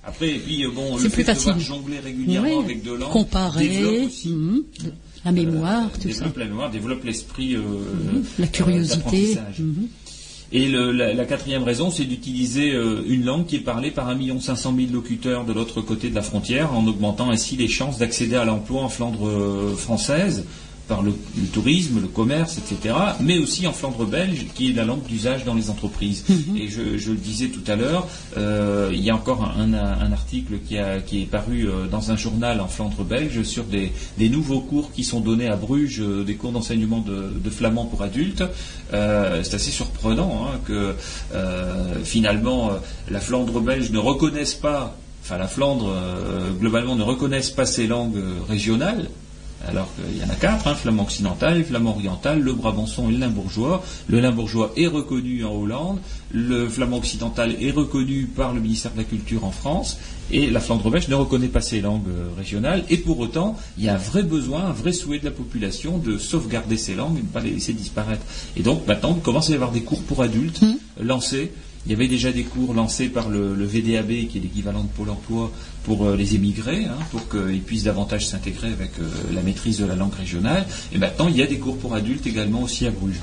Après, 0.07 0.29
et 0.29 0.39
puis 0.39 0.63
euh, 0.65 0.69
bon, 0.73 0.97
C'est 0.97 1.05
le 1.05 1.09
plus 1.09 1.23
fait 1.23 1.33
de 1.33 1.37
facile. 1.39 1.59
jongler 1.59 1.99
régulièrement 1.99 2.57
oui, 2.59 2.63
avec 2.63 2.83
langues 2.95 3.09
comparer, 3.11 3.67
développe 3.67 4.07
aussi 4.07 4.29
mhm, 4.29 4.63
la 5.25 5.31
mémoire, 5.31 5.89
tout 5.93 6.01
ça. 6.01 6.07
développe 6.19 6.37
la 6.37 6.45
mémoire, 6.45 6.71
développe 6.71 7.03
l'esprit, 7.03 7.55
euh, 7.55 7.61
La 8.37 8.45
euh, 8.45 8.49
curiosité. 8.49 9.37
mhm. 9.59 9.87
Et 10.51 10.67
le- 10.67 10.91
la, 10.91 11.13
la 11.15 11.25
quatrième 11.25 11.63
raison, 11.63 11.89
c'est 11.89 12.05
d'utiliser 12.05 12.71
euh, 12.71 13.01
une 13.07 13.25
langue 13.25 13.47
qui 13.47 13.55
est 13.55 13.59
parlée 13.61 13.89
par 13.89 14.07
1 14.09 14.39
500 14.39 14.75
000 14.77 14.91
locuteurs 14.93 15.43
de 15.43 15.51
l'autre 15.53 15.81
côté 15.81 16.09
de 16.11 16.15
la 16.15 16.21
frontière, 16.21 16.71
en 16.73 16.85
augmentant 16.85 17.31
ainsi 17.31 17.55
les 17.57 17.67
chances 17.67 17.97
d'accéder 17.97 18.35
à 18.35 18.45
l'emploi 18.45 18.83
en 18.83 18.89
Flandre 18.89 19.27
euh, 19.27 19.75
française 19.75 20.45
par 20.87 21.01
le, 21.01 21.13
le 21.37 21.47
tourisme, 21.47 21.99
le 22.01 22.07
commerce, 22.07 22.57
etc., 22.57 22.93
mais 23.19 23.37
aussi 23.39 23.65
en 23.67 23.73
Flandre 23.73 24.05
belge, 24.05 24.45
qui 24.55 24.69
est 24.69 24.73
la 24.73 24.85
langue 24.85 25.03
d'usage 25.03 25.43
dans 25.45 25.53
les 25.55 25.69
entreprises. 25.69 26.23
Et 26.57 26.67
je, 26.67 26.97
je 26.97 27.11
le 27.11 27.17
disais 27.17 27.47
tout 27.47 27.63
à 27.69 27.75
l'heure, 27.75 28.07
euh, 28.37 28.91
il 28.93 29.01
y 29.03 29.09
a 29.09 29.15
encore 29.15 29.43
un, 29.57 29.73
article 30.11 30.59
qui, 30.67 30.77
a- 30.77 30.99
qui 30.99 31.21
est 31.23 31.25
paru 31.25 31.67
euh, 31.67 31.87
dans 31.87 32.11
un 32.11 32.15
journal 32.17 32.61
en 32.61 32.67
Flandre 32.67 33.03
belge 33.03 33.41
sur 33.43 33.63
des, 33.63 33.91
des 34.17 34.29
nouveaux 34.29 34.59
cours 34.61 34.91
qui 34.91 35.03
sont 35.03 35.19
donnés 35.21 35.47
à 35.47 35.55
Bruges, 35.55 36.01
euh, 36.01 36.23
des 36.23 36.35
cours 36.35 36.51
d'enseignement 36.51 36.99
de, 36.99 37.31
de 37.43 37.49
flamand 37.49 37.85
pour 37.85 38.01
adultes. 38.03 38.43
Euh, 38.93 39.41
c'est 39.43 39.55
assez 39.55 39.71
surprenant 39.71 40.47
hein, 40.47 40.59
que 40.65 40.93
euh, 41.33 42.03
finalement 42.03 42.69
la 43.09 43.19
Flandre 43.19 43.59
belge 43.59 43.89
ne 43.91 43.97
reconnaisse 43.99 44.53
pas, 44.53 44.95
enfin 45.23 45.37
la 45.37 45.47
Flandre 45.47 45.91
globalement 46.59 46.95
ne 46.95 47.03
reconnaisse 47.03 47.49
pas 47.49 47.65
ces 47.65 47.87
langues 47.87 48.21
régionales. 48.47 49.09
Alors 49.67 49.89
qu'il 49.95 50.17
y 50.17 50.23
en 50.23 50.29
a 50.29 50.35
quatre, 50.35 50.67
hein, 50.67 50.75
flamand 50.75 51.03
occidental, 51.03 51.63
flamand 51.63 51.91
oriental, 51.91 52.39
le 52.39 52.53
brabançon 52.53 53.09
et 53.09 53.13
le 53.13 53.17
limbourgeois. 53.17 53.83
Le 54.07 54.19
limbourgeois 54.19 54.71
est 54.77 54.87
reconnu 54.87 55.43
en 55.43 55.53
Hollande, 55.53 55.99
le 56.31 56.67
flamand 56.69 56.97
occidental 56.97 57.55
est 57.59 57.71
reconnu 57.71 58.25
par 58.25 58.53
le 58.53 58.61
ministère 58.61 58.91
de 58.91 58.97
la 58.97 59.03
Culture 59.03 59.43
en 59.43 59.51
France, 59.51 59.97
et 60.31 60.49
la 60.49 60.59
Flandre 60.59 60.89
belge 60.89 61.07
ne 61.07 61.15
reconnaît 61.15 61.47
pas 61.47 61.61
ces 61.61 61.81
langues 61.81 62.07
euh, 62.09 62.27
régionales. 62.37 62.83
Et 62.89 62.97
pour 62.97 63.19
autant, 63.19 63.57
il 63.77 63.85
y 63.85 63.89
a 63.89 63.95
un 63.95 63.97
vrai 63.97 64.23
besoin, 64.23 64.65
un 64.65 64.73
vrai 64.73 64.91
souhait 64.91 65.19
de 65.19 65.25
la 65.25 65.31
population 65.31 65.97
de 65.97 66.17
sauvegarder 66.17 66.77
ces 66.77 66.95
langues 66.95 67.17
et 67.17 67.21
de 67.21 67.27
ne 67.27 67.31
pas 67.31 67.41
les 67.41 67.51
laisser 67.51 67.73
disparaître. 67.73 68.25
Et 68.57 68.63
donc 68.63 68.87
maintenant, 68.87 69.13
il 69.17 69.21
commence 69.21 69.49
à 69.49 69.53
y 69.53 69.55
avoir 69.55 69.71
des 69.71 69.81
cours 69.81 70.01
pour 70.03 70.21
adultes 70.21 70.61
lancés. 71.01 71.51
Il 71.85 71.91
y 71.91 71.95
avait 71.95 72.07
déjà 72.07 72.31
des 72.31 72.43
cours 72.43 72.73
lancés 72.73 73.09
par 73.09 73.29
le, 73.29 73.53
VDAB, 73.63 74.27
qui 74.27 74.37
est 74.37 74.41
l'équivalent 74.41 74.83
de 74.83 74.89
Pôle 74.89 75.09
emploi, 75.11 75.51
pour 75.83 76.05
euh, 76.07 76.15
les 76.15 76.33
émigrés, 76.33 76.85
hein, 76.85 76.97
pour 77.11 77.29
qu'ils 77.29 77.61
puissent 77.61 77.83
davantage 77.83 78.25
s'intégrer 78.27 78.69
avec 78.69 78.91
euh, 78.99 79.07
la 79.33 79.41
maîtrise 79.43 79.77
de 79.79 79.85
la 79.85 79.95
langue 79.95 80.13
régionale. 80.15 80.65
Et 80.93 80.97
maintenant, 80.97 81.27
il 81.27 81.37
y 81.37 81.43
a 81.43 81.45
des 81.47 81.59
cours 81.59 81.77
pour 81.77 81.93
adultes 81.93 82.25
également 82.25 82.63
aussi 82.63 82.87
à 82.87 82.91
Bruges. 82.91 83.21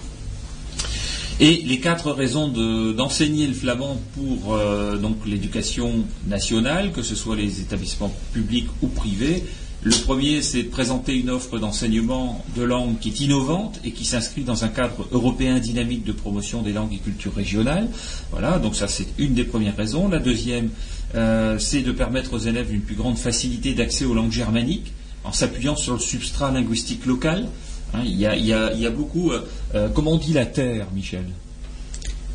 Et 1.40 1.62
les 1.66 1.80
quatre 1.80 2.12
raisons 2.12 2.46
de- 2.48 2.92
d'enseigner 2.92 3.48
le 3.48 3.54
flamand 3.54 4.00
pour 4.14 4.54
euh, 4.54 4.96
l'éducation 5.26 6.04
nationale, 6.28 6.92
que 6.92 7.02
ce 7.02 7.16
soit 7.16 7.34
les 7.34 7.60
établissements 7.60 8.14
publics 8.32 8.68
ou 8.80 8.86
privés. 8.86 9.42
Le 9.84 9.96
premier, 10.04 10.42
c'est 10.42 10.62
de 10.62 10.68
présenter 10.68 11.14
une 11.16 11.28
offre 11.28 11.58
d'enseignement 11.58 12.44
de 12.56 12.62
langue 12.62 13.00
qui 13.00 13.08
est 13.08 13.20
innovante 13.20 13.80
et 13.84 13.90
qui 13.90 14.04
s'inscrit 14.04 14.42
dans 14.44 14.62
un 14.64 14.68
cadre 14.68 15.08
européen 15.10 15.58
dynamique 15.58 16.04
de 16.04 16.12
promotion 16.12 16.62
des 16.62 16.72
langues 16.72 16.92
et 16.94 16.98
cultures 16.98 17.34
régionales. 17.34 17.88
Voilà, 18.30 18.60
donc 18.60 18.76
ça 18.76 18.86
c'est 18.86 19.08
une 19.18 19.34
des 19.34 19.42
premières 19.42 19.76
raisons. 19.76 20.08
La 20.08 20.20
deuxième, 20.20 20.70
euh, 21.16 21.58
c'est 21.58 21.80
de 21.80 21.90
permettre 21.90 22.34
aux 22.34 22.38
élèves 22.38 22.72
une 22.72 22.82
plus 22.82 22.94
grande 22.94 23.18
facilité 23.18 23.74
d'accès 23.74 24.04
aux 24.04 24.14
langues 24.14 24.30
germaniques 24.30 24.92
en 25.24 25.32
s'appuyant 25.32 25.74
sur 25.74 25.94
le 25.94 25.98
substrat 26.00 26.52
linguistique 26.52 27.04
local. 27.04 27.48
Hein, 27.92 28.02
il, 28.04 28.16
y 28.16 28.24
a, 28.26 28.36
il 28.36 28.46
y 28.46 28.52
a- 28.52 28.72
il 28.72 28.80
y 28.80 28.86
a 28.86 28.90
beaucoup. 28.90 29.32
euh, 29.32 29.44
euh, 29.74 29.88
comment 29.88 30.12
on 30.12 30.16
dit 30.18 30.32
la 30.32 30.46
Terre, 30.46 30.86
Michel? 30.94 31.24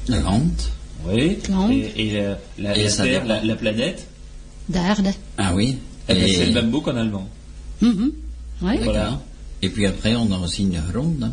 La 0.09 0.19
Lande. 0.19 0.51
Oui. 1.07 1.37
Land. 1.49 1.71
Et, 1.71 1.93
et 2.07 2.21
la, 2.21 2.37
la- 2.59 2.77
Et 2.77 2.83
la 2.83 2.91
Terre, 2.91 3.25
la, 3.25 3.41
la 3.43 3.55
planète, 3.55 4.05
D'Arde. 4.67 5.13
Ah 5.37 5.53
oui. 5.55 5.77
eh 6.09 6.13
ben, 6.13 6.27
c'est 6.27 6.45
le 6.47 6.51
même 6.53 6.69
mot 6.69 6.81
qu'en 6.81 6.97
allemand. 6.97 7.29
Mhm. 7.81 8.11
Ouais. 8.61 8.79
Voilà. 8.83 9.21
Et 9.61 9.69
puis 9.69 9.85
après, 9.85 10.15
on 10.15 10.31
a 10.31 10.39
aussi 10.39 10.63
une 10.63 10.79
ronde. 10.95 11.31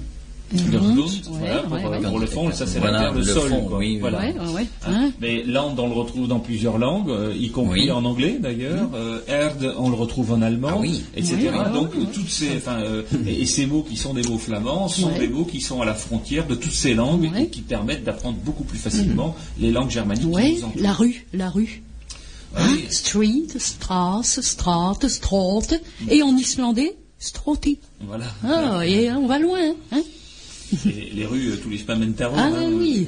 Le 0.52 0.60
Mhm. 0.60 0.70
Grund, 0.70 0.98
Ouais, 1.00 1.08
voilà, 1.40 1.62
pour, 1.62 1.72
ouais, 1.90 1.96
ouais. 1.98 2.02
pour 2.08 2.18
le 2.20 2.26
fond, 2.26 2.52
ça 2.52 2.66
c'est 2.66 2.78
Voilà, 2.78 2.92
la 2.98 3.04
terre, 3.04 3.12
le, 3.14 3.18
le 3.20 3.24
sol. 3.24 3.48
fond, 3.48 3.60
quoi. 3.66 3.78
oui, 3.78 3.94
oui. 3.94 3.98
Voilà. 3.98 4.18
Ouais, 4.20 4.34
ouais, 4.38 4.52
ouais. 4.54 4.66
Hein, 4.86 5.10
Mais 5.20 5.42
land, 5.42 5.74
on 5.78 5.88
le 5.88 5.94
retrouve 5.94 6.28
dans 6.28 6.38
plusieurs 6.38 6.78
langues, 6.78 7.08
euh, 7.10 7.34
y 7.36 7.48
compris 7.50 7.84
Oui. 7.84 7.90
en 7.90 8.04
anglais 8.04 8.36
d'ailleurs. 8.40 8.88
Euh, 8.94 9.20
Erd, 9.26 9.74
on 9.78 9.88
le 9.88 9.96
retrouve 9.96 10.32
en 10.32 10.42
allemand, 10.42 10.68
Ah 10.72 10.78
oui. 10.78 11.02
etc. 11.16 11.50
Donc 11.72 11.90
toutes 12.12 12.28
ces, 12.28 12.60
euh, 12.68 13.02
et, 13.26 13.40
et 13.42 13.46
ces 13.46 13.66
mots 13.66 13.82
qui 13.88 13.96
sont 13.96 14.14
des 14.14 14.22
mots 14.22 14.38
flamands 14.38 14.86
sont 14.86 15.08
Ouais. 15.08 15.18
des 15.20 15.28
mots 15.28 15.46
qui 15.46 15.60
sont 15.60 15.80
à 15.80 15.86
la 15.86 15.94
frontière 15.94 16.46
de 16.46 16.54
toutes 16.54 16.72
ces 16.72 16.94
langues 16.94 17.30
Ouais. 17.34 17.44
et 17.44 17.48
qui 17.48 17.62
permettent 17.62 18.04
d'apprendre 18.04 18.36
beaucoup 18.44 18.64
plus 18.64 18.78
facilement 18.78 19.34
les 19.58 19.72
langues 19.72 19.90
germaniques. 19.90 20.28
la 20.76 20.92
rue, 20.92 21.26
la 21.32 21.48
rue. 21.50 21.82
Hein. 22.56 22.76
Street, 22.90 23.59
Strasse, 23.59 24.40
Straat, 24.40 25.09
Straat. 25.09 25.78
Et 26.09 26.22
en 26.22 26.36
islandais, 26.36 26.97
Stroti. 27.18 27.78
Voilà. 28.01 28.26
Ah, 28.44 28.86
et 28.86 29.10
on 29.12 29.26
va 29.26 29.39
loin. 29.39 29.74
Hein 29.93 30.02
les, 30.84 31.10
les 31.14 31.26
rues, 31.26 31.51
euh, 31.52 31.56
tous 31.62 31.70
les 31.70 31.78
spamentaros. 31.78 32.34
ah 32.38 32.51
hein, 32.55 32.70
oui. 32.72 33.06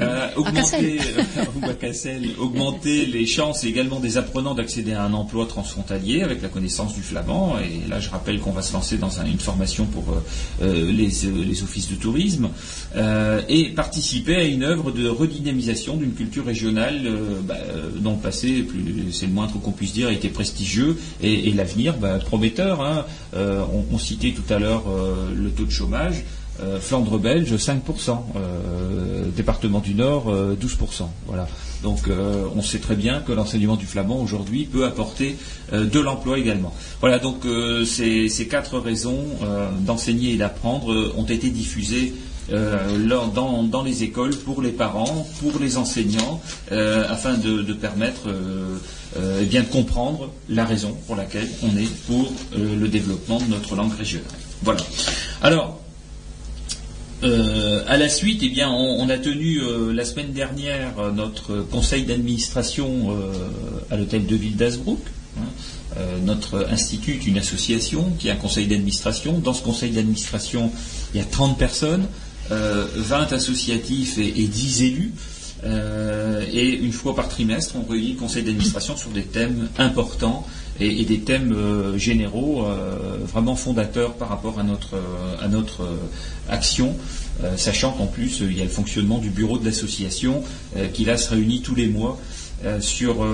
Euh, 0.00 0.28
augmenter, 0.36 0.98
euh, 1.18 1.62
à 1.70 1.74
Cassel, 1.74 2.28
augmenter 2.38 3.06
les 3.06 3.26
chances 3.26 3.64
également 3.64 4.00
des 4.00 4.16
apprenants 4.16 4.54
d'accéder 4.54 4.92
à 4.92 5.04
un 5.04 5.12
emploi 5.12 5.46
transfrontalier 5.46 6.22
avec 6.22 6.42
la 6.42 6.48
connaissance 6.48 6.94
du 6.94 7.02
flamand. 7.02 7.56
Et 7.58 7.88
là, 7.88 8.00
je 8.00 8.10
rappelle 8.10 8.40
qu'on 8.40 8.52
va 8.52 8.62
se 8.62 8.72
lancer 8.72 8.96
dans 8.98 9.20
un- 9.20 9.26
une 9.26 9.38
formation 9.38 9.86
pour 9.86 10.04
euh, 10.10 10.20
euh, 10.62 10.90
les, 10.92 11.24
euh, 11.26 11.44
les 11.44 11.62
offices 11.62 11.88
de 11.90 11.94
tourisme 11.96 12.48
euh, 12.96 13.40
et 13.48 13.70
participer 13.70 14.36
à 14.36 14.44
une 14.44 14.62
œuvre 14.62 14.90
de 14.90 15.08
redynamisation 15.08 15.96
d'une 15.96 16.12
culture 16.12 16.44
régionale 16.46 17.02
euh, 17.06 17.40
bah, 17.42 17.56
euh, 17.68 17.90
dont 18.00 18.12
le 18.12 18.18
passé, 18.18 18.66
c'est 19.12 19.26
le 19.26 19.32
moindre 19.32 19.60
qu'on 19.60 19.72
puisse 19.72 19.92
dire, 19.92 20.08
a 20.08 20.12
été 20.12 20.28
prestigieux 20.28 20.96
et, 21.22 21.48
et 21.48 21.52
l'avenir 21.52 21.96
bah, 21.96 22.18
prometteur. 22.18 22.80
hein. 22.82 23.04
Euh, 23.34 23.62
on, 23.72 23.94
on 23.94 23.98
citait 23.98 24.32
tout 24.32 24.52
à 24.52 24.58
l'heure 24.58 24.84
euh, 24.88 25.14
le 25.34 25.50
taux 25.50 25.64
de 25.64 25.70
chômage. 25.70 26.24
Euh, 26.60 26.80
Flandre 26.80 27.18
belge 27.18 27.54
5%, 27.54 28.18
euh, 28.36 29.24
département 29.36 29.78
du 29.78 29.94
Nord 29.94 30.28
euh, 30.28 30.56
12%. 30.56 31.04
Voilà. 31.26 31.46
Donc 31.82 32.08
euh, 32.08 32.46
on 32.56 32.62
sait 32.62 32.80
très 32.80 32.96
bien 32.96 33.20
que 33.20 33.32
l'enseignement 33.32 33.76
du 33.76 33.86
flamand 33.86 34.20
aujourd'hui 34.20 34.64
peut 34.64 34.84
apporter 34.84 35.36
euh, 35.72 35.84
de 35.84 36.00
l'emploi 36.00 36.38
également. 36.38 36.74
Voilà 37.00 37.20
donc 37.20 37.44
euh, 37.44 37.84
ces, 37.84 38.28
quatre 38.50 38.78
raisons 38.78 39.24
euh, 39.42 39.68
d'enseigner 39.80 40.32
et 40.32 40.36
d'apprendre 40.36 40.92
euh, 40.92 41.14
ont 41.16 41.24
été 41.24 41.50
diffusées 41.50 42.14
euh, 42.50 42.96
dans, 43.34 43.82
les 43.82 44.02
écoles 44.02 44.34
pour 44.34 44.62
les 44.62 44.70
parents, 44.70 45.26
pour 45.40 45.60
les 45.60 45.76
enseignants, 45.76 46.40
euh, 46.72 47.04
afin 47.08 47.34
de, 47.34 47.72
permettre 47.74 48.22
euh, 48.28 48.78
euh, 49.16 49.40
eh 49.42 49.44
bien 49.44 49.62
de 49.62 49.68
comprendre 49.68 50.32
la 50.48 50.64
raison 50.64 50.96
pour 51.06 51.14
laquelle 51.14 51.48
on 51.62 51.76
est 51.76 51.94
pour 52.06 52.32
euh, 52.56 52.76
le 52.76 52.88
développement 52.88 53.38
de 53.38 53.50
notre 53.50 53.76
langue 53.76 53.92
régionale. 53.92 54.26
Voilà. 54.62 54.80
Alors, 55.42 55.78
euh, 57.24 57.82
à 57.88 57.96
la 57.96 58.08
suite, 58.08 58.40
eh 58.44 58.48
bien, 58.48 58.70
on, 58.70 59.08
a 59.08 59.18
tenu 59.18 59.60
euh, 59.60 59.92
la 59.92 60.04
semaine 60.04 60.32
dernière 60.32 60.98
euh, 60.98 61.10
notre 61.10 61.56
conseil 61.62 62.04
d'administration 62.04 63.10
à 63.90 63.96
l'hôtel 63.96 64.26
de 64.26 64.36
ville 64.36 64.56
d'Asbrook. 64.56 65.00
hein. 65.38 65.42
Notre 66.24 66.68
institut 66.70 67.14
est 67.14 67.26
une 67.26 67.38
association 67.38 68.12
qui 68.18 68.30
a 68.30 68.34
un 68.34 68.36
conseil 68.36 68.66
d'administration. 68.66 69.38
Dans 69.38 69.54
ce 69.54 69.62
conseil 69.62 69.90
d'administration, 69.90 70.70
il 71.12 71.18
y 71.18 71.20
a 71.20 71.26
30 71.26 71.58
personnes, 71.58 72.06
euh, 72.52 72.86
20 72.94 73.32
associatifs 73.32 74.16
et, 74.18 74.42
et 74.42 74.46
10 74.46 74.82
élus. 74.82 75.12
Et 76.52 76.68
une 76.68 76.92
fois 76.92 77.16
par 77.16 77.28
trimestre, 77.28 77.74
on 77.74 77.90
réunit 77.90 78.12
le 78.12 78.18
conseil 78.18 78.44
d'administration 78.44 78.96
sur 78.96 79.10
des 79.10 79.24
thèmes 79.24 79.68
importants 79.78 80.46
et, 80.80 81.04
des 81.04 81.20
thèmes 81.20 81.52
euh, 81.52 81.98
généraux 81.98 82.64
euh, 82.64 83.18
vraiment 83.24 83.56
fondateurs 83.56 84.14
par 84.14 84.28
rapport 84.28 84.58
à 84.58 84.62
notre, 84.62 84.94
euh, 84.94 85.36
à 85.40 85.48
notre 85.48 85.88
action, 86.48 86.96
sachant 87.56 87.92
qu'en 87.92 88.06
plus, 88.06 88.40
il 88.40 88.56
y 88.56 88.60
a 88.60 88.64
le 88.64 88.70
fonctionnement 88.70 89.18
du 89.18 89.30
bureau 89.30 89.58
de 89.58 89.64
l'association 89.64 90.42
qui 90.92 91.04
là 91.04 91.16
se 91.16 91.30
réunit 91.30 91.60
tous 91.60 91.74
les 91.74 91.86
mois 91.86 92.18
sur, 92.80 93.24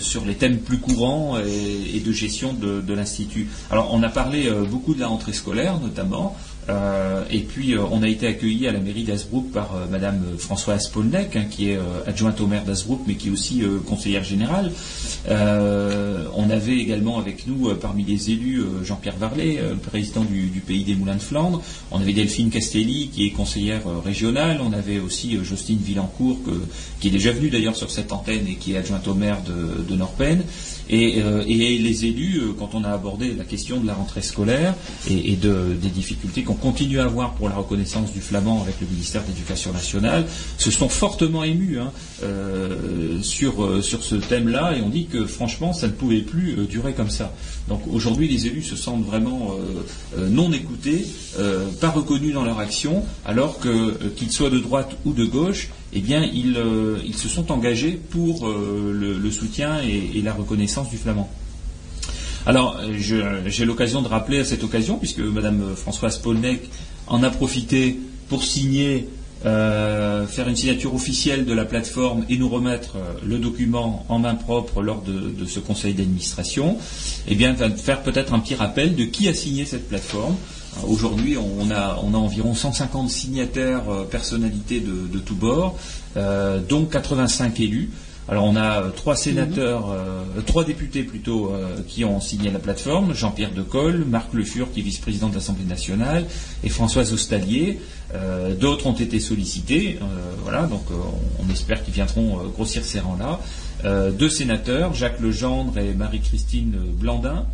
sur 0.00 0.26
les 0.26 0.34
thèmes 0.34 0.58
plus 0.58 0.78
courants 0.78 1.38
et, 1.38 2.00
de 2.00 2.12
gestion 2.12 2.52
de, 2.52 2.82
de 2.82 2.92
l'Institut. 2.92 3.48
Alors, 3.70 3.94
on 3.94 4.02
a 4.02 4.10
parlé 4.10 4.50
beaucoup 4.68 4.94
de 4.94 5.00
la 5.00 5.06
rentrée 5.06 5.32
scolaire, 5.32 5.78
notamment. 5.80 6.36
Euh, 6.68 7.24
et 7.30 7.40
puis, 7.40 7.74
euh, 7.74 7.80
on 7.90 8.02
a 8.02 8.08
été 8.08 8.26
accueillis 8.26 8.66
à 8.68 8.72
la 8.72 8.80
mairie 8.80 9.04
d'Asbrook 9.04 9.50
par 9.50 9.74
euh, 9.74 9.86
Madame 9.90 10.22
Françoise 10.38 10.88
Polnek, 10.88 11.36
hein, 11.36 11.44
qui 11.50 11.70
est 11.70 11.76
euh, 11.76 12.04
adjointe 12.06 12.40
au 12.40 12.46
maire 12.46 12.64
d'Asbrook, 12.64 13.00
mais 13.06 13.14
qui 13.14 13.28
est 13.28 13.30
aussi 13.30 13.62
euh, 13.62 13.78
conseillère 13.78 14.24
générale. 14.24 14.70
Euh, 15.28 16.24
on 16.36 16.50
avait 16.50 16.76
également 16.76 17.18
avec 17.18 17.46
nous, 17.46 17.68
euh, 17.68 17.74
parmi 17.74 18.04
les 18.04 18.30
élus, 18.30 18.60
euh, 18.60 18.84
Jean-Pierre 18.84 19.16
Varlet, 19.16 19.58
euh, 19.58 19.74
président 19.74 20.24
du, 20.24 20.62
pays 20.66 20.84
des 20.84 20.94
Moulins 20.94 21.16
de 21.16 21.20
Flandre. 21.20 21.62
On 21.90 22.00
avait 22.00 22.12
Delphine 22.12 22.50
Castelli, 22.50 23.08
qui 23.12 23.26
est 23.26 23.30
conseillère 23.30 23.86
euh, 23.88 23.98
régionale. 23.98 24.60
On 24.62 24.72
avait 24.72 24.98
aussi 24.98 25.36
euh, 25.36 25.44
Justine 25.44 25.78
Villancourt, 25.78 26.38
qui 27.00 27.08
est 27.08 27.10
déjà 27.10 27.32
venue 27.32 27.50
d'ailleurs 27.50 27.76
sur 27.76 27.90
cette 27.90 28.12
antenne 28.12 28.46
et 28.46 28.54
qui 28.54 28.74
est 28.74 28.76
adjointe 28.76 29.06
au 29.08 29.14
maire 29.14 29.38
de 29.42 29.96
Norpen. 29.96 30.42
Et, 30.92 31.22
euh, 31.22 31.44
et 31.46 31.78
les 31.78 32.04
élus, 32.04 32.38
euh, 32.40 32.52
quand 32.58 32.70
on 32.74 32.82
a 32.82 32.88
abordé 32.90 33.32
la 33.34 33.44
question 33.44 33.80
de 33.80 33.86
la 33.86 33.94
rentrée 33.94 34.22
scolaire 34.22 34.74
et, 35.08 35.32
et 35.32 35.36
de- 35.36 35.76
des 35.80 35.88
difficultés 35.88 36.42
qu'on 36.42 36.54
continue 36.54 36.98
à 36.98 37.04
avoir 37.04 37.34
pour 37.34 37.48
la 37.48 37.54
reconnaissance 37.54 38.12
du 38.12 38.20
flamand 38.20 38.60
avec 38.62 38.74
le 38.80 38.88
ministère 38.88 39.22
de 39.22 39.28
l'Éducation 39.28 39.72
nationale, 39.72 40.26
se 40.58 40.70
sont 40.72 40.88
fortement 40.88 41.44
émus 41.44 41.78
hein, 41.78 41.92
euh, 42.24 43.22
sur, 43.22 43.62
euh, 43.64 43.82
sur 43.82 44.02
ce 44.02 44.16
thème-là 44.16 44.76
et 44.76 44.82
on 44.82 44.88
dit 44.88 45.06
que 45.06 45.26
franchement, 45.26 45.72
ça 45.72 45.86
ne 45.86 45.92
pouvait 45.92 46.22
plus 46.22 46.58
euh, 46.58 46.64
durer 46.66 46.92
comme 46.92 47.10
ça. 47.10 47.32
Donc 47.68 47.82
aujourd'hui, 47.88 48.26
les 48.28 48.46
élus 48.48 48.62
se 48.62 48.74
sentent 48.76 49.04
vraiment 49.06 49.54
non 50.18 50.52
écoutés, 50.52 51.06
pas 51.80 51.90
reconnus 51.90 52.34
dans 52.34 52.44
leur 52.44 52.58
action, 52.58 53.04
alors 53.24 53.60
que 53.60 53.92
qu'ils 54.16 54.32
soient 54.32 54.50
de 54.50 54.58
droite 54.58 54.96
ou 55.04 55.12
de 55.12 55.24
gauche, 55.24 55.68
eh 55.92 56.00
bien, 56.00 56.22
ils, 56.22 56.56
euh, 56.56 56.98
ils 57.04 57.16
se 57.16 57.28
sont 57.28 57.50
engagés 57.50 57.98
pour 58.10 58.46
euh, 58.46 59.18
le, 59.20 59.30
soutien 59.30 59.80
et, 59.82 60.20
la 60.22 60.32
reconnaissance 60.32 60.90
du 60.90 60.96
flamand. 60.96 61.28
Alors, 62.46 62.80
euh, 62.80 63.42
j'ai 63.46 63.64
l'occasion 63.64 64.00
de 64.02 64.08
rappeler 64.08 64.40
à 64.40 64.44
cette 64.44 64.62
occasion, 64.62 64.98
puisque 64.98 65.18
Madame 65.18 65.74
Françoise 65.74 66.18
Polnek 66.18 66.62
en 67.06 67.22
a 67.22 67.30
profité 67.30 67.98
pour 68.28 68.44
signer, 68.44 69.08
faire 69.42 70.48
une 70.48 70.54
signature 70.54 70.94
officielle 70.94 71.46
de 71.46 71.54
la 71.54 71.64
plateforme 71.64 72.26
et 72.28 72.36
nous 72.36 72.48
remettre 72.48 72.98
le 73.26 73.38
document 73.38 74.04
en 74.10 74.18
main 74.18 74.34
propre 74.34 74.82
lors 74.82 75.00
de, 75.00 75.30
de 75.30 75.46
ce 75.46 75.60
conseil 75.60 75.94
d'administration, 75.94 76.76
eh 77.26 77.34
bien, 77.34 77.54
faire 77.54 78.02
peut-être 78.02 78.34
un 78.34 78.38
petit 78.38 78.54
rappel 78.54 78.94
de 78.94 79.04
qui 79.04 79.28
a 79.28 79.34
signé 79.34 79.64
cette 79.64 79.88
plateforme. 79.88 80.36
Euh, 80.78 80.86
Aujourd'hui, 80.86 81.36
on 81.36 81.70
a, 81.70 81.98
on 82.02 82.14
a 82.14 82.16
environ 82.16 82.54
150 82.54 83.10
signataires, 83.10 83.88
euh, 83.90 84.04
personnalités 84.04 84.80
de, 84.80 85.06
de 85.12 85.18
tous 85.18 85.34
bords, 85.34 85.78
euh, 86.16 86.60
dont 86.60 86.84
85 86.84 87.60
élus. 87.60 87.90
Alors 88.28 88.44
on 88.44 88.54
a 88.54 88.82
trois 88.94 89.16
sénateurs, 89.16 89.90
euh, 89.90 90.22
trois 90.46 90.62
députés 90.62 91.02
plutôt, 91.02 91.52
euh, 91.52 91.78
qui 91.88 92.04
ont 92.04 92.20
signé 92.20 92.48
la 92.50 92.60
plateforme, 92.60 93.12
Jean-Pierre 93.12 93.50
Decolle, 93.52 94.04
Marc 94.04 94.32
Le 94.34 94.44
Fur, 94.44 94.70
qui 94.70 94.80
est 94.80 94.82
vice-président 94.84 95.28
de 95.28 95.34
l'Assemblée 95.34 95.64
nationale, 95.64 96.26
et 96.62 96.68
Françoise 96.68 97.12
Ostalier. 97.12 97.80
Euh, 98.14 98.54
D'autres 98.54 98.86
ont 98.86 98.92
été 98.94 99.18
sollicités, 99.18 99.98
euh, 100.00 100.04
voilà, 100.44 100.66
donc 100.66 100.84
euh, 100.92 100.94
on, 101.44 101.50
espère 101.50 101.82
qu'ils 101.82 101.94
viendront 101.94 102.38
grossir 102.54 102.84
ces 102.84 103.00
rangs-là. 103.00 103.40
Euh, 103.84 104.12
deux 104.12 104.30
sénateurs, 104.30 104.94
Jacques 104.94 105.18
Legendre 105.18 105.78
et 105.78 105.92
Marie-Christine 105.94 106.76
Blandin. 107.00 107.46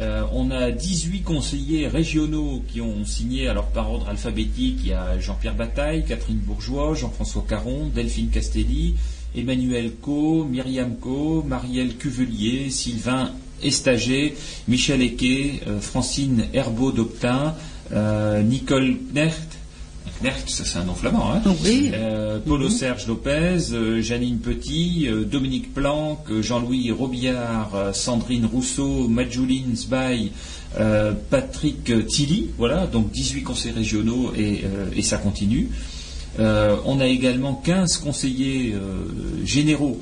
Euh, 0.00 0.24
on 0.32 0.50
a 0.50 0.70
18 0.70 1.22
conseillers 1.22 1.86
régionaux 1.86 2.62
qui 2.68 2.80
ont 2.80 3.04
signé, 3.04 3.48
alors 3.48 3.66
par 3.66 3.92
ordre 3.92 4.08
alphabétique, 4.08 4.78
il 4.82 4.88
y 4.88 4.92
a 4.94 5.18
Jean-Pierre 5.18 5.54
Bataille, 5.54 6.04
Catherine 6.06 6.38
Bourgeois, 6.38 6.94
Jean-François 6.94 7.44
Caron, 7.46 7.90
Delphine 7.94 8.30
Castelli, 8.30 8.94
Emmanuel 9.36 9.92
Co, 10.00 10.44
Myriam 10.44 10.96
Co, 10.96 11.42
Marielle 11.42 11.96
Cuvelier, 11.96 12.70
Sylvain 12.70 13.32
Estager, 13.62 14.34
Michel 14.68 15.02
Equet, 15.02 15.60
euh, 15.66 15.80
Francine 15.80 16.46
Herbeau 16.54 16.92
d'Optin, 16.92 17.54
euh, 17.92 18.42
Nicole 18.42 18.96
Knecht, 19.12 19.49
Ça 20.46 20.64
c'est 20.64 20.78
un 20.78 20.84
nom 20.84 20.94
flamand, 20.94 21.32
hein 21.32 21.40
Oui. 21.64 21.90
euh, 21.94 22.38
Paulo 22.44 22.68
Serge 22.68 23.06
Lopez, 23.06 23.72
euh, 23.72 24.02
Janine 24.02 24.38
Petit, 24.38 25.06
euh, 25.08 25.24
Dominique 25.24 25.72
Planck, 25.72 26.18
Jean-Louis 26.42 26.90
Robillard, 26.90 27.70
Sandrine 27.94 28.44
Rousseau, 28.44 29.08
Majouline 29.08 29.74
Sbaï, 29.76 30.32
Patrick 31.30 32.06
Tilly, 32.06 32.50
voilà, 32.58 32.86
donc 32.86 33.10
18 33.10 33.42
conseils 33.42 33.72
régionaux 33.72 34.32
et, 34.36 34.62
et 34.94 35.02
ça 35.02 35.16
continue. 35.16 35.68
On 36.38 37.00
a 37.00 37.06
également 37.06 37.54
15 37.54 37.96
conseillers 37.98 38.74
généraux 39.44 40.00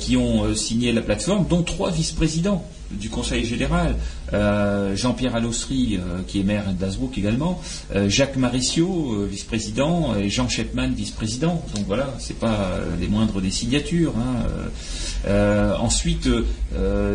qui 0.00 0.16
ont 0.16 0.54
signé 0.54 0.92
la 0.92 1.02
plateforme, 1.02 1.46
dont 1.48 1.62
trois 1.62 1.90
vice-présidents 1.90 2.64
du 2.90 3.10
Conseil 3.10 3.44
général, 3.44 3.96
euh, 4.32 4.96
Jean-Pierre 4.96 5.34
Allossery, 5.34 5.96
euh, 5.96 6.20
qui 6.26 6.40
est 6.40 6.42
maire 6.42 6.72
d'Asbrook 6.72 7.16
également, 7.18 7.60
euh, 7.94 8.08
Jacques 8.08 8.36
Mauricio, 8.36 9.26
vice-président, 9.26 10.16
et 10.16 10.28
Jean 10.30 10.48
Shepman, 10.48 10.88
vice-président. 10.94 11.62
Donc 11.74 11.86
voilà, 11.86 12.14
c'est 12.18 12.38
pas 12.38 12.70
les 13.00 13.08
moindres 13.08 13.40
des 13.40 13.50
signatures. 13.50 14.14
hein. 14.16 14.44
Ensuite, 15.80 16.28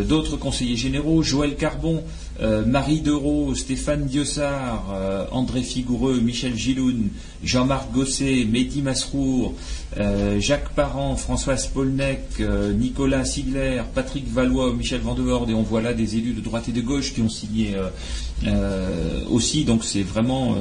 d'autres 0.08 0.38
conseillers 0.38 0.76
généraux, 0.76 1.24
Joël 1.24 1.56
Carbon, 1.56 2.04
euh, 2.42 2.66
Marie 2.66 3.02
Dereau, 3.02 3.54
Stéphane 3.54 4.06
Diossard, 4.06 4.92
euh, 4.94 5.26
André 5.32 5.62
Figoureux, 5.62 6.20
Michel 6.20 6.56
Giloun, 6.56 7.10
Jean-Marc 7.44 7.92
Gosset, 7.92 8.46
Mehdi 8.46 8.82
Masrour, 8.82 9.54
euh, 9.98 10.40
Jacques 10.40 10.70
Parent, 10.70 11.16
Françoise 11.16 11.68
Polnec, 11.68 12.22
Nicolas 12.76 13.26
Sigler, 13.26 13.84
Patrick 13.94 14.28
Valois, 14.28 14.74
Michel 14.74 15.02
Vandehorde, 15.02 15.52
et 15.52 15.54
on 15.54 15.62
voit 15.62 15.82
là 15.82 15.94
des 15.94 16.16
élus 16.16 16.34
de 16.34 16.42
droite 16.42 16.70
et 16.70 16.72
de 16.72 16.82
gauche 16.82 17.14
qui 17.14 17.22
ont 17.22 17.30
signé 17.30 17.76
aussi, 19.30 19.64
donc 19.64 19.84
c'est 19.84 20.02
vraiment, 20.02 20.56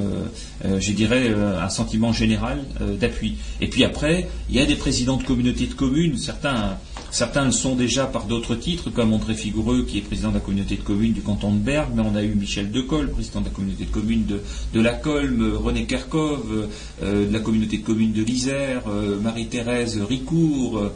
je 0.63 0.91
dirais, 0.91 1.33
un 1.33 1.69
sentiment 1.69 2.13
général 2.13 2.63
d'appui. 2.99 3.37
Et 3.61 3.67
puis 3.67 3.83
après, 3.83 4.29
il 4.49 4.55
y 4.55 4.59
a 4.59 4.65
des 4.65 4.75
présidents 4.75 5.17
de 5.17 5.23
communautés 5.23 5.67
de 5.67 5.73
communes, 5.73 6.17
certains, 6.17 6.77
certains 7.13 7.45
le 7.45 7.51
sont 7.51 7.75
déjà 7.75 8.05
par 8.05 8.25
d'autres 8.25 8.55
titres, 8.55 8.89
comme 8.89 9.13
André 9.13 9.35
Figoureux, 9.35 9.85
qui 9.87 9.99
est 9.99 10.01
président 10.01 10.29
de 10.29 10.33
la 10.33 10.39
communauté 10.39 10.75
de 10.75 10.81
communes 10.81 11.13
du 11.13 11.21
canton 11.21 11.53
de 11.53 11.59
Bergue, 11.59 11.91
mais 11.95 12.01
on 12.01 12.15
a 12.15 12.23
eu 12.23 12.33
Michel 12.33 12.71
Decolle, 12.71 13.11
président 13.11 13.39
de 13.41 13.45
la 13.45 13.51
communauté 13.51 13.85
de 13.85 13.91
communes 13.91 14.25
de, 14.25 14.41
de 14.73 14.81
la 14.81 14.93
Colme, 14.93 15.53
René 15.55 15.85
Kerkov, 15.85 16.67
euh, 17.03 17.27
de 17.27 17.31
la 17.31 17.39
communauté 17.39 17.77
de 17.77 17.85
communes 17.85 18.13
de 18.13 18.23
l'Isère, 18.23 18.81
euh, 18.87 19.19
Marie-Thérèse 19.19 20.01
Ricourt, 20.01 20.79
euh, 20.79 20.93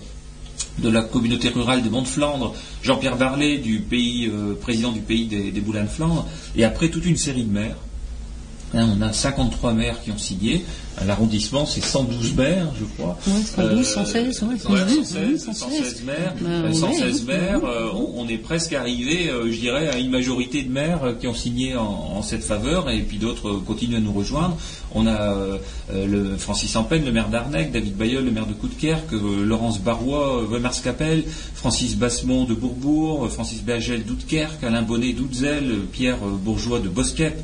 de 0.79 0.89
la 0.89 1.03
communauté 1.03 1.49
rurale 1.49 1.83
des 1.83 1.89
Monts 1.89 2.01
de 2.01 2.07
Flandre, 2.07 2.55
Jean-Pierre 2.81 3.17
Barlet, 3.17 3.59
du 3.59 3.79
pays, 3.79 4.31
président 4.59 4.91
du 4.91 5.01
pays 5.01 5.25
des, 5.25 5.51
des 5.51 5.61
Boulins 5.61 5.83
de 5.83 5.89
Flandre, 5.89 6.27
et 6.55 6.63
après 6.63 6.89
toute 6.89 7.05
une 7.05 7.15
série 7.15 7.43
de 7.43 7.51
maires. 7.51 7.77
Hein, 8.73 8.89
on 8.97 9.01
a 9.01 9.13
53 9.13 9.73
maires 9.73 10.01
qui 10.03 10.11
ont 10.11 10.17
signé. 10.17 10.65
L'arrondissement, 11.05 11.65
c'est 11.65 11.83
112 11.83 12.35
maires, 12.35 12.71
je 12.79 12.85
crois. 12.85 13.17
Ouais, 13.27 13.33
112, 13.43 13.85
116, 13.85 14.41
ouais. 14.43 14.47
ouais, 14.49 14.81
Mhm, 14.81 15.03
116, 15.03 15.43
116. 15.45 15.55
116 15.55 16.03
maires. 16.05 16.33
Ben, 16.41 16.49
Euh, 16.49 16.67
ouais, 16.69 16.73
116 16.73 17.25
ouais. 17.27 17.37
maires. 17.37 17.59
euh, 17.65 17.89
on, 17.93 18.23
on 18.23 18.27
est 18.27 18.37
presque 18.37 18.73
arrivé, 18.73 19.29
euh, 19.29 19.51
je 19.51 19.59
dirais, 19.59 19.87
à 19.89 19.99
une 19.99 20.09
majorité 20.09 20.63
de 20.63 20.71
maires 20.71 21.03
euh, 21.03 21.13
qui 21.13 21.27
ont 21.27 21.33
signé 21.35 21.75
en, 21.75 21.83
en 21.83 22.21
cette 22.23 22.43
faveur, 22.43 22.89
et 22.89 23.01
puis 23.01 23.17
d'autres 23.17 23.47
euh, 23.49 23.61
continuent 23.65 23.97
à 23.97 23.99
nous 23.99 24.11
rejoindre. 24.13 24.57
On 24.95 25.05
a 25.05 25.11
euh, 25.33 25.57
euh, 25.93 26.07
le 26.07 26.37
Francis 26.37 26.75
Ampen, 26.75 27.05
le 27.05 27.11
maire 27.11 27.29
d'Arnec, 27.29 27.71
David 27.71 27.95
Bayeul, 27.95 28.25
le 28.25 28.31
maire 28.31 28.47
de 28.47 28.53
Coudekerque, 28.53 29.13
euh, 29.13 29.45
Laurence 29.45 29.79
Barrois, 29.79 30.41
euh, 30.41 30.45
Weimars-Capelle, 30.47 31.23
Francis 31.53 31.95
Bassemont 31.95 32.45
de 32.45 32.53
Bourbourg, 32.55 33.25
euh, 33.25 33.29
Francis 33.29 33.61
Bergel 33.63 34.03
d'Outkerque, 34.03 34.63
Alain 34.63 34.81
Bonnet 34.81 35.13
d'Outzel, 35.13 35.63
euh, 35.69 35.75
Pierre 35.91 36.17
euh, 36.25 36.31
Bourgeois 36.31 36.79
de 36.79 36.89
Bosquep, 36.89 37.35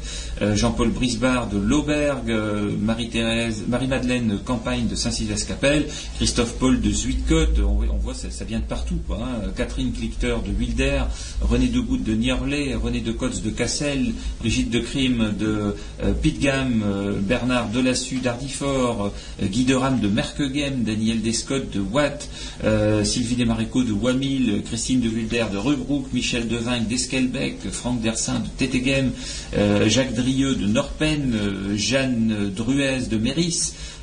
euh, 0.41 0.55
Jean-Paul 0.55 0.89
Brisbard 0.89 1.47
de 1.49 1.57
Lauberg, 1.57 2.29
euh, 2.31 2.71
Marie-Thérèse, 2.81 3.42
Marie-Madeleine 3.67 4.39
Campagne 4.43 4.87
de 4.87 4.95
Saint-Sylvestre-Capelle, 4.95 5.87
Christophe 6.17 6.53
Paul 6.59 6.79
de 6.81 6.91
Zuidcote, 6.91 7.59
on, 7.59 7.97
voit- 7.97 8.13
ça, 8.13 8.29
ça 8.29 8.45
vient 8.45 8.59
de 8.59 8.65
partout, 8.65 8.99
hein. 9.11 9.49
Catherine 9.55 9.91
Clichter 9.91 10.35
de 10.45 10.51
Wilder, 10.57 11.03
René 11.41 11.67
Degoutte 11.67 12.03
de 12.03 12.13
Niorlay, 12.13 12.75
René 12.75 13.01
de 13.01 13.11
Cotz 13.11 13.41
de 13.41 13.49
Cassel, 13.49 14.13
Brigitte 14.39 14.69
de 14.69 14.79
Crime 14.79 15.33
de 15.37 15.75
euh, 16.03 16.13
Pitgam, 16.13 16.83
euh, 16.85 17.19
Bernard 17.19 17.69
Delassus 17.69 18.19
d'Ardifort, 18.19 19.11
euh, 19.41 19.45
Guy 19.47 19.65
de 19.65 19.75
Rame 19.75 19.99
de 19.99 20.07
Merkegem, 20.07 20.83
Daniel 20.83 21.21
Descott 21.21 21.69
de 21.71 21.79
Watt, 21.79 22.29
euh, 22.63 23.03
Sylvie 23.03 23.35
Desmarécaux 23.35 23.83
de 23.83 23.91
Wamil, 23.93 24.61
Christine 24.65 25.01
de 25.01 25.09
Wilder 25.09 25.45
de 25.51 25.57
Rebrook, 25.57 26.11
Michel 26.13 26.47
Devinck 26.47 26.87
d'Esquelbec, 26.87 27.57
Franck 27.71 28.01
Dersin 28.01 28.39
de 28.39 28.47
Tétégem, 28.57 29.11
euh, 29.57 29.87
Jacques 29.89 30.13
Drieux 30.13 30.55
de 30.55 30.67
Norpen, 30.67 31.33
Jeanne 31.75 32.51
Druez 32.55 33.07
de 33.09 33.17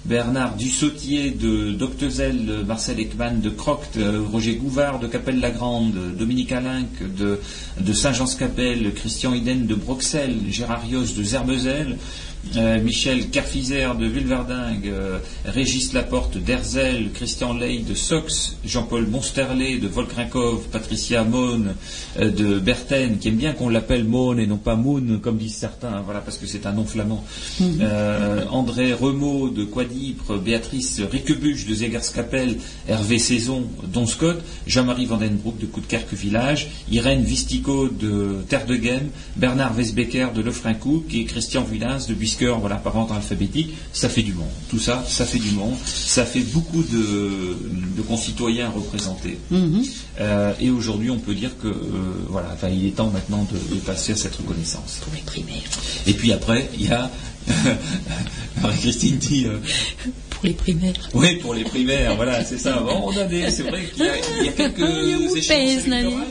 Bernard 0.04 0.56
Dussautier 0.56 1.30
de 1.30 1.72
d'Octezel, 1.72 2.64
Marcel 2.66 3.00
Ekman 3.00 3.40
de 3.40 3.50
Croct, 3.50 3.96
euh, 3.98 4.22
Roger 4.32 4.54
Gouvard 4.56 4.98
de 4.98 5.06
Capelle-la-Grande, 5.06 6.16
Dominique 6.16 6.52
Alinck 6.52 6.88
de, 7.02 7.92
Saint-Jean-Scapelle, 7.92 8.94
Christian 8.94 9.34
Iden 9.34 9.66
de 9.66 9.74
Broxel, 9.74 10.40
Gérard 10.48 10.82
Rios 10.82 11.14
de 11.16 11.22
Zerbezel, 11.22 11.98
euh, 12.56 12.82
Michel 12.82 13.28
Carfizer 13.30 13.94
de 13.94 14.06
Vulverdingue, 14.06 14.88
euh, 14.88 15.18
Régis 15.44 15.92
Laporte 15.92 16.38
d'Herzel, 16.38 17.10
Christian 17.12 17.54
Ley 17.54 17.78
de 17.78 17.94
Sox, 17.94 18.56
Jean-Paul 18.64 19.06
Monsterlet 19.06 19.78
de 19.78 19.88
Volkrinkov, 19.88 20.68
Patricia 20.72 21.22
Mohn 21.24 21.74
euh, 22.18 22.30
de 22.30 22.58
Berten, 22.58 23.18
qui 23.18 23.28
aime 23.28 23.36
bien 23.36 23.52
qu'on 23.52 23.68
l'appelle 23.68 24.04
Mohn 24.04 24.38
et 24.38 24.46
non 24.46 24.56
pas 24.56 24.74
Moon, 24.74 25.20
comme 25.22 25.36
disent 25.36 25.54
certains, 25.54 25.88
hein, 25.88 26.02
voilà, 26.04 26.20
parce 26.20 26.38
que 26.38 26.46
c'est 26.46 26.66
un 26.66 26.72
nom 26.72 26.84
flamand. 26.84 27.24
Euh, 27.60 28.44
André 28.50 28.92
Remaud 28.92 29.50
de 29.50 29.64
Quadipre, 29.64 30.38
Béatrice 30.38 31.00
Riquebuche 31.00 31.66
de 31.66 31.74
Zegerskapelle, 31.74 32.56
Hervé 32.88 33.18
Saison 33.18 33.64
d'Onscott, 33.84 34.40
Jean-Marie 34.66 35.06
Vandenbroek 35.06 35.58
de 35.58 35.66
Coudekerque 35.66 36.14
Village, 36.14 36.68
Irène 36.90 37.22
Vistico 37.22 37.88
de 37.88 38.38
Terre 38.48 38.66
de 38.66 38.76
Ghem, 38.76 39.08
Bernard 39.36 39.76
Wesbecker 39.76 40.28
de 40.34 40.42
Lefrincourt 40.42 41.04
et 41.12 41.24
Christian 41.24 41.62
Villins 41.62 41.98
de 42.08 42.14
Voilà, 42.60 42.76
par 42.76 42.96
ordre 42.96 43.14
alphabétique. 43.14 43.74
Ça 43.92 44.08
fait 44.08 44.22
du 44.22 44.32
monde. 44.32 44.48
Tout 44.68 44.78
ça, 44.78 45.04
ça 45.08 45.24
fait 45.24 45.38
du 45.38 45.50
monde. 45.52 45.74
Ça 45.84 46.24
fait 46.24 46.40
beaucoup 46.40 46.82
de, 46.82 47.56
de 47.96 48.02
concitoyens 48.02 48.70
représentés. 48.70 49.38
Mhm. 49.50 49.84
Euh, 50.20 50.52
et 50.60 50.70
aujourd'hui, 50.70 51.10
on 51.10 51.18
peut 51.18 51.34
dire 51.34 51.50
que, 51.60 51.68
euh, 51.68 51.72
voilà, 52.28 52.50
enfin, 52.52 52.68
il 52.68 52.86
est 52.86 52.96
temps 52.96 53.10
maintenant 53.10 53.46
de, 53.50 53.74
de 53.74 53.80
passer 53.80 54.12
à 54.12 54.16
cette 54.16 54.36
reconnaissance. 54.36 55.00
Pour 55.02 55.12
les 55.14 55.22
primaires. 55.22 55.62
Et 56.06 56.12
puis 56.12 56.32
après, 56.32 56.70
il 56.78 56.86
y 56.86 56.92
a. 56.92 57.10
Marie-Christine 58.62 59.16
dit. 59.16 59.46
Pour 60.40 60.48
les 60.48 60.54
primaires. 60.54 60.94
oui, 61.12 61.36
pour 61.36 61.52
les 61.52 61.64
primaires, 61.64 62.16
voilà, 62.16 62.42
c'est 62.42 62.56
ça. 62.56 62.78
Bon, 62.80 63.02
on 63.04 63.16
a 63.16 63.24
des, 63.24 63.50
c'est 63.50 63.62
vrai 63.64 63.82
qu'il 63.84 64.04
y 64.04 64.08
a, 64.08 64.12
il 64.40 64.46
y 64.46 64.48
a 64.48 64.52
quelques 64.52 64.78
échéances 65.36 65.86
électorales. 65.86 66.26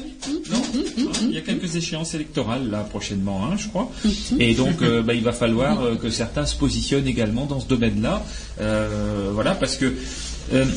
Non, 0.51 0.57
hein, 0.57 1.11
il 1.23 1.31
y 1.31 1.37
a 1.37 1.41
quelques 1.41 1.75
échéances 1.75 2.13
électorales 2.15 2.69
là 2.69 2.79
prochainement, 2.79 3.45
hein, 3.45 3.55
je 3.57 3.67
crois. 3.67 3.91
Et 4.39 4.55
donc, 4.55 4.81
euh, 4.81 5.03
bah, 5.03 5.13
il 5.13 5.23
va 5.23 5.31
falloir 5.31 5.83
euh, 5.83 5.95
que 5.95 6.09
certains 6.09 6.45
se 6.45 6.55
positionnent 6.55 7.07
également 7.07 7.45
dans 7.45 7.59
ce 7.59 7.67
domaine-là, 7.67 8.25
Euh, 8.59 9.29
voilà, 9.33 9.55
parce 9.55 9.77
que, 9.77 9.93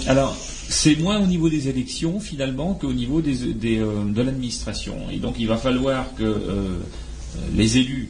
alors. 0.07 0.37
C'est 0.69 0.97
moins 0.97 1.21
au 1.21 1.27
niveau 1.27 1.51
des 1.51 1.69
élections 1.69 2.19
finalement 2.19 2.73
qu'au 2.73 2.95
niveau 2.95 3.21
des, 3.21 3.53
des, 3.53 3.77
de 3.77 4.23
l'administration. 4.23 4.97
Et 5.13 5.19
donc 5.19 5.35
il 5.39 5.47
va 5.47 5.59
falloir 5.59 6.15
que 6.15 6.35
les 7.55 7.77
élus 7.77 8.09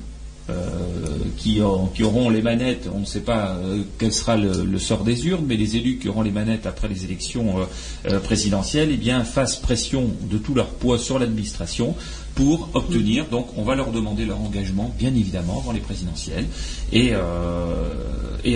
qui, 1.36 1.60
ont- 1.60 1.86
qui 1.88 2.02
auront 2.02 2.30
les 2.30 2.42
manettes, 2.42 2.88
on 2.94 3.00
ne 3.00 3.04
sait 3.04 3.20
pas 3.20 3.56
euh, 3.56 3.82
quel 3.98 4.12
sera 4.12 4.36
le, 4.36 4.78
sort 4.78 5.04
des 5.04 5.26
urnes, 5.26 5.44
mais 5.46 5.56
les 5.56 5.76
élus 5.76 5.98
qui 5.98 6.08
auront 6.08 6.22
les 6.22 6.30
manettes 6.30 6.66
après 6.66 6.88
les 6.88 7.04
élections 7.04 7.60
euh, 7.60 7.64
euh, 8.10 8.20
présidentielles, 8.20 8.90
eh 8.92 8.96
bien, 8.96 9.24
fassent 9.24 9.56
pression 9.56 10.10
de 10.30 10.38
tout 10.38 10.54
leur 10.54 10.68
poids 10.68 10.98
sur 10.98 11.18
l'administration 11.18 11.94
pour 12.34 12.70
obtenir. 12.74 13.26
Donc, 13.28 13.48
on 13.56 13.62
va 13.62 13.74
leur 13.74 13.92
demander 13.92 14.24
leur 14.24 14.40
engagement, 14.40 14.94
bien 14.98 15.14
évidemment, 15.14 15.58
avant 15.62 15.72
les 15.72 15.80
présidentielles, 15.80 16.46
et, 16.92 17.10
euh, 17.12 17.88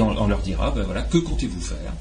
on, 0.01 0.27
leur 0.27 0.41
dira, 0.41 0.71
ben 0.73 0.83
voilà, 0.85 1.03
que 1.03 1.19
comptez-vous 1.19 1.61
faire 1.61 1.93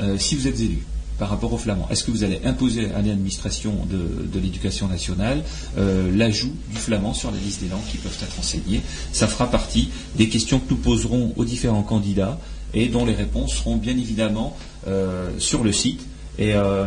euh, 0.00 0.16
si 0.18 0.36
vous 0.36 0.46
êtes 0.46 0.60
élu 0.60 0.84
par 1.20 1.28
rapport 1.28 1.52
aux 1.52 1.58
flamands 1.58 1.86
Est-ce 1.90 2.02
que 2.02 2.10
vous 2.10 2.24
allez 2.24 2.40
imposer 2.44 2.86
à 2.86 3.02
l'administration 3.02 3.86
de, 3.88 4.40
l'éducation 4.40 4.88
nationale 4.88 5.44
euh, 5.76 6.10
l'ajout 6.16 6.56
du 6.70 6.78
flamand 6.78 7.12
sur 7.12 7.30
la 7.30 7.36
liste 7.36 7.60
des 7.62 7.68
langues 7.68 7.86
qui 7.90 7.98
peuvent 7.98 8.16
être 8.22 8.38
enseignées? 8.38 8.80
Ça 9.12 9.28
fera 9.28 9.50
partie 9.50 9.90
des 10.16 10.30
questions 10.30 10.58
que 10.58 10.70
nous 10.70 10.78
poserons 10.78 11.34
aux 11.36 11.44
différents 11.44 11.82
candidats 11.82 12.40
et 12.72 12.88
dont 12.88 13.04
les 13.04 13.14
réponses 13.14 13.52
seront 13.52 13.76
bien 13.76 13.92
évidemment 13.98 14.56
euh, 14.88 15.28
sur 15.38 15.62
le 15.62 15.72
site. 15.72 16.06
Et 16.38 16.54
euh, 16.54 16.86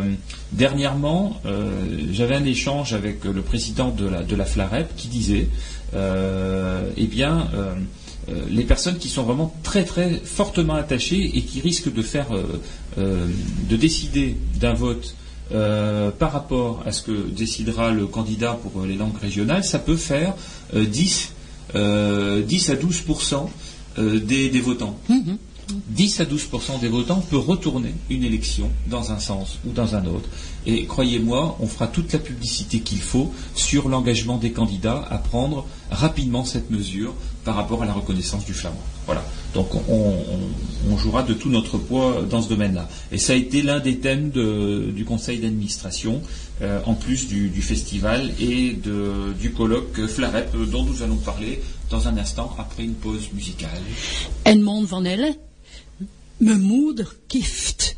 dernièrement, 0.50 1.40
j'avais 2.10 2.34
un 2.34 2.44
échange 2.44 2.92
avec 2.92 3.24
le 3.24 3.40
président 3.40 3.90
de 3.90 4.08
la, 4.08 4.24
de 4.24 4.34
la 4.34 4.44
FLAREP 4.46 4.96
qui 4.96 5.06
disait, 5.06 5.48
eh 5.94 7.06
bien, 7.06 7.48
les 8.48 8.64
personnes 8.64 8.98
qui 8.98 9.08
sont 9.08 9.22
vraiment 9.22 9.54
très 9.62 9.84
très 9.84 10.14
fortement 10.24 10.74
attachées 10.74 11.30
et 11.36 11.42
qui 11.42 11.60
risquent 11.60 11.92
de 11.92 12.02
faire, 12.02 12.26
de 12.96 13.76
décider 13.76 14.36
d'un 14.60 14.74
vote 14.74 15.14
euh, 15.52 16.10
par 16.10 16.32
rapport 16.32 16.82
à 16.86 16.92
ce 16.92 17.02
que 17.02 17.12
décidera 17.12 17.90
le 17.90 18.06
candidat 18.06 18.58
pour 18.62 18.82
euh, 18.82 18.86
les 18.86 18.94
langues 18.96 19.18
régionales, 19.20 19.62
ça 19.64 19.78
peut 19.78 19.96
faire 19.96 20.34
euh, 20.74 20.86
10, 20.86 21.32
euh, 21.74 22.42
10 22.42 22.70
à 22.70 22.76
12 22.76 23.02
euh, 23.98 24.20
des, 24.20 24.48
des 24.48 24.60
votants. 24.60 24.98
10 25.88 26.20
à 26.20 26.24
12% 26.24 26.80
des 26.80 26.88
votants 26.88 27.22
peut 27.30 27.38
retourner 27.38 27.94
une 28.10 28.24
élection 28.24 28.70
dans 28.88 29.12
un 29.12 29.18
sens 29.18 29.58
ou 29.66 29.72
dans 29.72 29.94
un 29.94 30.04
autre. 30.06 30.28
Et 30.66 30.86
croyez-moi, 30.86 31.56
on 31.60 31.66
fera 31.66 31.86
toute 31.86 32.12
la 32.12 32.18
publicité 32.18 32.80
qu'il 32.80 33.00
faut 33.00 33.32
sur 33.54 33.88
l'engagement 33.88 34.38
des 34.38 34.52
candidats 34.52 35.04
à 35.10 35.18
prendre 35.18 35.66
rapidement 35.90 36.44
cette 36.44 36.70
mesure 36.70 37.14
par 37.44 37.56
rapport 37.56 37.82
à 37.82 37.86
la 37.86 37.92
reconnaissance 37.92 38.44
du 38.44 38.54
flamand. 38.54 38.80
Voilà. 39.06 39.22
Donc 39.54 39.68
on, 39.88 40.96
jouera 40.96 41.22
de 41.22 41.34
tout 41.34 41.50
notre 41.50 41.76
poids 41.76 42.22
dans 42.28 42.40
ce 42.40 42.48
domaine-là. 42.48 42.88
Et 43.12 43.18
ça 43.18 43.34
a 43.34 43.36
été 43.36 43.62
l'un 43.62 43.80
des 43.80 43.98
thèmes 43.98 44.30
du 44.30 45.04
conseil 45.04 45.38
d'administration, 45.38 46.22
euh, 46.62 46.80
en 46.86 46.94
plus 46.94 47.26
du, 47.28 47.50
festival 47.60 48.32
et 48.40 48.78
du 49.38 49.52
colloque 49.52 50.06
Flarep 50.06 50.56
dont 50.70 50.84
nous 50.84 51.02
allons 51.02 51.16
parler 51.16 51.60
dans 51.90 52.08
un 52.08 52.16
instant 52.16 52.54
après 52.58 52.84
une 52.84 52.94
pause 52.94 53.30
musicale. 53.32 53.70
Edmond 54.44 54.84
Van 54.84 55.04
me 56.44 56.56
moeder 56.58 57.16
kiest. 57.26 57.96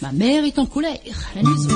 Ma 0.00 0.12
mère 0.12 0.44
est 0.44 0.58
en 0.58 0.66
colère. 0.66 0.98
à 1.34 1.42
la 1.42 1.42
maison. 1.48 1.68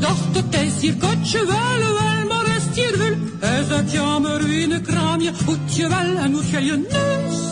Dochter, 0.00 0.42
het 0.42 0.54
is 0.54 0.80
hier 0.80 0.94
kotje 0.96 1.46
wel, 1.46 1.80
wel, 1.98 2.26
maar 2.28 2.56
is 2.56 2.64
het 2.64 2.74
hier 2.74 3.92
jammer 3.92 4.50
in 4.50 4.70
een 4.70 4.82
kraamje, 4.82 5.32
hoed 5.46 5.76
je 5.76 5.88
wel 5.88 6.16
en 6.16 6.32
hoed 6.32 6.48
je 6.48 6.64
je 6.64 6.76
neus. 6.76 7.44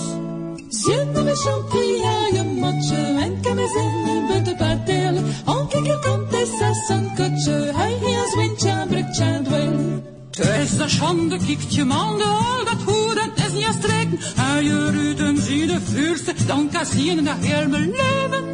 Zin 0.68 1.12
me 1.12 1.34
champia, 1.34 2.14
je 2.32 2.42
matje 2.60 2.96
en 2.96 3.40
kamizen, 3.40 4.26
buiten 4.28 4.56
patel. 4.56 5.14
On 5.44 5.68
kijkt 5.68 6.06
komt 6.06 6.32
is 6.32 6.60
as 6.60 6.88
een 6.88 7.14
kotje, 7.16 7.70
hij 7.74 7.92
is 7.92 8.34
windje, 8.34 8.34
brekje, 8.34 8.34
dwel. 8.34 8.51
Het 10.36 10.70
is 10.70 10.78
een 10.78 10.90
schande, 10.90 11.36
kiekt 11.46 11.74
je 11.74 11.84
man 11.84 12.18
de 12.18 12.24
al 12.24 12.64
dat 12.64 12.82
hoe 12.84 13.14
dat 13.14 13.46
is 13.46 13.52
niet 13.52 13.76
streken. 13.78 14.18
En 14.36 14.64
je 14.64 14.90
ruten 14.90 15.42
zie 15.42 15.66
de 15.66 15.80
vuurste, 15.80 16.34
dan 16.46 16.68
kan 16.70 16.86
zien 16.86 17.24
dat 17.24 17.36
heel 17.38 17.68
mijn 17.68 17.90
leven. 17.90 18.44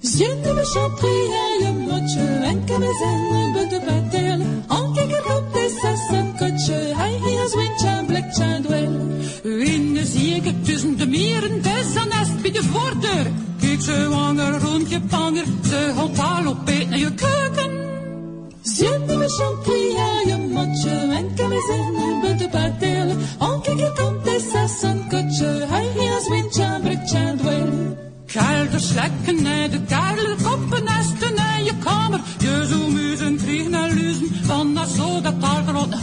Zin 0.00 0.40
me 0.40 0.64
champia, 0.64 1.66
je 1.66 1.72
matje 1.88 2.20
en 2.20 2.64
kamizen, 2.64 3.52
buiten 3.52 3.80
patel. 3.84 4.40
On 4.68 4.94
kijkt 4.94 5.22
komt 5.22 5.56
is 5.56 5.82
as 5.82 6.16
een 6.16 6.32
kotje, 6.38 6.92
hij 6.94 7.14
is 7.44 7.54
windje, 7.54 8.04
brekje, 8.06 8.60
dwel. 8.62 9.64
In 9.66 9.94
de 9.94 10.06
zieke 10.06 10.60
tussen 10.60 10.96
de 10.96 11.06
mieren, 11.06 11.52
het 11.52 11.66
is 11.66 11.94
een 11.94 12.08
nest 12.08 12.42
bij 12.42 12.50
de 12.50 12.62
voordeur. 12.62 13.26
Kijk 13.60 13.80
ze 13.80 14.08
wanger 14.08 14.58
rond 14.58 14.90
je 14.90 15.00
panger, 15.00 15.44
ze 15.68 15.92
houdt 15.94 16.18
al 16.18 16.46
op 16.46 16.66
naar 16.88 16.98
je 16.98 17.14
keuken. 17.14 17.84
Zin 18.62 19.04
me 19.06 19.28
champia, 19.28 20.34
je 20.34 20.45
matje 20.56 20.96
en 21.18 21.34
kamizen, 21.34 22.20
buiten 22.22 22.50
patel. 22.50 23.08
On 23.38 23.60
kijkt 23.62 24.00
komt 24.00 24.26
is 24.26 24.54
as 24.54 24.82
een 24.82 25.00
kotje, 25.08 25.50
hij 25.72 25.88
is 26.08 26.28
windje, 26.28 26.78
brekje, 26.82 27.34
dwel. 27.38 27.72
Kelder 28.26 28.80
slekken 28.80 29.42
naar 29.42 29.70
de 29.70 29.80
kelder, 29.92 30.36
koppen 30.42 30.84
nesten 30.84 31.34
naar 31.34 31.62
je 31.62 31.74
kamer. 31.84 32.20
Je 32.38 32.66
zo 32.70 32.90
muzen 32.90 33.36
kriegen 33.36 33.74
en 33.74 33.94
luzen, 33.94 34.28
van 34.42 34.74
dat 34.74 34.88
zo 34.88 35.20
dat 35.20 35.40
daar 35.40 35.62
groot 35.66 35.94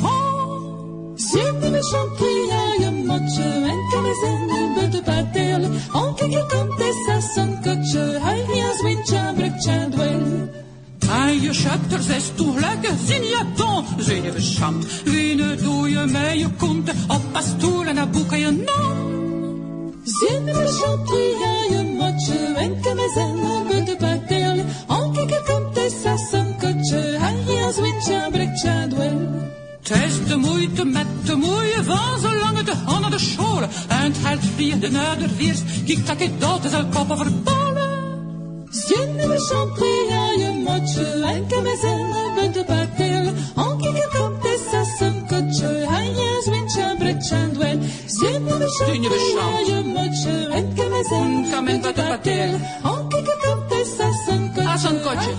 Zin 1.16 1.56
me 1.60 1.82
champia, 1.92 2.62
je 2.84 3.04
matje 3.06 3.50
en 3.72 3.80
kamizen, 3.92 4.74
buiten 4.76 5.04
patel. 5.04 5.62
On 6.02 6.16
kijkt 6.16 6.54
komt 6.54 6.80
is 6.80 7.08
as 7.16 7.36
een 7.36 7.54
kotje, 7.62 8.20
hij 8.22 8.40
is 8.40 8.82
windje, 8.82 9.32
brekje, 9.36 9.88
dwel. 9.92 10.63
En 11.10 11.42
je 11.42 11.54
schept 11.54 11.94
er 11.94 12.02
zes 12.02 12.32
toegelijke 12.36 12.90
zin 13.06 13.24
je 13.24 13.46
ton, 13.56 13.86
zeven 13.98 14.44
scham. 14.44 14.80
Wiene 15.04 15.56
doe 15.56 15.90
je 15.90 16.06
met 16.06 16.40
je 16.40 16.50
kont 16.58 16.90
op 17.08 17.22
een 17.34 17.44
stoel 17.44 17.86
en 17.86 17.98
een 17.98 18.12
boek 18.12 18.32
en 18.32 18.40
je 18.40 18.52
naam. 18.52 19.14
Zin 20.04 20.44
me 20.44 20.52
champia, 20.54 21.78
je 21.78 21.96
matje 21.98 22.54
en 22.56 22.82
kamizen, 22.82 23.68
buiten 23.70 23.98
patel. 23.98 24.66
On 24.88 25.14
kijkt 25.14 25.44
komt 25.44 25.78
is 25.78 26.06
as 26.06 26.32
een 26.32 26.56
kotje, 26.58 27.18
hij 27.20 27.68
is 27.68 27.80
windje, 27.80 28.28
brekje, 28.32 28.88
dwel. 28.90 29.52
Het 29.82 30.04
is 30.06 30.28
de 30.28 30.36
moeite 30.36 30.86
met 30.86 31.06
de 31.26 31.36
moeite 31.36 31.84
van 31.84 32.20
zolang 32.22 32.58
het 32.58 32.66
de 32.66 32.76
hand 32.86 33.02
naar 33.02 33.12
de 33.12 33.20
scholen. 33.20 33.70
En 33.88 34.04
het 34.04 34.18
geld 34.24 34.40
via 34.56 34.76
de 34.76 34.90
naderweers, 34.90 35.60
kijk 35.86 36.08
dat 36.08 36.22
ik 36.22 36.40
dat 36.40 36.64
is 36.64 36.74
al 36.74 36.86
koppen 36.86 37.18
verballen. 37.18 37.92
Zin 38.70 39.16
me 39.16 39.40
champia, 39.50 40.33
je 40.64 40.70
matje 40.70 41.06
en 41.24 41.48
kamizen, 41.48 42.36
buiten 42.36 42.66
patel. 42.66 43.26
On 43.56 43.78
kijkt 43.78 44.18
komt 44.18 44.46
is 44.46 44.74
as 44.74 45.00
een 45.00 45.28
kotje, 45.28 45.86
hij 45.88 46.12
is 46.12 46.46
windje, 46.50 46.96
brekje, 46.98 47.50
dwel. 47.54 47.78
Zin 48.06 48.44
me 48.44 48.68
champia, 48.78 49.60
je 49.68 49.84
matje 49.94 50.48
en 50.52 50.74
kamizen, 50.74 51.66
buiten 51.66 51.94
patel. 51.94 52.54
On 52.84 53.08
kijkt 53.08 53.38
komt 53.46 53.72
is 53.72 54.00
as 54.00 54.28
een 54.28 54.68
As 54.68 54.84
een 54.84 55.02
kotje, 55.02 55.32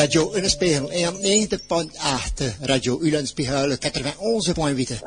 Radio 0.00 0.32
Ulenspiegel 0.34 0.88
91.8, 0.88 2.56
Radio 2.62 2.98
Ulenspiegel 3.02 3.76
91.8. 3.78 5.00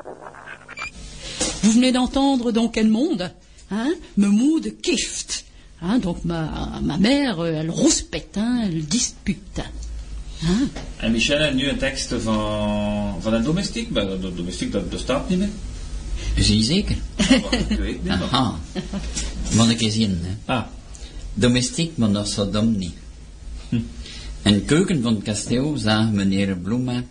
Vous 1.63 1.71
venez 1.71 1.91
d'entendre 1.91 2.51
donc 2.51 2.77
Edmond, 2.77 3.17
hein, 3.71 3.95
me 4.17 4.27
mood 4.27 4.75
kift. 4.83 5.45
Hein, 5.81 5.97
donc 5.97 6.23
ma, 6.23 6.79
ma 6.83 6.97
mère, 6.99 7.39
euh, 7.39 7.59
elle 7.59 7.71
rouspète, 7.71 8.37
hein, 8.37 8.65
elle 8.65 8.85
dispute. 8.85 9.61
Hein. 10.43 10.69
En 10.99 11.11
Michel 11.11 11.41
a 11.41 11.49
nu 11.51 11.69
een 11.69 11.77
tekst 11.77 12.13
van, 12.21 13.21
van 13.21 13.33
een 13.33 13.43
domestiek, 13.43 13.89
maar 13.89 14.05
de 14.05 14.33
domestiek 14.35 14.71
dat 14.71 14.89
bestaat 14.89 15.29
niet 15.29 15.39
meer. 15.39 15.49
Zie 16.37 16.57
je 16.57 16.63
zeker? 16.63 16.97
Ik 17.67 17.79
weet 17.79 18.03
niet. 18.03 18.11
Aha. 18.11 18.59
Moet 19.55 19.69
ik 19.69 19.81
eens 19.81 19.95
hè. 19.95 20.35
Ah, 20.45 20.63
Domestiek, 21.33 21.97
maar 21.97 22.11
dat 22.11 22.29
zo 22.29 22.49
dom 22.49 22.77
niet. 22.77 22.93
In 24.43 24.53
de 24.53 24.61
keuken 24.61 25.01
van 25.01 25.13
het 25.15 25.23
kasteel 25.23 25.77
zag 25.77 26.11
meneer 26.11 26.57
Bloemaert 26.57 27.05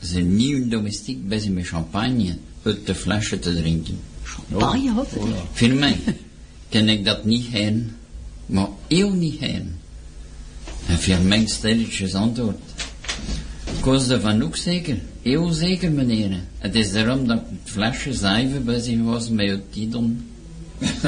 zijn 0.00 0.36
nieuwe 0.36 0.68
domestiek 0.68 1.28
bij 1.28 1.38
zijn 1.38 1.54
met 1.54 1.66
champagne 1.66 2.36
uit 2.62 2.86
de 2.86 2.94
flesje 2.94 3.38
te 3.38 3.54
drinken. 3.54 3.98
Ah 4.52 4.82
ja, 4.84 5.04
Voor 5.52 5.68
mij 5.68 5.98
ken 6.68 6.88
ik 6.88 7.04
dat 7.04 7.24
niet 7.24 7.46
heen, 7.46 7.92
maar 8.46 8.68
heel 8.88 9.12
niet 9.12 9.40
heen. 9.40 9.74
En 10.86 10.98
voor 10.98 11.18
mij 11.18 11.46
stilletjes 11.46 12.14
antwoord. 12.14 12.60
Koos 13.80 14.08
ervan 14.08 14.42
ook 14.42 14.56
zeker, 14.56 14.98
heel 15.22 15.52
zeker 15.52 15.92
meneer. 15.92 16.40
Het 16.58 16.74
is 16.74 16.92
daarom 16.92 17.26
dat 17.26 17.36
ik 17.36 17.44
het 17.48 17.70
flesje 17.72 18.12
zuiver 18.12 18.62
bij 18.62 18.78
zich 18.78 19.00
was 19.00 19.28
met 19.28 19.48
het 19.50 19.72
tidon. 19.72 20.26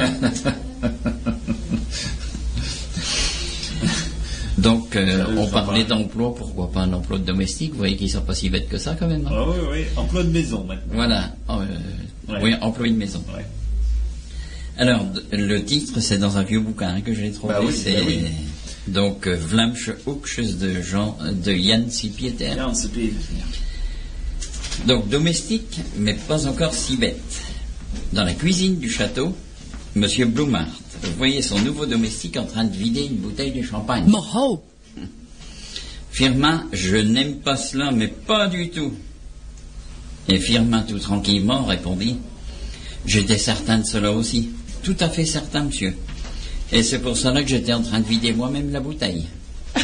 Donc, 4.67 4.95
euh, 4.95 5.25
on 5.37 5.47
parlait 5.47 5.85
d'emploi, 5.85 6.35
pourquoi 6.35 6.69
pas 6.71 6.81
un 6.81 6.91
emploi 6.93 7.17
domestique? 7.19 7.71
Vous 7.71 7.77
voyez 7.77 7.95
qu'ils 7.95 8.09
sont 8.09 8.21
pas 8.21 8.35
si 8.35 8.49
bêtes 8.49 8.67
que 8.67 8.77
ça 8.77 8.95
quand 8.99 9.07
même. 9.07 9.25
hein? 9.27 9.31
Ah 9.33 9.43
oui, 9.49 9.55
oui, 9.71 9.79
emploi 9.95 10.23
de 10.23 10.29
maison 10.29 10.63
maintenant. 10.65 10.93
Voilà. 10.93 11.31
Oh, 11.49 11.53
euh, 11.61 12.33
Ouais. 12.33 12.39
Oui, 12.43 12.53
emploi 12.59 12.87
de 12.89 12.93
maison. 12.93 13.23
Ouais. 13.33 13.45
Alors, 14.77 15.05
le 15.31 15.63
titre, 15.63 15.99
c'est 16.01 16.17
dans 16.17 16.35
un 16.37 16.43
vieux 16.43 16.59
bouquin 16.59 16.89
hein, 16.95 17.01
que 17.01 17.13
je 17.13 17.21
l'ai 17.21 17.31
trouvé. 17.31 17.53
Bah 17.53 17.61
oui, 17.65 17.73
c'est 17.73 17.93
bah 17.93 17.99
oui. 18.05 18.19
donc 18.87 19.25
euh, 19.27 19.37
Vlamsche 19.37 19.91
Hoekjes 20.05 20.57
de 20.57 20.81
Jean 20.81 21.17
de 21.31 21.53
Yann 21.53 21.89
Sipieter. 21.89 22.51
Ja, 22.57 22.69
c'est 22.73 22.91
plus- 22.91 23.13
Donc 24.85 25.07
domestique, 25.09 25.79
mais 25.97 26.13
pas 26.13 26.45
encore 26.47 26.73
si 26.73 26.97
bête. 26.97 27.21
Dans 28.13 28.23
la 28.25 28.33
cuisine 28.33 28.77
du 28.77 28.89
château, 28.89 29.33
Monsieur 29.95 30.25
Blumart 30.25 30.67
voyait 31.17 31.41
son 31.41 31.59
nouveau 31.59 31.85
domestique 31.85 32.37
en 32.37 32.45
train 32.45 32.63
de 32.63 32.75
vider 32.75 33.05
une 33.05 33.17
bouteille 33.17 33.51
de 33.51 33.61
champagne. 33.61 34.05
Moho, 34.07 34.63
Firmin, 36.11 36.65
je 36.73 36.97
n'aime 36.97 37.37
pas 37.37 37.57
cela, 37.57 37.91
mais 37.91 38.07
pas 38.07 38.47
du 38.47 38.69
tout. 38.69 38.93
Et 40.27 40.39
Firmin, 40.39 40.81
tout 40.81 40.99
tranquillement, 40.99 41.63
répondit 41.63 42.17
J'étais 43.05 43.37
certain 43.37 43.79
de 43.79 43.85
cela 43.85 44.11
aussi. 44.11 44.49
Tout 44.83 44.97
à 44.99 45.09
fait 45.09 45.25
certain, 45.25 45.63
monsieur. 45.63 45.95
Et 46.71 46.83
c'est 46.83 46.99
pour 46.99 47.15
cela 47.15 47.43
que 47.43 47.49
j'étais 47.49 47.73
en 47.73 47.81
train 47.81 47.99
de 47.99 48.07
vider 48.07 48.33
moi-même 48.33 48.71
la 48.71 48.79
bouteille. 48.79 49.27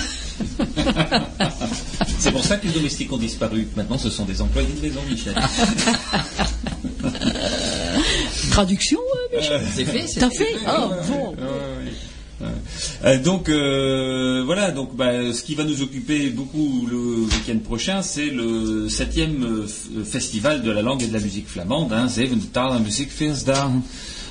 C'est 2.19 2.31
pour 2.31 2.43
ça 2.43 2.57
que 2.57 2.67
les 2.67 2.73
domestiques 2.73 3.11
ont 3.11 3.17
disparu. 3.17 3.67
Maintenant, 3.75 3.97
ce 3.97 4.09
sont 4.09 4.25
des 4.25 4.41
employés 4.41 4.69
de 4.75 4.81
maison, 4.81 5.01
Michel. 5.09 5.35
traduction, 8.51 8.99
euh, 8.99 9.37
Michel 9.37 9.61
C'est 9.73 9.85
fait, 9.85 10.07
c'est 10.07 10.19
T'as 10.19 10.29
fait 10.29 10.55
Ah, 10.65 10.89
bon. 11.07 11.35
Euh, 13.05 13.19
donc 13.19 13.49
euh, 13.49 14.43
voilà, 14.45 14.71
donc 14.71 14.95
bah, 14.95 15.33
ce 15.33 15.43
qui 15.43 15.55
va 15.55 15.63
nous 15.63 15.81
occuper 15.81 16.29
beaucoup 16.29 16.87
le 16.89 16.97
week-end 17.25 17.57
prochain, 17.59 18.01
c'est 18.01 18.25
le 18.25 18.89
septième 18.89 19.43
euh, 19.43 20.03
festival 20.03 20.61
de 20.61 20.71
la 20.71 20.81
langue 20.81 21.03
et 21.03 21.07
de 21.07 21.13
la 21.13 21.19
musique 21.19 21.47
flamande, 21.47 21.93
hein, 21.93 22.07
Muziekfeestdagen. 22.79 23.81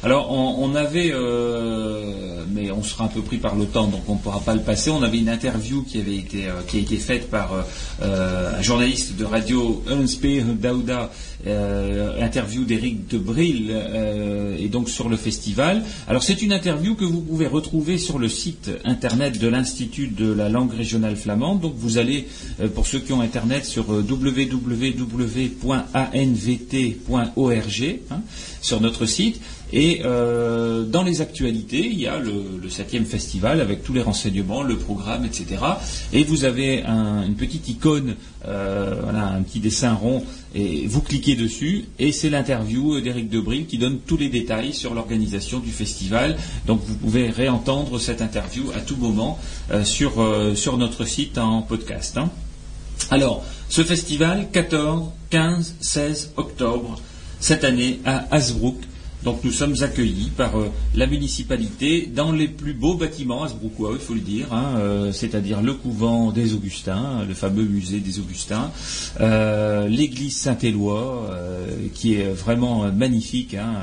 Alors 0.04 0.32
on, 0.32 0.74
avait, 0.74 1.12
euh, 1.12 2.44
mais 2.52 2.72
on 2.72 2.82
sera 2.82 3.04
un 3.04 3.08
peu 3.08 3.22
pris 3.22 3.36
par 3.38 3.54
le 3.54 3.66
temps, 3.66 3.86
donc 3.86 4.02
on 4.08 4.14
ne 4.14 4.18
pourra 4.18 4.40
pas 4.40 4.54
le 4.54 4.62
passer. 4.62 4.90
On 4.90 5.02
avait 5.02 5.18
une 5.18 5.28
interview 5.28 5.84
qui 5.84 6.00
avait 6.00 6.16
été 6.16 6.48
euh, 6.48 6.60
qui 6.66 6.78
a 6.78 6.80
été 6.80 6.96
faite 6.96 7.30
par 7.30 7.64
euh, 8.02 8.58
un 8.58 8.62
journaliste 8.62 9.16
de 9.16 9.24
radio, 9.24 9.84
Unspeer 9.88 10.42
Dauda, 10.42 11.12
interview 12.20 12.64
d'Éric 12.64 13.08
de 13.08 13.18
Bril, 13.18 13.68
euh, 13.70 14.56
et 14.58 14.68
donc 14.68 14.88
sur 14.88 15.08
le 15.08 15.16
festival. 15.16 15.84
Alors 16.08 16.24
c'est 16.24 16.42
une 16.42 16.52
interview 16.52 16.96
que 16.96 17.04
vous 17.04 17.20
pouvez 17.20 17.46
retrouver 17.46 17.96
sur 17.96 18.18
le 18.18 18.28
site 18.28 18.70
internet 18.84 19.38
de 19.38 19.46
l'Institut 19.46 20.08
de 20.08 20.32
la 20.32 20.48
langue 20.48 20.72
régionale 20.72 21.14
flamande. 21.14 21.60
Donc 21.60 21.74
vous 21.76 21.98
allez, 21.98 22.26
pour 22.74 22.88
ceux 22.88 22.98
qui 22.98 23.12
ont 23.12 23.20
internet, 23.20 23.64
sur 23.64 23.88
www.anvt.org, 23.88 24.80
hein, 28.10 28.20
sur 28.60 28.80
notre 28.80 29.06
site. 29.06 29.40
Et 29.72 30.02
euh, 30.04 30.84
dans 30.84 31.02
les 31.02 31.20
actualités, 31.22 31.86
il 31.86 31.98
y 31.98 32.06
a 32.06 32.18
le, 32.18 32.32
le 32.62 32.68
septième 32.70 33.06
festival 33.06 33.60
avec 33.60 33.82
tous 33.82 33.92
les 33.94 34.02
renseignements, 34.02 34.62
le 34.62 34.76
programme, 34.76 35.24
etc. 35.24 35.46
Et 36.12 36.24
vous 36.24 36.44
avez 36.44 36.82
un- 36.82 37.22
une 37.26 37.34
petite 37.36 37.68
icône, 37.68 38.16
euh, 38.46 39.02
un 39.38 39.40
petit 39.42 39.60
dessin 39.60 39.94
rond, 39.94 40.24
et 40.54 40.86
vous 40.86 41.00
cliquez 41.00 41.36
dessus, 41.36 41.86
et 41.98 42.12
c'est 42.12 42.28
l'interview 42.28 43.00
d'Éric 43.00 43.30
Debril 43.30 43.66
qui 43.66 43.78
donne 43.78 43.98
tous 44.06 44.18
les 44.18 44.28
détails 44.28 44.74
sur 44.74 44.92
l'organisation 44.92 45.58
du 45.58 45.70
festival. 45.70 46.36
Donc 46.66 46.80
vous 46.84 46.94
pouvez 46.96 47.30
réentendre 47.30 47.98
cette 47.98 48.20
interview 48.20 48.64
à 48.76 48.80
tout 48.80 48.96
moment 48.96 49.38
euh, 49.70 49.84
sur, 49.84 50.12
sur 50.54 50.76
notre 50.76 51.04
site 51.06 51.38
en 51.38 51.62
podcast. 51.62 52.18
hein. 52.18 52.30
Alors, 53.10 53.42
ce 53.70 53.82
festival, 53.82 54.48
14, 54.52 55.08
15, 55.30 55.76
16 55.80 56.32
octobre, 56.36 57.00
cette 57.40 57.64
année 57.64 58.00
à 58.04 58.26
Hasbrook. 58.34 58.76
Donc 59.24 59.44
nous 59.44 59.52
sommes 59.52 59.76
accueillis 59.82 60.30
par 60.36 60.58
euh, 60.58 60.68
la 60.96 61.06
municipalité 61.06 62.10
dans 62.12 62.32
les 62.32 62.48
plus 62.48 62.74
beaux 62.74 62.94
bâtiments 62.94 63.44
hasbrouckois, 63.44 63.92
il 63.94 64.00
faut 64.00 64.14
le 64.14 64.20
dire, 64.20 64.52
hein, 64.52 64.74
euh, 64.78 65.12
c'est-à-dire 65.12 65.62
le 65.62 65.74
couvent 65.74 66.32
des 66.32 66.54
Augustins, 66.54 67.24
le 67.26 67.34
fameux 67.34 67.62
musée 67.62 68.00
des 68.00 68.18
Augustins, 68.18 68.72
euh, 69.20 69.86
l'église 69.88 70.36
Saint-Éloi, 70.36 71.30
qui 71.94 72.14
est 72.14 72.32
vraiment 72.32 72.90
magnifique. 72.92 73.54
hein, 73.54 73.74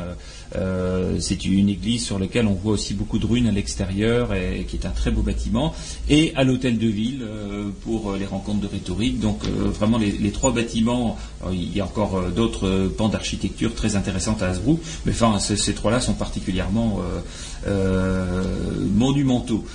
euh, 0.55 1.17
c'est 1.19 1.45
une 1.45 1.69
église 1.69 2.03
sur 2.05 2.17
laquelle 2.17 2.47
on 2.47 2.53
voit 2.53 2.73
aussi 2.73 2.93
beaucoup 2.93 3.19
de 3.19 3.25
ruines 3.25 3.47
à 3.47 3.51
l'extérieur 3.51 4.33
et, 4.33 4.65
qui 4.67 4.77
est 4.77 4.85
un 4.85 4.91
très 4.91 5.11
beau 5.11 5.21
bâtiment. 5.21 5.73
Et 6.09 6.33
à 6.35 6.43
l'hôtel 6.43 6.77
de 6.77 6.87
ville 6.87 7.23
euh, 7.23 7.69
pour 7.83 8.11
euh, 8.11 8.17
les 8.17 8.25
rencontres 8.25 8.61
de 8.61 8.67
rhétorique. 8.67 9.19
Donc 9.19 9.43
vraiment 9.45 9.97
les, 9.97 10.31
trois 10.31 10.51
bâtiments. 10.51 11.17
il 11.51 11.75
y 11.75 11.81
a 11.81 11.85
encore 11.85 12.29
d'autres 12.31 12.91
pans 12.97 13.09
d'architecture 13.09 13.73
très 13.73 13.95
intéressantes 13.95 14.41
à 14.41 14.49
Hasbrook, 14.49 14.79
mais 15.05 15.13
ces, 15.39 15.73
trois-là 15.73 15.99
sont 15.99 16.13
particulièrement 16.13 17.01
monumentaux. 18.95 19.65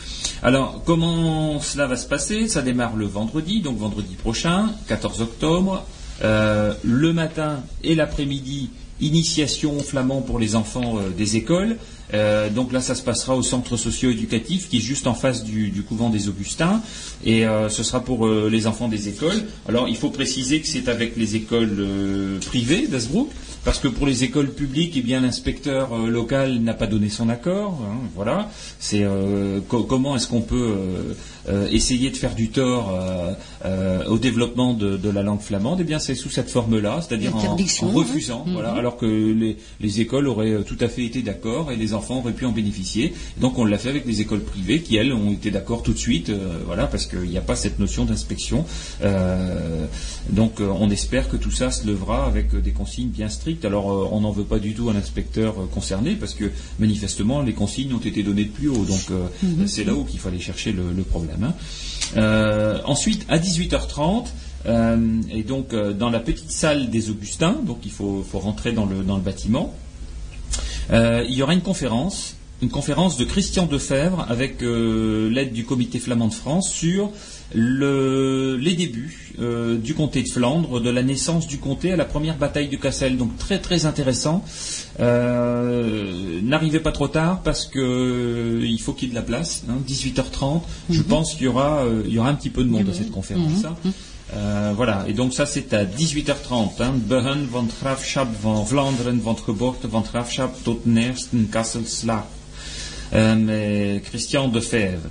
Alors 0.43 0.83
comment 0.85 1.61
cela 1.61 1.87
va 1.87 1.97
se 1.97 2.07
passer? 2.07 2.49
Ça 2.49 2.63
démarre 2.63 2.97
le 2.97 3.07
vendredi, 3.07 3.61
donc 3.61 3.79
vendredi 3.79 4.15
prochain, 4.15 4.71
14 4.89 5.23
octobre. 5.23 5.85
Le 6.23 7.13
matin 7.13 7.63
et 7.83 7.95
l'après-midi, 7.95 8.71
initiation 9.06 9.78
flamand 9.81 10.20
pour 10.22 10.39
les 10.39 10.55
enfants 10.56 10.97
euh, 10.98 11.10
des 11.10 11.36
écoles. 11.36 11.76
Euh, 12.12 12.48
donc 12.51 12.72
là, 12.72 12.81
ça 12.81 12.94
se 12.94 13.02
passera 13.02 13.35
au 13.36 13.43
centre 13.43 13.76
socio-éducatif 13.76 14.68
qui 14.68 14.76
est 14.78 14.81
juste 14.81 15.06
en 15.06 15.14
face 15.14 15.43
du, 15.44 15.82
couvent 15.89 16.10
des 16.10 16.28
Augustins. 16.28 16.81
Et 17.24 17.47
euh, 17.47 17.68
ce 17.68 17.82
sera 17.82 18.01
pour 18.05 18.28
les 18.28 18.66
enfants 18.66 18.89
des 18.89 19.09
écoles. 19.09 19.43
Alors, 19.68 19.89
il 19.89 19.97
faut 19.97 20.10
préciser 20.10 20.60
que 20.60 20.66
c'est 20.68 20.89
avec 20.89 21.16
les 21.16 21.35
écoles 21.36 21.86
privées 22.47 22.86
d'Asbrook. 22.86 23.28
Parce 23.64 23.78
que 23.78 23.89
pour 23.89 24.06
les 24.06 24.24
écoles 24.24 24.51
publiques, 24.52 24.93
eh 24.97 25.01
bien 25.01 25.20
l'inspecteur 25.22 25.97
local 26.06 26.59
n'a 26.59 26.74
pas 26.74 26.86
donné 26.86 27.09
son 27.09 27.31
accord. 27.31 27.81
hein, 27.90 27.97
voilà. 28.14 28.51
C'est 28.78 29.06
co- 29.68 29.85
comment 29.85 30.14
est-ce 30.16 30.28
qu'on 30.28 30.43
peut 30.43 30.74
euh, 31.49 31.69
essayer 31.71 32.11
de 32.11 32.16
faire 32.16 32.35
du 32.35 32.49
tort 32.49 32.91
euh, 32.99 33.33
euh, 33.65 34.05
au 34.07 34.19
développement 34.19 34.73
de, 34.75 34.97
de 34.97 35.11
la 35.11 35.23
langue 35.23 35.41
flamande 35.41 35.79
Eh 35.81 35.85
bien, 35.85 35.99
c'est 35.99 36.15
sous 36.15 36.31
cette 36.31 36.51
forme-là, 36.51 37.01
c'est-à-dire 37.01 37.35
en, 37.37 37.41
hein. 37.41 37.57
refusant. 37.93 38.45
Voilà, 38.53 38.73
alors 38.73 38.97
que 38.97 39.07
les, 39.07 39.57
les 39.81 40.01
écoles 40.01 40.27
auraient 40.29 40.62
tout 40.65 40.77
à 40.81 40.89
fait 40.89 41.05
été 41.05 41.23
d'accord 41.23 41.71
et 41.73 41.77
les 41.77 41.93
enfants 41.95 42.19
auraient 42.21 42.33
pu 42.33 42.47
en 42.47 42.53
bénéficier. 42.53 43.12
Donc, 43.41 43.59
on 43.59 43.65
l'a 43.65 43.79
fait 43.79 43.91
avec 43.91 44.07
les 44.07 44.21
écoles 44.21 44.41
privées 44.41 44.81
qui 44.81 44.97
elles 44.97 45.12
ont 45.12 45.33
été 45.33 45.51
d'accord 45.51 45.83
tout 45.83 45.93
de 45.93 45.99
suite. 45.99 46.31
voilà, 46.66 46.87
parce 46.87 47.07
qu'il 47.07 47.29
n'y 47.29 47.39
a 47.39 47.43
pas 47.43 47.57
cette 47.57 47.79
notion 47.79 48.05
d'inspection. 48.05 48.65
Donc, 50.31 50.61
on 50.61 50.91
espère 50.91 51.29
que 51.29 51.37
tout 51.37 51.51
ça 51.51 51.71
se 51.71 51.87
levera 51.87 52.27
avec 52.27 52.55
des 52.55 52.71
consignes 52.73 53.09
bien 53.09 53.29
strictes. 53.29 53.65
Alors, 53.65 54.12
on 54.12 54.21
n'en 54.21 54.31
veut 54.31 54.45
pas 54.45 54.59
du 54.59 54.75
tout 54.75 54.89
à 54.89 54.93
l'inspecteur 54.93 55.55
concerné 55.73 56.15
parce 56.15 56.35
que 56.35 56.51
manifestement, 56.79 57.43
les 57.43 57.53
consignes 57.53 57.93
ont 57.95 57.99
été 57.99 58.23
données 58.23 58.45
de 58.45 58.51
plus 58.51 58.69
haut. 58.69 58.85
Donc, 58.85 59.11
Mhm. 59.43 59.66
c'est 59.66 59.85
là 59.85 59.95
où 59.95 60.05
qu'il 60.05 60.21
fallait 60.21 60.39
chercher 60.41 60.73
le, 60.73 60.93
le 60.93 61.03
problème. 61.03 61.34
Hein. 61.43 61.55
Euh, 62.16 62.78
ensuite, 62.85 63.27
à 63.28 63.39
18h30, 63.39 64.27
euh, 64.66 65.20
et 65.31 65.43
donc 65.43 65.73
euh, 65.73 65.93
dans 65.93 66.11
la 66.11 66.20
petite 66.20 66.51
salle 66.51 66.90
des 66.90 67.11
Augustins, 67.11 67.56
donc 67.65 67.78
il 67.85 67.90
faut, 67.90 68.24
rentrer 68.32 68.73
dans 68.73 68.86
le, 68.86 69.02
dans 69.02 69.16
le 69.16 69.23
bâtiment, 69.23 69.74
il 70.90 71.31
y 71.31 71.43
aura 71.43 71.55
une 71.55 71.62
conférence 71.62 72.36
une 72.62 72.70
conférence 72.70 73.16
de 73.16 73.24
Christian 73.24 73.66
Defebvre 73.66 74.24
avec 74.28 74.62
l'aide 74.62 75.52
du 75.52 75.65
Comité 75.65 75.98
flamand 75.98 76.28
de 76.28 76.32
France 76.32 76.70
sur 76.70 77.11
le- 77.53 78.57
les 78.57 78.75
débuts 78.75 79.33
euh, 79.41 79.77
du 79.77 79.95
comté 79.95 80.23
de 80.23 80.29
Flandre, 80.29 80.81
de 80.81 80.91
la 80.91 81.03
naissance 81.03 81.47
du 81.49 81.59
comté 81.59 81.91
à 81.93 81.97
la 81.97 82.05
première 82.05 82.37
bataille 82.39 82.69
de 82.69 82.77
Cassel. 82.77 83.16
Donc 83.16 83.37
très 83.37 83.59
très 83.59 83.85
intéressant. 83.87 84.45
Euh, 85.01 86.41
N'arrivez 86.43 86.81
pas 86.81 86.93
trop 86.93 87.09
tard 87.09 87.41
parce 87.43 87.66
que 87.66 87.79
euh, 87.81 88.61
il 88.66 88.81
faut 88.81 88.93
qu'il 88.93 89.09
y 89.09 89.11
ait 89.11 89.15
de 89.15 89.16
la 89.19 89.23
place. 89.23 89.65
hein, 89.69 89.75
18h30. 89.89 90.62
Je 90.91 91.03
pense 91.03 91.35
qu'il 91.35 91.43
y 91.45 91.49
aura 91.49 91.85
euh, 91.85 92.03
il 92.07 92.12
y 92.12 92.19
aura 92.19 92.29
un 92.31 92.35
petit 92.35 92.51
peu 92.51 92.62
de 92.65 92.69
monde 92.69 92.89
à 92.89 92.93
cette 92.95 93.11
conférence. 93.11 93.65
hein. 93.65 93.77
Euh, 94.37 94.73
voilà, 94.75 95.05
et 95.07 95.12
donc 95.12 95.33
ça 95.35 95.47
c'est 95.47 95.73
à 95.75 95.85
18h30. 95.85 96.81
Hein. 96.81 96.95
Behen 96.97 97.47
van 97.51 97.65
Graafschap 97.81 98.29
van 98.43 98.65
Vlaanderen, 98.65 99.21
van 99.21 99.37
geboorte 99.37 99.87
van 99.87 100.01
Graafschap 100.03 100.62
tot. 100.65 100.81
Euh, 103.12 103.99
Christian 104.01 104.49
Defebvre. 104.49 105.09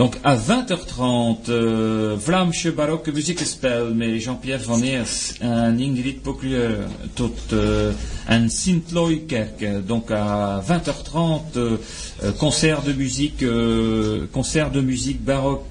Donc 0.00 0.16
à 0.24 0.34
20h30, 0.34 1.50
euh, 1.50 2.16
Vlaamse 2.18 2.68
baroque 2.68 3.08
muziekspel 3.08 3.92
met 3.92 4.18
Jean-Pierre 4.18 4.62
Van 4.62 4.82
Eers 4.82 5.34
en 5.42 5.78
Ingrid 5.78 6.22
Pocleur 6.22 6.88
tot 7.14 7.36
euh, 7.52 7.92
un 8.26 8.48
Sint-Looikerk. 8.48 9.84
Donc 9.86 10.10
à 10.10 10.62
20h30, 10.66 11.40
euh, 11.56 11.76
euh, 12.22 12.32
concert 12.32 12.80
de 12.80 12.94
musique, 12.94 13.42
euh, 13.42 14.26
concert 14.32 14.70
de 14.70 14.80
musique 14.80 15.22
baroque 15.22 15.66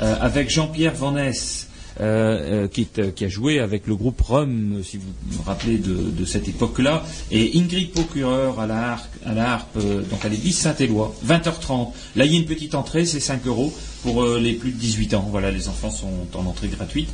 euh, 0.00 0.16
avec 0.20 0.50
Jean-Pierre 0.50 0.96
Van 0.96 1.12
Ness. 1.12 1.67
Euh, 2.00 2.66
euh, 2.68 2.84
euh, 2.98 3.10
qui 3.10 3.24
a 3.24 3.28
joué 3.28 3.58
avec 3.58 3.86
le 3.86 3.96
groupe 3.96 4.20
Rome, 4.20 4.82
si 4.84 4.98
vous 4.98 5.08
vous 5.30 5.42
rappelez 5.42 5.78
de, 5.78 6.24
cette 6.24 6.46
époque-là, 6.48 7.04
et 7.30 7.58
Ingrid 7.58 7.90
Procureur 7.90 8.60
à 8.60 8.66
la 8.66 8.92
harpe, 8.92 9.16
à 9.26 9.80
donc 10.10 10.24
à 10.24 10.28
l'église 10.28 10.58
Saint-Éloi, 10.58 11.14
20h30. 11.26 11.92
Là, 12.16 12.24
il 12.24 12.32
y 12.32 12.36
a 12.36 12.38
une 12.38 12.46
petite 12.46 12.74
entrée, 12.74 13.04
c'est 13.04 13.20
5 13.20 13.46
euros 13.46 13.72
pour 14.02 14.24
les 14.24 14.52
plus 14.52 14.70
de 14.70 14.76
18 14.76 15.14
ans. 15.14 15.28
Voilà, 15.30 15.50
les 15.50 15.68
enfants 15.68 15.90
sont 15.90 16.26
en 16.34 16.46
entrée 16.46 16.68
gratuite. 16.68 17.08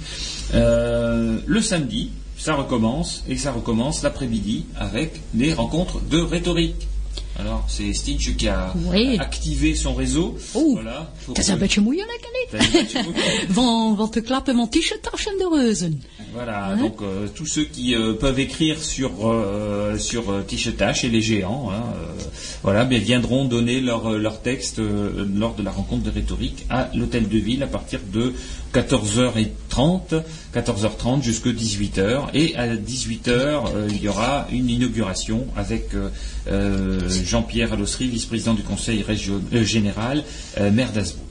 Le 0.52 1.60
samedi, 1.60 2.10
ça 2.36 2.54
recommence, 2.54 3.24
et 3.28 3.36
ça 3.36 3.52
recommence 3.52 4.02
l'après-midi 4.02 4.66
avec 4.76 5.20
des 5.32 5.54
rencontres 5.54 6.00
de 6.02 6.18
rhétorique. 6.18 6.88
Alors, 7.38 7.64
c'est 7.68 7.92
Stinch 7.92 8.36
qui 8.36 8.48
a 8.48 8.72
Oui. 8.90 9.18
activé 9.18 9.74
son 9.74 9.94
réseau. 9.94 10.36
Oh, 10.52 10.76
voilà, 10.78 11.06
pour- 11.24 11.34
Dat 11.34 11.38
is 11.44 11.48
een 11.48 11.58
beetje 11.58 11.80
moeilijk, 11.80 12.20
Dat 12.50 12.60
is 12.60 12.66
een 12.66 12.72
beetje 12.72 12.98
hè? 12.98 13.04
moeilijk. 13.04 13.46
Van, 13.50 13.96
van 13.96 14.10
te 14.10 14.20
klappen 14.20 14.54
van 14.56 14.68
t-shirt-taschen 14.68 15.38
de 15.38 15.48
reuzen. 15.52 16.02
Voilà, 16.34 16.74
donc 16.74 17.00
euh, 17.00 17.28
tous 17.32 17.46
ceux 17.46 17.62
qui 17.62 17.94
euh, 17.94 18.12
peuvent 18.14 18.40
écrire 18.40 18.82
sur 18.82 19.12
euh, 19.30 19.96
sur 19.98 20.44
Tichetash 20.44 21.04
et 21.04 21.08
les 21.08 21.22
géants, 21.22 21.70
hein, 21.72 21.84
voilà, 22.64 22.84
bien 22.84 22.98
viendront 22.98 23.44
donner 23.44 23.80
leur 23.80 24.10
leur 24.18 24.40
texte 24.42 24.80
lors 24.80 25.54
de 25.54 25.62
la 25.62 25.70
rencontre 25.70 26.02
de 26.02 26.10
rhétorique 26.10 26.66
à 26.70 26.90
l'hôtel 26.92 27.28
de 27.28 27.38
ville 27.38 27.62
à 27.62 27.68
partir 27.68 28.00
de 28.12 28.32
14h30, 28.74 30.22
14h30 30.52 31.22
jusqu'à 31.22 31.50
18h 31.50 32.30
et 32.34 32.56
à 32.56 32.74
18h 32.74 33.28
euh, 33.28 33.88
il 33.90 34.02
y 34.02 34.08
aura 34.08 34.48
une 34.50 34.68
inauguration 34.68 35.46
avec 35.56 35.90
Jean-Pierre 37.24 37.74
Allossery, 37.74 38.08
vice-président 38.08 38.54
du 38.54 38.62
conseil 38.62 39.02
région- 39.02 39.40
général, 39.62 40.24
maire 40.72 40.90
d'Asbrook. 40.92 41.24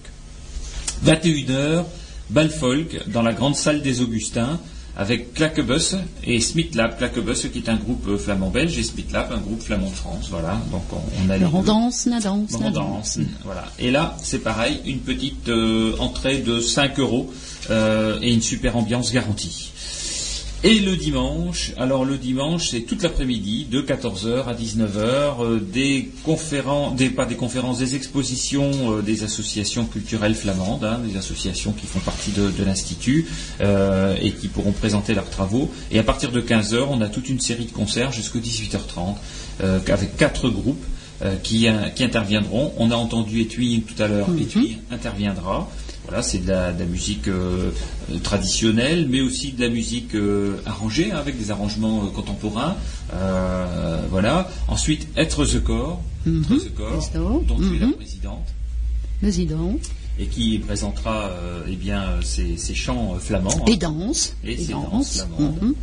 21h, 1.06 1.84
Balfolk 2.30 3.02
dans 3.08 3.22
la 3.22 3.34
grande 3.34 3.56
salle 3.56 3.82
des 3.82 4.00
Augustins 4.02 4.60
avec 4.96 5.34
Claquebus 5.34 5.96
et 6.24 6.40
Smithlab. 6.40 6.98
Claquebus 6.98 7.50
qui 7.52 7.60
est 7.60 7.70
un 7.70 7.76
groupe 7.76 8.18
flamand 8.18 8.50
belge 8.50 8.78
et 8.78 8.84
Smithlab 8.84 9.32
un 9.32 9.40
groupe 9.40 9.62
flamand 9.62 9.90
de 9.90 9.96
France. 9.96 10.28
Voilà, 10.30 10.60
donc 10.72 10.84
on, 10.92 11.02
on 11.26 11.30
a 11.30 11.38
On 11.54 11.62
deux. 11.62 11.68
danse, 11.68 12.08
On 12.56 12.60
danse. 12.60 12.74
danse, 12.74 13.20
Voilà. 13.44 13.66
Et 13.80 13.92
là, 13.92 14.16
c'est 14.22 14.40
pareil, 14.40 14.80
une 14.86 15.00
petite 15.00 15.50
euh, 15.50 15.96
entrée 16.00 16.38
de 16.40 16.60
5 16.60 17.00
euros 17.00 17.32
euh, 17.70 18.20
et 18.22 18.34
une 18.34 18.42
super 18.42 18.78
ambiance 18.78 19.12
garantie. 19.12 19.73
Et 20.66 20.80
le 20.80 20.96
dimanche, 20.96 21.74
alors 21.76 22.06
le 22.06 22.18
dimanche, 22.18 22.70
c'est 22.70 22.84
toute 22.84 23.04
l'après-midi, 23.04 23.68
de 23.70 23.82
14h 23.82 24.46
à 24.46 24.54
19h, 24.54 24.98
euh, 24.98 25.60
des 25.60 26.10
conférences, 26.24 26.96
des, 26.96 27.10
pas 27.10 27.26
des 27.26 27.36
conférences, 27.36 27.80
des 27.80 27.96
expositions 27.98 28.72
euh, 28.94 29.02
des 29.02 29.26
associations 29.26 29.84
culturelles 29.84 30.36
flamandes, 30.36 30.86
hein, 30.86 31.02
des 31.06 31.18
associations 31.18 31.74
qui 31.74 31.86
font 31.86 32.00
partie 32.00 32.32
de, 32.32 32.50
de 32.50 32.64
l'Institut 32.64 33.28
euh, 33.60 34.16
et 34.22 34.32
qui 34.32 34.48
pourront 34.48 34.72
présenter 34.72 35.14
leurs 35.14 35.30
travaux. 35.30 35.70
Et 35.92 36.00
à 36.00 36.04
partir 36.04 36.32
de 36.32 36.40
15h, 36.40 36.88
on 36.90 37.02
a 37.02 37.10
toute 37.10 37.28
une 37.28 37.42
série 37.42 37.66
de 37.66 37.74
concerts 37.74 38.14
jusqu'à 38.14 38.40
18h30, 38.40 39.16
euh, 39.64 39.80
avec 39.90 40.16
quatre 40.16 40.50
groupes 40.50 40.86
qui, 41.42 41.68
qui 41.96 42.04
interviendront. 42.04 42.74
On 42.78 42.92
a 42.92 42.96
entendu 42.96 43.42
Etui 43.42 43.82
tout 43.88 44.02
à 44.02 44.08
l'heure, 44.08 44.28
Etui 44.38 44.80
interviendra. 44.92 45.70
Voilà, 46.06 46.22
c'est 46.22 46.40
de 46.40 46.50
la, 46.50 46.72
de 46.74 46.80
la 46.80 46.86
musique 46.86 47.28
euh, 47.30 47.72
traditionnelle, 48.24 49.08
mais 49.10 49.22
aussi 49.22 49.54
de 49.54 49.62
la 49.62 49.70
musique 49.70 50.16
euh, 50.16 50.58
arrangée, 50.66 51.12
hein, 51.12 51.18
avec 51.18 51.38
des 51.38 51.50
arrangements 51.50 52.04
euh, 52.06 52.10
contemporains. 52.10 52.76
Voilà. 54.10 54.50
Ensuite, 54.68 55.08
Être 55.18 55.46
the 55.46 55.64
Corps, 55.64 56.02
Être 56.28 56.58
the 56.66 56.74
Corps, 56.76 56.98
Is 57.00 57.10
dat? 57.14 57.20
dont 57.48 57.58
tu 57.58 57.76
es 57.76 57.80
la 57.80 57.88
Mhm. 57.88 57.94
présidente. 57.94 58.48
Et 60.20 60.26
qui 60.28 60.60
présentera 60.60 61.30
euh, 61.32 61.62
eh 61.70 61.76
bien, 61.76 62.02
euh, 62.04 62.22
ses, 62.22 62.56
ses 62.58 62.76
chants 62.76 63.14
euh, 63.16 63.20
flamands. 63.20 63.50
hein. 63.52 63.66
Et 63.68 63.78
dansent. 63.78 64.36
Et 64.46 64.54
Et 64.54 64.58
ses 64.58 64.74
danses 64.74 65.18
flamandes. 65.18 65.58
Mhm. 65.62 65.74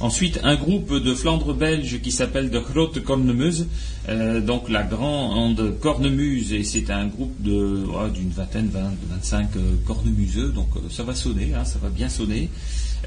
Ensuite, 0.00 0.40
un 0.44 0.56
groupe 0.56 0.94
de 0.94 1.14
Flandre 1.14 1.52
belge 1.52 2.00
qui 2.02 2.10
s'appelle 2.10 2.48
de 2.50 2.58
Grote 2.58 3.00
Cornemuse, 3.04 3.66
euh, 4.08 4.40
donc 4.40 4.70
la 4.70 4.82
grande 4.82 5.78
cornemuse, 5.78 6.54
et 6.54 6.64
c'est 6.64 6.90
un 6.90 7.06
groupe 7.06 7.34
de 7.42 7.84
d'une 8.14 8.30
vingtaine, 8.30 8.70
20, 8.72 8.80
25 9.10 9.48
euh, 9.56 9.60
cornemuseux, 9.86 10.48
donc 10.52 10.68
euh, 10.76 10.80
ça 10.90 11.02
va 11.02 11.14
sonner, 11.14 11.52
hein, 11.54 11.66
ça 11.66 11.78
va 11.82 11.90
bien 11.90 12.08
sonner. 12.08 12.48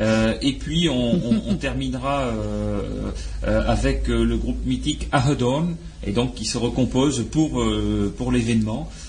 Euh, 0.02 0.35
et 0.44 0.53
puis 0.53 0.88
on, 0.88 1.14
on- 1.15 1.41
on 1.49 1.56
terminera 1.68 2.26
euh, 2.26 3.10
euh, 3.48 3.64
avec 3.68 4.07
euh, 4.10 4.23
le 4.23 4.38
groupe 4.38 4.64
mythique 4.64 5.07
Ahedorn, 5.11 5.76
et 6.06 6.11
donc 6.11 6.35
qui 6.35 6.45
se 6.45 6.60
recompose 6.60 7.26
pour 7.31 7.60
pour, 8.18 8.31
l'événement 8.31 8.88
euh, 8.91 9.03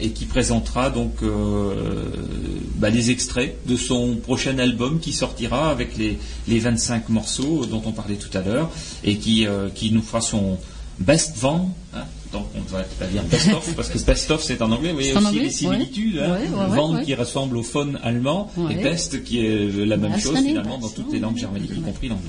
et 0.00 0.10
qui 0.10 0.24
présentera 0.24 0.90
donc 0.90 1.22
euh, 1.22 1.74
bah, 2.76 2.90
les 2.90 3.10
extraits 3.10 3.56
de 3.66 3.76
son 3.76 4.16
prochain 4.16 4.58
album 4.58 4.98
qui 4.98 5.12
sortira 5.12 5.70
avec 5.70 5.96
les, 5.96 6.18
les 6.48 6.58
25 6.58 7.08
morceaux 7.08 7.66
dont 7.66 7.82
on 7.86 7.92
parlait 7.92 8.16
tout 8.16 8.36
à 8.36 8.40
l'heure 8.40 8.70
et 9.04 9.16
qui, 9.16 9.46
euh, 9.46 9.68
qui 9.72 9.92
nous 9.92 10.02
fera 10.02 10.20
son 10.20 10.58
best 10.98 11.36
van. 11.36 11.72
Donc 12.32 12.46
on 12.56 12.60
va 12.72 12.82
pas 12.82 13.06
dire 13.06 13.22
best 13.24 13.48
of 13.52 13.74
parce 13.76 13.88
que 13.88 13.98
best 13.98 14.30
of 14.30 14.42
c'est 14.42 14.60
en 14.62 14.70
anglais. 14.72 14.90
Vous 14.90 14.96
voyez 14.96 15.10
C'est 15.12 15.16
en 15.16 15.20
aussi 15.20 15.28
anglais, 15.28 15.42
les 15.44 15.50
similitudes. 15.50 16.16
ouais. 16.16 16.22
hein. 16.22 16.30
Ouais, 16.68 16.78
ouais, 16.78 16.94
ouais. 16.98 17.04
qui 17.04 17.14
ressemble 17.14 17.56
au 17.56 17.62
phone 17.62 17.98
allemand 18.02 18.50
et 18.70 18.74
best 18.76 19.24
qui 19.24 19.44
est 19.44 19.84
la 19.86 19.96
même 19.96 20.18
chose 20.18 20.38
finalement 20.38 20.78
dans 20.78 20.88
toutes 20.88 21.12
les 21.12 21.18
langues 21.18 21.36
germaniques, 21.38 21.72
y 21.76 21.80
compris 21.80 22.08
l'anglais. 22.08 22.28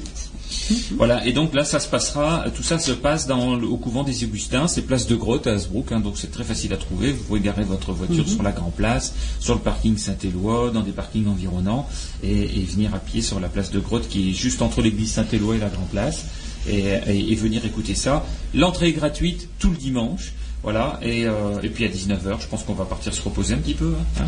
Voilà, 0.98 1.26
et 1.26 1.34
donc 1.34 1.54
là, 1.54 1.64
ça 1.64 1.80
se 1.80 1.88
passera, 1.88 2.46
tout 2.56 2.64
ça 2.64 2.78
se 2.80 2.92
passe 2.92 3.26
dans 3.28 3.56
le- 3.56 3.68
au 3.68 3.78
couvent 3.78 4.04
des 4.04 4.24
Augustins, 4.24 4.68
c'est 4.68 4.82
place 4.84 5.08
de 5.08 5.16
Grotte 5.16 5.48
à 5.48 5.54
Hasbrook, 5.54 5.92
hein, 5.92 6.00
donc 6.00 6.18
c'est 6.18 6.32
très 6.32 6.44
facile 6.44 6.74
à 6.74 6.78
trouver. 6.78 7.12
Vous 7.12 7.24
pouvez 7.24 7.40
garer 7.40 7.64
votre 7.64 7.92
voiture 7.94 8.28
sur 8.28 8.44
la 8.44 8.52
Grand 8.52 8.70
Place, 8.72 9.14
sur 9.40 9.54
le 9.56 9.60
parking 9.62 9.98
Saint-Éloi, 9.98 10.72
dans 10.74 10.82
des 10.82 10.92
parkings 10.92 11.28
environnants, 11.28 11.88
et, 12.24 12.32
et 12.44 12.64
venir 12.64 12.94
à 12.94 13.00
pied 13.00 13.22
sur 13.22 13.40
la 13.40 13.48
place 13.50 13.72
de 13.72 13.80
Grotte 13.80 14.08
qui 14.08 14.30
est 14.30 14.34
juste 14.34 14.62
entre 14.62 14.82
l'église 14.82 15.12
Saint-Éloi 15.14 15.56
et 15.56 15.60
la 15.60 15.70
Grand 15.70 15.88
Place, 15.92 16.26
et, 16.70 16.80
et- 17.08 17.32
et 17.32 17.36
venir 17.36 17.66
écouter 17.66 17.96
ça. 17.96 18.26
L'entrée 18.54 18.90
est 18.90 18.94
gratuite 18.94 19.48
tout 19.60 19.70
le 19.72 19.78
dimanche. 19.78 20.34
Voilà, 20.64 21.00
et, 21.02 21.26
euh, 21.26 21.60
et 21.64 21.70
puis 21.70 21.86
à 21.86 21.88
19h, 21.88 22.40
je 22.40 22.46
pense 22.46 22.62
qu'on 22.62 22.76
va 22.76 22.86
partir 22.86 23.12
se 23.16 23.22
reposer 23.24 23.56
un 23.56 23.58
petit 23.58 23.74
peu. 23.74 23.96
hein, 24.20 24.28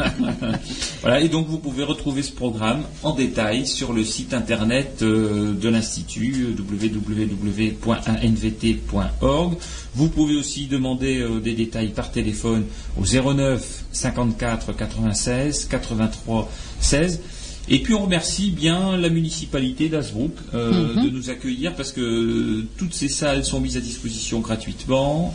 voilà, 1.02 1.20
et 1.20 1.28
donc 1.28 1.48
vous 1.48 1.58
pouvez 1.58 1.84
retrouver 1.84 2.22
ce 2.22 2.32
programme 2.32 2.82
en 3.02 3.14
détail 3.14 3.66
sur 3.66 3.92
le 3.92 4.02
site 4.02 4.32
internet 4.32 5.00
euh, 5.02 5.52
de 5.52 5.68
l'Institut, 5.68 6.46
euh, 6.48 6.54
www.anvt.org. 8.26 9.54
Vous 9.94 10.08
pouvez 10.08 10.36
aussi 10.36 10.66
demander 10.66 11.18
euh, 11.20 11.40
des 11.40 11.52
détails 11.54 11.88
par 11.90 12.10
téléphone 12.10 12.64
au 12.98 13.04
09 13.04 13.84
54 13.92 14.72
96 14.74 15.66
83 15.66 16.50
16. 16.80 17.20
Et 17.72 17.78
puis 17.82 17.94
on 17.94 18.02
remercie 18.02 18.50
bien 18.50 18.96
la 18.96 19.08
municipalité 19.10 19.88
d'Asbrook 19.88 20.32
euh, 20.54 20.94
de 21.04 21.08
nous 21.08 21.30
accueillir 21.30 21.76
parce 21.76 21.92
que 21.92 22.64
toutes 22.76 22.92
ces 22.94 23.06
salles 23.08 23.44
sont 23.44 23.60
mises 23.60 23.76
à 23.76 23.80
disposition 23.80 24.40
gratuitement. 24.40 25.32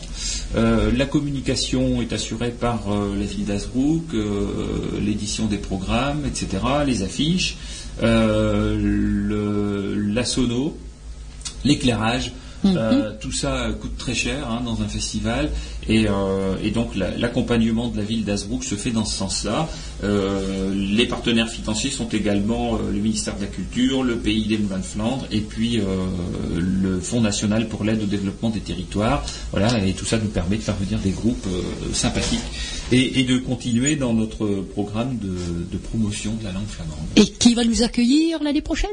Euh, 0.58 0.92
la 0.92 1.06
communication 1.06 2.02
est 2.02 2.12
assurée 2.12 2.52
par 2.52 2.92
euh, 2.92 3.16
la 3.18 3.26
ville 3.26 3.46
d'Asbrook, 3.46 4.04
euh, 4.14 5.00
l'édition 5.02 5.46
des 5.46 5.58
programmes, 5.58 6.24
etc., 6.26 6.48
les 6.86 7.04
affiches, 7.04 7.56
euh, 8.04 8.78
le- 8.78 9.96
la 10.14 10.26
sono, 10.26 10.78
l'éclairage. 11.64 12.34
Euh, 12.66 13.12
tout 13.22 13.32
ça 13.32 13.68
coûte 13.80 13.96
très 13.98 14.16
cher 14.16 14.50
hein, 14.50 14.62
dans 14.66 14.82
un 14.82 14.88
festival 14.88 15.52
et, 15.88 16.08
euh, 16.08 16.56
et 16.64 16.72
donc 16.72 16.96
la- 16.96 17.16
l'accompagnement 17.16 17.90
de 17.90 17.98
la 17.98 18.04
ville 18.04 18.26
d'Asbrook 18.26 18.64
se 18.64 18.74
fait 18.76 18.90
dans 18.92 19.06
ce 19.06 19.16
sens-là. 19.18 19.70
Euh, 20.04 20.74
les 20.74 21.06
partenaires 21.06 21.50
financiers 21.50 21.92
sont 21.92 22.08
également 22.10 22.78
le 22.78 23.00
ministère 23.00 23.36
de 23.36 23.42
la 23.42 23.48
Culture, 23.48 24.04
le 24.04 24.16
pays 24.18 24.46
des 24.48 24.58
Moulins 24.58 24.80
de 24.80 24.84
Flandre 24.84 25.28
et 25.32 25.42
puis 25.42 25.80
euh, 25.80 25.84
le 26.60 27.00
Fonds 27.00 27.22
national 27.22 27.68
pour 27.68 27.84
l'aide 27.84 28.02
au 28.02 28.08
développement 28.08 28.50
des 28.50 28.62
territoires. 28.62 29.24
Voilà, 29.52 29.86
et 29.86 29.94
tout 29.94 30.06
ça 30.06 30.18
nous 30.18 30.30
permet 30.30 30.58
de 30.58 30.64
faire 30.64 30.76
venir 30.78 30.98
des 31.00 31.12
groupes 31.12 31.46
sympathiques 31.94 32.40
et, 32.92 33.20
et 33.20 33.24
de 33.26 33.38
continuer 33.38 33.96
dans 33.96 34.14
notre 34.14 34.48
programme 34.74 35.18
de, 35.20 35.36
de 35.72 35.78
promotion 35.78 36.34
de 36.34 36.44
la 36.46 36.52
langue 36.52 36.68
flamande. 36.68 36.98
Et 37.16 37.26
qui 37.28 37.54
va 37.54 37.64
nous 37.64 37.84
accueillir 37.84 38.42
l'année 38.42 38.62
prochaine? 38.62 38.90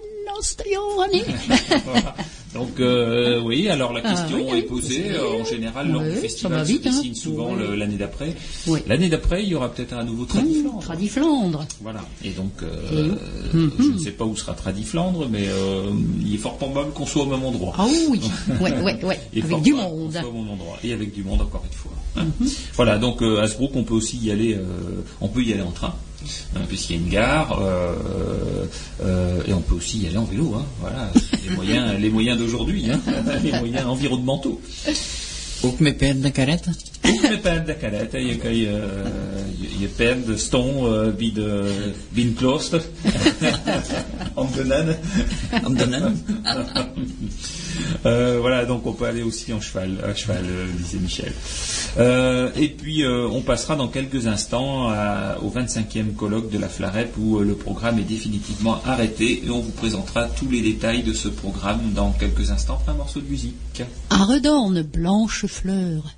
Voilà. 1.85 2.15
Donc 2.55 2.81
euh, 2.81 3.41
oui, 3.41 3.67
alors 3.71 3.95
la 3.95 4.03
Ah, 4.05 4.11
question 4.11 4.47
oui, 4.53 4.59
est 4.59 4.63
posée. 4.63 5.05
Euh, 5.13 5.41
en 5.41 5.45
général, 5.45 5.91
lors 5.91 6.03
Oui, 6.03 6.11
du 6.11 6.17
festival 6.17 6.53
va 6.59 6.65
se 6.67 6.71
vite, 6.73 6.87
hein. 6.87 6.91
dessine 6.91 7.15
souvent 7.15 7.55
Oui. 7.55 7.79
l'année 7.79 7.97
d'après. 7.97 8.35
L'année 8.87 9.09
d'après, 9.09 9.43
il 9.43 9.49
y 9.49 9.55
aura 9.55 9.71
peut-être 9.73 9.95
un 9.95 10.05
nouveau 10.05 10.27
Tradiflandre. 10.27 10.81
Tradiflandre. 10.83 11.65
Voilà. 11.81 12.01
Et 12.23 12.29
donc, 12.31 12.53
euh, 12.63 12.67
Et 12.93 13.57
euh, 13.57 13.71
je 13.79 13.85
ne 13.93 13.99
sais 13.99 14.11
pas 14.11 14.27
où 14.27 14.37
sera 14.37 14.53
Tradiflandre, 14.53 15.29
mais 15.31 15.47
il 16.23 16.35
est 16.35 16.39
fort 16.39 16.59
probable 16.59 16.93
qu'on 16.93 17.07
soit 17.07 17.23
au 17.23 17.27
même 17.27 17.43
endroit. 17.43 17.73
Ah 17.79 17.87
oui, 18.11 18.21
ouais, 18.61 18.79
ouais, 18.83 19.03
ouais, 19.03 19.21
est 19.35 19.43
avec 19.45 19.63
du 19.63 19.73
monde. 19.73 20.13
soit 20.13 20.29
au 20.29 20.33
même 20.33 20.51
endroit. 20.51 20.77
Et 20.85 20.93
avec 20.93 21.15
du 21.15 21.23
monde 21.25 21.41
encore 21.41 21.65
une 21.65 21.73
fois. 21.79 21.93
hein. 22.19 22.27
Voilà. 22.75 22.99
Donc 22.99 23.23
euh, 23.23 23.41
Hasbrook, 23.41 23.71
on 23.77 23.85
peut 23.85 23.95
aussi 23.95 24.19
y 24.19 24.31
aller. 24.31 24.59
on 25.23 25.29
peut 25.29 25.43
y 25.43 25.55
aller 25.55 25.63
en 25.63 25.71
train. 25.71 25.95
Puisqu'il 26.69 26.97
y 26.97 26.99
a 26.99 27.03
une 27.03 27.09
gare, 27.09 27.59
euh, 27.61 27.95
euh, 29.05 29.41
et 29.47 29.53
on 29.53 29.61
peut 29.61 29.75
aussi 29.75 29.99
y 29.99 30.07
aller 30.07 30.17
en 30.17 30.25
vélo. 30.25 30.55
hein. 30.57 30.65
Voilà, 30.81 31.11
les 31.49 31.55
moyens, 31.57 31.99
les 31.99 32.11
moyens 32.11 32.39
d'aujourd'hui, 32.39 32.91
hein, 32.91 33.01
les 33.43 33.53
moyens 33.53 33.87
environnementaux. 33.87 34.61
Ook 35.65 35.79
met 35.79 35.97
paardenkaretten? 35.97 36.75
Ook 37.03 37.23
met 37.23 37.43
paardenkaretten. 37.43 38.27
Je 38.27 38.37
kan 38.37 38.55
je, 38.57 38.83
je, 39.61 39.79
je 39.79 39.89
paarden 39.89 40.39
ston 40.39 40.77
eh, 40.77 41.15
bij, 41.15 41.31
de, 41.35 41.75
bij 42.09 42.23
een 42.25 42.35
klooster. 42.35 42.83
Om 44.35 44.49
de 44.57 44.65
nannen. 44.65 44.99
Om 45.67 45.77
de 45.77 45.87
nannen. 45.87 46.25
Euh, 48.05 48.39
voilà, 48.41 48.67
donc 48.67 48.85
on 48.87 48.95
peut 48.95 49.07
aller 49.09 49.23
aussi 49.25 49.53
en 49.53 49.61
cheval, 49.61 49.91
à 50.05 50.15
cheval, 50.15 50.45
euh, 50.45 50.67
disait 50.77 51.01
Michel. 51.01 51.33
Euh, 51.99 52.51
et 52.55 52.69
puis 52.77 53.03
euh, 53.03 53.29
on 53.31 53.43
passera 53.43 53.77
dans 53.77 53.89
quelques 53.89 54.27
instants 54.27 54.89
à- 54.91 55.37
au 55.43 55.51
25e 55.51 56.15
colloque 56.17 56.51
de 56.51 56.59
la 56.59 56.69
Flarep 56.69 57.17
où 57.19 57.39
euh, 57.39 57.45
le 57.45 57.55
programme 57.55 57.99
est 57.99 58.09
définitivement 58.09 58.81
arrêté 58.85 59.43
et 59.47 59.51
on 59.51 59.61
vous 59.61 59.71
présentera 59.73 60.25
tous 60.25 60.49
les 60.51 60.61
détails 60.63 61.03
de 61.03 61.13
ce 61.13 61.29
programme 61.29 61.93
dans 61.95 62.13
quelques 62.13 62.51
instants 62.51 62.75
après 62.81 62.93
un 62.93 62.97
morceau 62.97 63.21
de 63.21 63.29
musique. 63.29 63.83
À 64.11 64.25
redorne 64.25 64.83
blanche 64.83 65.47
fleur. 65.53 66.17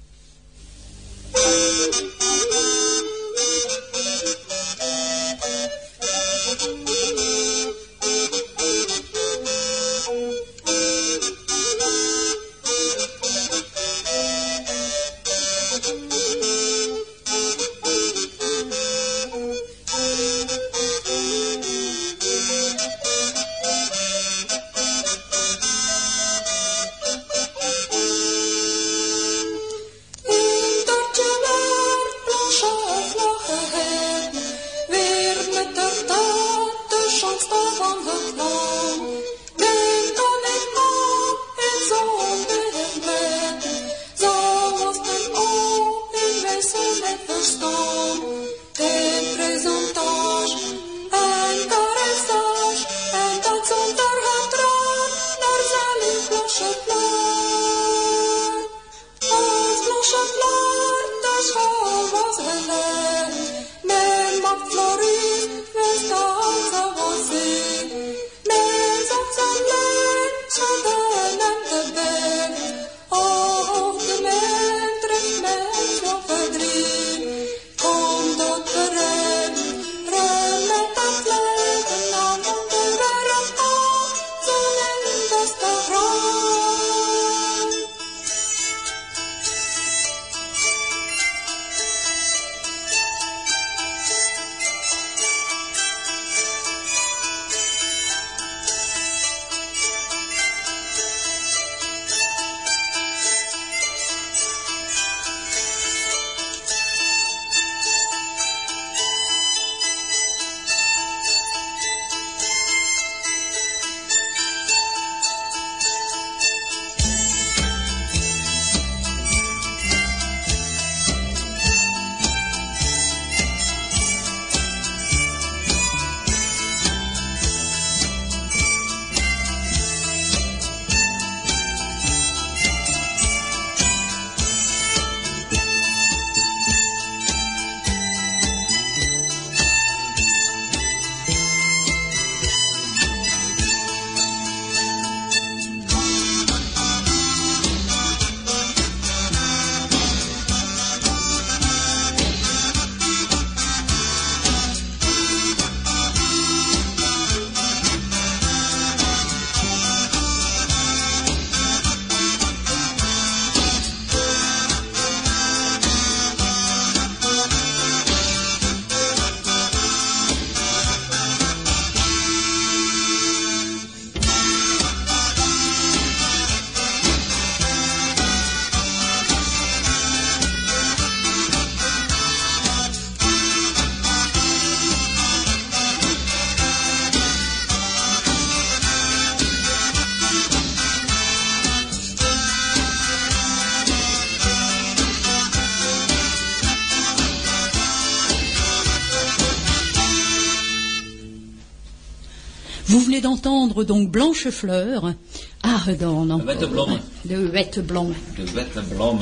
Vous 202.87 203.01
venez 203.01 203.21
d'entendre 203.21 203.83
donc 203.85 204.11
Blanche 204.11 204.49
Fleur 204.51 205.15
Aardorn 205.63 206.29
De 206.29 206.33
encore. 206.35 206.47
Wetteblom. 206.47 206.99
De 207.25 207.37
Wetteblom. 207.49 208.15
De 208.39 208.45
Wetteblom. 208.55 209.19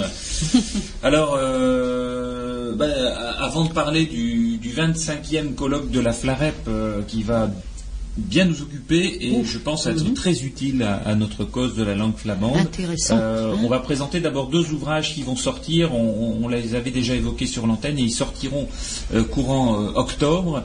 Alors, 1.03 1.37
euh, 1.39 2.75
ben, 2.75 2.93
avant 3.39 3.65
de 3.65 3.73
parler 3.73 4.07
du, 4.07 4.59
du 4.59 4.71
25e 4.71 5.55
colloque 5.55 5.91
de 5.91 6.01
la 6.01 6.13
FLAREP 6.13 6.57
euh, 6.67 7.03
qui 7.07 7.23
va 7.23 7.51
bien 8.19 8.45
nous 8.45 8.61
occuper 8.63 9.19
et 9.27 9.43
je 9.45 9.59
pense 9.59 9.87
être 9.87 10.13
très 10.15 10.43
utile 10.45 10.83
à, 10.83 10.97
à 10.97 11.15
notre 11.15 11.45
cause 11.45 11.75
de 11.77 11.83
la 11.83 11.95
langue 11.95 12.17
flamande. 12.17 12.57
Intéressant. 12.59 13.17
Euh, 13.19 13.55
on 13.63 13.69
va 13.69 13.79
présenter 13.79 14.21
d'abord 14.21 14.49
deux 14.49 14.71
ouvrages 14.73 15.15
qui 15.15 15.23
vont 15.23 15.37
sortir. 15.37 15.95
On, 15.95 15.99
on- 16.41 16.45
on 16.45 16.49
les 16.49 16.75
avait 16.75 16.91
déjà 16.91 17.15
évoqués 17.15 17.47
sur 17.47 17.67
l'antenne 17.67 17.99
et 17.99 18.03
ils 18.03 18.11
sortiront 18.11 18.69
euh, 19.15 19.23
courant 19.25 19.81
euh, 19.83 19.93
octobre. 19.95 20.65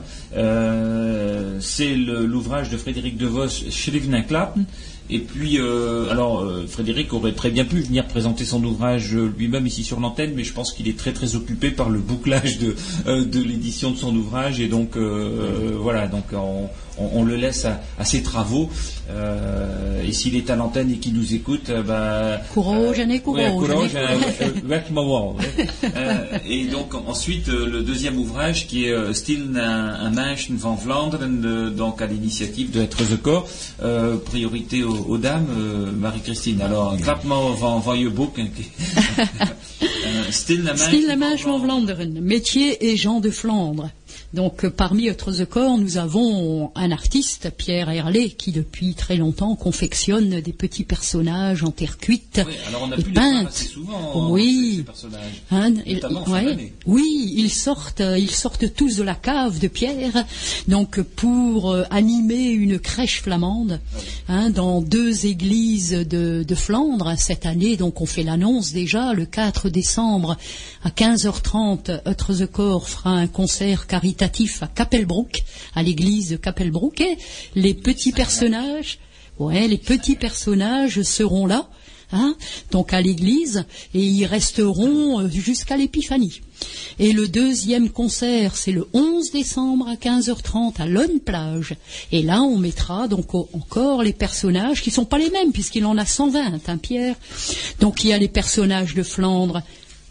C'est 1.60 1.94
l'ouvrage 1.94 2.70
de 2.70 2.76
Frédéric 2.76 3.16
De 3.16 3.26
Vos, 3.26 3.48
Schriftenklappen. 3.48 4.64
Et 5.10 5.20
puis, 5.20 5.58
euh, 5.58 6.10
alors, 6.10 6.40
euh, 6.40 6.66
Frédéric 6.68 7.14
aurait 7.14 7.32
très 7.32 7.50
bien 7.50 7.64
pu 7.64 7.80
venir 7.80 8.06
présenter 8.06 8.44
son 8.44 8.62
ouvrage 8.62 9.14
lui-même 9.14 9.66
ici 9.66 9.82
sur 9.82 10.00
l'antenne, 10.00 10.32
mais 10.36 10.44
je 10.44 10.52
pense 10.52 10.70
qu'il 10.74 10.86
est 10.86 10.98
très 10.98 11.12
très 11.14 11.34
occupé 11.34 11.70
par 11.70 11.88
le 11.88 11.98
bouclage 11.98 12.58
de, 12.58 12.76
euh, 13.06 13.24
de 13.24 13.40
l'édition 13.42 13.90
de 13.92 13.96
son 13.96 14.14
ouvrage, 14.14 14.60
et 14.60 14.68
donc 14.68 14.98
voilà, 14.98 16.08
donc 16.08 16.24
on, 16.34 16.68
on- 17.00 17.20
on 17.20 17.24
le 17.24 17.36
laisse 17.36 17.64
à, 17.64 17.80
à 17.98 18.04
ses 18.04 18.22
travaux. 18.22 18.68
Euh, 19.10 20.02
et 20.06 20.12
s'il 20.12 20.36
est 20.36 20.50
à 20.50 20.56
l'antenne 20.56 20.90
et 20.90 20.98
qu'il 20.98 21.14
nous 21.14 21.32
écoute, 21.34 21.70
euh, 21.70 21.82
bah, 21.82 22.40
Courage, 22.52 22.98
courage. 23.20 23.50
courage, 23.72 23.90
euh, 23.94 24.18
euh. 24.42 24.50
Euh, 25.96 26.38
et 26.46 26.64
donc 26.66 26.94
ensuite 26.94 27.48
euh, 27.48 27.66
le 27.70 27.82
deuxième 27.82 28.18
ouvrage 28.18 28.66
qui 28.66 28.84
est 28.86 28.92
euh, 28.92 29.12
Stil 29.14 29.48
un, 29.56 30.10
Menschen 30.10 30.56
van 30.56 30.74
Vlaanderen, 30.74 31.70
donc 31.74 32.02
à 32.02 32.06
l'initiative 32.06 32.70
de 32.70 32.80
Être 32.82 32.98
the 33.04 33.20
Corps, 33.20 33.48
euh, 33.82 34.16
priorité 34.16 34.82
aux, 34.82 35.06
aux 35.08 35.18
dames, 35.18 35.46
euh, 35.56 35.90
Marie-Christine. 35.92 36.60
Alors, 36.60 36.96
clapement 36.98 37.50
van, 37.50 37.78
van 37.78 37.94
je 37.96 38.08
boek. 38.08 38.38
hein, 38.38 38.48
qui- 38.54 38.68
Stil 40.30 40.68
un 40.68 40.76
Style 40.76 41.06
la 41.06 41.16
Menschen 41.16 41.18
Manche 41.18 41.44
van 41.44 41.58
Vlaanderen, 41.58 42.20
métier 42.20 42.90
et 42.90 42.96
gens 42.96 43.20
de 43.20 43.30
Flandre. 43.30 43.90
Donc 44.34 44.64
euh, 44.66 44.70
parmi 44.70 45.08
autres 45.08 45.32
the 45.32 45.46
corps, 45.46 45.78
nous 45.78 45.96
avons 45.96 46.70
un 46.74 46.90
artiste, 46.90 47.50
Pierre 47.56 47.88
Herlé, 47.88 48.28
qui 48.30 48.52
depuis 48.52 48.92
très 48.92 49.16
longtemps 49.16 49.56
confectionne 49.56 50.40
des 50.42 50.52
petits 50.52 50.84
personnages 50.84 51.64
en 51.64 51.70
terre 51.70 51.96
cuite 51.96 52.42
Oui, 52.46 52.52
alors 52.68 52.82
on 52.86 52.92
a 52.92 52.96
et 52.98 53.02
pu 53.02 53.10
les 53.10 53.14
voir 53.20 53.32
peintes. 53.32 53.48
assez 53.48 53.64
souvent, 53.68 54.30
oui. 54.30 54.84
ces. 54.84 55.16
Hein, 55.50 55.72
et- 55.86 56.04
ouais. 56.28 56.74
Oui, 56.84 57.32
ils 57.38 57.50
sortent, 57.50 58.02
euh, 58.02 58.18
ils 58.18 58.30
sortent 58.30 58.74
tous 58.74 58.96
de 58.96 59.02
la 59.02 59.14
cave 59.14 59.58
de 59.60 59.68
Pierre, 59.68 60.26
donc 60.68 61.00
pour 61.00 61.70
euh, 61.72 61.84
animer 61.88 62.48
une 62.50 62.78
crèche 62.78 63.22
flamande 63.22 63.80
hein, 64.28 64.50
dans 64.50 64.82
deux 64.82 65.24
églises 65.24 65.92
de, 65.92 66.44
de 66.46 66.54
Flandre 66.54 67.14
cette 67.16 67.46
année. 67.46 67.78
Donc 67.78 68.02
on 68.02 68.06
fait 68.06 68.24
l'annonce 68.24 68.72
déjà 68.72 69.14
le 69.14 69.24
4 69.24 69.70
décembre 69.70 70.36
à 70.84 70.90
15h30. 70.90 72.02
Eutre 72.06 72.34
the 72.34 72.46
Corps 72.46 72.88
fera 72.90 73.12
un 73.12 73.26
concert 73.26 73.86
caritatif 73.86 74.17
à 74.22 74.66
Kappelbroek, 74.68 75.42
à 75.74 75.82
l'église 75.82 76.30
de 76.30 76.36
Kappelbroek. 76.36 77.00
Et 77.00 77.18
les 77.54 77.74
petits 77.74 78.12
personnages, 78.12 78.98
ouais, 79.38 79.68
les 79.68 79.78
petits 79.78 80.16
personnages 80.16 81.02
seront 81.02 81.46
là. 81.46 81.68
Hein, 82.10 82.36
donc 82.70 82.94
à 82.94 83.02
l'église, 83.02 83.66
et 83.92 84.00
ils 84.00 84.24
resteront 84.24 85.20
euh, 85.20 85.28
jusqu'à 85.28 85.76
l'épiphanie. 85.76 86.40
Et 86.98 87.12
le 87.12 87.28
deuxième 87.28 87.90
concert, 87.90 88.56
c'est 88.56 88.72
le 88.72 88.88
11 88.94 89.30
décembre 89.30 89.88
à 89.88 89.94
15h30 89.94 90.80
à 90.80 90.86
Lonne 90.86 91.20
Plage. 91.20 91.76
Et 92.10 92.22
là, 92.22 92.40
on 92.40 92.56
mettra 92.56 93.08
donc 93.08 93.34
encore 93.34 94.02
les 94.02 94.14
personnages 94.14 94.80
qui 94.80 94.90
sont 94.90 95.04
pas 95.04 95.18
les 95.18 95.28
mêmes, 95.28 95.52
puisqu'il 95.52 95.84
en 95.84 95.98
a 95.98 96.06
120, 96.06 96.60
hein, 96.66 96.78
Pierre. 96.78 97.14
Donc 97.80 98.02
il 98.04 98.08
y 98.08 98.12
a 98.14 98.18
les 98.18 98.28
personnages 98.28 98.94
de 98.94 99.02
Flandre 99.02 99.62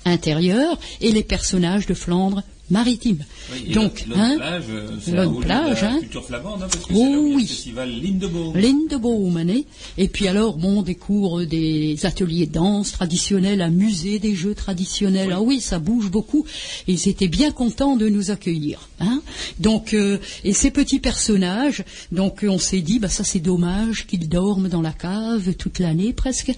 intérieure 0.05 0.79
et 1.01 1.11
les 1.11 1.23
personnages 1.23 1.87
de 1.87 1.95
Flandre 1.95 2.43
maritime. 2.69 3.23
Oui, 3.53 3.71
donc, 3.73 4.05
le- 4.07 4.15
hein, 4.17 4.35
plage, 4.37 4.63
euh, 4.69 4.89
c'est 5.01 5.11
plage, 5.41 5.81
la 5.81 5.89
hein. 5.91 5.99
culture 5.99 6.25
flamande, 6.25 6.63
hein, 6.63 6.67
parce 6.71 6.85
que 6.85 6.93
Oh 6.93 7.33
oui. 7.35 7.41
le 7.43 7.47
festival 7.47 7.89
Lindeboom. 8.01 8.57
Lindeboom, 8.57 9.37
hein, 9.37 9.61
et 9.97 10.07
puis 10.07 10.27
alors, 10.27 10.57
bon, 10.57 10.81
des 10.81 10.95
cours, 10.95 11.45
des 11.45 11.97
ateliers 12.05 12.45
de 12.47 12.53
danse 12.53 12.91
traditionnels, 12.91 13.61
un 13.61 13.69
musée 13.69 14.19
des 14.19 14.35
jeux 14.35 14.53
traditionnels. 14.55 15.31
Ah 15.33 15.41
oui, 15.41 15.61
ça 15.61 15.79
bouge 15.79 16.09
beaucoup. 16.09 16.45
Ils 16.87 17.07
étaient 17.07 17.27
bien 17.27 17.51
contents 17.51 17.95
de 17.95 18.09
nous 18.09 18.31
accueillir. 18.31 18.89
Hein. 18.99 19.21
Donc, 19.59 19.93
euh, 19.93 20.17
et 20.43 20.53
ces 20.53 20.71
petits 20.71 20.99
personnages, 20.99 21.83
donc 22.11 22.43
on 22.47 22.57
s'est 22.59 22.81
dit, 22.81 22.99
bah 22.99 23.09
ça 23.09 23.23
c'est 23.23 23.39
dommage 23.39 24.07
qu'ils 24.07 24.27
dorment 24.27 24.67
dans 24.69 24.81
la 24.81 24.91
cave 24.91 25.53
toute 25.55 25.79
l'année 25.79 26.13
presque. 26.13 26.51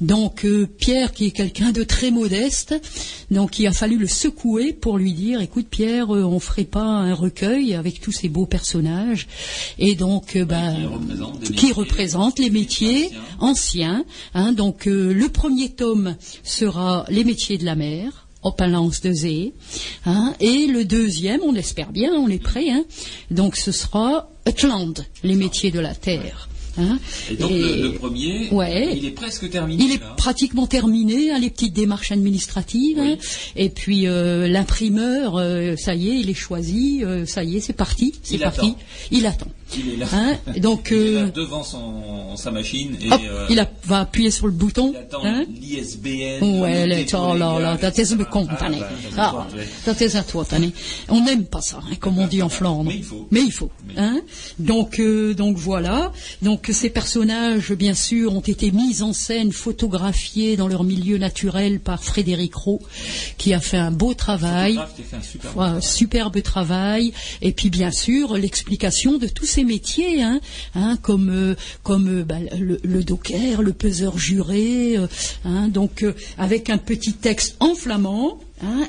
Donc 0.00 0.44
euh, 0.44 0.66
Pierre, 0.78 1.12
qui 1.12 1.26
est 1.26 1.30
quelqu'un 1.30 1.72
de 1.72 1.82
très 1.82 2.10
modeste, 2.10 2.74
donc 3.30 3.58
il 3.58 3.66
a 3.66 3.72
fallu 3.72 3.96
le 3.98 4.06
secouer 4.06 4.72
pour 4.72 4.98
lui 4.98 5.12
dire, 5.12 5.40
écoute 5.48 5.68
Pierre, 5.70 6.14
euh, 6.14 6.24
on 6.24 6.40
ferait 6.40 6.64
pas 6.64 6.82
un 6.82 7.14
recueil 7.14 7.74
avec 7.74 8.02
tous 8.02 8.12
ces 8.12 8.28
beaux 8.28 8.44
personnages. 8.44 9.26
Et 9.78 9.94
donc, 9.94 10.36
euh, 10.36 10.44
bah, 10.44 10.74
qui 11.56 11.72
métiers 11.72 11.72
représente 11.72 12.38
les 12.38 12.50
métiers 12.50 13.10
anciens. 13.40 14.04
hein. 14.34 14.52
donc 14.52 14.86
euh, 14.86 15.14
le 15.14 15.28
premier 15.30 15.70
tome 15.70 16.16
sera 16.42 17.06
les 17.08 17.24
métiers 17.24 17.56
de 17.56 17.64
la 17.64 17.76
mer. 17.76 18.26
Opalance 18.42 19.00
de 19.00 19.10
Zee, 19.10 19.52
hein, 20.06 20.32
et 20.38 20.68
le 20.68 20.84
deuxième, 20.84 21.40
on 21.42 21.56
espère 21.56 21.90
bien, 21.90 22.12
on 22.12 22.28
est 22.28 22.38
prêt, 22.40 22.70
hein, 22.70 22.84
donc 23.32 23.56
ce 23.56 23.72
sera 23.72 24.30
Utland, 24.46 24.94
les 25.24 25.34
métiers 25.34 25.72
de 25.72 25.80
la 25.80 25.92
terre. 25.92 26.48
Hein. 26.78 26.98
Et 27.30 27.34
donc 27.34 27.50
Et- 27.50 27.58
le, 27.58 27.82
le 27.82 27.92
premier, 27.92 28.48
Ouais. 28.50 28.94
il 28.96 29.04
est 29.04 29.10
presque 29.10 29.48
terminé. 29.50 29.84
il 29.84 29.92
est 29.92 30.00
là. 30.00 30.14
pratiquement 30.16 30.66
terminé, 30.66 31.30
hein, 31.30 31.38
les 31.38 31.50
petites 31.50 31.74
démarches 31.74 32.12
administratives. 32.12 32.98
hein. 32.98 33.16
et 33.56 33.68
puis 33.70 34.06
euh, 34.06 34.46
l'imprimeur, 34.48 35.36
euh, 35.36 35.76
ça 35.76 35.94
y 35.94 36.08
est, 36.10 36.20
il 36.20 36.30
est 36.30 36.34
choisi, 36.34 37.00
euh, 37.04 37.26
ça 37.26 37.44
y 37.44 37.56
est, 37.56 37.60
c'est 37.60 37.72
parti, 37.72 38.14
c'est 38.22 38.38
parti. 38.38 38.60
attend. 38.60 38.76
Il 39.10 39.26
attend. 39.26 39.46
Il 39.76 39.92
est 39.92 39.96
là. 39.98 40.06
Hein, 40.14 40.36
donc, 40.60 40.88
il 40.90 40.96
est 40.96 41.12
là 41.12 41.20
euh, 41.20 41.30
devant 41.30 41.62
son, 41.62 42.36
sa 42.36 42.50
machine 42.50 42.96
et 43.02 43.12
Hop, 43.12 43.20
euh, 43.22 43.46
il 43.50 43.58
a- 43.60 43.70
va 43.84 44.00
appuyer 44.00 44.30
sur 44.30 44.46
le 44.46 44.52
bouton. 44.52 44.92
il 44.94 44.98
attend 44.98 45.24
hein. 45.24 45.44
l'ISBN. 45.60 46.60
Ouais, 46.62 47.04
pour 47.04 47.20
oh 47.20 47.34
là 47.36 47.58
là. 47.58 47.76
On 51.08 51.20
n'aime 51.24 51.44
pas 51.44 51.60
ça, 51.60 51.80
hein, 51.82 51.94
comme 52.00 52.18
on 52.18 52.26
dit 52.26 52.42
en 52.42 52.48
Flandre. 52.58 52.84
Mais 52.90 52.96
il 52.96 53.04
faut. 53.04 53.26
Mais 53.30 53.40
il 53.42 53.52
faut. 53.52 53.70
Hein 53.96 54.20
donc, 54.58 55.00
euh, 55.00 55.34
donc 55.34 55.56
voilà. 55.56 56.12
Donc 56.42 56.67
ces 56.72 56.90
personnages, 56.90 57.72
bien 57.72 57.94
sûr, 57.94 58.34
ont 58.34 58.40
été 58.40 58.70
mis 58.70 59.02
en 59.02 59.12
scène, 59.12 59.52
photographiés 59.52 60.56
dans 60.56 60.68
leur 60.68 60.84
milieu 60.84 61.18
naturel 61.18 61.80
par 61.80 62.02
Frédéric 62.02 62.54
Roux, 62.54 62.80
qui 63.36 63.54
a 63.54 63.60
fait 63.60 63.76
un 63.76 63.90
beau 63.90 64.14
travail. 64.14 64.78
Un 65.56 65.80
superbe 65.80 66.42
travail. 66.42 67.12
Et 67.42 67.52
puis 67.52 67.70
bien 67.70 67.90
sûr 67.90 68.36
l'explication 68.36 69.18
de 69.18 69.26
tous 69.26 69.46
ces 69.46 69.64
métiers, 69.64 70.22
hein, 70.22 70.40
hein, 70.74 70.98
comme 71.02 71.30
euh, 71.30 71.54
comme 71.82 72.20
euh, 72.20 72.24
bah, 72.24 72.36
le, 72.58 72.78
le 72.82 73.04
docker, 73.04 73.62
le 73.62 73.72
peseur 73.72 74.18
juré, 74.18 74.96
euh, 74.96 75.06
hein, 75.44 75.68
donc 75.68 76.02
euh, 76.02 76.14
avec 76.36 76.70
un 76.70 76.78
petit 76.78 77.12
texte 77.12 77.56
en 77.60 77.74
flamand 77.74 78.38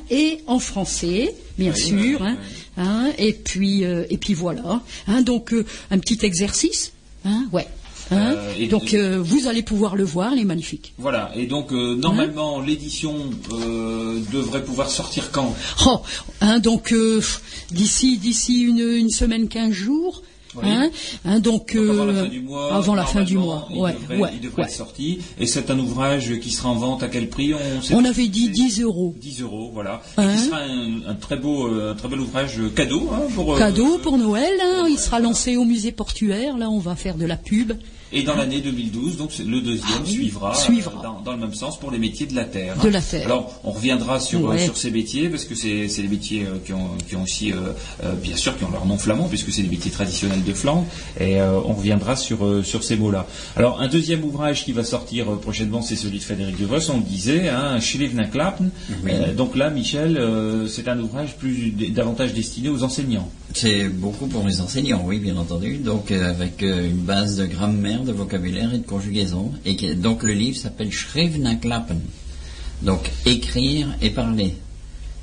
et 0.10 0.40
en 0.48 0.58
français, 0.60 1.36
bien 1.58 1.76
sûr. 1.76 2.24
hein, 2.24 2.38
hein, 2.78 3.12
et 3.20 3.34
puis 3.34 3.84
euh, 3.86 4.06
et 4.10 4.18
puis 4.18 4.34
voilà. 4.34 4.82
Hein, 5.08 5.22
donc 5.22 5.54
euh, 5.54 5.66
un 5.92 6.00
petit 6.00 6.20
exercice. 6.26 6.92
Hein, 7.26 7.46
ouais. 7.52 7.68
hein. 8.12 8.16
Euh, 8.36 8.54
et- 8.58 8.68
donc 8.68 8.94
euh, 8.94 9.20
vous 9.22 9.48
allez 9.48 9.62
pouvoir 9.64 9.96
le 9.96 10.04
voir, 10.04 10.34
il 10.34 10.40
est 10.40 10.46
magnifique. 10.46 10.94
Voilà, 10.98 11.32
et 11.36 11.46
donc 11.46 11.72
euh, 11.72 11.96
normalement 11.96 12.60
l'édition 12.62 13.16
devrait 14.32 14.64
pouvoir 14.64 14.90
sortir 14.90 15.32
quand? 15.32 15.56
Oh, 15.86 16.02
hein, 16.42 16.60
donc 16.60 16.94
d'ici 17.72 18.18
d'ici 18.18 18.62
une, 18.62 18.80
une 18.80 19.10
semaine, 19.10 19.48
quinze 19.48 19.74
jours. 19.74 20.24
Oui. 20.56 20.64
Hein, 20.66 20.90
hein, 21.26 21.40
donc, 21.40 21.76
Donc, 21.76 21.90
avant 21.90 22.06
la 22.06 22.14
euh, 22.14 22.24
fin 22.24 22.30
du 22.30 22.42
mois. 22.42 22.74
avant 22.76 22.96
la 22.96 23.06
fin 23.06 23.24
du 23.24 23.38
mois, 23.38 23.68
ouais, 23.72 23.94
il 23.96 24.02
devrait, 24.02 24.18
ouais, 24.18 24.30
il 24.34 24.42
devrait 24.42 24.64
ouais. 24.64 24.68
être 24.70 24.76
sorti. 24.76 25.20
Et 25.40 25.46
c'est 25.46 25.70
un 25.70 25.78
ouvrage 25.78 26.40
qui 26.40 26.50
sera 26.50 26.70
en 26.70 26.76
vente 26.76 27.04
à 27.04 27.08
quel 27.08 27.30
prix? 27.30 27.54
On, 27.92 28.04
avait 28.04 28.28
dit 28.28 28.50
10 28.50 28.82
euros. 28.82 29.14
10 29.20 29.42
euros, 29.44 29.70
voilà. 29.74 30.02
Et 30.18 30.22
Hein 30.22 30.36
qui 30.36 30.42
sera 30.46 30.58
un, 30.62 31.02
un 31.12 31.16
très 31.16 31.36
beau, 31.38 31.68
euh, 31.68 31.92
un 31.92 31.96
très 31.96 32.08
bel 32.08 32.20
ouvrage 32.20 32.60
cadeau 32.76 33.10
hein, 33.14 33.28
pour. 33.36 33.54
euh, 33.56 33.60
Cadeau 33.60 34.00
pour 34.00 34.18
Noël, 34.18 34.54
il 34.90 34.98
sera 34.98 35.20
lancé 35.20 35.56
au 35.56 35.66
musée 35.66 35.92
portuaire, 35.92 36.58
là 36.58 36.70
on 36.70 36.80
va 36.80 36.96
faire 36.96 37.16
de 37.16 37.26
la 37.26 37.36
pub. 37.38 37.74
Et 38.12 38.24
dans 38.24 38.36
l'année 38.36 38.60
2012, 38.60 39.18
donc 39.18 39.32
le 39.38 39.62
deuxième 39.62 39.88
Ah 39.98 40.02
oui, 40.06 40.12
suivra, 40.12 40.56
suivra. 40.56 40.92
euh, 41.00 41.04
dans, 41.04 41.22
dans 41.22 41.32
le 41.34 41.38
même 41.38 41.54
sens 41.54 41.80
pour 41.80 41.92
les 41.92 42.00
métiers 42.00 42.26
de 42.26 42.36
la 42.36 42.46
terre. 42.46 42.76
De 42.84 42.90
la 42.90 43.02
terre. 43.02 43.26
Alors 43.26 43.60
on 43.64 43.72
reviendra 43.72 44.20
sur, 44.20 44.40
euh, 44.50 44.54
Ouais. 44.54 44.66
sur 44.66 44.76
ces 44.78 44.90
métiers 44.90 45.30
parce 45.30 45.46
que 45.46 45.54
c'est 45.54 45.88
c'est 45.90 46.02
les 46.02 46.08
métiers 46.08 46.46
euh, 46.48 46.58
qui, 46.66 46.74
ont, 46.74 46.90
qui 47.08 47.16
ont 47.16 47.24
aussi, 47.24 47.54
euh, 47.54 47.58
euh, 48.04 48.14
bien 48.16 48.36
sûr, 48.36 48.58
qui 48.58 48.64
ont 48.64 48.72
leur 48.72 48.86
nom 48.88 48.98
flamand 48.98 49.28
puisque 49.28 49.52
c'est 49.52 49.62
des 49.62 49.70
métiers 49.70 49.92
traditionnels 49.92 50.44
de 50.44 50.54
Flandre. 50.54 50.86
Et 51.20 51.40
euh, 51.40 51.60
on 51.66 51.74
reviendra 51.74 52.16
sur, 52.16 52.46
euh, 52.46 52.64
sur 52.64 52.84
ces 52.84 52.96
mots-là. 52.96 53.28
Alors 53.56 53.80
un 53.80 53.88
deuxième 53.88 54.24
ouvrage 54.24 54.66
qui 54.66 54.72
va 54.72 54.84
sortir 54.84 55.32
euh, 55.32 55.36
prochainement, 55.36 55.82
c'est 55.84 55.96
celui 55.96 56.18
de 56.18 56.24
Frédéric 56.24 56.58
De 56.60 56.66
Vos. 56.66 56.90
On 56.92 56.98
le 56.98 57.04
disait, 57.04 57.50
hein, 57.50 57.80
Schlevnaklappen. 57.80 58.70
Euh, 59.08 59.34
donc 59.34 59.56
là, 59.56 59.70
Michel, 59.70 60.18
euh, 60.18 60.68
c'est 60.68 60.88
un 60.88 61.00
ouvrage 61.00 61.36
plus 61.38 61.72
davantage 61.92 62.34
destiné 62.34 62.70
aux 62.70 62.84
enseignants. 62.84 63.30
C'est 63.54 63.86
beaucoup 63.90 64.28
pour 64.28 64.46
les 64.48 64.62
enseignants, 64.62 65.04
oui, 65.06 65.20
bien 65.20 65.36
entendu. 65.38 65.78
Donc, 65.78 66.12
euh, 66.12 66.30
avec 66.30 66.62
euh, 66.64 66.88
une 66.88 66.98
base 66.98 67.38
de 67.38 67.46
grammaire 67.46 67.99
de 68.04 68.12
vocabulaire 68.12 68.74
et 68.74 68.80
de 68.80 68.86
conjugaison. 68.86 69.52
Et 69.66 69.96
donc 69.96 70.24
le 70.24 70.34
livre 70.34 70.58
s'appelle 70.58 70.92
Schrijven 70.92 71.48
en 71.48 71.56
klappen. 71.58 72.00
Donc 72.82 73.10
écrire 73.26 73.88
et 74.02 74.10
parler. 74.10 74.56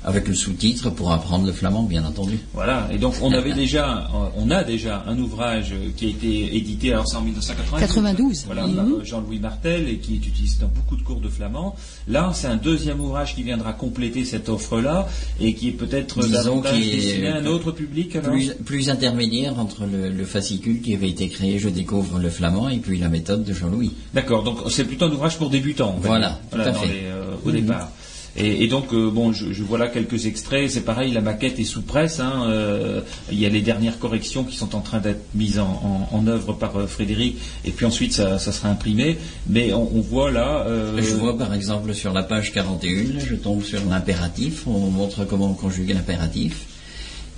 Avec 0.07 0.27
le 0.29 0.33
sous-titre 0.33 0.89
pour 0.89 1.11
apprendre 1.11 1.45
le 1.45 1.51
flamand, 1.51 1.83
bien 1.83 2.05
entendu. 2.05 2.39
Voilà, 2.53 2.87
et 2.93 2.97
donc 2.97 3.15
on 3.21 3.31
avait 3.33 3.51
déjà, 3.53 4.07
euh, 4.15 4.29
on 4.37 4.49
a 4.51 4.63
déjà 4.63 5.03
un 5.05 5.17
ouvrage 5.19 5.73
qui 5.97 6.05
a 6.05 6.09
été 6.09 6.55
édité, 6.55 6.93
alors 6.93 7.05
c'est 7.07 7.17
en 7.17 7.21
1992. 7.23 7.79
92. 7.81 8.43
Voilà, 8.45 8.67
Mhm. 8.67 8.79
euh, 9.01 9.03
Jean-Louis 9.03 9.39
Martel 9.39 9.89
et 9.89 9.97
qui 9.97 10.13
est 10.13 10.25
utilisé 10.25 10.59
dans 10.61 10.67
beaucoup 10.69 10.95
de 10.95 11.01
cours 11.03 11.19
de 11.19 11.27
flamand. 11.27 11.75
Là, 12.07 12.31
c'est 12.33 12.47
un 12.47 12.55
deuxième 12.55 13.01
ouvrage 13.01 13.35
qui 13.35 13.43
viendra 13.43 13.73
compléter 13.73 14.23
cette 14.23 14.47
offre-là 14.47 15.09
et 15.41 15.53
qui 15.53 15.67
est 15.67 15.71
peut-être 15.73 16.21
Disons 16.21 16.31
davantage 16.61 16.79
est 16.79 16.95
destiné 16.95 17.27
à 17.27 17.35
un 17.37 17.45
autre 17.45 17.71
public. 17.73 18.15
alors 18.15 18.31
Plus, 18.31 18.53
plus 18.65 18.89
intermédiaire 18.89 19.59
entre 19.59 19.85
le, 19.85 20.09
le 20.09 20.23
fascicule 20.25 20.81
qui 20.81 20.93
avait 20.93 21.09
été 21.09 21.27
créé, 21.27 21.59
je 21.59 21.67
découvre 21.67 22.17
le 22.19 22.29
flamand, 22.29 22.69
et 22.69 22.77
puis 22.77 22.97
la 22.97 23.09
méthode 23.09 23.43
de 23.43 23.53
Jean-Louis. 23.53 23.91
D'accord, 24.13 24.43
donc 24.43 24.59
c'est 24.69 24.85
plutôt 24.85 25.05
un 25.05 25.11
ouvrage 25.11 25.37
pour 25.37 25.49
débutants. 25.49 25.97
Voilà, 26.01 26.29
dire. 26.29 26.37
tout 26.51 26.59
à 26.61 26.71
dans 26.71 26.79
fait. 26.79 26.87
les, 26.87 27.01
euh, 27.07 27.35
au 27.45 27.49
Mhm. 27.49 27.55
départ. 27.55 27.89
Et, 28.39 28.67
donc, 28.67 28.93
euh, 28.93 29.09
bon, 29.09 29.33
je, 29.33 29.63
vois 29.63 29.79
là 29.79 29.87
quelques 29.87 30.27
extraits. 30.27 30.69
C'est 30.69 30.81
pareil, 30.81 31.11
la 31.11 31.21
maquette 31.21 31.59
est 31.59 31.63
sous 31.63 31.81
presse. 31.81 32.19
hein, 32.19 32.45
euh, 32.49 33.01
il 33.31 33.39
y 33.39 33.45
a 33.47 33.49
les 33.49 33.61
dernières 33.61 33.97
corrections 33.97 34.43
qui 34.43 34.55
sont 34.55 34.75
en 34.75 34.81
train 34.81 34.99
d'être 34.99 35.23
mises 35.33 35.59
en, 35.59 36.27
œuvre 36.27 36.53
par 36.53 36.77
euh, 36.77 36.85
Frédéric. 36.85 37.37
Et 37.65 37.71
puis 37.71 37.85
ensuite, 37.85 38.13
ça, 38.13 38.37
sera 38.37 38.69
imprimé. 38.69 39.17
Mais 39.49 39.73
on, 39.73 39.89
on 39.95 40.01
voit 40.01 40.31
là. 40.31 40.67
Je 40.97 41.15
vois 41.15 41.37
par 41.37 41.53
exemple 41.53 41.93
sur 41.93 42.13
la 42.13 42.23
page 42.23 42.53
41, 42.53 43.19
je 43.19 43.35
tombe 43.35 43.63
sur 43.63 43.83
l'impératif, 43.89 44.67
on 44.67 44.91
montre 44.91 45.25
comment 45.25 45.53
conjuguer 45.53 45.93
l'impératif. 45.93 46.67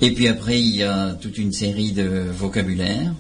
Et 0.02 0.12
puis 0.12 0.28
après, 0.28 0.60
il 0.60 0.76
y 0.76 0.84
a 0.84 1.14
toute 1.14 1.38
une 1.38 1.52
série 1.52 1.92
de 1.92 2.26
vocabulaire. 2.32 3.14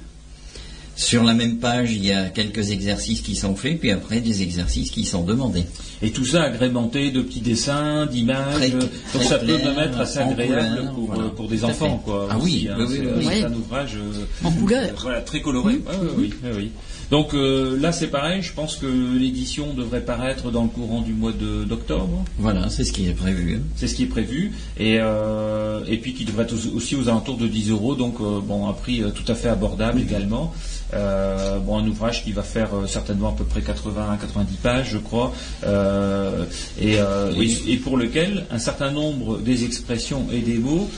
Sur 0.99 1.23
la 1.23 1.33
même 1.33 1.59
page, 1.59 1.93
il 1.93 2.03
y 2.05 2.11
a 2.11 2.25
quelques 2.25 2.71
exercices 2.71 3.21
qui 3.21 3.33
sont 3.33 3.55
faits, 3.55 3.79
puis 3.79 3.89
après 3.89 4.19
des 4.19 4.41
exercices 4.41 4.91
qui 4.91 5.05
sont 5.05 5.23
demandés. 5.23 5.63
Et 6.01 6.11
tout 6.11 6.25
ça 6.25 6.43
agrémenté 6.43 7.09
de 7.09 7.21
petits 7.21 7.39
dessins, 7.39 8.05
d'images. 8.05 8.55
Très- 8.55 8.69
donc 8.71 9.23
ça 9.23 9.39
peut 9.39 9.45
clair, 9.45 9.71
me 9.71 9.75
mettre 9.77 9.97
assez 10.01 10.19
agréable 10.19 10.75
couleur, 10.77 10.93
pour, 10.93 11.05
voilà. 11.05 11.23
euh, 11.23 11.29
pour 11.29 11.47
des 11.47 11.63
enfants. 11.63 12.01
Quoi, 12.03 12.27
Ah 12.29 12.37
aussi, 12.37 12.45
oui, 12.45 12.67
hein. 12.69 12.75
oui, 12.87 12.99
oui, 13.17 13.43
un 13.43 13.53
ouvrage 13.53 13.95
euh, 13.95 14.25
En 14.45 14.51
couleur. 14.59 14.83
euh, 14.83 14.91
voilà, 15.01 15.21
très 15.21 15.41
coloré. 15.41 15.75
Ouais, 15.75 15.81
oui, 16.17 16.33
oui. 16.57 16.71
Donc 17.11 17.33
euh, 17.33 17.79
là, 17.79 17.91
c'est 17.93 18.07
pareil. 18.07 18.41
Je 18.41 18.51
pense 18.53 18.75
que 18.75 18.85
l'édition 18.85 19.73
devrait 19.73 20.01
paraître 20.03 20.51
dans 20.51 20.63
le 20.63 20.69
courant 20.69 21.01
du 21.01 21.13
mois 21.13 21.31
de- 21.31 21.63
d'octobre. 21.63 22.25
Voilà, 22.37 22.69
c'est 22.69 22.83
ce 22.83 22.91
qui 22.91 23.07
est 23.07 23.13
prévu. 23.13 23.61
C'est 23.77 23.87
ce 23.87 23.95
qui 23.95 24.03
est 24.03 24.07
prévu. 24.07 24.51
Et, 24.77 24.97
euh, 24.99 25.79
et 25.87 25.97
puis 25.97 26.13
qui 26.13 26.25
devrait 26.25 26.43
être 26.43 26.55
aussi- 26.75 26.95
aux 26.97 27.07
alentours 27.07 27.37
de 27.37 27.47
10 27.47 27.69
euros. 27.71 27.95
Donc, 27.95 28.15
euh, 28.19 28.39
bon, 28.45 28.67
un 28.67 28.73
prix 28.73 29.01
tout 29.15 29.29
à 29.31 29.33
fait 29.35 29.47
abordable 29.49 30.01
également. 30.01 30.53
Euh, 30.93 31.59
bon, 31.59 31.77
un 31.77 31.87
ouvrage 31.87 32.23
qui 32.23 32.31
va 32.31 32.41
faire 32.41 32.73
euh, 32.75 32.87
certainement 32.87 33.29
à 33.29 33.33
peu 33.33 33.43
près 33.43 33.61
80 33.61 34.11
à 34.11 34.17
90 34.17 34.55
pages, 34.57 34.89
je 34.91 34.97
crois. 34.97 35.31
Euh, 35.63 36.45
et, 36.81 36.95
et- 37.37 37.73
et 37.73 37.77
pour 37.77 37.95
lequel 37.97 38.45
un 38.51 38.57
certain 38.59 38.91
nombre 38.91 39.37
des 39.39 39.65
expressions 39.65 40.25
et 40.31 40.39
des 40.41 40.57
mots 40.57 40.89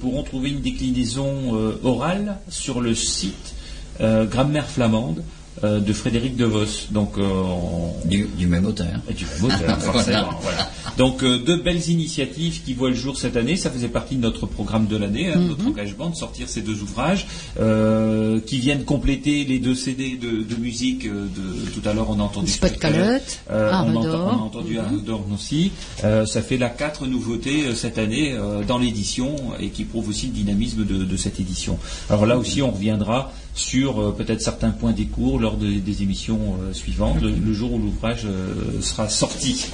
pourront 0.00 0.22
trouver 0.22 0.50
une 0.50 0.60
déclinaison 0.60 1.54
orale 1.84 2.36
sur 2.48 2.80
le 2.80 2.94
site 2.94 3.54
Grammaire 4.00 4.66
flamande 4.68 5.22
euh, 5.64 5.80
de 5.80 5.92
Frédéric 5.92 6.36
De 6.36 6.44
Vos. 6.44 6.64
Donc, 6.90 7.18
euh, 7.18 7.22
on- 7.22 8.08
Du, 8.08 8.26
du 8.38 8.46
même 8.46 8.64
auteur. 8.66 8.86
et 9.10 9.14
du 9.14 9.24
même 9.24 9.44
auteur, 9.44 9.78
forcément. 9.92 10.30
voilà. 10.42 10.70
Donc 10.96 11.22
euh, 11.22 11.38
deux 11.38 11.60
belles 11.62 11.88
initiatives 11.90 12.62
qui 12.64 12.74
voient 12.74 12.88
le 12.90 12.94
jour 12.96 13.16
cette 13.16 13.36
année. 13.36 13.56
Ça 13.56 13.70
faisait 13.70 13.88
partie 13.88 14.16
de 14.16 14.20
notre 14.22 14.46
programme 14.46 14.86
de 14.86 14.96
l'année, 14.96 15.28
hein, 15.32 15.38
notre 15.48 15.66
engagement 15.66 16.10
de 16.10 16.16
sortir 16.16 16.48
ces 16.48 16.60
deux 16.62 16.82
ouvrages 16.82 17.26
euh, 17.60 18.40
qui 18.40 18.58
viennent 18.58 18.84
compléter 18.84 19.44
les 19.44 19.58
deux 19.58 19.74
CD 19.74 20.16
de, 20.16 20.42
de 20.42 20.60
musique. 20.60 21.06
euh, 21.06 21.26
de, 21.26 21.70
tout 21.70 21.86
à 21.88 21.92
l'heure, 21.92 22.08
on 22.10 22.18
a 22.18 22.22
entendu 22.22 22.50
Spot 22.50 22.70
Spot 22.70 22.80
Calotte, 22.80 23.38
Euh, 23.50 23.70
on, 23.72 23.96
on 23.96 24.02
a 24.02 24.32
entendu 24.32 24.78
Aradorn 24.78 25.32
aussi. 25.32 25.70
Euh, 26.04 26.26
ça 26.26 26.42
fait 26.42 26.56
là 26.56 26.68
quatre 26.68 27.06
nouveautés 27.06 27.66
euh, 27.66 27.74
cette 27.74 27.98
année 27.98 28.32
euh, 28.32 28.62
dans 28.64 28.78
l'édition 28.78 29.36
et 29.60 29.68
qui 29.68 29.84
prouvent 29.84 30.08
aussi 30.08 30.26
le 30.26 30.32
dynamisme 30.32 30.84
de, 30.84 31.04
de 31.04 31.16
cette 31.16 31.38
édition. 31.40 31.78
Alors 32.10 32.26
là 32.26 32.36
aussi, 32.38 32.62
on 32.62 32.70
reviendra 32.70 33.32
sur 33.58 34.00
euh, 34.00 34.12
peut-être 34.16 34.40
certains 34.40 34.70
points 34.70 34.92
des 34.92 35.06
cours 35.06 35.38
lors 35.38 35.56
de- 35.56 35.78
des 35.80 36.02
émissions 36.02 36.56
euh, 36.62 36.72
suivantes, 36.72 37.20
le, 37.20 37.30
le 37.30 37.52
jour 37.52 37.72
où 37.74 37.78
l'ouvrage 37.78 38.22
euh, 38.24 38.80
sera 38.80 39.08
sorti. 39.08 39.66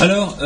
Alors, 0.00 0.36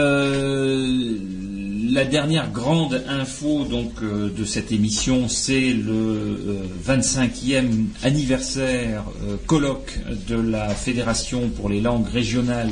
la 1.92 2.04
dernière 2.04 2.50
grande 2.50 3.02
info 3.08 3.64
donc 3.64 3.92
euh, 4.02 4.30
de 4.36 4.44
cette 4.44 4.72
émission, 4.72 5.28
c'est 5.28 5.72
le 5.72 5.92
euh, 5.92 6.62
25e 6.86 7.66
anniversaire 8.02 9.04
euh, 9.28 9.36
colloque 9.46 9.98
de 10.28 10.34
la 10.36 10.68
Fédération 10.70 11.48
pour 11.50 11.68
les 11.68 11.80
langues 11.80 12.08
régionales 12.08 12.70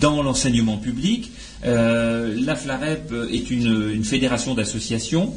dans 0.00 0.22
l'enseignement 0.22 0.78
public. 0.78 1.30
La 1.64 2.56
FLAREP 2.56 3.12
est 3.30 3.50
une, 3.50 3.90
une 3.94 4.04
fédération 4.04 4.54
d'associations. 4.54 5.34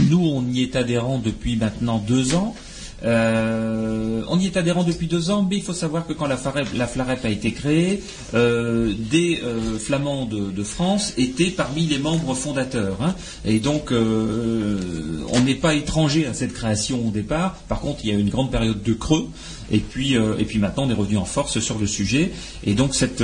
Nous, 0.00 0.18
on 0.20 0.44
y 0.52 0.62
est 0.62 0.76
adhérents 0.76 1.18
depuis 1.18 1.56
maintenant 1.56 1.98
deux 2.06 2.34
ans. 2.34 2.54
Euh, 3.04 4.22
on 4.28 4.38
y 4.38 4.46
est 4.46 4.56
adhérent 4.56 4.82
depuis 4.82 5.06
deux 5.06 5.30
ans, 5.30 5.46
mais 5.48 5.56
il 5.56 5.62
faut 5.62 5.72
savoir 5.72 6.06
que 6.06 6.12
quand 6.12 6.26
la, 6.26 6.36
FLAREP, 6.36 6.68
la 6.74 6.86
FLAREP 6.86 7.24
a 7.24 7.28
été 7.28 7.52
créée, 7.52 8.02
euh, 8.34 8.92
des 9.10 9.40
euh, 9.42 9.78
Flamands 9.78 10.26
de, 10.26 10.62
France 10.64 11.14
étaient 11.16 11.50
parmi 11.50 11.86
les 11.86 11.98
membres 11.98 12.34
fondateurs. 12.34 12.98
hein. 13.00 13.14
Et 13.44 13.58
donc, 13.60 13.92
on 13.92 15.40
n'est 15.40 15.54
pas 15.54 15.74
étranger 15.74 16.26
à 16.26 16.34
cette 16.34 16.52
création 16.52 17.06
au 17.06 17.10
départ. 17.10 17.54
Par 17.68 17.80
contre, 17.80 18.00
il 18.04 18.10
y 18.10 18.12
a 18.12 18.16
eu 18.16 18.20
une 18.20 18.28
grande 18.28 18.50
période 18.50 18.82
de 18.82 18.92
creux. 18.92 19.28
Et 19.70 19.78
puis, 19.78 20.18
maintenant, 20.58 20.84
on 20.84 20.90
est 20.90 20.94
revenu 20.94 21.16
en 21.16 21.24
force 21.24 21.60
sur 21.60 21.78
le 21.78 21.86
sujet. 21.86 22.32
Et 22.64 22.74
donc, 22.74 22.94
cette, 22.94 23.22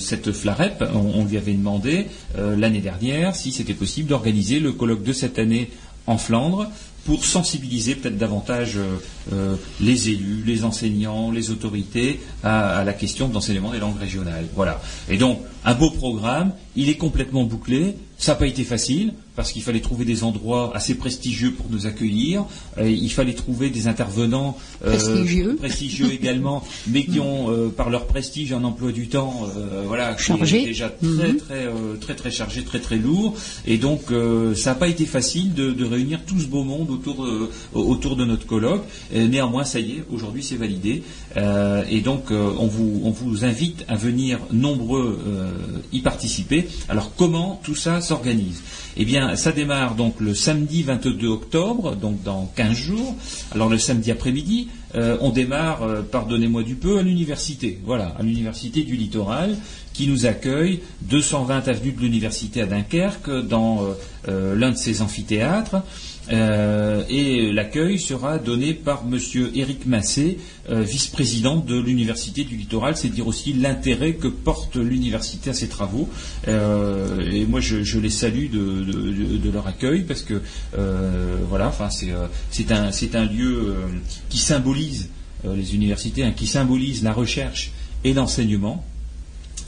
cette 0.00 0.32
FLAREP, 0.32 0.82
on, 0.94 1.24
lui 1.24 1.36
avait 1.36 1.52
demandé 1.52 2.06
l'année 2.36 2.80
dernière 2.80 3.36
si 3.36 3.52
c'était 3.52 3.74
possible 3.74 4.08
d'organiser 4.08 4.58
le 4.58 4.72
colloque 4.72 5.04
de 5.04 5.12
cette 5.12 5.38
année 5.38 5.70
en 6.06 6.18
Flandre 6.18 6.68
pour 7.04 7.24
sensibiliser 7.24 7.94
peut-être 7.94 8.18
davantage 8.18 8.76
euh, 8.76 8.96
euh, 9.32 9.56
les 9.80 10.10
élus, 10.10 10.42
les 10.46 10.64
enseignants, 10.64 11.30
les 11.30 11.50
autorités 11.50 12.20
à, 12.42 12.78
à 12.78 12.84
la 12.84 12.92
question 12.92 13.28
de 13.28 13.34
l'enseignement 13.34 13.70
des 13.72 13.78
langues 13.78 13.98
régionales. 13.98 14.46
Voilà. 14.54 14.80
Et 15.08 15.18
donc, 15.18 15.40
un 15.64 15.74
beau 15.74 15.90
programme, 15.90 16.52
il 16.76 16.88
est 16.88 16.96
complètement 16.96 17.44
bouclé. 17.44 17.96
Ça 18.22 18.32
n'a 18.32 18.38
pas 18.38 18.46
été 18.46 18.62
facile 18.62 19.14
parce 19.34 19.50
qu'il 19.50 19.62
fallait 19.62 19.80
trouver 19.80 20.04
des 20.04 20.22
endroits 20.22 20.70
assez 20.76 20.94
prestigieux 20.94 21.50
pour 21.52 21.66
nous 21.70 21.86
accueillir. 21.86 22.44
Euh, 22.78 22.88
il 22.88 23.10
fallait 23.10 23.32
trouver 23.32 23.68
des 23.68 23.88
intervenants 23.88 24.56
euh, 24.84 24.90
Prestigieux. 24.92 25.56
prestigieux 25.56 26.12
également, 26.20 26.62
mais 26.86 27.02
qui 27.04 27.18
ont, 27.18 27.50
euh, 27.50 27.68
par 27.68 27.90
leur 27.90 28.06
prestige 28.06 28.52
en 28.52 28.62
emploi 28.62 28.92
du 28.92 29.08
temps, 29.08 29.48
euh, 29.56 29.82
voilà, 29.88 30.16
Chargé. 30.18 30.62
déjà 30.66 30.88
très, 30.90 31.06
Mhm. 31.32 31.36
très, 31.38 31.64
euh, 31.66 31.96
très, 32.00 32.14
très 32.14 32.30
chargé, 32.30 32.62
très, 32.62 32.78
très 32.78 32.96
lourd. 32.98 33.34
Et 33.66 33.76
donc, 33.76 34.02
euh, 34.12 34.54
ça 34.54 34.70
n'a 34.70 34.76
pas 34.76 34.86
été 34.88 35.04
facile 35.04 35.52
de, 35.54 35.72
de 35.72 35.84
réunir 35.84 36.20
tout 36.24 36.38
ce 36.38 36.46
beau 36.46 36.62
monde 36.62 36.90
autour, 36.90 37.26
autour 37.72 38.14
de 38.14 38.24
notre 38.24 38.46
colloque. 38.46 38.84
Et 39.12 39.26
néanmoins, 39.26 39.64
ça 39.64 39.80
y 39.80 39.92
est, 39.92 40.04
aujourd'hui, 40.12 40.44
c'est 40.44 40.56
validé. 40.56 41.02
Et 41.90 42.00
donc, 42.02 42.30
on, 42.30 42.66
vous, 42.68 43.00
on 43.02 43.10
vous 43.10 43.44
invite 43.44 43.84
à 43.88 43.96
venir 43.96 44.38
nombreux 44.52 45.18
y 45.92 46.00
participer. 46.00 46.68
Alors, 46.88 47.12
comment 47.16 47.60
tout 47.64 47.74
ça 47.74 48.00
s'organise 48.12 48.62
Eh 48.98 49.06
bien, 49.06 49.36
ça 49.36 49.52
démarre 49.52 49.94
donc 49.94 50.20
le 50.20 50.34
samedi 50.34 50.82
22 50.82 51.26
octobre, 51.28 51.96
donc 51.96 52.22
dans 52.22 52.52
15 52.56 52.72
jours. 52.74 53.16
Alors, 53.52 53.70
le 53.70 53.78
samedi 53.78 54.10
après-midi, 54.10 54.68
euh, 54.94 55.16
on 55.22 55.30
démarre, 55.30 55.82
euh, 55.82 56.02
pardonnez-moi 56.02 56.62
du 56.62 56.74
peu, 56.74 56.98
à 56.98 57.02
l'université. 57.02 57.80
Voilà, 57.86 58.14
à 58.18 58.22
l'université 58.22 58.82
du 58.82 58.96
littoral 58.96 59.56
qui 59.94 60.06
nous 60.08 60.26
accueille 60.26 60.80
220 61.02 61.68
avenue 61.68 61.92
de 61.92 62.00
l'université 62.00 62.60
à 62.60 62.66
Dunkerque 62.66 63.30
dans 63.46 63.86
euh, 64.28 64.54
l'un 64.54 64.72
de 64.72 64.76
ses 64.76 65.00
amphithéâtres. 65.00 65.76
Euh, 66.30 67.02
et 67.08 67.52
l'accueil 67.52 67.98
sera 67.98 68.38
donné 68.38 68.74
par 68.74 69.04
Monsieur 69.04 69.50
Éric 69.56 69.86
Massé, 69.86 70.38
euh, 70.70 70.82
vice-président 70.82 71.56
de 71.56 71.78
l'Université 71.78 72.44
du 72.44 72.56
Littoral. 72.56 72.96
C'est 72.96 73.08
dire 73.08 73.26
aussi 73.26 73.52
l'intérêt 73.52 74.14
que 74.14 74.28
porte 74.28 74.76
l'université 74.76 75.50
à 75.50 75.54
ses 75.54 75.68
travaux. 75.68 76.08
Euh, 76.48 77.20
et 77.30 77.44
moi, 77.46 77.60
je, 77.60 77.98
les 77.98 78.10
salue 78.10 78.50
de, 78.50 79.50
leur 79.52 79.66
accueil 79.66 80.02
parce 80.02 80.22
que 80.22 80.40
voilà, 81.48 81.68
enfin, 81.68 81.88
c'est 81.90 82.72
un, 83.16 83.24
lieu 83.24 83.74
qui 84.28 84.38
symbolise 84.38 85.10
les 85.44 85.74
universités, 85.74 86.24
hein, 86.24 86.32
qui 86.34 86.46
symbolise 86.46 87.02
la 87.02 87.12
recherche 87.12 87.72
et 88.04 88.14
l'enseignement. 88.14 88.84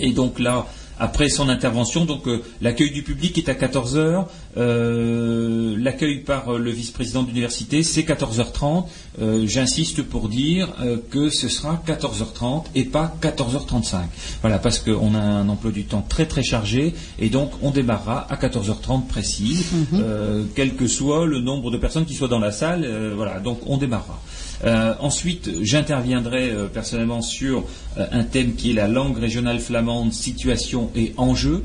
Et 0.00 0.12
donc 0.12 0.38
là, 0.38 0.66
après 0.98 1.28
son 1.28 1.48
intervention, 1.48 2.04
donc 2.04 2.26
euh, 2.28 2.42
l'accueil 2.62 2.90
du 2.90 3.02
public 3.02 3.36
est 3.38 3.48
à 3.48 3.54
14 3.54 3.96
heures. 3.96 4.26
euh, 4.56 5.76
l'accueil 5.78 6.18
par 6.18 6.54
euh, 6.54 6.58
le 6.58 6.70
vice-président 6.70 7.22
de 7.22 7.28
l'université, 7.28 7.82
c'est 7.82 8.02
14h30. 8.02 8.84
Euh, 9.20 9.46
J'insiste 9.46 10.02
pour 10.02 10.28
dire 10.28 10.68
euh, 10.80 10.96
que 11.10 11.28
ce 11.30 11.48
sera 11.48 11.82
14h30 11.86 12.64
et 12.74 12.84
pas 12.84 13.14
14h35. 13.22 13.96
Voilà, 14.42 14.58
parce 14.58 14.78
qu'on 14.78 15.14
a 15.14 15.18
un 15.20 15.48
emploi 15.48 15.70
du 15.72 15.84
temps 15.84 16.04
très 16.08 16.26
très 16.26 16.42
chargé 16.42 16.94
et 17.18 17.28
donc 17.28 17.50
on 17.62 17.70
démarrera 17.70 18.26
à 18.30 18.36
14h30 18.36 19.06
précise, 19.06 19.66
euh, 19.94 20.44
quel 20.54 20.74
que 20.74 20.86
soit 20.86 21.26
le 21.26 21.40
nombre 21.40 21.70
de 21.70 21.76
personnes 21.78 22.04
qui 22.06 22.14
soient 22.14 22.28
dans 22.28 22.38
la 22.40 22.52
salle. 22.52 22.84
euh, 22.84 23.12
voilà, 23.16 23.40
donc 23.40 23.60
on 23.66 23.76
démarrera. 23.76 24.20
Euh, 24.64 24.94
ensuite, 25.00 25.50
j'interviendrai 25.62 26.50
euh, 26.50 26.66
personnellement 26.66 27.22
sur 27.22 27.64
euh, 27.98 28.06
un 28.12 28.24
thème 28.24 28.54
qui 28.54 28.70
est 28.70 28.74
la 28.74 28.88
langue 28.88 29.18
régionale 29.18 29.58
flamande, 29.58 30.12
situation 30.12 30.90
et 30.94 31.12
enjeux. 31.16 31.64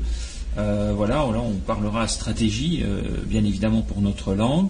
Voilà, 0.56 1.14
là 1.14 1.40
on 1.42 1.54
parlera 1.54 2.06
stratégie, 2.06 2.84
bien 3.24 3.42
évidemment 3.44 3.80
pour 3.80 4.02
notre 4.02 4.34
langue. 4.34 4.68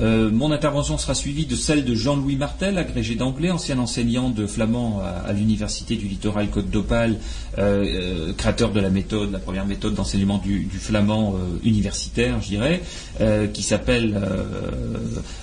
Euh, 0.00 0.30
mon 0.30 0.50
intervention 0.50 0.96
sera 0.98 1.14
suivie 1.14 1.46
de 1.46 1.56
celle 1.56 1.84
de 1.84 1.94
Jean-Louis 1.94 2.36
Martel, 2.36 2.78
agrégé 2.78 3.14
d'anglais, 3.14 3.50
ancien 3.50 3.78
enseignant 3.78 4.30
de 4.30 4.46
flamand 4.46 5.00
à, 5.02 5.28
à 5.28 5.32
l'université 5.32 5.96
du 5.96 6.06
littoral 6.08 6.48
Côte 6.48 6.70
d'Opale, 6.70 7.18
euh, 7.58 7.84
euh, 7.84 8.32
créateur 8.32 8.72
de 8.72 8.80
la 8.80 8.90
méthode, 8.90 9.30
la 9.32 9.38
première 9.38 9.66
méthode 9.66 9.94
d'enseignement 9.94 10.38
du, 10.38 10.60
du 10.64 10.78
flamand 10.78 11.34
euh, 11.34 11.58
universitaire, 11.64 12.40
je 12.40 12.48
dirais, 12.48 12.82
euh, 13.20 13.46
qui 13.46 13.62
s'appelle 13.62 14.18
euh, 14.22 14.44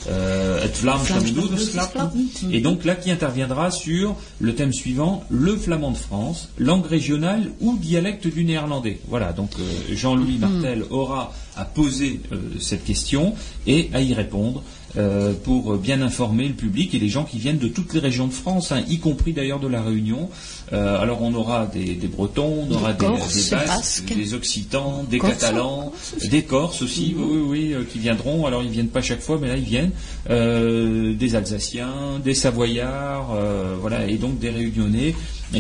euh, 0.10 0.68
Flammendoudersklap. 0.74 2.14
et 2.52 2.62
donc 2.62 2.86
là 2.86 2.96
qui 2.96 3.12
interviendra 3.12 3.72
sur 3.72 4.16
le 4.40 4.56
thème 4.56 4.74
suivant, 4.74 5.24
le 5.30 5.56
flamand 5.56 5.92
de 5.92 5.98
France, 5.98 6.50
langue 6.58 6.86
régionale 6.86 7.52
ou 7.62 7.78
dialecte 7.78 8.28
du 8.28 8.44
néerlandais. 8.44 9.00
Voilà, 9.08 9.34
donc 9.34 9.52
euh, 9.60 9.64
Jean-Louis 9.96 10.38
Martel 10.38 10.84
aura 10.90 11.34
à 11.58 11.66
poser 11.66 12.20
euh, 12.32 12.38
cette 12.60 12.84
question 12.84 13.34
et 13.66 13.90
à 13.94 14.02
y 14.02 14.14
répondre 14.14 14.64
euh, 14.98 15.34
pour 15.44 15.78
bien 15.78 16.02
informer 16.02 16.48
le 16.48 16.54
public 16.54 16.96
et 16.96 17.00
les 17.00 17.10
gens 17.10 17.24
qui 17.24 17.38
viennent 17.38 17.58
de 17.58 17.68
toutes 17.68 17.94
les 17.94 18.00
régions 18.00 18.28
de 18.28 18.34
France, 18.34 18.72
hein, 18.72 18.84
y 18.88 19.00
compris 19.00 19.34
d'ailleurs 19.34 19.60
de 19.60 19.68
la 19.68 19.82
Réunion. 19.82 20.30
Euh, 20.74 21.00
alors 21.00 21.22
on 21.22 21.34
aura 21.34 21.66
des, 21.66 21.96
des 21.96 22.08
Bretons, 22.08 22.68
on 22.70 22.74
aura 22.74 22.94
des, 22.94 23.06
Corses, 23.06 23.50
des 23.50 23.56
Basques, 23.56 24.16
des 24.16 24.34
Occitans, 24.34 25.06
des 25.10 25.20
Corses, 25.20 25.34
Catalans, 25.34 25.94
des 26.30 26.44
Corses 26.44 26.82
aussi, 26.82 27.16
oui, 27.18 27.26
oui, 27.26 27.42
oui, 27.48 27.74
euh, 27.74 27.84
qui 27.84 28.00
viendront. 28.00 28.46
Alors 28.46 28.64
ils 28.64 28.70
viennent 28.70 28.88
pas 28.88 29.02
chaque 29.02 29.22
fois, 29.22 29.38
mais 29.40 29.48
là 29.48 29.58
ils 29.58 29.64
viennent. 29.64 29.92
Euh, 30.30 31.14
des 31.14 31.36
Alsaciens, 31.36 32.20
des 32.24 32.34
Savoyards, 32.34 33.34
euh, 33.36 33.76
voilà, 33.80 34.08
et 34.08 34.16
donc 34.16 34.40
des 34.40 34.50
Réunionnais 34.50 35.16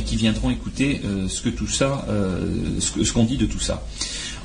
qui 0.06 0.16
viendront 0.16 0.50
écouter 0.50 1.02
euh, 1.06 1.28
ce 1.28 1.42
que 1.42 1.50
tout 1.50 1.68
ça, 1.68 2.06
euh, 2.10 2.80
ce 2.80 3.12
qu'on 3.12 3.24
dit 3.24 3.38
de 3.38 3.46
tout 3.46 3.60
ça. 3.60 3.86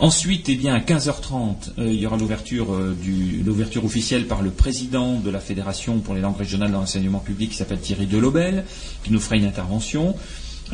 Ensuite, 0.02 0.48
eh 0.48 0.56
bien, 0.56 0.74
à 0.74 0.80
15h30, 0.80 1.74
euh, 1.78 1.86
il 1.86 1.94
y 1.94 2.06
aura 2.08 2.16
l'ouverture 2.16 2.74
euh, 2.74 2.96
l'ouverture 3.44 3.84
officielle 3.84 4.26
par 4.26 4.42
le 4.42 4.50
président 4.50 5.20
de 5.20 5.30
la 5.30 5.38
Fédération 5.38 6.00
pour 6.00 6.14
les 6.14 6.20
langues 6.20 6.38
régionales 6.38 6.72
dans 6.72 6.80
l'enseignement 6.80 7.20
public, 7.20 7.50
qui 7.50 7.56
s'appelle 7.56 7.78
Thierry 7.78 8.06
Delobel, 8.06 8.64
qui 9.04 9.12
nous 9.12 9.20
fera 9.20 9.36
une 9.36 9.44
intervention. 9.44 10.16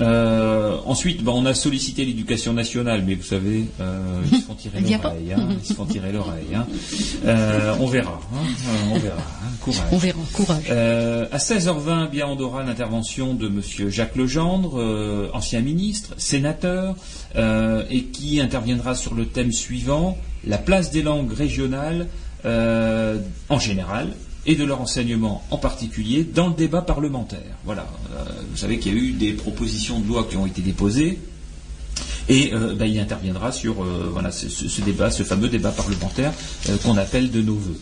Euh, 0.01 0.77
ensuite, 0.87 1.25
ben, 1.25 1.33
on 1.33 1.45
a 1.47 1.55
sollicité 1.55 2.05
l'éducation 2.05 2.53
nationale, 2.53 3.03
mais 3.07 3.15
vous 3.15 3.23
savez, 3.25 3.65
euh, 3.81 4.21
ils 4.31 4.39
se 4.39 4.45
font 4.45 4.55
tirer 4.55 4.81
l'oreille. 5.03 5.33
hein, 5.33 5.49
ils 5.61 5.67
se 5.67 5.75
font 5.75 5.87
tirer 5.87 6.13
l'oreille. 6.13 6.55
hein. 6.55 6.67
Euh, 7.27 7.75
on 7.81 7.87
verra. 7.87 8.21
hein, 8.33 8.37
euh, 8.69 8.95
on 8.95 8.99
verra. 8.99 9.17
hein, 9.19 9.49
courage. 9.61 9.83
On 9.91 9.97
verra, 9.99 10.19
courage. 10.33 10.65
Euh, 10.71 11.27
à 11.33 11.39
16h20, 11.39 12.07
eh 12.07 12.11
bien, 12.11 12.27
on 12.29 12.39
aura 12.41 12.63
l'intervention 12.63 13.35
de 13.35 13.49
Monsieur 13.49 13.91
Jacques 13.91 14.17
Legendre, 14.17 14.79
euh, 14.81 15.29
ancien 15.33 15.61
ministre, 15.61 16.15
sénateur, 16.17 16.95
euh, 17.37 17.83
et 17.91 18.05
qui 18.05 18.41
interviendra 18.41 18.95
sur 18.95 19.15
le 19.15 19.27
thème 19.27 19.53
suivant 19.53 20.17
la 20.47 20.59
place 20.59 20.91
des 20.93 21.03
langues 21.03 21.33
régionales 21.33 22.07
euh, 22.45 23.19
en 23.49 23.59
général 23.59 24.13
et 24.49 24.57
de 24.57 24.65
leur 24.65 24.81
enseignement 24.81 25.45
en 25.51 25.59
particulier 25.59 26.25
dans 26.25 26.49
le 26.49 26.55
débat 26.55 26.81
parlementaire. 26.81 27.55
Voilà. 27.67 27.87
Euh, 28.15 28.25
vous 28.51 28.57
savez 28.57 28.79
qu'il 28.79 28.95
y 28.95 28.97
a 28.97 28.99
eu 28.99 29.13
des 29.13 29.33
propositions 29.35 30.01
de 30.01 30.09
loi 30.09 30.27
qui 30.29 30.37
ont 30.37 30.47
été 30.47 30.63
déposées. 30.63 31.19
Et 32.31 32.53
euh, 32.55 32.75
ben, 32.75 32.87
il 32.87 32.99
interviendra 32.99 33.53
sur 33.53 33.85
euh, 33.85 34.31
ce, 34.31 34.81
débat, 34.81 35.11
ce 35.11 35.23
fameux 35.23 35.49
débat 35.49 35.71
parlementaire 35.71 36.33
qu'on 36.83 36.97
appelle 36.97 37.31
de 37.31 37.43
nos 37.43 37.55
voeux. 37.55 37.79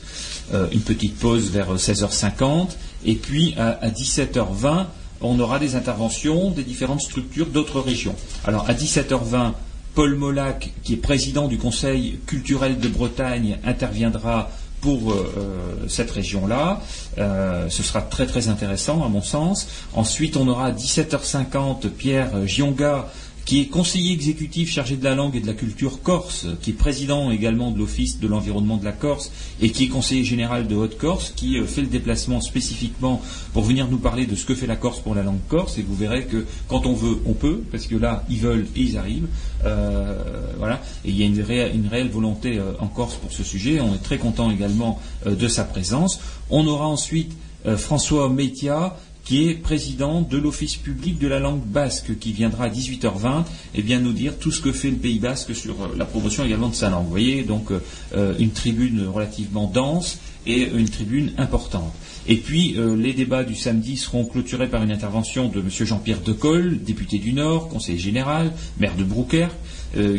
Une 0.70 0.80
petite 0.80 1.16
pause 1.16 1.50
vers 1.50 1.74
16h50 1.74 2.68
et 3.04 3.14
puis 3.16 3.54
à, 3.56 3.70
à 3.84 3.88
17h20 3.88 4.86
on 5.20 5.40
aura 5.40 5.58
des 5.58 5.74
interventions 5.74 6.52
des 6.52 6.62
différentes 6.62 7.00
structures 7.00 7.46
d'autres 7.46 7.80
régions. 7.80 8.14
Alors 8.44 8.68
à 8.70 8.74
17h20 8.74 9.54
Paul 9.96 10.14
Molac, 10.14 10.72
qui 10.84 10.92
est 10.92 10.98
président 10.98 11.48
du 11.48 11.58
Conseil 11.58 12.20
culturel 12.26 12.78
de 12.78 12.86
Bretagne, 12.86 13.58
interviendra 13.64 14.50
pour 14.80 15.12
euh, 15.12 15.32
euh, 15.36 15.88
cette 15.88 16.10
région-là. 16.10 16.80
Euh, 17.18 17.68
ce 17.68 17.82
sera 17.82 18.02
très 18.02 18.26
très 18.26 18.48
intéressant 18.48 19.04
à 19.04 19.08
mon 19.08 19.22
sens. 19.22 19.68
Ensuite, 19.94 20.36
on 20.36 20.48
aura 20.48 20.66
à 20.66 20.72
17h50 20.72 21.88
Pierre 21.90 22.46
Gionga, 22.46 23.08
qui 23.46 23.60
est 23.60 23.66
conseiller 23.66 24.12
exécutif 24.12 24.70
chargé 24.70 24.96
de 24.96 25.04
la 25.04 25.14
langue 25.14 25.36
et 25.36 25.40
de 25.40 25.46
la 25.46 25.54
culture 25.54 26.02
corse, 26.02 26.46
qui 26.60 26.70
est 26.70 26.72
président 26.74 27.30
également 27.30 27.70
de 27.70 27.78
l'Office 27.78 28.18
de 28.18 28.26
l'environnement 28.26 28.76
de 28.76 28.84
la 28.84 28.90
Corse 28.90 29.30
et 29.62 29.70
qui 29.70 29.84
est 29.84 29.88
conseiller 29.88 30.24
général 30.24 30.66
de 30.66 30.74
Haute-Corse, 30.74 31.32
qui 31.36 31.56
euh, 31.56 31.64
fait 31.64 31.82
le 31.82 31.86
déplacement 31.86 32.40
spécifiquement 32.40 33.22
pour 33.52 33.62
venir 33.62 33.86
nous 33.88 33.98
parler 33.98 34.26
de 34.26 34.34
ce 34.34 34.44
que 34.44 34.54
fait 34.56 34.66
la 34.66 34.74
Corse 34.74 34.98
pour 34.98 35.14
la 35.14 35.22
langue 35.22 35.38
corse. 35.48 35.78
Et 35.78 35.82
vous 35.82 35.94
verrez 35.94 36.24
que 36.24 36.44
quand 36.66 36.86
on 36.86 36.94
veut, 36.94 37.18
on 37.24 37.34
peut, 37.34 37.62
parce 37.70 37.86
que 37.86 37.94
là, 37.94 38.24
ils 38.28 38.40
veulent 38.40 38.66
et 38.74 38.80
ils 38.80 38.98
arrivent. 38.98 39.28
Euh, 39.64 40.18
voilà. 40.58 40.82
Et 41.04 41.10
il 41.10 41.16
y 41.16 41.22
a 41.22 41.26
une, 41.26 41.40
réelle- 41.40 42.10
volonté 42.10 42.58
euh, 42.58 42.72
en 42.80 42.88
Corse 42.88 43.14
pour 43.14 43.32
ce 43.32 43.44
sujet. 43.44 43.80
On 43.80 43.94
est 43.94 44.02
très 44.02 44.18
content 44.18 44.50
également 44.50 45.00
euh, 45.24 45.36
de 45.36 45.46
sa 45.46 45.62
présence. 45.62 46.18
On 46.50 46.66
aura 46.66 46.88
ensuite 46.88 47.32
François 47.78 48.28
Meitia, 48.28 48.96
qui 49.26 49.48
est 49.48 49.54
président 49.54 50.22
de 50.22 50.38
l'Office 50.38 50.76
public 50.76 51.18
de 51.18 51.26
la 51.26 51.40
langue 51.40 51.64
basque, 51.64 52.16
qui 52.18 52.32
viendra 52.32 52.66
à 52.66 52.68
18h20 52.68 53.44
et 53.74 53.82
bien 53.82 53.98
nous 53.98 54.12
dire 54.12 54.38
tout 54.38 54.52
ce 54.52 54.60
que 54.60 54.70
fait 54.70 54.88
le 54.88 54.96
Pays 54.96 55.18
basque 55.18 55.54
sur 55.54 55.74
euh, 55.82 55.88
la 55.96 56.04
promotion 56.04 56.44
également 56.44 56.68
de 56.68 56.76
sa 56.76 56.90
langue. 56.90 57.04
Vous 57.04 57.10
voyez, 57.10 57.42
donc 57.42 57.72
euh, 57.72 57.80
euh, 58.14 58.34
une 58.38 58.50
tribune 58.50 59.04
relativement 59.08 59.66
dense 59.66 60.20
et 60.46 60.70
une 60.70 60.88
tribune 60.88 61.32
importante. 61.38 61.92
Et 62.28 62.36
puis, 62.36 62.76
les 62.96 63.12
débats 63.12 63.42
du 63.42 63.56
samedi 63.56 63.96
seront 63.96 64.24
clôturés 64.24 64.68
par 64.68 64.82
une 64.82 64.92
intervention 64.92 65.48
de 65.48 65.58
M. 65.58 65.68
Jean-Pierre 65.68 66.20
Decolle, 66.20 66.80
député 66.82 67.18
du 67.18 67.32
Nord, 67.32 67.68
conseiller 67.68 67.98
général, 67.98 68.52
maire 68.78 68.94
de 68.96 69.02
Broucker, 69.02 69.48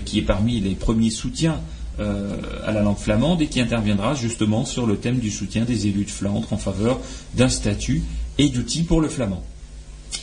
qui 0.03 0.19
est 0.19 0.23
parmi 0.23 0.59
les 0.59 0.75
premiers 0.75 1.11
soutiens 1.11 1.61
euh, 1.99 2.38
à 2.63 2.71
la 2.71 2.84
langue 2.84 2.99
flamande 2.99 3.41
et 3.41 3.47
qui 3.47 3.59
interviendra 3.59 4.13
justement 4.13 4.65
sur 4.65 4.85
le 4.85 4.97
thème 4.97 5.17
du 5.17 5.31
soutien 5.31 5.63
des 5.63 5.88
élus 5.88 6.05
de 6.05 6.11
Flandre 6.11 6.53
en 6.53 6.57
faveur 6.57 6.99
d'un 7.34 7.49
statut 7.49 8.03
et 8.38 8.49
d'outils 8.49 8.84
pour 8.84 9.01
le 9.01 9.09
flamand. 9.09 9.43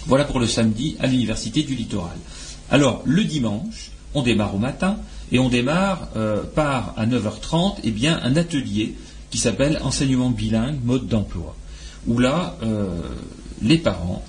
Voilà 0.07 0.25
pour 0.25 0.41
le 0.41 0.47
samedi 0.47 0.97
à 1.01 1.07
l'Université 1.07 1.63
du 1.63 1.75
Littoral. 1.75 2.17
Alors, 2.71 3.03
le 3.05 3.25
dimanche, 3.25 3.91
on 4.15 4.23
démarre 4.23 4.55
au 4.55 4.59
matin 4.59 4.99
et 5.33 5.39
on 5.39 5.49
démarre 5.49 6.09
euh, 6.17 6.43
par, 6.43 6.95
à 6.97 7.07
9h30, 7.07 7.77
eh 7.85 7.91
bien, 7.91 8.21
un 8.23 8.37
atelier 8.37 8.95
qui 9.31 9.39
s'appelle 9.39 9.81
Enseignement 9.83 10.31
bilingue, 10.31 10.79
mode 10.85 11.09
d'emploi, 11.09 11.57
où 12.07 12.19
là, 12.19 12.57
euh, 12.63 13.01
les 13.63 13.79
parents, 13.79 14.25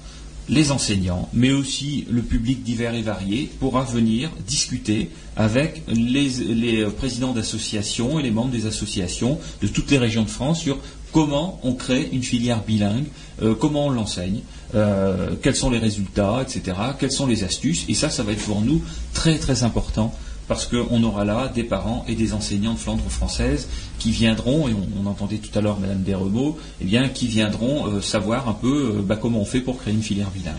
les 0.50 0.72
enseignants, 0.72 1.30
mais 1.34 1.52
aussi 1.52 2.06
le 2.10 2.22
public 2.22 2.64
divers 2.64 2.94
et 2.94 3.02
varié 3.02 3.50
pourra 3.60 3.84
venir 3.84 4.30
discuter 4.48 5.10
avec 5.36 5.84
les, 5.88 6.30
les, 6.30 6.84
euh, 6.84 6.90
présidents 6.90 7.34
d'associations 7.34 8.20
et 8.20 8.24
les 8.24 8.32
membres 8.32 8.52
des 8.52 8.66
associations 8.66 9.40
de 9.62 9.68
toutes 9.68 9.92
les 9.92 9.98
régions 9.98 10.24
de 10.24 10.30
France 10.30 10.62
sur 10.62 10.78
comment 11.16 11.62
on 11.64 11.76
crée 11.76 12.10
une 12.12 12.24
filière 12.24 12.62
bilingue, 12.62 13.06
euh, 13.42 13.56
comment 13.56 13.86
on 13.86 13.90
l'enseigne, 13.90 14.42
euh, 14.76 15.30
quels 15.42 15.56
sont 15.56 15.70
les 15.70 15.78
résultats, 15.78 16.42
etc., 16.42 16.76
quelles 17.00 17.14
sont 17.14 17.26
les 17.26 17.46
astuces. 17.46 17.86
Et 17.88 17.94
ça, 17.94 18.10
ça 18.10 18.22
va 18.22 18.34
être 18.34 18.44
pour 18.44 18.60
nous 18.60 18.82
très 19.14 19.38
très 19.38 19.64
important 19.64 20.14
parce 20.50 20.66
qu'on 20.66 21.02
aura 21.04 21.24
là 21.24 21.48
des 21.48 21.64
parents 21.64 22.04
et 22.10 22.16
des 22.16 22.34
enseignants 22.34 22.74
de 22.74 22.80
Flandre 22.80 23.06
française 23.08 23.70
qui 23.98 24.12
viendront, 24.12 24.68
et 24.68 24.74
on, 24.74 25.08
entendait 25.08 25.38
tout 25.38 25.58
à 25.58 25.62
l'heure 25.62 25.80
Madame 25.80 26.04
Desremeaux, 26.04 26.58
eh 26.82 26.86
bien, 26.86 27.08
qui 27.08 27.28
viendront 27.28 27.88
euh, 27.88 28.02
savoir 28.02 28.50
un 28.50 28.54
peu 28.54 29.02
bah, 29.02 29.16
comment 29.16 29.40
on 29.40 29.46
fait 29.46 29.62
pour 29.62 29.78
créer 29.78 29.94
une 29.94 30.04
filière 30.04 30.32
bilingue. 30.32 30.58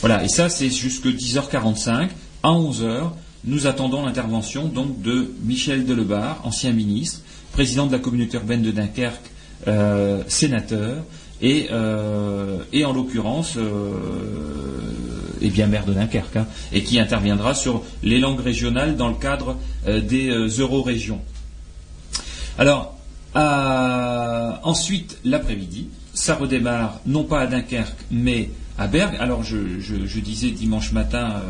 Voilà, 0.00 0.24
et 0.24 0.28
ça 0.28 0.48
c'est 0.48 0.68
jusque 0.68 1.06
10h45. 1.06 2.08
À 2.42 2.48
11h, 2.48 3.12
nous 3.44 3.68
attendons 3.68 4.04
l'intervention 4.04 4.66
donc 4.66 5.00
de 5.00 5.32
Michel 5.44 5.86
Delebarre, 5.86 6.40
ancien 6.42 6.72
ministre, 6.72 7.20
président 7.52 7.86
de 7.86 7.92
la 7.92 8.00
communauté 8.00 8.36
urbaine 8.36 8.62
de 8.62 8.72
Dunkerque, 8.72 9.29
euh, 9.68 10.22
sénateur, 10.28 11.04
et, 11.42 11.68
euh, 11.70 12.58
et 12.72 12.84
en 12.84 12.92
l'occurrence, 12.92 13.56
euh, 13.56 13.92
eh 15.40 15.48
bien 15.48 15.66
maire 15.66 15.84
de 15.84 15.92
Dunkerque, 15.92 16.36
hein, 16.36 16.46
et 16.72 16.82
qui 16.82 16.98
interviendra 16.98 17.54
sur 17.54 17.82
les 18.02 18.18
langues 18.18 18.40
régionales 18.40 18.96
dans 18.96 19.08
le 19.08 19.14
cadre 19.14 19.56
des 19.86 20.30
euro-régions. 20.30 21.20
Alors, 22.58 22.94
ensuite, 23.34 25.18
l'après-midi, 25.24 25.88
ça 26.12 26.34
redémarre 26.34 27.00
non 27.06 27.24
pas 27.24 27.40
à 27.40 27.46
Dunkerque, 27.46 28.04
mais 28.10 28.50
à 28.76 28.86
Bergue. 28.86 29.16
Alors 29.18 29.42
je, 29.42 30.20
disais 30.20 30.50
dimanche 30.50 30.92
matin, 30.92 31.42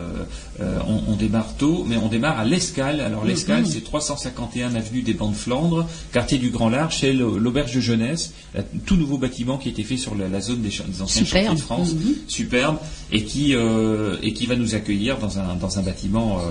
euh, 0.60 0.78
on, 0.86 1.12
on 1.12 1.16
démarre 1.16 1.54
tôt, 1.56 1.84
mais 1.88 1.96
on 1.96 2.08
démarre 2.08 2.38
à 2.38 2.44
l'Escale. 2.44 3.00
Alors 3.00 3.24
l'Escale, 3.24 3.66
c'est 3.66 3.82
351 3.84 4.74
avenue 4.74 5.02
des 5.02 5.14
Bancs 5.14 5.32
de 5.32 5.36
Flandre, 5.36 5.86
quartier 6.12 6.38
du 6.38 6.50
Grand 6.50 6.68
Large, 6.68 6.98
c'est 7.00 7.12
le- 7.12 7.38
l'auberge 7.38 7.74
de 7.74 7.80
jeunesse, 7.80 8.32
un 8.58 8.62
tout 8.86 8.96
nouveau 8.96 9.18
bâtiment 9.18 9.58
qui 9.58 9.68
a 9.68 9.72
été 9.72 9.82
fait 9.84 9.96
sur 9.96 10.14
la, 10.14 10.28
la 10.28 10.40
zone 10.40 10.60
des, 10.62 10.68
des 10.68 11.02
anciens 11.02 11.24
chantiers 11.24 11.54
de 11.54 11.60
France, 11.60 11.94
Mhm. 11.94 12.14
superbe, 12.28 12.76
et 13.12 13.24
qui 13.24 13.54
euh, 13.54 14.16
et 14.22 14.32
qui 14.32 14.46
va 14.46 14.56
nous 14.56 14.74
accueillir 14.74 15.18
dans 15.18 15.38
un 15.38 15.54
dans 15.56 15.78
un 15.78 15.82
bâtiment 15.82 16.38
euh, 16.40 16.42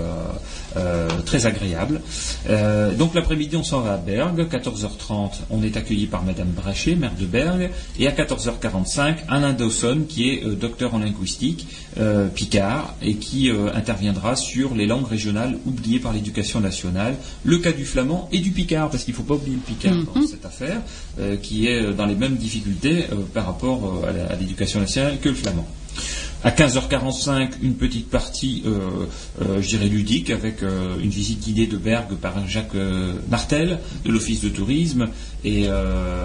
euh, 0.76 1.08
très 1.24 1.46
agréable. 1.46 2.00
Euh, 2.48 2.92
donc 2.94 3.14
l'après-midi, 3.14 3.56
on 3.56 3.62
s'en 3.64 3.80
va 3.80 3.94
à 3.94 3.96
Bergue. 3.96 4.46
14h30, 4.50 5.30
on 5.50 5.62
est 5.62 5.76
accueilli 5.76 6.06
par 6.06 6.22
Madame 6.24 6.48
Brachet, 6.48 6.94
maire 6.96 7.12
de 7.18 7.26
Bergue, 7.26 7.70
et 7.98 8.06
à 8.06 8.12
14h45, 8.12 9.16
Alain 9.28 9.52
Dawson, 9.52 10.00
qui 10.08 10.30
est 10.30 10.44
docteur 10.44 10.94
en 10.94 10.98
linguistique, 10.98 11.66
euh, 11.98 12.28
Picard, 12.28 12.94
et 13.02 13.16
qui 13.16 13.50
euh, 13.50 13.72
interviendra 13.74 14.36
sur 14.36 14.74
les 14.74 14.86
langues 14.86 15.06
régionales 15.06 15.58
oubliées 15.66 15.98
par 15.98 16.12
l'éducation 16.12 16.60
nationale, 16.60 17.16
le 17.44 17.58
cas 17.58 17.72
du 17.72 17.84
flamand 17.84 18.28
et 18.32 18.38
du 18.38 18.50
picard, 18.50 18.90
parce 18.90 19.04
qu'il 19.04 19.12
ne 19.12 19.16
faut 19.16 19.24
pas 19.24 19.34
oublier 19.34 19.56
le 19.56 19.62
picard 19.62 19.96
dans 20.14 20.26
cette 20.26 20.44
affaire, 20.44 20.82
euh, 21.18 21.36
qui 21.36 21.66
est 21.66 21.82
euh, 21.82 21.92
dans 21.92 22.06
les 22.06 22.14
mêmes 22.14 22.36
difficultés 22.36 23.04
euh, 23.12 23.16
par 23.34 23.46
rapport 23.46 24.04
à 24.06 24.36
l'éducation 24.36 24.80
nationale 24.80 25.18
que 25.20 25.28
le 25.28 25.34
flamand. 25.34 25.66
À 26.42 26.50
15h45, 26.50 27.50
une 27.62 27.74
petite 27.74 28.08
partie, 28.08 28.62
euh, 28.64 28.78
euh, 29.42 29.60
je 29.60 29.68
dirais 29.68 29.88
ludique, 29.88 30.30
avec 30.30 30.62
euh, 30.62 30.98
une 31.02 31.10
visite 31.10 31.40
guidée 31.40 31.66
de 31.66 31.76
Bergue 31.76 32.14
par 32.14 32.48
Jacques 32.48 32.70
Martel 33.30 33.78
de 34.04 34.10
l'Office 34.10 34.40
de 34.40 34.48
tourisme. 34.48 35.08
Et 35.44 35.66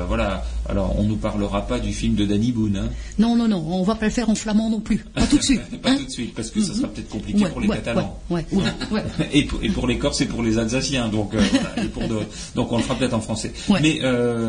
voilà. 0.07 0.43
Alors, 0.68 0.97
on 0.97 1.03
ne 1.03 1.10
nous 1.10 1.15
parlera 1.18 1.68
pas 1.68 1.80
du 1.80 1.93
film 1.93 2.15
de 2.15 2.26
Danny 2.26 2.52
Boone. 2.52 2.77
hein. 2.77 2.89
Non, 3.19 3.35
non, 3.35 3.47
non, 3.47 3.64
on 3.69 3.84
va 3.84 3.93
pas 3.93 4.07
le 4.07 4.11
faire 4.11 4.30
en 4.31 4.35
flamand 4.35 4.69
non 4.72 4.80
plus. 4.80 5.06
Pas 5.14 5.27
tout 5.27 5.38
de 5.38 5.43
suite. 5.43 5.61
pas 5.81 5.91
hein. 5.91 5.97
tout 5.99 6.06
de 6.06 6.10
suite, 6.10 6.34
parce 6.34 6.49
que 6.49 6.60
ça 6.60 6.73
sera 6.73 6.88
peut-être 6.88 7.10
compliqué 7.10 7.43
Ouais, 7.43 7.49
pour 7.52 7.61
les 7.61 7.68
ouais, 7.68 7.76
Catalans. 7.76 8.18
ouais. 8.31 8.43
Et, 9.31 9.43
pour, 9.43 9.64
et 9.64 9.69
pour 9.69 9.85
les 9.85 9.99
Corses 9.99 10.22
et 10.22 10.26
pour 10.26 10.41
les 10.41 10.57
Alsaciens, 10.57 11.07
donc, 11.10 11.35
voilà, 11.35 11.84
et 11.85 11.88
pour 11.88 12.07
d'autres. 12.07 12.26
donc 12.56 12.72
on 12.72 12.77
le 12.77 12.84
fera 12.84 12.95
peut-être 12.95 13.14
en 13.14 13.22
français. 13.22 13.53
Mais 13.81 13.99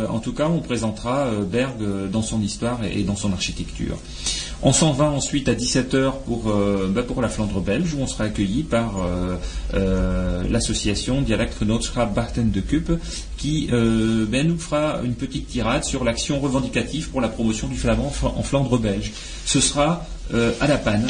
en 0.08 0.20
tout 0.20 0.32
cas, 0.32 0.48
on 0.48 0.60
présentera 0.60 1.26
euh, 1.26 2.08
dans 2.08 2.22
son 2.22 2.40
histoire 2.40 2.82
et, 2.84 3.00
et 3.00 3.02
dans 3.02 3.16
son 3.16 3.32
architecture. 3.32 3.98
On 4.62 4.72
s'en 4.72 4.92
va 4.92 5.10
ensuite 5.10 5.48
à 5.48 5.54
17h 5.54 6.12
pour, 6.24 6.48
euh, 6.48 6.90
bah, 6.92 7.02
pour 7.02 7.20
la 7.20 7.28
Flandre 7.28 7.60
belge, 7.60 7.92
où 7.94 8.00
on 8.00 8.06
sera 8.06 8.24
accueilli 8.24 8.62
par 8.62 9.04
euh, 9.04 9.36
euh, 9.74 10.44
l'association 10.48 11.20
Dialect 11.20 11.58
Genootschap 11.60 12.14
Barten 12.14 12.50
de 12.50 12.60
Cup, 12.60 12.90
qui 13.36 13.68
ben, 13.68 14.48
nous 14.48 14.58
fera 14.58 15.00
une 15.04 15.14
petite 15.14 15.48
tirade 15.48 15.84
sur 15.84 16.04
l'action 16.04 16.40
revendicative 16.40 17.10
pour 17.10 17.20
la 17.20 17.28
promotion 17.28 17.68
du 17.68 17.76
flamand 17.76 18.12
en 18.22 18.42
Flandre 18.42 18.78
belge. 18.78 19.12
Ce 19.44 19.60
sera 19.60 20.06
à 20.32 20.66
la 20.66 20.78
panne. 20.78 21.06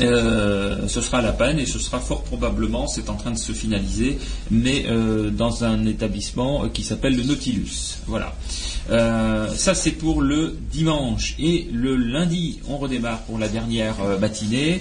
Euh, 0.00 0.86
ce 0.86 1.00
sera 1.00 1.22
la 1.22 1.32
panne 1.32 1.58
et 1.58 1.66
ce 1.66 1.78
sera 1.78 1.98
fort 1.98 2.22
probablement, 2.22 2.86
c'est 2.86 3.10
en 3.10 3.14
train 3.16 3.32
de 3.32 3.38
se 3.38 3.52
finaliser, 3.52 4.18
mais 4.50 4.84
euh, 4.86 5.30
dans 5.30 5.64
un 5.64 5.86
établissement 5.86 6.64
euh, 6.64 6.68
qui 6.68 6.84
s'appelle 6.84 7.16
le 7.16 7.24
Nautilus. 7.24 7.98
Voilà. 8.06 8.34
Ça 8.90 9.74
c'est 9.74 9.90
pour 9.90 10.22
le 10.22 10.56
dimanche 10.72 11.34
et 11.38 11.68
le 11.70 11.94
lundi 11.94 12.60
on 12.70 12.78
redémarre 12.78 13.20
pour 13.24 13.38
la 13.38 13.46
dernière 13.46 13.96
matinée 14.18 14.80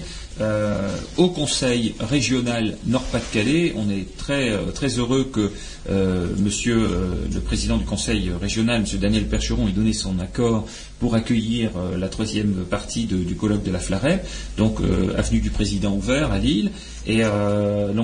au 1.18 1.28
Conseil 1.28 1.94
régional 2.00 2.78
Nord-Pas-de-Calais. 2.86 3.74
On 3.76 3.90
est 3.90 4.16
très 4.16 4.58
très 4.74 4.88
heureux 4.98 5.26
que 5.26 5.52
euh, 5.90 6.28
Monsieur 6.38 6.78
euh, 6.78 7.16
le 7.34 7.40
président 7.40 7.78
du 7.78 7.86
Conseil 7.86 8.32
régional, 8.40 8.82
Monsieur 8.82 8.98
Daniel 8.98 9.28
Percheron, 9.28 9.68
ait 9.68 9.72
donné 9.72 9.94
son 9.94 10.20
accord 10.20 10.68
pour 11.00 11.16
accueillir 11.16 11.72
euh, 11.78 11.98
la 11.98 12.10
troisième 12.10 12.66
partie 12.70 13.06
du 13.06 13.36
colloque 13.36 13.64
de 13.64 13.72
la 13.72 13.80
Flarep, 13.80 14.26
donc 14.58 14.80
avenue 15.18 15.40
du 15.40 15.50
Président 15.50 15.94
ouvert 15.94 16.32
à 16.32 16.40
Lille. 16.40 16.72
Et 17.06 17.22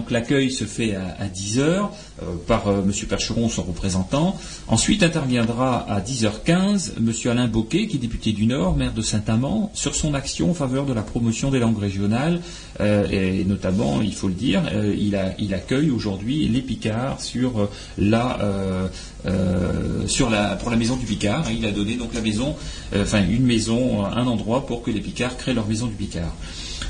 l'accueil 0.10 0.49
se 0.49 0.64
fait 0.64 0.95
à, 0.95 1.18
à 1.19 1.27
10 1.27 1.60
heures 1.60 1.91
euh, 2.22 2.35
par 2.47 2.72
Monsieur 2.85 3.07
Percheron, 3.07 3.49
son 3.49 3.64
représentant. 3.64 4.38
Ensuite 4.68 5.03
interviendra 5.03 5.80
à 5.89 5.99
10h15 5.99 6.99
Monsieur 7.01 7.31
Alain 7.31 7.47
Boquet, 7.47 7.88
qui 7.88 7.97
est 7.97 7.99
député 7.99 8.31
du 8.31 8.45
Nord, 8.45 8.77
maire 8.77 8.93
de 8.93 9.01
Saint-Amand, 9.01 9.72
sur 9.73 9.95
son 9.95 10.14
action 10.14 10.51
en 10.51 10.53
faveur 10.53 10.85
de 10.85 10.93
la 10.93 11.01
promotion 11.01 11.51
des 11.51 11.60
langues 11.60 11.80
régionales. 11.80 12.41
Et 12.80 13.43
notamment, 13.45 14.01
il 14.01 14.14
faut 14.14 14.27
le 14.27 14.34
dire, 14.34 14.64
il, 14.97 15.53
accueille 15.53 15.89
aujourd'hui 15.89 16.47
les 16.47 16.61
Picards 16.61 17.22
sur 17.22 17.69
euh, 18.00 18.88
euh, 19.26 20.56
pour 20.60 20.70
la 20.72 20.78
maison 20.78 20.95
du 20.95 21.06
Picard. 21.06 21.45
il 21.52 21.66
a 21.66 21.72
donné 21.72 21.95
donc 21.95 22.14
la 22.14 22.22
maison, 22.22 22.56
euh, 22.94 23.04
enfin 23.04 23.24
une 23.28 23.45
maison, 23.45 24.06
un 24.06 24.28
endroit 24.28 24.66
pour 24.66 24.84
que 24.84 24.91
les 24.91 25.02
Picards 25.02 25.38
créent 25.38 25.54
leur 25.54 25.68
maison 25.68 25.88
du 25.88 25.95
Picard. 25.95 26.34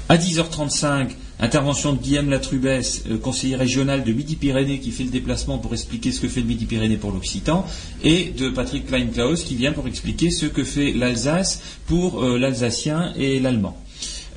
À 0.09 0.17
10h35, 0.17 1.11
intervention 1.39 1.93
de 1.93 1.99
Guillaume 1.99 2.29
Latrubès, 2.29 3.03
conseiller 3.21 3.55
régional 3.55 4.03
de 4.03 4.11
Midi-Pyrénées, 4.11 4.79
qui 4.79 4.91
fait 4.91 5.03
le 5.03 5.11
déplacement 5.11 5.57
pour 5.57 5.73
expliquer 5.73 6.11
ce 6.11 6.19
que 6.19 6.27
fait 6.27 6.41
le 6.41 6.47
Midi-Pyrénées 6.47 6.97
pour 6.97 7.11
l'Occitan, 7.11 7.65
et 8.03 8.33
de 8.37 8.49
Patrick 8.49 8.87
Kleinklaus, 8.87 9.43
qui 9.45 9.55
vient 9.55 9.71
pour 9.71 9.87
expliquer 9.87 10.29
ce 10.29 10.45
que 10.45 10.63
fait 10.63 10.91
l'Alsace 10.91 11.61
pour 11.87 12.21
l'Alsacien 12.21 13.13
et 13.17 13.39
l'Allemand. 13.39 13.82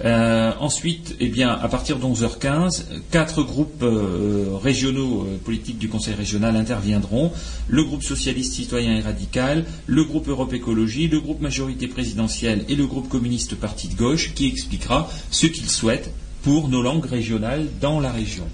Euh, 0.04 0.52
ensuite, 0.60 1.16
eh 1.20 1.42
à 1.42 1.68
partir 1.68 1.98
de 1.98 2.04
11h15, 2.04 2.84
quatre 3.10 3.42
groupes 3.42 3.82
euh, 3.82 4.56
régionaux 4.62 5.22
euh, 5.22 5.38
politiques 5.42 5.78
du 5.78 5.88
Conseil 5.88 6.14
régional 6.14 6.56
interviendront. 6.56 7.32
Le 7.68 7.84
groupe 7.84 8.02
socialiste, 8.02 8.54
citoyen 8.54 8.96
et 8.96 9.00
radical, 9.00 9.64
le 9.86 10.04
groupe 10.04 10.28
Europe 10.28 10.52
Écologie, 10.52 11.08
le 11.08 11.20
groupe 11.20 11.40
majorité 11.40 11.86
présidentielle 11.86 12.64
et 12.68 12.74
le 12.74 12.86
groupe 12.86 13.08
communiste 13.08 13.54
parti 13.54 13.88
de 13.88 13.94
gauche 13.94 14.34
qui 14.34 14.46
expliquera 14.46 15.08
ce 15.30 15.46
qu'ils 15.46 15.70
souhaitent 15.70 16.10
pour 16.42 16.68
nos 16.68 16.82
langues 16.82 17.06
régionales 17.06 17.66
dans 17.80 17.98
la 17.98 18.12
région. 18.12 18.46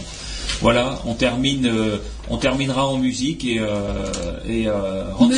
Voilà, 0.60 1.00
on 1.04 1.14
termine, 1.14 1.66
euh, 1.66 1.98
on 2.30 2.38
terminera 2.38 2.86
en 2.88 2.98
musique 2.98 3.44
et 3.44 3.58
euh, 3.60 4.10
et 4.46 4.66
euh, 4.68 5.04
Hans-. 5.18 5.28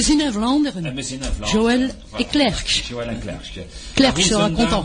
Ah. 1.43 1.47
Joël 1.47 1.95
Voilà. 2.11 2.25
et 2.25 2.29
Klerk. 2.29 2.85
Joël. 2.89 3.09
Klerk 3.97 4.17
sera 4.23 4.49
content. 4.51 4.85